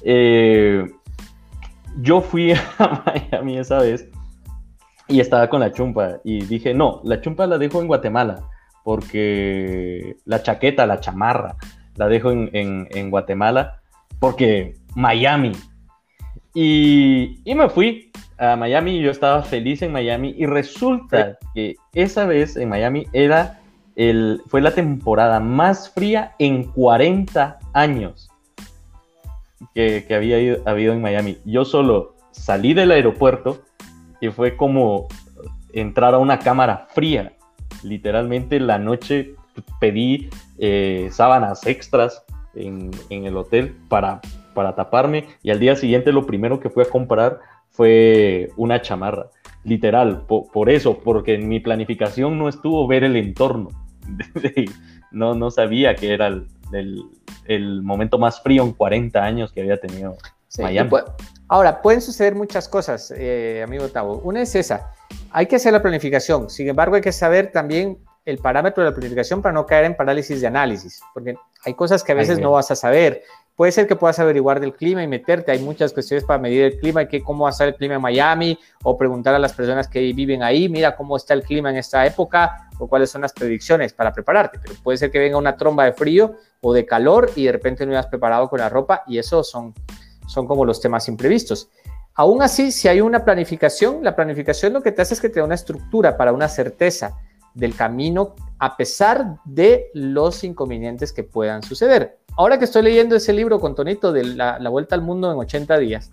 Eh, 0.02 0.82
yo 2.00 2.22
fui 2.22 2.52
a 2.78 3.02
Miami 3.04 3.58
esa 3.58 3.80
vez 3.80 4.08
y 5.08 5.20
estaba 5.20 5.50
con 5.50 5.60
la 5.60 5.74
chumpa 5.74 6.20
y 6.24 6.40
dije, 6.40 6.72
no, 6.72 7.02
la 7.04 7.20
chumpa 7.20 7.46
la 7.46 7.58
dejo 7.58 7.82
en 7.82 7.86
Guatemala 7.86 8.42
porque 8.82 10.16
la 10.24 10.42
chaqueta, 10.42 10.86
la 10.86 11.00
chamarra, 11.00 11.56
la 11.96 12.08
dejo 12.08 12.30
en, 12.30 13.10
Guatemala 13.10 13.82
porque 14.20 14.78
Miami. 14.94 15.52
Y, 16.54 17.42
y, 17.44 17.54
me 17.54 17.68
fui 17.68 18.10
a 18.38 18.56
Miami 18.56 18.98
y 18.98 19.02
yo 19.02 19.10
estaba 19.10 19.42
feliz 19.42 19.82
en 19.82 19.92
Miami 19.92 20.34
y 20.36 20.46
resulta 20.46 21.38
que 21.54 21.76
esa 21.92 22.26
vez 22.26 22.56
en 22.56 22.68
Miami 22.68 23.06
era 23.12 23.60
fue 24.46 24.60
la 24.60 24.70
temporada 24.70 25.40
más 25.40 25.90
fría 25.90 26.34
en 26.38 26.62
40 26.62 27.58
años 27.72 28.30
que, 29.74 30.06
había 30.14 30.56
habido 30.66 30.92
en 30.92 31.02
Miami. 31.02 31.38
Yo 31.44 31.64
solo 31.64 32.14
salí 32.30 32.74
del 32.74 32.92
aeropuerto 32.92 33.60
y 34.20 34.28
fue 34.28 34.56
como 34.56 35.08
entrar 35.72 36.14
a 36.14 36.18
una 36.18 36.38
cámara 36.38 36.86
fría. 36.90 37.32
Literalmente 37.82 38.60
la 38.60 38.78
noche 38.78 39.34
pedí 39.80 40.30
eh, 40.58 41.08
sábanas 41.10 41.66
extras 41.66 42.22
en, 42.54 42.90
el 43.10 43.36
hotel 43.36 43.76
para, 43.88 44.20
para 44.54 44.76
taparme 44.76 45.26
y 45.42 45.50
al 45.50 45.58
día 45.58 45.74
siguiente 45.74 46.12
lo 46.12 46.24
primero 46.24 46.60
que 46.60 46.70
fui 46.70 46.84
a 46.84 46.88
comprar 46.88 47.40
fue 47.78 48.50
una 48.56 48.82
chamarra. 48.82 49.30
Literal, 49.62 50.26
por 50.26 50.68
eso, 50.68 50.98
porque 50.98 51.34
en 51.34 51.48
mi 51.48 51.60
planificación 51.60 52.36
no 52.36 52.48
estuvo 52.48 52.88
ver 52.88 53.04
el 53.04 53.14
entorno. 53.14 53.68
no, 55.12 55.36
no 55.36 55.52
sabía 55.52 55.94
que 55.94 56.12
era 56.12 56.26
el, 56.26 57.82
momento 57.84 58.18
más 58.18 58.42
frío 58.42 58.64
en 58.64 58.72
40 58.72 59.22
años 59.22 59.52
que 59.52 59.60
había 59.60 59.76
tenido 59.76 60.16
Miami. 60.58 60.90
ahora, 61.46 61.80
pueden 61.80 62.00
suceder 62.00 62.34
muchas 62.34 62.68
cosas, 62.68 63.14
eh, 63.16 63.62
amigo 63.64 63.86
Tavo. 63.86 64.22
Una 64.24 64.42
es 64.42 64.56
esa, 64.56 64.90
hay 65.30 65.46
que 65.46 65.54
hacer 65.54 65.72
la 65.72 65.80
planificación. 65.80 66.50
Sin 66.50 66.68
embargo, 66.68 66.96
hay 66.96 67.02
que 67.02 67.12
saber 67.12 67.52
también 67.52 67.98
el 68.24 68.38
parámetro 68.38 68.82
de 68.82 68.90
la 68.90 68.94
planificación 68.94 69.40
para 69.40 69.52
no 69.52 69.66
caer 69.66 69.84
en 69.84 69.96
parálisis 69.96 70.40
de 70.40 70.48
análisis, 70.48 71.00
porque 71.14 71.36
hay 71.64 71.74
cosas 71.74 72.02
que 72.02 72.10
a 72.10 72.16
veces 72.16 72.40
no 72.40 72.50
vas 72.50 72.72
a 72.72 72.74
saber. 72.74 73.22
Puede 73.58 73.72
ser 73.72 73.88
que 73.88 73.96
puedas 73.96 74.20
averiguar 74.20 74.60
del 74.60 74.72
clima 74.72 75.02
y 75.02 75.08
meterte. 75.08 75.50
Hay 75.50 75.58
muchas 75.58 75.92
cuestiones 75.92 76.22
para 76.22 76.38
medir 76.38 76.62
el 76.62 76.78
clima 76.78 77.02
y 77.02 77.20
cómo 77.20 77.42
va 77.42 77.48
a 77.48 77.50
estar 77.50 77.66
el 77.66 77.74
clima 77.74 77.96
en 77.96 78.00
Miami 78.00 78.56
o 78.84 78.96
preguntar 78.96 79.34
a 79.34 79.38
las 79.40 79.52
personas 79.52 79.88
que 79.88 79.98
viven 80.12 80.44
ahí, 80.44 80.68
mira 80.68 80.94
cómo 80.94 81.16
está 81.16 81.34
el 81.34 81.42
clima 81.42 81.68
en 81.68 81.76
esta 81.76 82.06
época 82.06 82.70
o 82.78 82.86
cuáles 82.86 83.10
son 83.10 83.22
las 83.22 83.32
predicciones 83.32 83.92
para 83.92 84.12
prepararte. 84.12 84.60
Pero 84.60 84.74
puede 84.80 84.96
ser 84.96 85.10
que 85.10 85.18
venga 85.18 85.36
una 85.36 85.56
tromba 85.56 85.86
de 85.86 85.92
frío 85.92 86.36
o 86.60 86.72
de 86.72 86.86
calor 86.86 87.32
y 87.34 87.46
de 87.46 87.50
repente 87.50 87.84
no 87.84 87.90
hayas 87.90 88.06
preparado 88.06 88.48
con 88.48 88.60
la 88.60 88.68
ropa 88.68 89.02
y 89.08 89.18
eso 89.18 89.42
son, 89.42 89.74
son 90.28 90.46
como 90.46 90.64
los 90.64 90.80
temas 90.80 91.08
imprevistos. 91.08 91.68
Aún 92.14 92.42
así, 92.42 92.70
si 92.70 92.86
hay 92.86 93.00
una 93.00 93.24
planificación, 93.24 94.04
la 94.04 94.14
planificación 94.14 94.72
lo 94.72 94.82
que 94.82 94.92
te 94.92 95.02
hace 95.02 95.14
es 95.14 95.20
que 95.20 95.30
te 95.30 95.40
da 95.40 95.44
una 95.44 95.56
estructura 95.56 96.16
para 96.16 96.32
una 96.32 96.46
certeza 96.46 97.16
del 97.54 97.74
camino 97.74 98.36
a 98.60 98.76
pesar 98.76 99.40
de 99.44 99.90
los 99.94 100.44
inconvenientes 100.44 101.12
que 101.12 101.24
puedan 101.24 101.64
suceder. 101.64 102.20
Ahora 102.38 102.56
que 102.56 102.66
estoy 102.66 102.82
leyendo 102.82 103.16
ese 103.16 103.32
libro 103.32 103.58
con 103.58 103.74
Tonito 103.74 104.12
de 104.12 104.22
la, 104.22 104.60
Vuelta 104.68 104.94
al 104.94 105.02
Mundo 105.02 105.32
en 105.32 105.38
80 105.38 105.76
días, 105.78 106.12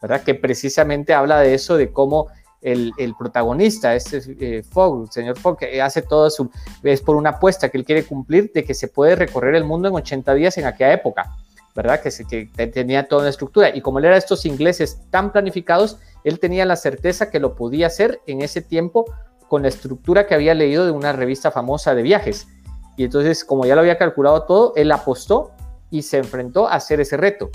¿verdad? 0.00 0.22
Que 0.22 0.34
precisamente 0.34 1.12
habla 1.12 1.40
de 1.40 1.52
eso, 1.52 1.76
de 1.76 1.92
cómo 1.92 2.28
el, 2.62 2.94
protagonista, 3.18 3.94
este 3.94 4.22
eh, 4.40 4.62
Fogg, 4.62 5.02
el 5.02 5.12
señor 5.12 5.38
Fogg, 5.38 5.58
hace 5.82 6.00
todo 6.00 6.30
su, 6.30 6.50
es 6.82 7.02
por 7.02 7.16
una 7.16 7.30
apuesta 7.30 7.68
que 7.68 7.76
él 7.76 7.84
quiere 7.84 8.06
cumplir 8.06 8.50
de 8.54 8.64
que 8.64 8.72
se 8.72 8.88
puede 8.88 9.14
recorrer 9.14 9.54
el 9.56 9.64
mundo 9.64 9.88
en 9.88 9.94
80 9.96 10.32
días 10.32 10.56
en 10.56 10.64
aquella 10.64 10.94
época, 10.94 11.36
¿verdad? 11.76 12.00
Que, 12.00 12.68
tenía 12.68 13.06
toda 13.06 13.20
una 13.20 13.30
estructura. 13.30 13.76
Y 13.76 13.82
como 13.82 13.98
él 13.98 14.06
era 14.06 14.16
estos 14.16 14.46
ingleses 14.46 15.02
tan 15.10 15.32
planificados, 15.32 15.98
él 16.24 16.40
tenía 16.40 16.64
la 16.64 16.76
certeza 16.76 17.28
que 17.28 17.40
lo 17.40 17.54
podía 17.54 17.88
hacer 17.88 18.22
en 18.26 18.40
ese 18.40 18.62
tiempo 18.62 19.04
con 19.48 19.60
la 19.60 19.68
estructura 19.68 20.26
que 20.26 20.34
había 20.34 20.54
leído 20.54 20.86
de 20.86 20.92
una 20.92 21.12
revista 21.12 21.50
famosa 21.50 21.94
de 21.94 22.00
viajes. 22.00 22.48
Y 22.96 23.04
entonces, 23.04 23.44
como 23.44 23.66
ya 23.66 23.74
lo 23.74 23.82
había 23.82 23.98
calculado 23.98 24.44
todo, 24.44 24.72
él 24.74 24.90
apostó 24.90 25.52
y 25.90 26.02
se 26.02 26.18
enfrentó 26.18 26.68
a 26.68 26.74
hacer 26.74 27.00
ese 27.00 27.16
reto. 27.16 27.50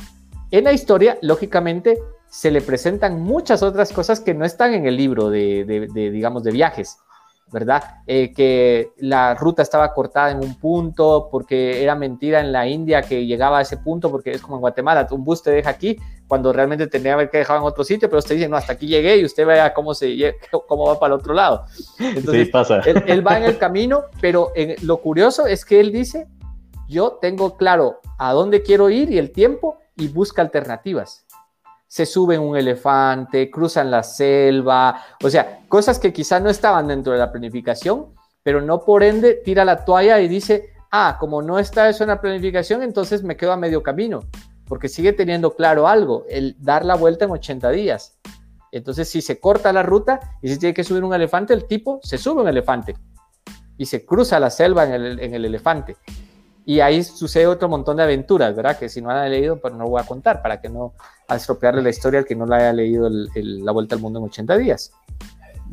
En 0.52 0.66
la 0.66 0.74
historia, 0.74 1.18
lógicamente, 1.22 1.98
se 2.30 2.52
le 2.52 2.62
presentan 2.62 3.22
muchas 3.22 3.64
otras 3.64 3.92
cosas 3.92 4.20
que 4.20 4.34
no 4.34 4.46
están 4.46 4.74
en 4.74 4.86
el 4.86 4.98
libro 4.98 5.30
de, 5.30 5.88
digamos, 5.94 6.44
de 6.44 6.52
viajes, 6.52 6.98
¿verdad? 7.52 7.84
Eh, 8.08 8.34
que 8.34 8.92
la 8.98 9.36
ruta 9.36 9.62
estaba 9.62 9.94
cortada 9.94 10.32
en 10.32 10.40
un 10.40 10.60
punto 10.60 11.28
porque 11.32 11.84
era 11.84 11.96
mentira 11.96 12.40
en 12.40 12.52
la 12.52 12.68
India 12.68 13.04
que 13.04 13.26
llegaba 13.26 13.60
a 13.60 13.62
ese 13.62 13.78
punto 13.78 14.10
porque 14.10 14.32
es 14.32 14.42
como 14.42 14.56
en 14.56 14.62
Guatemala, 14.62 15.08
un 15.12 15.24
bus 15.24 15.44
te 15.44 15.52
deja 15.52 15.70
aquí 15.70 15.98
cuando 16.28 16.52
realmente 16.52 16.88
tendría 16.88 17.16
que 17.30 17.38
dejar 17.38 17.58
en 17.58 17.64
otro 17.64 17.84
sitio, 17.84 18.10
pero 18.10 18.18
usted 18.18 18.36
dice, 18.36 18.50
no, 18.50 18.58
hasta 18.58 18.74
aquí 18.74 18.88
llegué 18.88 19.18
y 19.18 19.26
usted 19.26 19.46
vea 19.46 19.72
cómo, 19.72 19.94
se, 19.94 20.36
cómo 20.68 20.88
va 20.88 21.00
para 21.00 21.14
el 21.14 21.20
otro 21.20 21.34
lado. 21.34 21.66
Entonces, 22.00 22.50
pasa. 22.50 22.80
Él, 22.80 23.26
va 23.26 23.38
en 23.38 23.44
el 23.44 23.60
camino, 23.60 24.06
pero 24.20 24.52
lo 24.82 24.98
curioso 24.98 25.46
es 25.46 25.66
que 25.66 25.80
él 25.80 25.92
dice, 25.92 26.28
yo 26.88 27.14
tengo 27.22 27.58
claro 27.58 28.00
a 28.18 28.34
dónde 28.34 28.64
quiero 28.64 28.90
ir 28.90 29.12
y 29.12 29.18
el 29.18 29.32
tiempo 29.32 29.78
y 29.96 30.08
busca 30.08 30.42
alternativas. 30.42 31.26
Se 31.88 32.06
sube 32.06 32.40
un 32.40 32.58
elefante, 32.58 33.52
cruzan 33.52 33.92
la 33.92 34.04
selva, 34.04 35.02
o 35.24 35.30
sea, 35.30 35.62
cosas 35.68 36.00
que 36.00 36.12
quizás 36.12 36.42
no 36.42 36.50
estaban 36.50 36.88
dentro 36.88 37.14
de 37.14 37.20
la 37.20 37.32
planificación, 37.32 38.08
pero 38.42 38.62
no 38.62 38.82
por 38.84 39.04
ende 39.04 39.36
tira 39.36 39.64
la 39.64 39.86
toalla 39.86 40.20
y 40.20 40.28
dice, 40.28 40.74
ah, 40.92 41.18
como 41.20 41.42
no 41.42 41.60
está 41.60 41.90
eso 41.90 42.04
en 42.04 42.10
la 42.10 42.22
planificación, 42.22 42.82
entonces 42.84 43.24
me 43.24 43.38
quedo 43.38 43.52
a 43.52 43.58
medio 43.58 43.84
camino, 43.84 44.22
porque 44.68 44.90
sigue 44.90 45.14
teniendo 45.14 45.56
claro 45.56 45.88
algo, 45.88 46.26
el 46.30 46.56
dar 46.60 46.84
la 46.84 46.96
vuelta 46.96 47.26
en 47.26 47.32
80 47.32 47.70
días. 47.70 48.18
Entonces, 48.72 49.08
si 49.08 49.22
se 49.22 49.40
corta 49.40 49.72
la 49.72 49.84
ruta 49.84 50.20
y 50.42 50.50
si 50.50 50.58
tiene 50.58 50.74
que 50.74 50.84
subir 50.84 51.04
un 51.04 51.14
elefante, 51.14 51.54
el 51.54 51.66
tipo 51.66 52.00
se 52.02 52.18
sube 52.18 52.42
un 52.42 52.48
elefante 52.48 52.96
y 53.78 53.86
se 53.86 54.04
cruza 54.04 54.40
la 54.40 54.50
selva 54.50 54.84
en 54.86 54.94
el, 54.94 55.20
en 55.20 55.34
el 55.36 55.46
elefante. 55.46 55.96
Y 56.66 56.80
ahí 56.80 57.04
sucede 57.04 57.48
otro 57.48 57.68
montón 57.68 57.98
de 57.98 58.04
aventuras, 58.04 58.56
¿verdad? 58.56 58.78
Que 58.78 58.88
si 58.88 59.02
no 59.02 59.10
han 59.10 59.30
leído, 59.30 59.58
pues 59.60 59.74
no 59.74 59.86
voy 59.86 60.02
a 60.02 60.06
contar 60.06 60.42
para 60.42 60.62
que 60.62 60.70
no 60.70 60.94
estropearle 61.30 61.82
la 61.82 61.90
historia 61.90 62.20
al 62.20 62.26
que 62.26 62.36
no 62.36 62.46
la 62.46 62.58
haya 62.58 62.74
leído 62.74 63.10
La 63.10 63.72
Vuelta 63.72 63.96
al 63.96 64.02
Mundo 64.02 64.20
en 64.20 64.26
80 64.26 64.58
días. 64.58 64.94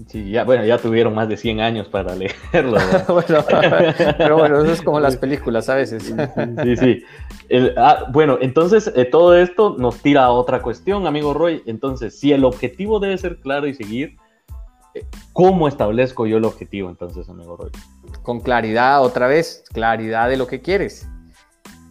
Sí, 0.09 0.31
ya, 0.31 0.45
bueno, 0.45 0.65
ya 0.65 0.79
tuvieron 0.79 1.15
más 1.15 1.29
de 1.29 1.37
100 1.37 1.61
años 1.61 1.89
para 1.89 2.15
leerlo. 2.53 2.79
pero 4.19 4.39
bueno, 4.39 4.63
eso 4.63 4.73
es 4.73 4.83
como 4.83 5.01
las 5.01 5.17
películas 5.17 5.69
a 5.69 5.75
veces. 5.75 6.03
sí, 6.63 6.77
sí. 6.77 7.03
Ah, 7.77 8.07
bueno, 8.13 8.39
entonces 8.41 8.93
eh, 8.97 9.05
todo 9.05 9.37
esto 9.37 9.77
nos 9.79 9.99
tira 9.99 10.25
a 10.25 10.31
otra 10.31 10.63
cuestión, 10.63 11.07
amigo 11.07 11.35
Roy. 11.35 11.63
Entonces, 11.67 12.19
si 12.19 12.33
el 12.33 12.45
objetivo 12.45 13.01
debe 13.01 13.19
ser 13.19 13.41
claro 13.41 13.67
y 13.67 13.75
seguir, 13.75 14.17
eh, 14.95 15.05
¿cómo 15.33 15.69
establezco 15.69 16.27
yo 16.27 16.39
el 16.39 16.45
objetivo 16.45 16.89
entonces, 16.89 17.29
amigo 17.29 17.57
Roy? 17.57 17.71
Con 18.23 18.41
claridad, 18.41 19.03
otra 19.03 19.27
vez, 19.27 19.65
claridad 19.73 20.29
de 20.29 20.37
lo 20.37 20.47
que 20.47 20.61
quieres. 20.61 21.07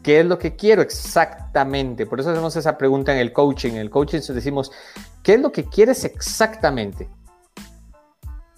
¿Qué 0.04 0.22
es 0.22 0.26
lo 0.26 0.40
que 0.40 0.56
quiero 0.56 0.82
exactamente? 0.82 2.06
Por 2.06 2.20
eso 2.20 2.32
hacemos 2.32 2.56
esa 2.56 2.78
pregunta 2.78 3.12
en 3.14 3.20
el 3.20 3.34
coaching. 3.34 3.72
En 3.72 3.78
el 3.78 3.90
coaching 3.90 4.20
decimos, 4.20 4.72
¿qué 5.24 5.34
es 5.34 5.42
lo 5.42 5.52
que 5.52 5.66
quieres 5.66 6.06
exactamente? 6.06 7.10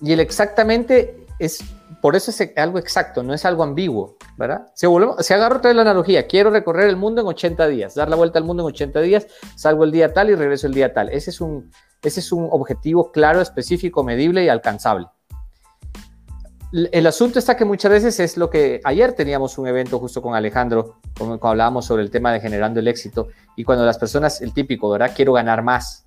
Y 0.01 0.14
el 0.14 0.20
exactamente 0.20 1.26
es, 1.39 1.64
por 2.01 2.16
eso 2.16 2.32
es 2.32 2.53
algo 2.55 2.78
exacto, 2.78 3.24
no 3.24 3.34
es 3.34 3.45
algo 3.45 3.64
ambiguo, 3.64 4.18
¿verdad? 4.38 4.68
Si, 4.76 4.86
volvemos, 4.86 5.26
si 5.26 5.34
agarro 5.34 5.59
la 5.74 5.82
analogía, 5.82 6.28
quiero 6.28 6.51
recorrer 6.51 6.88
el 6.88 6.97
mundo 6.97 7.22
en 7.22 7.28
80 7.28 7.68
días, 7.68 7.95
dar 7.95 8.09
la 8.09 8.16
vuelta 8.16 8.38
al 8.38 8.45
mundo 8.45 8.64
en 8.64 8.68
80 8.68 9.01
días, 9.01 9.28
salgo 9.55 9.84
el 9.84 9.91
día 9.91 10.14
tal 10.14 10.30
y 10.30 10.36
regreso 10.36 10.68
el 10.68 10.74
día 10.74 10.93
tal. 10.93 11.09
Ese 11.09 11.32
es 11.32 11.41
un, 11.41 11.72
ese 12.03 12.20
es 12.20 12.32
un 12.32 12.47
objetivo 12.51 13.12
claro, 13.12 13.41
específico, 13.41 14.03
medible 14.03 14.43
y 14.43 14.49
alcanzable. 14.49 15.07
El 16.74 17.05
asunto 17.05 17.38
está 17.38 17.57
que 17.57 17.65
muchas 17.65 17.91
veces 17.91 18.19
es 18.22 18.38
lo 18.38 18.49
que 18.49 18.80
ayer 18.86 19.11
teníamos 19.11 19.57
un 19.57 19.67
evento 19.67 19.99
justo 19.99 20.22
con 20.22 20.36
Alejandro, 20.36 21.01
cuando 21.17 21.38
hablábamos 21.45 21.86
sobre 21.86 22.01
el 22.01 22.09
tema 22.09 22.32
de 22.32 22.39
generando 22.39 22.80
el 22.80 22.88
éxito 22.88 23.28
y 23.57 23.65
cuando 23.65 23.86
las 23.86 23.97
personas, 23.97 24.41
el 24.41 24.53
típico, 24.53 24.89
¿verdad? 24.89 25.11
Quiero 25.13 25.34
ganar 25.34 25.63
más. 25.63 26.05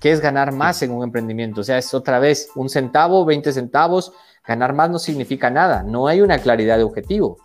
¿Qué 0.00 0.10
es 0.10 0.20
ganar 0.20 0.52
más 0.52 0.80
en 0.82 0.92
un 0.92 1.04
emprendimiento? 1.04 1.60
O 1.60 1.64
sea, 1.64 1.76
es 1.76 1.92
otra 1.92 2.18
vez 2.18 2.50
un 2.54 2.70
centavo, 2.70 3.26
20 3.26 3.52
centavos. 3.52 4.12
Ganar 4.46 4.72
más 4.72 4.88
no 4.88 4.98
significa 4.98 5.50
nada. 5.50 5.82
No 5.82 6.06
hay 6.06 6.22
una 6.22 6.38
claridad 6.38 6.78
de 6.78 6.84
objetivo. 6.84 7.36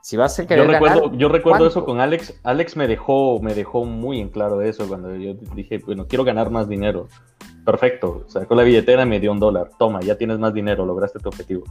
Si 0.00 0.16
vas 0.16 0.38
a 0.38 0.46
querer 0.46 0.64
yo 0.64 0.72
recuerdo, 0.72 1.12
yo 1.14 1.28
recuerdo 1.28 1.66
eso 1.66 1.84
con 1.84 2.00
Alex. 2.00 2.38
Alex 2.44 2.76
me 2.76 2.86
dejó, 2.86 3.40
me 3.40 3.54
dejó 3.54 3.84
muy 3.84 4.20
en 4.20 4.28
claro 4.28 4.62
eso 4.62 4.86
cuando 4.86 5.14
yo 5.16 5.34
dije, 5.54 5.78
bueno, 5.84 6.06
quiero 6.06 6.24
ganar 6.24 6.50
más 6.50 6.68
dinero. 6.68 7.08
Perfecto. 7.68 8.24
Sacó 8.28 8.54
la 8.54 8.62
billetera 8.62 9.02
y 9.02 9.06
me 9.06 9.20
dio 9.20 9.30
un 9.30 9.38
dólar. 9.38 9.72
Toma, 9.78 10.00
ya 10.00 10.16
tienes 10.16 10.38
más 10.38 10.54
dinero, 10.54 10.86
lograste 10.86 11.18
tu 11.18 11.28
objetivo. 11.28 11.64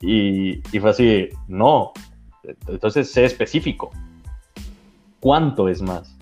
Y, 0.00 0.62
y 0.74 0.80
fue 0.80 0.88
así, 0.88 1.28
no. 1.46 1.92
Entonces, 2.66 3.12
sé 3.12 3.26
específico. 3.26 3.90
¿Cuánto 5.20 5.68
es 5.68 5.82
más? 5.82 6.16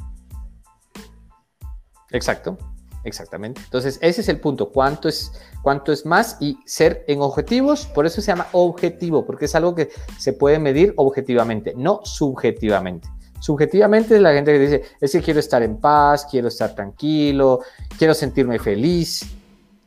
Exacto, 2.10 2.58
exactamente. 3.04 3.60
Entonces, 3.62 4.00
ese 4.02 4.22
es 4.22 4.28
el 4.28 4.40
punto. 4.40 4.70
¿Cuánto 4.70 5.08
es, 5.08 5.30
cuánto 5.62 5.92
es 5.92 6.04
más? 6.04 6.38
Y 6.40 6.58
ser 6.66 7.04
en 7.06 7.20
objetivos, 7.20 7.86
por 7.86 8.04
eso 8.04 8.20
se 8.20 8.32
llama 8.32 8.48
objetivo, 8.50 9.24
porque 9.24 9.44
es 9.44 9.54
algo 9.54 9.76
que 9.76 9.90
se 10.18 10.32
puede 10.32 10.58
medir 10.58 10.92
objetivamente, 10.96 11.72
no 11.76 12.00
subjetivamente. 12.02 13.08
Subjetivamente 13.40 14.16
es 14.16 14.20
la 14.20 14.32
gente 14.32 14.52
que 14.52 14.58
dice, 14.58 14.82
es 15.00 15.12
que 15.12 15.22
quiero 15.22 15.40
estar 15.40 15.62
en 15.62 15.76
paz, 15.76 16.26
quiero 16.30 16.48
estar 16.48 16.74
tranquilo, 16.74 17.60
quiero 17.98 18.14
sentirme 18.14 18.58
feliz. 18.58 19.26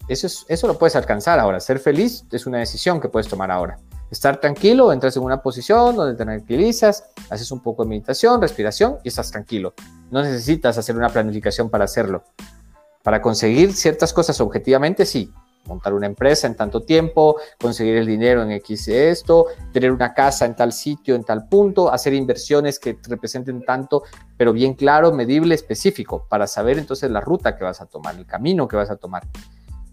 Eso, 0.07 0.27
es, 0.27 0.45
eso 0.47 0.67
lo 0.67 0.77
puedes 0.77 0.95
alcanzar 0.95 1.39
ahora. 1.39 1.59
Ser 1.59 1.79
feliz 1.79 2.25
es 2.31 2.45
una 2.45 2.59
decisión 2.59 2.99
que 2.99 3.09
puedes 3.09 3.27
tomar 3.27 3.51
ahora. 3.51 3.77
Estar 4.09 4.41
tranquilo, 4.41 4.91
entras 4.91 5.15
en 5.15 5.23
una 5.23 5.41
posición 5.41 5.95
donde 5.95 6.15
te 6.15 6.25
tranquilizas, 6.25 7.05
haces 7.29 7.49
un 7.51 7.61
poco 7.61 7.83
de 7.83 7.89
meditación, 7.89 8.41
respiración 8.41 8.97
y 9.03 9.07
estás 9.07 9.31
tranquilo. 9.31 9.73
No 10.09 10.21
necesitas 10.21 10.77
hacer 10.77 10.97
una 10.97 11.07
planificación 11.07 11.69
para 11.69 11.85
hacerlo. 11.85 12.23
Para 13.03 13.21
conseguir 13.21 13.73
ciertas 13.73 14.11
cosas 14.11 14.41
objetivamente, 14.41 15.05
sí. 15.05 15.31
Montar 15.65 15.93
una 15.93 16.07
empresa 16.07 16.47
en 16.47 16.55
tanto 16.55 16.81
tiempo, 16.81 17.37
conseguir 17.59 17.95
el 17.97 18.05
dinero 18.05 18.41
en 18.43 18.51
X 18.51 18.87
esto, 18.87 19.45
tener 19.71 19.91
una 19.91 20.13
casa 20.13 20.45
en 20.45 20.55
tal 20.55 20.73
sitio, 20.73 21.15
en 21.15 21.23
tal 21.23 21.47
punto, 21.47 21.91
hacer 21.91 22.13
inversiones 22.13 22.79
que 22.79 22.97
representen 23.07 23.63
tanto, 23.63 24.03
pero 24.37 24.53
bien 24.53 24.73
claro, 24.73 25.11
medible, 25.11 25.55
específico, 25.55 26.25
para 26.29 26.47
saber 26.47 26.77
entonces 26.77 27.09
la 27.11 27.21
ruta 27.21 27.55
que 27.55 27.63
vas 27.63 27.79
a 27.81 27.85
tomar, 27.85 28.15
el 28.15 28.25
camino 28.25 28.67
que 28.67 28.75
vas 28.75 28.89
a 28.89 28.97
tomar, 28.97 29.23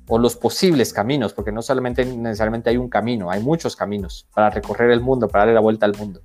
o 0.09 0.19
los 0.19 0.37
posibles 0.37 0.93
caminos, 0.93 1.35
porque 1.35 1.53
no 1.53 1.63
solamente 1.63 2.05
necesariamente 2.05 2.71
hay 2.71 2.79
un 2.79 2.89
camino, 2.89 3.31
hay 3.31 3.43
muchos 3.43 3.77
caminos 3.77 4.27
para 4.35 4.51
recorrer 4.51 4.91
el 4.91 5.01
mundo, 5.01 5.29
para 5.29 5.43
darle 5.43 5.55
la 5.55 5.61
vuelta 5.61 5.87
al 5.87 5.97
mundo. 5.97 6.23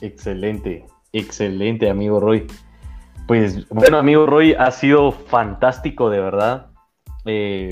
Excelente, 0.00 0.86
excelente, 1.12 1.90
amigo 1.90 2.18
Roy. 2.18 2.46
Pues 3.28 3.68
bueno, 3.68 3.98
amigo 3.98 4.26
Roy, 4.26 4.54
ha 4.54 4.70
sido 4.70 5.12
fantástico 5.12 6.10
de 6.10 6.20
verdad 6.20 6.70
eh, 7.24 7.68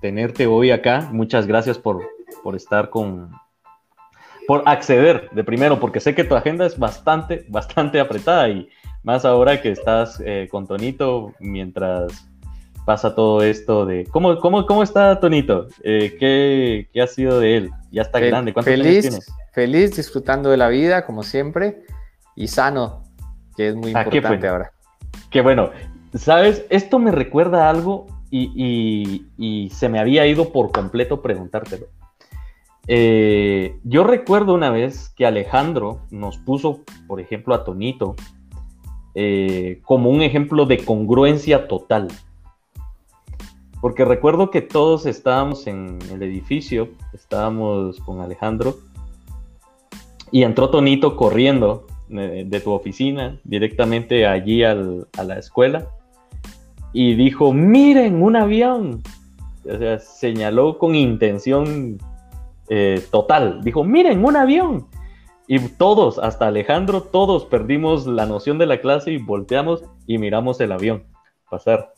tenerte 0.00 0.46
hoy 0.46 0.70
acá. 0.70 1.08
Muchas 1.12 1.46
gracias 1.46 1.78
por, 1.78 2.02
por 2.42 2.56
estar 2.56 2.90
con, 2.90 3.30
por 4.46 4.62
acceder 4.66 5.28
de 5.32 5.44
primero, 5.44 5.80
porque 5.80 6.00
sé 6.00 6.14
que 6.14 6.24
tu 6.24 6.34
agenda 6.34 6.66
es 6.66 6.78
bastante, 6.78 7.44
bastante 7.48 8.00
apretada 8.00 8.48
y 8.48 8.68
más 9.02 9.24
ahora 9.24 9.60
que 9.60 9.70
estás 9.70 10.20
eh, 10.24 10.48
con 10.50 10.66
Tonito 10.66 11.32
mientras 11.38 12.28
pasa 12.84 13.14
todo 13.14 13.42
esto 13.42 13.84
de... 13.84 14.04
¿Cómo, 14.06 14.38
cómo, 14.38 14.64
cómo 14.64 14.82
está 14.82 15.18
Tonito? 15.18 15.66
Eh, 15.82 16.16
¿qué, 16.20 16.88
¿qué, 16.92 17.02
ha 17.02 17.06
sido 17.06 17.40
de 17.40 17.56
él? 17.56 17.70
Ya 17.90 18.02
está 18.02 18.20
grande. 18.20 18.52
¿Cuántos 18.52 18.72
feliz, 18.72 19.06
años 19.06 19.24
tiene? 19.24 19.42
Feliz, 19.52 19.96
disfrutando 19.96 20.50
de 20.50 20.56
la 20.56 20.68
vida, 20.68 21.04
como 21.04 21.24
siempre, 21.24 21.82
y 22.36 22.46
sano 22.46 23.02
que 23.56 23.68
es 23.68 23.74
muy 23.74 23.92
ah, 23.94 24.02
importante 24.04 24.46
ahora. 24.46 24.72
Qué 25.30 25.40
bueno. 25.40 25.70
¿Sabes? 26.14 26.64
Esto 26.70 26.98
me 26.98 27.10
recuerda 27.10 27.68
algo 27.68 28.06
y, 28.30 29.70
se 29.72 29.88
me 29.88 29.98
había 29.98 30.26
ido 30.26 30.52
por 30.52 30.72
completo 30.72 31.22
preguntártelo. 31.22 31.86
Eh, 32.88 33.78
yo 33.82 34.04
recuerdo 34.04 34.54
una 34.54 34.70
vez 34.70 35.08
que 35.16 35.26
Alejandro 35.26 36.00
nos 36.10 36.38
puso, 36.38 36.80
por 37.08 37.20
ejemplo, 37.20 37.54
a 37.54 37.64
Tonito 37.64 38.14
eh, 39.14 39.80
como 39.84 40.10
un 40.10 40.22
ejemplo 40.22 40.66
de 40.66 40.84
congruencia 40.84 41.68
total. 41.68 42.08
Porque 43.80 44.04
recuerdo 44.04 44.50
que 44.50 44.62
todos 44.62 45.06
estábamos 45.06 45.66
en 45.66 45.98
el 46.12 46.22
edificio, 46.22 46.90
estábamos 47.12 48.00
con 48.00 48.20
Alejandro, 48.20 48.78
y 50.30 50.42
entró 50.42 50.70
Tonito 50.70 51.16
corriendo 51.16 51.86
de, 52.08 52.60
tu 52.60 52.72
oficina 52.72 53.40
directamente 53.44 54.26
allí 54.26 54.62
a 54.62 54.74
la 54.74 55.38
escuela 55.38 55.88
y 56.98 57.14
dijo, 57.14 57.52
miren, 57.52 58.22
un 58.22 58.36
avión. 58.36 59.02
O 59.70 59.76
sea, 59.76 59.98
señaló 59.98 60.78
con 60.78 60.94
intención 60.94 61.98
eh, 62.70 63.04
total. 63.10 63.62
Dijo, 63.62 63.84
miren, 63.84 64.24
un 64.24 64.34
avión. 64.34 64.86
Y 65.46 65.58
todos, 65.58 66.18
hasta 66.18 66.46
Alejandro, 66.46 67.02
todos 67.02 67.44
perdimos 67.44 68.06
la 68.06 68.24
noción 68.24 68.56
de 68.56 68.64
la 68.64 68.80
clase 68.80 69.12
y 69.12 69.18
volteamos 69.18 69.84
y 70.06 70.16
miramos 70.16 70.58
el 70.62 70.72
avión 70.72 71.04
pasar. 71.50 71.92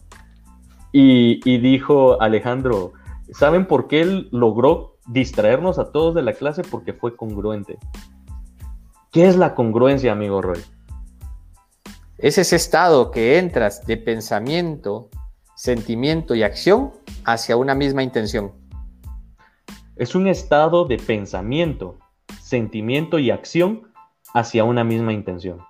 Y, 0.90 1.48
y 1.48 1.58
dijo 1.58 2.20
Alejandro, 2.20 2.94
¿saben 3.30 3.66
por 3.66 3.86
qué 3.86 4.00
él 4.00 4.28
logró 4.32 4.96
distraernos 5.06 5.78
a 5.78 5.92
todos 5.92 6.12
de 6.16 6.22
la 6.22 6.32
clase? 6.32 6.62
Porque 6.68 6.92
fue 6.92 7.14
congruente. 7.14 7.78
¿Qué 9.12 9.28
es 9.28 9.36
la 9.36 9.54
congruencia, 9.54 10.10
amigo 10.10 10.42
Roy? 10.42 10.58
Es 12.18 12.36
ese 12.36 12.56
estado 12.56 13.12
que 13.12 13.38
entras 13.38 13.86
de 13.86 13.96
pensamiento, 13.96 15.08
sentimiento 15.54 16.34
y 16.34 16.42
acción 16.42 16.92
hacia 17.24 17.56
una 17.56 17.76
misma 17.76 18.02
intención. 18.02 18.52
Es 19.94 20.16
un 20.16 20.26
estado 20.26 20.84
de 20.84 20.96
pensamiento, 20.96 22.00
sentimiento 22.40 23.20
y 23.20 23.30
acción 23.30 23.92
hacia 24.34 24.64
una 24.64 24.82
misma 24.82 25.12
intención. 25.12 25.60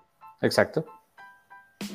Exacto. 0.41 0.87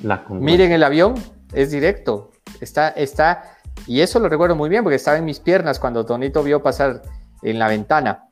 La 0.03 0.23
Miren 0.29 0.71
el 0.71 0.83
avión, 0.83 1.15
es 1.51 1.71
directo. 1.71 2.29
Está, 2.61 2.89
está, 2.89 3.57
y 3.87 4.01
eso 4.01 4.19
lo 4.19 4.29
recuerdo 4.29 4.55
muy 4.55 4.69
bien 4.69 4.83
porque 4.83 4.97
estaba 4.97 5.17
en 5.17 5.25
mis 5.25 5.39
piernas 5.39 5.79
cuando 5.79 6.05
Tonito 6.05 6.43
vio 6.43 6.61
pasar 6.61 7.01
en 7.41 7.57
la 7.57 7.69
ventana. 7.69 8.29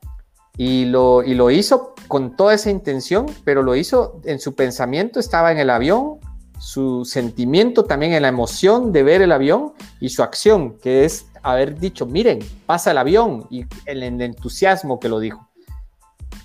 Y 0.64 0.86
lo, 0.86 1.24
y 1.24 1.34
lo 1.34 1.50
hizo 1.50 1.96
con 2.08 2.36
toda 2.36 2.54
esa 2.54 2.70
intención, 2.70 3.26
pero 3.44 3.64
lo 3.64 3.76
hizo 3.76 4.22
en 4.26 4.38
su 4.40 4.54
pensamiento, 4.54 5.20
estaba 5.20 5.52
en 5.52 5.58
el 5.58 5.72
avión, 5.72 6.20
su 6.60 7.04
sentimiento 7.04 7.86
también 7.86 8.14
en 8.14 8.22
la 8.22 8.28
emoción 8.28 8.92
de 8.92 9.02
ver 9.02 9.24
el 9.24 9.32
avión 9.32 9.74
y 10.00 10.10
su 10.10 10.22
acción, 10.22 10.78
que 10.78 11.04
es 11.04 11.26
haber 11.42 11.80
dicho, 11.80 12.06
miren, 12.06 12.38
pasa 12.68 12.92
el 12.92 13.00
avión 13.00 13.48
y 13.50 13.66
el, 13.88 14.04
entusiasmo 14.04 15.00
que 15.00 15.10
lo 15.10 15.20
dijo. 15.20 15.50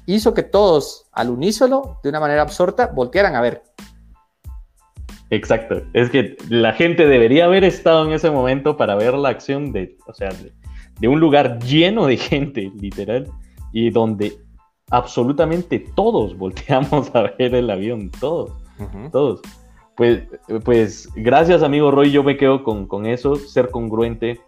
Hizo 0.07 0.33
que 0.33 0.43
todos 0.43 1.05
al 1.13 1.29
unísono, 1.29 2.01
de 2.03 2.09
una 2.09 2.21
manera 2.21 2.41
absorta, 2.41 2.87
voltearan 2.87 3.35
a 3.35 3.43
ver. 3.43 3.65
Exacto. 5.29 5.83
Es 5.93 6.09
que 6.09 6.39
la 6.49 6.73
gente 6.73 7.07
debería 7.07 7.45
haber 7.45 7.65
estado 7.65 8.07
en 8.07 8.13
ese 8.13 8.31
momento 8.31 8.79
para 8.79 8.95
ver 8.95 9.13
la 9.13 9.29
acción 9.29 9.73
de, 9.73 9.99
o 10.07 10.15
sea, 10.15 10.31
de, 11.01 11.07
un 11.07 11.21
lugar 11.21 11.59
lleno 11.59 12.07
de 12.07 12.17
gente, 12.17 12.73
literal, 12.81 13.31
y 13.77 13.91
donde 13.91 14.39
absolutamente 14.91 15.85
todos 15.95 16.35
volteamos 16.39 17.15
a 17.15 17.35
ver 17.39 17.55
el 17.55 17.69
avión, 17.69 18.11
todos, 18.11 18.51
todos. 19.13 19.43
Pues, 19.97 20.23
pues 20.65 21.11
gracias, 21.15 21.63
amigo 21.63 21.91
Roy, 21.91 22.11
yo 22.11 22.25
me 22.25 22.39
quedo 22.39 22.65
con, 22.65 22.87
con 22.87 23.05
eso, 23.05 23.37
ser 23.37 23.71
congruente 23.71 24.41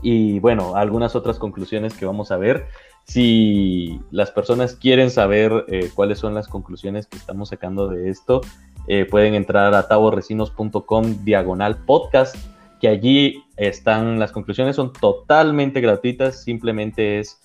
y 0.00 0.38
bueno, 0.38 0.74
algunas 0.74 1.14
otras 1.14 1.38
conclusiones 1.38 1.92
que 1.92 2.06
vamos 2.06 2.30
a 2.30 2.38
ver. 2.38 2.66
Si 3.04 4.00
las 4.10 4.30
personas 4.30 4.74
quieren 4.74 5.10
saber 5.10 5.66
eh, 5.68 5.90
cuáles 5.94 6.18
son 6.18 6.32
las 6.32 6.48
conclusiones 6.48 7.06
que 7.08 7.18
estamos 7.18 7.50
sacando 7.50 7.88
de 7.88 8.08
esto, 8.08 8.40
eh, 8.88 9.04
pueden 9.04 9.34
entrar 9.34 9.74
a 9.74 9.86
taborrecinos.com 9.86 11.24
diagonal 11.24 11.76
podcast, 11.84 12.36
que 12.80 12.88
allí 12.88 13.44
están 13.58 14.18
las 14.18 14.32
conclusiones, 14.32 14.76
son 14.76 14.94
totalmente 14.94 15.82
gratuitas, 15.82 16.42
simplemente 16.42 17.18
es, 17.18 17.42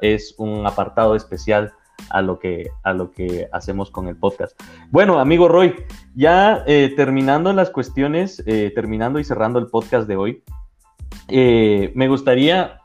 es 0.00 0.34
un 0.38 0.66
apartado 0.66 1.16
especial 1.16 1.72
a 2.10 2.20
lo, 2.20 2.38
que, 2.38 2.70
a 2.82 2.92
lo 2.92 3.12
que 3.12 3.48
hacemos 3.52 3.90
con 3.90 4.08
el 4.08 4.16
podcast. 4.16 4.60
Bueno, 4.90 5.18
amigo 5.18 5.48
Roy, 5.48 5.74
ya 6.14 6.64
eh, 6.66 6.92
terminando 6.96 7.52
las 7.52 7.70
cuestiones, 7.70 8.42
terminando 8.74 9.18
y 9.18 9.24
cerrando 9.24 9.58
el 9.58 9.66
podcast 9.66 10.08
de 10.08 10.16
hoy, 10.16 10.42
me 11.28 12.08
gustaría, 12.08 12.80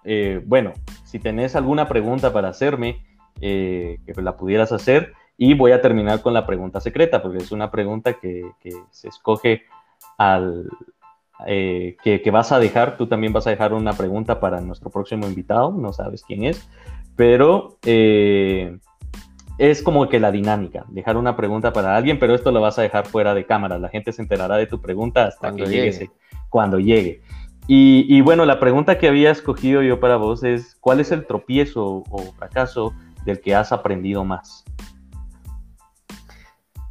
bueno, 0.45 0.73
si 1.03 1.19
tenés 1.19 1.55
alguna 1.55 1.87
pregunta 1.87 2.31
para 2.33 2.49
hacerme, 2.49 3.07
eh, 3.39 3.99
que 4.05 4.19
la 4.21 4.35
pudieras 4.35 4.71
hacer. 4.71 5.13
Y 5.37 5.53
voy 5.53 5.71
a 5.71 5.81
terminar 5.81 6.21
con 6.21 6.33
la 6.33 6.47
pregunta 6.47 6.81
secreta, 6.81 7.21
porque 7.21 7.37
es 7.37 7.51
una 7.51 7.69
pregunta 7.69 8.13
que, 8.13 8.51
se 8.91 9.07
escoge 9.07 9.63
al... 10.17 10.67
Eh, 11.45 11.97
que, 12.03 12.31
vas 12.31 12.51
a 12.51 12.59
dejar, 12.59 12.97
tú 12.97 13.07
también 13.07 13.31
vas 13.31 13.45
a 13.45 13.51
dejar 13.51 13.73
una 13.73 13.93
pregunta 13.93 14.39
para 14.39 14.59
nuestro 14.59 14.89
próximo 14.89 15.27
invitado, 15.27 15.71
no 15.71 15.93
sabes 15.93 16.23
quién 16.23 16.45
es, 16.45 16.67
pero 17.15 17.77
eh, 17.85 18.77
es 19.59 19.83
como 19.83 20.09
que 20.09 20.19
la 20.19 20.31
dinámica, 20.31 20.85
dejar 20.89 21.15
una 21.15 21.35
pregunta 21.35 21.73
para 21.73 21.95
alguien, 21.95 22.17
pero 22.17 22.33
esto 22.33 22.51
lo 22.51 22.61
vas 22.61 22.79
a 22.79 22.81
dejar 22.81 23.05
fuera 23.05 23.35
de 23.35 23.45
cámara, 23.45 23.77
la 23.77 23.89
gente 23.89 24.11
se 24.13 24.23
enterará 24.23 24.57
de 24.57 24.65
tu 24.65 24.81
pregunta 24.81 25.25
hasta 25.25 25.55
que 25.55 25.65
llegue, 25.67 26.09
cuando 26.49 26.79
llegue. 26.79 27.21
Y, 27.69 28.21
bueno, 28.21 28.45
la 28.45 28.61
pregunta 28.61 28.97
que 28.97 29.09
había 29.09 29.29
escogido 29.29 29.81
yo 29.81 29.99
para 29.99 30.15
vos 30.15 30.41
es, 30.43 30.77
¿cuál 30.79 31.01
es 31.01 31.11
el 31.11 31.25
tropiezo 31.25 32.03
o 32.09 32.33
fracaso 32.37 32.93
del 33.25 33.41
que 33.41 33.55
has 33.55 33.73
aprendido 33.73 34.23
más? 34.23 34.63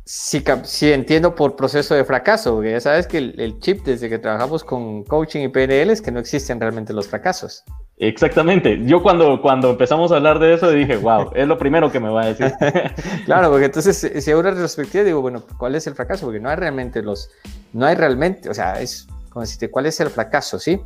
Sí, 0.08 0.44
entiendo 0.92 1.34
por 1.34 1.56
proceso 1.56 1.96
de 1.96 2.04
fracaso, 2.04 2.54
porque 2.54 2.70
ya 2.70 2.80
sabes 2.80 3.08
que 3.08 3.18
el, 3.18 3.58
chip 3.58 3.84
desde 3.84 4.08
que 4.08 4.18
trabajamos 4.18 4.62
con 4.62 5.02
coaching 5.02 5.40
y 5.40 5.48
PNL 5.48 5.90
es 5.90 6.00
que 6.00 6.12
no 6.12 6.20
existen 6.20 6.60
realmente 6.60 6.92
los 6.92 7.08
fracasos. 7.08 7.64
Exactamente. 7.98 8.80
Yo 8.84 9.02
cuando, 9.02 9.42
cuando 9.42 9.70
empezamos 9.70 10.12
a 10.12 10.16
hablar 10.16 10.38
de 10.38 10.54
eso 10.54 10.70
dije, 10.70 10.96
wow, 10.96 11.32
es 11.34 11.48
lo 11.48 11.58
primero 11.58 11.90
que 11.90 11.98
me 11.98 12.08
va 12.08 12.22
a 12.22 12.26
decir. 12.26 12.52
claro, 13.24 13.50
porque 13.50 13.64
entonces 13.64 14.12
si 14.22 14.30
hago 14.30 14.40
una 14.40 14.52
retrospectiva 14.52 15.02
digo, 15.02 15.20
bueno, 15.22 15.42
¿cuál 15.58 15.74
es 15.74 15.88
el 15.88 15.94
fracaso? 15.94 16.26
Porque 16.26 16.38
no 16.38 16.50
hay 16.50 16.56
realmente 16.56 17.02
los, 17.02 17.30
no 17.72 17.84
hay 17.84 17.96
realmente, 17.96 18.48
o 18.48 18.54
sea, 18.54 18.80
es 18.80 19.08
¿cuál 19.70 19.86
es 19.86 20.00
el 20.00 20.10
fracaso? 20.10 20.58
¿Sí? 20.58 20.80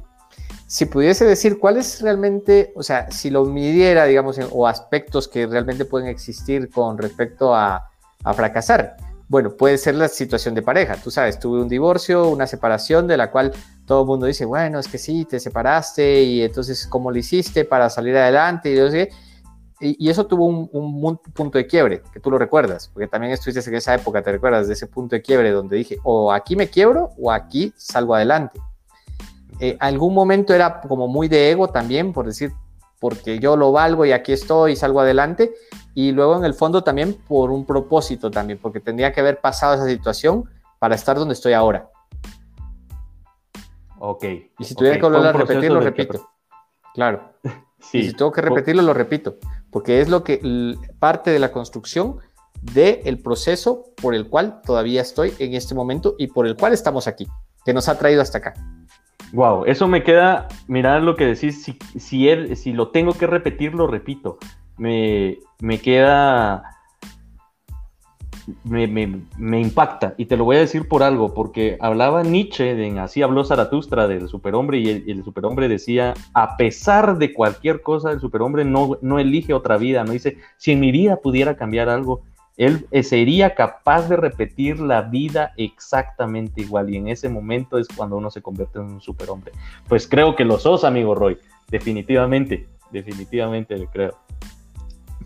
Si 0.67 0.87
pudiese 0.87 1.25
decir 1.25 1.59
cuál 1.59 1.77
es 1.77 2.01
realmente, 2.01 2.73
o 2.77 2.83
sea, 2.83 3.11
si 3.11 3.31
lo 3.31 3.45
midiera, 3.45 4.05
digamos, 4.05 4.39
o 4.53 4.67
aspectos 4.67 5.29
que 5.29 5.47
realmente 5.47 5.85
pueden 5.85 6.09
existir 6.09 6.71
con 6.71 6.97
respecto 6.97 7.55
a, 7.55 7.87
fracasar. 8.35 8.97
Bueno, 9.31 9.57
puede 9.57 9.79
ser 9.79 9.95
la 9.95 10.09
situación 10.09 10.57
de 10.57 10.63
pareja. 10.63 10.97
Tú 10.97 11.13
sabes, 11.13 11.39
tuve 11.39 11.63
un 11.63 11.69
divorcio, 11.69 12.29
una 12.31 12.49
separación 12.49 13.07
de 13.07 13.17
la 13.17 13.31
cual 13.31 13.53
todo 13.87 14.01
el 14.01 14.07
mundo 14.09 14.27
dice, 14.27 14.45
bueno, 14.45 14.81
es 14.81 14.89
que 14.89 14.99
sí, 14.99 15.25
te 15.25 15.39
separaste 15.39 16.25
y 16.25 16.43
entonces, 16.43 16.85
¿cómo 16.89 17.13
lo 17.13 17.17
hiciste 17.17 17.65
para 17.65 17.89
salir 17.91 18.17
adelante? 18.17 18.73
Y 18.73 18.77
yo 18.77 18.91
sé, 18.91 19.11
y, 19.79 20.11
eso 20.11 20.27
tuvo 20.27 20.47
un, 20.47 21.21
punto 21.33 21.59
de 21.59 21.69
quiebre, 21.69 22.03
que 22.13 22.19
tú 22.19 22.29
lo 22.29 22.39
recuerdas, 22.39 22.91
porque 22.93 23.07
también 23.07 23.33
estuviste 23.33 23.71
en 23.71 23.77
esa 23.77 23.95
época, 23.95 24.21
te 24.21 24.33
recuerdas 24.33 24.67
de 24.67 24.73
ese 24.73 24.89
punto 24.89 25.15
de 25.15 25.23
quiebre 25.23 25.53
donde 25.53 25.77
dije, 25.77 25.99
o 26.03 26.33
aquí 26.33 26.57
me 26.57 26.69
quiebro 26.69 27.11
o 27.17 27.31
aquí 27.31 27.73
salgo 27.77 28.17
adelante. 28.17 28.61
Eh, 29.61 29.77
algún 29.79 30.13
momento 30.13 30.53
era 30.55 30.81
como 30.81 31.07
muy 31.07 31.29
de 31.29 31.53
ego 31.53 31.69
también, 31.69 32.13
por 32.13 32.27
decir, 32.27 32.51
porque 32.99 33.39
yo 33.39 33.57
lo 33.57 33.71
valgo 33.71 34.05
y 34.05 34.11
aquí 34.11 34.33
estoy 34.33 34.73
y 34.73 34.77
salgo 34.77 34.99
adelante, 34.99 35.53
y 35.95 36.13
luego 36.13 36.37
en 36.37 36.45
el 36.45 36.55
fondo 36.55 36.83
también 36.83 37.15
por 37.29 37.51
un 37.51 37.65
propósito 37.65 38.31
también, 38.31 38.59
porque 38.61 38.81
tendría 38.81 39.13
que 39.13 39.21
haber 39.21 39.41
pasado 39.41 39.75
esa 39.75 39.87
situación 39.87 40.49
para 40.79 40.95
estar 40.95 41.17
donde 41.17 41.35
estoy 41.35 41.53
ahora. 41.53 41.89
Ok. 43.99 44.25
Y 44.59 44.65
si 44.65 44.75
tuviera 44.75 44.97
que 44.97 45.03
volver 45.03 45.27
a 45.27 45.33
repetir, 45.33 45.71
lo 45.71 45.81
repito. 45.81 46.31
Claro. 46.95 47.33
Sí. 47.43 47.51
Y 48.01 48.09
si 48.09 48.13
tengo 48.13 48.31
que 48.31 48.43
repetirlo, 48.43 48.83
lo 48.83 48.93
repito 48.93 49.39
porque 49.71 50.01
es 50.01 50.09
lo 50.09 50.23
que 50.25 50.77
parte 50.99 51.31
de 51.31 51.39
la 51.39 51.53
construcción 51.53 52.19
del 52.61 53.19
proceso 53.21 53.87
por 54.01 54.15
el 54.15 54.29
cual 54.29 54.61
todavía 54.63 55.01
estoy 55.01 55.33
en 55.39 55.55
este 55.55 55.75
momento 55.75 56.15
y 56.19 56.27
por 56.27 56.47
el 56.47 56.57
cual 56.57 56.73
estamos 56.73 57.07
aquí, 57.07 57.27
que 57.65 57.73
nos 57.73 57.89
ha 57.89 57.99
traído 57.99 58.21
hasta 58.21 58.39
acá. 58.39 58.55
Wow, 59.33 59.65
eso 59.65 59.87
me 59.87 60.03
queda, 60.03 60.49
mirar 60.67 61.03
lo 61.03 61.15
que 61.15 61.25
decís, 61.25 61.63
si, 61.63 61.79
si, 61.99 62.29
él, 62.29 62.57
si 62.57 62.73
lo 62.73 62.89
tengo 62.89 63.15
que 63.15 63.29
repetir, 63.29 63.75
lo 63.75 63.87
repito. 63.87 64.39
Me, 64.81 65.39
me 65.61 65.79
queda 65.79 66.71
me, 68.65 69.61
impacta. 69.61 70.15
Y 70.17 70.27
te 70.27 70.37
lo 70.37 70.45
voy 70.45 70.57
a 70.57 70.61
decir 70.61 70.89
por 70.89 71.03
algo, 71.03 71.35
porque 71.35 71.77
hablaba 71.81 72.23
Nietzsche, 72.23 72.75
de, 72.75 72.99
así 73.01 73.23
habló 73.23 73.45
Zaratustra 73.45 74.09
del 74.09 74.29
superhombre 74.29 74.79
y 74.79 74.89
el, 75.11 75.25
superhombre 75.25 75.69
decía, 75.69 76.15
a 76.35 76.57
pesar 76.57 77.19
de 77.19 77.33
cualquier 77.33 77.83
cosa, 77.83 78.11
el 78.13 78.21
superhombre 78.21 78.65
no, 78.65 78.99
no 79.03 79.19
elige 79.19 79.55
otra 79.55 79.77
vida, 79.77 80.05
no 80.05 80.13
dice, 80.13 80.39
si 80.57 80.73
en 80.73 80.81
mi 80.81 80.93
vida 80.93 81.17
pudiera 81.17 81.57
cambiar 81.57 81.89
algo, 81.89 82.23
él 82.57 82.87
eh, 82.91 83.03
sería 83.03 83.55
capaz 83.55 84.09
de 84.09 84.17
repetir 84.17 84.81
la 84.81 85.03
vida 85.03 85.53
exactamente 85.57 86.61
igual 86.61 86.91
y 86.91 86.97
en 86.97 87.09
ese 87.09 87.29
momento 87.31 87.79
es 87.79 87.89
cuando 87.89 88.17
uno 88.17 88.31
se 88.31 88.43
convierte 88.43 88.79
en 88.79 88.87
un 88.87 89.01
superhombre. 89.01 89.53
Pues 89.89 90.07
creo 90.07 90.37
que 90.37 90.45
lo 90.45 90.59
sos, 90.59 90.85
amigo 90.85 91.15
Roy, 91.15 91.39
definitivamente, 91.71 92.67
definitivamente 92.91 93.77
le 93.79 93.87
creo 93.87 94.15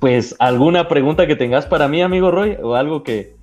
pues 0.04 0.36
alguna 0.38 0.86
pregunta 0.86 1.26
que 1.26 1.34
tengas 1.34 1.64
para 1.64 1.88
mí, 1.88 2.02
amigo 2.02 2.30
Roy, 2.30 2.58
o 2.62 2.74
algo 2.74 3.02
que, 3.02 3.38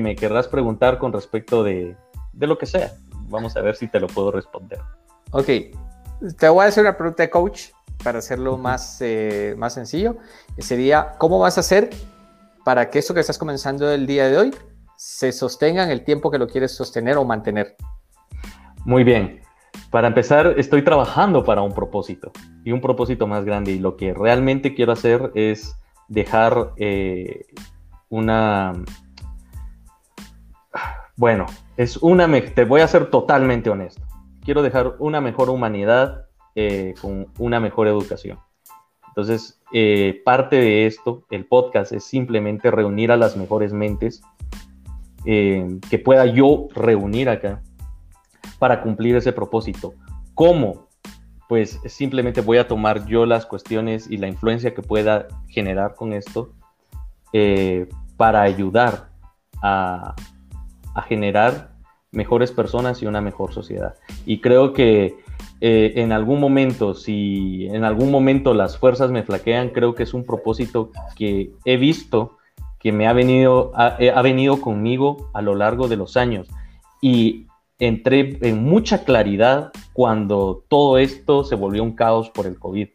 me 0.00 0.16
querrás 0.16 0.48
preguntar 0.48 0.96
con 0.96 1.12
respecto 1.12 1.62
de, 1.62 1.94
lo 2.32 2.56
que 2.56 2.64
sea. 2.64 2.94
Vamos 3.28 3.54
a 3.54 3.60
ver 3.60 3.76
si 3.76 3.86
te 3.88 4.00
lo 4.00 4.06
puedo 4.06 4.30
responder. 4.30 4.80
Ok, 5.32 5.46
te 6.38 6.48
voy 6.48 6.64
a 6.64 6.68
hacer 6.68 6.84
una 6.84 6.96
pregunta 6.96 7.22
de 7.22 7.28
coach 7.28 7.64
para 8.02 8.20
hacerlo 8.20 8.56
más, 8.56 8.96
eh, 9.02 9.54
más 9.58 9.74
sencillo. 9.74 10.16
Sería, 10.56 11.16
¿cómo 11.18 11.38
vas 11.38 11.58
a 11.58 11.60
hacer 11.60 11.90
para 12.64 12.88
que 12.88 13.00
esto 13.00 13.12
que 13.12 13.20
estás 13.20 13.36
comenzando 13.36 13.92
el 13.92 14.06
día 14.06 14.26
de 14.30 14.38
hoy 14.38 14.54
se 14.96 15.32
sostenga 15.32 15.84
en 15.84 15.90
el 15.90 16.02
tiempo 16.02 16.30
que 16.30 16.38
lo 16.38 16.46
quieres 16.46 16.74
sostener 16.74 17.18
o 17.18 17.26
mantener? 17.26 17.76
Muy 18.86 19.04
bien. 19.04 19.43
Para 19.94 20.08
empezar, 20.08 20.56
estoy 20.56 20.82
trabajando 20.82 21.44
para 21.44 21.62
un 21.62 21.72
propósito 21.72 22.32
y 22.64 22.72
un 22.72 22.80
propósito 22.80 23.28
más 23.28 23.44
grande. 23.44 23.70
Y 23.70 23.78
lo 23.78 23.96
que 23.96 24.12
realmente 24.12 24.74
quiero 24.74 24.90
hacer 24.90 25.30
es 25.36 25.78
dejar 26.08 26.72
eh, 26.78 27.46
una... 28.08 28.72
Bueno, 31.14 31.46
es 31.76 31.96
una... 31.98 32.28
Te 32.42 32.64
voy 32.64 32.80
a 32.80 32.88
ser 32.88 33.08
totalmente 33.08 33.70
honesto. 33.70 34.02
Quiero 34.44 34.62
dejar 34.62 34.96
una 34.98 35.20
mejor 35.20 35.48
humanidad 35.48 36.24
eh, 36.56 36.94
con 37.00 37.28
una 37.38 37.60
mejor 37.60 37.86
educación. 37.86 38.40
Entonces, 39.06 39.62
eh, 39.72 40.22
parte 40.24 40.56
de 40.56 40.86
esto, 40.86 41.24
el 41.30 41.46
podcast, 41.46 41.92
es 41.92 42.02
simplemente 42.02 42.72
reunir 42.72 43.12
a 43.12 43.16
las 43.16 43.36
mejores 43.36 43.72
mentes 43.72 44.22
que 45.24 46.02
pueda 46.04 46.26
yo 46.26 46.66
reunir 46.74 47.28
acá 47.28 47.62
para 48.64 48.80
cumplir 48.80 49.14
ese 49.14 49.30
propósito. 49.30 49.92
¿Cómo? 50.32 50.88
Pues 51.50 51.78
simplemente 51.84 52.40
voy 52.40 52.56
a 52.56 52.66
tomar 52.66 53.04
yo 53.04 53.26
las 53.26 53.44
cuestiones 53.44 54.10
y 54.10 54.16
la 54.16 54.26
influencia 54.26 54.72
que 54.72 54.80
pueda 54.80 55.28
generar 55.48 55.96
con 55.96 56.14
esto 56.14 56.54
eh, 57.34 57.90
para 58.16 58.40
ayudar 58.40 59.10
a, 59.62 60.14
generar 61.06 61.74
mejores 62.10 62.52
personas 62.52 63.02
y 63.02 63.06
una 63.06 63.20
mejor 63.20 63.52
sociedad. 63.52 63.96
Y 64.24 64.40
creo 64.40 64.72
que 64.72 65.18
eh, 65.60 65.92
en 65.96 66.12
algún 66.12 66.40
momento, 66.40 66.94
si 66.94 67.66
en 67.66 67.84
algún 67.84 68.10
momento 68.10 68.54
las 68.54 68.78
fuerzas 68.78 69.10
me 69.10 69.24
flaquean, 69.24 69.68
creo 69.74 69.94
que 69.94 70.04
es 70.04 70.14
un 70.14 70.24
propósito 70.24 70.90
que 71.16 71.52
he 71.66 71.76
visto 71.76 72.38
que 72.80 72.92
me 72.92 73.08
ha 73.08 73.12
venido, 73.12 73.72
ha, 73.74 73.98
ha 74.14 74.22
venido 74.22 74.62
conmigo 74.62 75.28
a 75.34 75.42
lo 75.42 75.54
largo 75.54 75.86
de 75.86 75.98
los 75.98 76.16
años. 76.16 76.48
Y 77.02 77.46
entré 77.78 78.38
en 78.42 78.62
mucha 78.62 79.04
claridad 79.04 79.72
cuando 79.92 80.64
todo 80.68 80.98
esto 80.98 81.44
se 81.44 81.54
volvió 81.54 81.82
un 81.82 81.94
caos 81.94 82.30
por 82.30 82.46
el 82.46 82.58
COVID. 82.58 82.88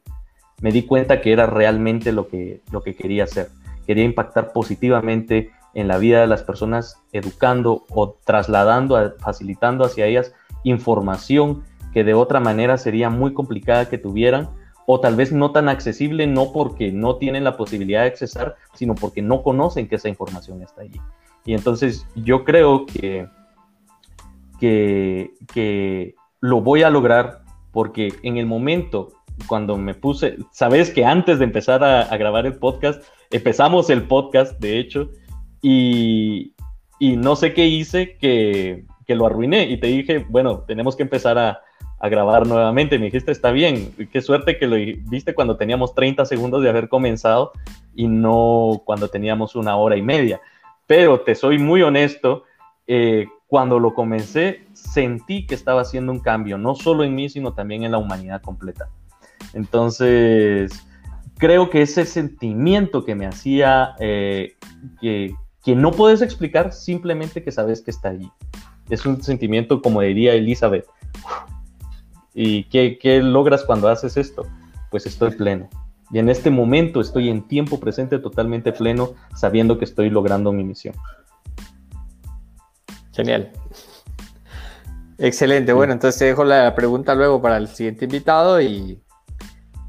Me 0.61 0.71
di 0.71 0.83
cuenta 0.83 1.21
que 1.21 1.31
era 1.31 1.45
realmente 1.45 2.11
lo 2.11 2.27
que, 2.27 2.61
lo 2.71 2.81
que 2.81 2.95
quería 2.95 3.23
hacer. 3.23 3.49
Quería 3.85 4.03
impactar 4.03 4.51
positivamente 4.53 5.51
en 5.73 5.87
la 5.87 5.97
vida 5.97 6.21
de 6.21 6.27
las 6.27 6.43
personas, 6.43 7.01
educando 7.11 7.85
o 7.89 8.17
trasladando, 8.25 9.15
facilitando 9.19 9.85
hacia 9.85 10.05
ellas 10.05 10.33
información 10.63 11.63
que 11.93 12.03
de 12.03 12.13
otra 12.13 12.39
manera 12.39 12.77
sería 12.77 13.09
muy 13.09 13.33
complicada 13.33 13.89
que 13.89 13.97
tuvieran 13.97 14.49
o 14.85 14.99
tal 14.99 15.15
vez 15.15 15.31
no 15.31 15.51
tan 15.51 15.69
accesible, 15.69 16.25
no 16.25 16.51
porque 16.51 16.91
no 16.91 17.17
tienen 17.17 17.43
la 17.43 17.57
posibilidad 17.57 18.01
de 18.01 18.07
accesar, 18.07 18.55
sino 18.73 18.95
porque 18.95 19.21
no 19.21 19.43
conocen 19.43 19.87
que 19.87 19.95
esa 19.95 20.09
información 20.09 20.63
está 20.63 20.81
allí. 20.81 20.99
Y 21.45 21.53
entonces 21.53 22.07
yo 22.15 22.43
creo 22.43 22.85
que, 22.87 23.27
que, 24.59 25.31
que 25.53 26.15
lo 26.41 26.61
voy 26.61 26.83
a 26.83 26.89
lograr 26.89 27.43
porque 27.71 28.13
en 28.23 28.37
el 28.37 28.45
momento 28.45 29.09
cuando 29.47 29.77
me 29.77 29.93
puse, 29.93 30.37
sabes 30.51 30.89
que 30.89 31.05
antes 31.05 31.39
de 31.39 31.45
empezar 31.45 31.83
a, 31.83 32.15
grabar 32.17 32.45
el 32.45 32.57
podcast, 32.57 33.03
empezamos 33.31 33.89
el 33.89 34.03
podcast, 34.03 34.59
de 34.59 34.79
hecho, 34.79 35.09
y, 35.61 36.53
y 36.99 37.15
no 37.15 37.35
sé 37.35 37.53
qué 37.53 37.65
hice 37.65 38.17
que, 38.17 38.85
que, 39.05 39.15
lo 39.15 39.25
arruiné 39.25 39.69
y 39.69 39.77
te 39.77 39.87
dije, 39.87 40.25
bueno, 40.29 40.65
tenemos 40.67 40.95
que 40.95 41.03
empezar 41.03 41.37
a, 41.37 41.61
a 41.99 42.09
grabar 42.09 42.47
nuevamente. 42.47 42.97
Me 42.97 43.05
dijiste, 43.05 43.31
está 43.31 43.51
bien, 43.51 43.93
qué 44.11 44.21
suerte 44.21 44.57
que 44.57 44.67
lo 44.67 44.75
viste 45.09 45.35
cuando 45.35 45.57
teníamos 45.57 45.93
30 45.93 46.25
segundos 46.25 46.63
de 46.63 46.69
haber 46.69 46.89
comenzado 46.89 47.51
y 47.93 48.07
no 48.07 48.81
cuando 48.85 49.09
teníamos 49.09 49.55
una 49.55 49.75
hora 49.75 49.97
y 49.97 50.01
media. 50.01 50.41
Pero 50.87 51.21
te 51.21 51.35
soy 51.35 51.59
muy 51.59 51.81
honesto, 51.81 52.43
eh, 52.87 53.27
cuando 53.49 53.79
lo 53.79 53.93
comencé 53.93 54.63
sentí 54.71 55.45
que 55.45 55.55
estaba 55.55 55.81
haciendo 55.81 56.13
un 56.13 56.19
cambio, 56.19 56.57
no 56.57 56.75
solo 56.75 57.03
en 57.03 57.13
mí, 57.15 57.27
sino 57.29 57.53
también 57.53 57.83
en 57.83 57.91
la 57.91 57.97
humanidad 57.97 58.41
completa. 58.41 58.87
Entonces, 59.53 60.71
creo 61.37 61.69
que 61.69 61.81
ese 61.81 62.05
sentimiento 62.05 63.03
que 63.03 63.15
me 63.15 63.25
hacía, 63.25 63.95
eh, 63.99 64.53
que, 65.01 65.35
que 65.65 65.75
no 65.75 65.91
puedes 65.91 66.21
explicar, 66.21 66.71
simplemente 66.71 67.43
que 67.43 67.51
sabes 67.51 67.81
que 67.81 67.91
está 67.91 68.09
allí. 68.09 68.31
Es 68.89 69.05
un 69.05 69.21
sentimiento, 69.21 69.81
como 69.81 70.01
diría 70.01 70.33
Elizabeth, 70.33 70.85
¿Y 72.41 72.63
qué, 72.65 73.21
logras 73.21 73.65
cuando 73.65 73.89
haces 73.89 74.15
esto? 74.17 74.45
Pues 74.91 75.05
estoy 75.05 75.31
pleno. 75.31 75.67
Y 76.11 76.19
en 76.19 76.29
este 76.29 76.49
momento 76.49 77.01
estoy 77.01 77.29
en 77.29 77.47
tiempo 77.47 77.79
presente 77.79 78.17
totalmente 78.17 78.71
pleno, 78.71 79.13
sabiendo 79.35 79.77
que 79.77 79.83
estoy 79.83 80.09
logrando 80.09 80.51
mi 80.51 80.63
misión. 80.63 80.95
Genial. 83.19 83.51
Excelente. 85.17 85.73
Bueno, 85.73 85.91
entonces 85.91 86.17
te 86.17 86.23
dejo 86.23 86.45
la 86.45 86.73
pregunta 86.73 87.13
luego 87.15 87.41
para 87.41 87.57
el 87.57 87.67
siguiente 87.67 88.05
invitado 88.05 88.61
y 88.61 89.03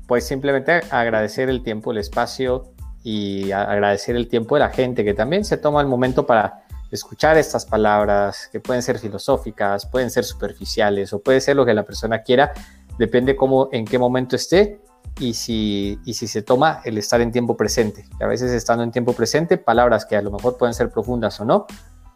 pues 0.09 0.27
simplemente 0.27 0.81
agradecer 0.91 1.49
el 1.49 1.63
tiempo, 1.63 1.93
el 1.93 1.99
espacio 1.99 2.73
y 3.05 3.53
agradecer 3.53 4.17
el 4.17 4.27
tiempo 4.27 4.57
de 4.57 4.63
la 4.63 4.71
gente 4.71 5.05
que 5.05 5.15
también 5.15 5.45
se 5.45 5.59
toma 5.59 5.81
el 5.81 5.87
momento 5.87 6.27
para 6.27 6.65
escuchar 6.91 7.39
estas 7.39 7.67
palabras 7.67 8.49
que 8.51 8.59
pueden 8.59 8.83
ser 8.83 8.99
filosóficas, 8.99 9.87
pueden 9.87 10.11
ser 10.11 10.25
superficiales 10.25 11.13
o 11.13 11.23
puede 11.23 11.41
ser 11.41 11.55
lo 11.55 11.65
que 11.65 11.73
la 11.73 11.85
persona 11.85 12.25
quiera, 12.25 12.53
depende 12.99 13.37
cómo, 13.37 13.69
en 13.71 13.85
qué 13.85 13.97
momento 13.97 14.35
esté 14.35 14.81
y 15.21 15.35
si, 15.35 16.01
y 16.05 16.15
si 16.15 16.27
se 16.27 16.43
toma 16.43 16.81
el 16.85 16.99
estar 16.99 17.21
en 17.21 17.31
tiempo 17.31 17.57
presente. 17.57 18.07
a 18.21 18.27
veces 18.27 18.51
estando 18.51 18.83
en 18.83 18.91
tiempo 18.91 19.13
presente, 19.13 19.57
palabras 19.57 20.05
que 20.05 20.17
a 20.17 20.23
lo 20.23 20.33
mejor 20.33 20.59
pueden 20.59 20.75
ser 20.75 20.91
profundas 20.91 21.39
o 21.41 21.45
no, 21.45 21.67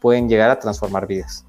pueden 0.04 0.28
llegar 0.28 0.50
a 0.50 0.58
transformar 0.58 1.06
vidas. 1.06 1.46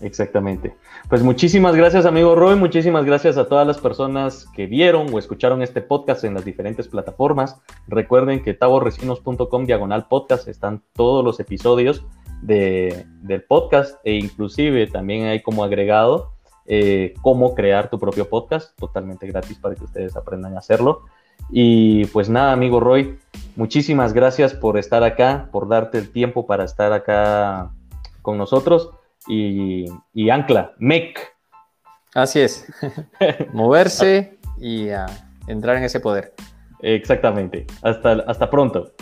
Exactamente. 0.00 0.74
Pues 1.10 1.22
muchísimas 1.22 1.76
gracias, 1.76 2.06
amigo 2.06 2.34
Roy. 2.34 2.56
Muchísimas 2.56 3.04
gracias 3.04 3.36
a 3.36 3.48
todas 3.48 3.66
las 3.66 3.76
personas 3.76 4.46
que 4.54 4.64
vieron 4.64 5.12
o 5.12 5.18
escucharon 5.18 5.60
este 5.60 5.82
podcast 5.82 6.24
en 6.24 6.32
las 6.32 6.46
diferentes 6.46 6.88
plataformas. 6.88 7.60
Recuerden 7.86 8.42
que 8.42 8.54
taborrecinos.com 8.54 9.66
diagonal 9.66 10.08
podcast 10.08 10.48
están 10.48 10.82
todos 10.94 11.22
los 11.22 11.38
episodios 11.38 12.06
de, 12.40 13.04
del 13.20 13.42
podcast 13.42 13.98
e 14.04 14.14
inclusive 14.14 14.86
también 14.86 15.26
hay 15.26 15.42
como 15.42 15.62
agregado 15.62 16.32
eh, 16.64 17.12
cómo 17.20 17.54
crear 17.54 17.90
tu 17.90 17.98
propio 17.98 18.26
podcast 18.26 18.74
totalmente 18.78 19.26
gratis 19.26 19.58
para 19.58 19.74
que 19.74 19.84
ustedes 19.84 20.16
aprendan 20.16 20.54
a 20.54 20.60
hacerlo. 20.60 21.02
Y 21.50 22.06
pues 22.06 22.28
nada, 22.28 22.52
amigo 22.52 22.80
Roy, 22.80 23.18
muchísimas 23.54 24.12
gracias 24.12 24.54
por 24.54 24.78
estar 24.78 25.02
acá, 25.02 25.48
por 25.52 25.68
darte 25.68 25.98
el 25.98 26.10
tiempo 26.10 26.46
para 26.46 26.64
estar 26.64 26.92
acá 26.92 27.70
con 28.22 28.38
nosotros. 28.38 28.90
Y, 29.28 29.86
y 30.12 30.30
Ancla, 30.30 30.72
MEC. 30.78 31.18
Así 32.14 32.40
es, 32.40 32.66
moverse 33.52 34.38
y 34.58 34.88
entrar 35.46 35.76
en 35.76 35.84
ese 35.84 36.00
poder. 36.00 36.34
Exactamente. 36.80 37.66
Hasta, 37.82 38.12
hasta 38.26 38.50
pronto. 38.50 38.92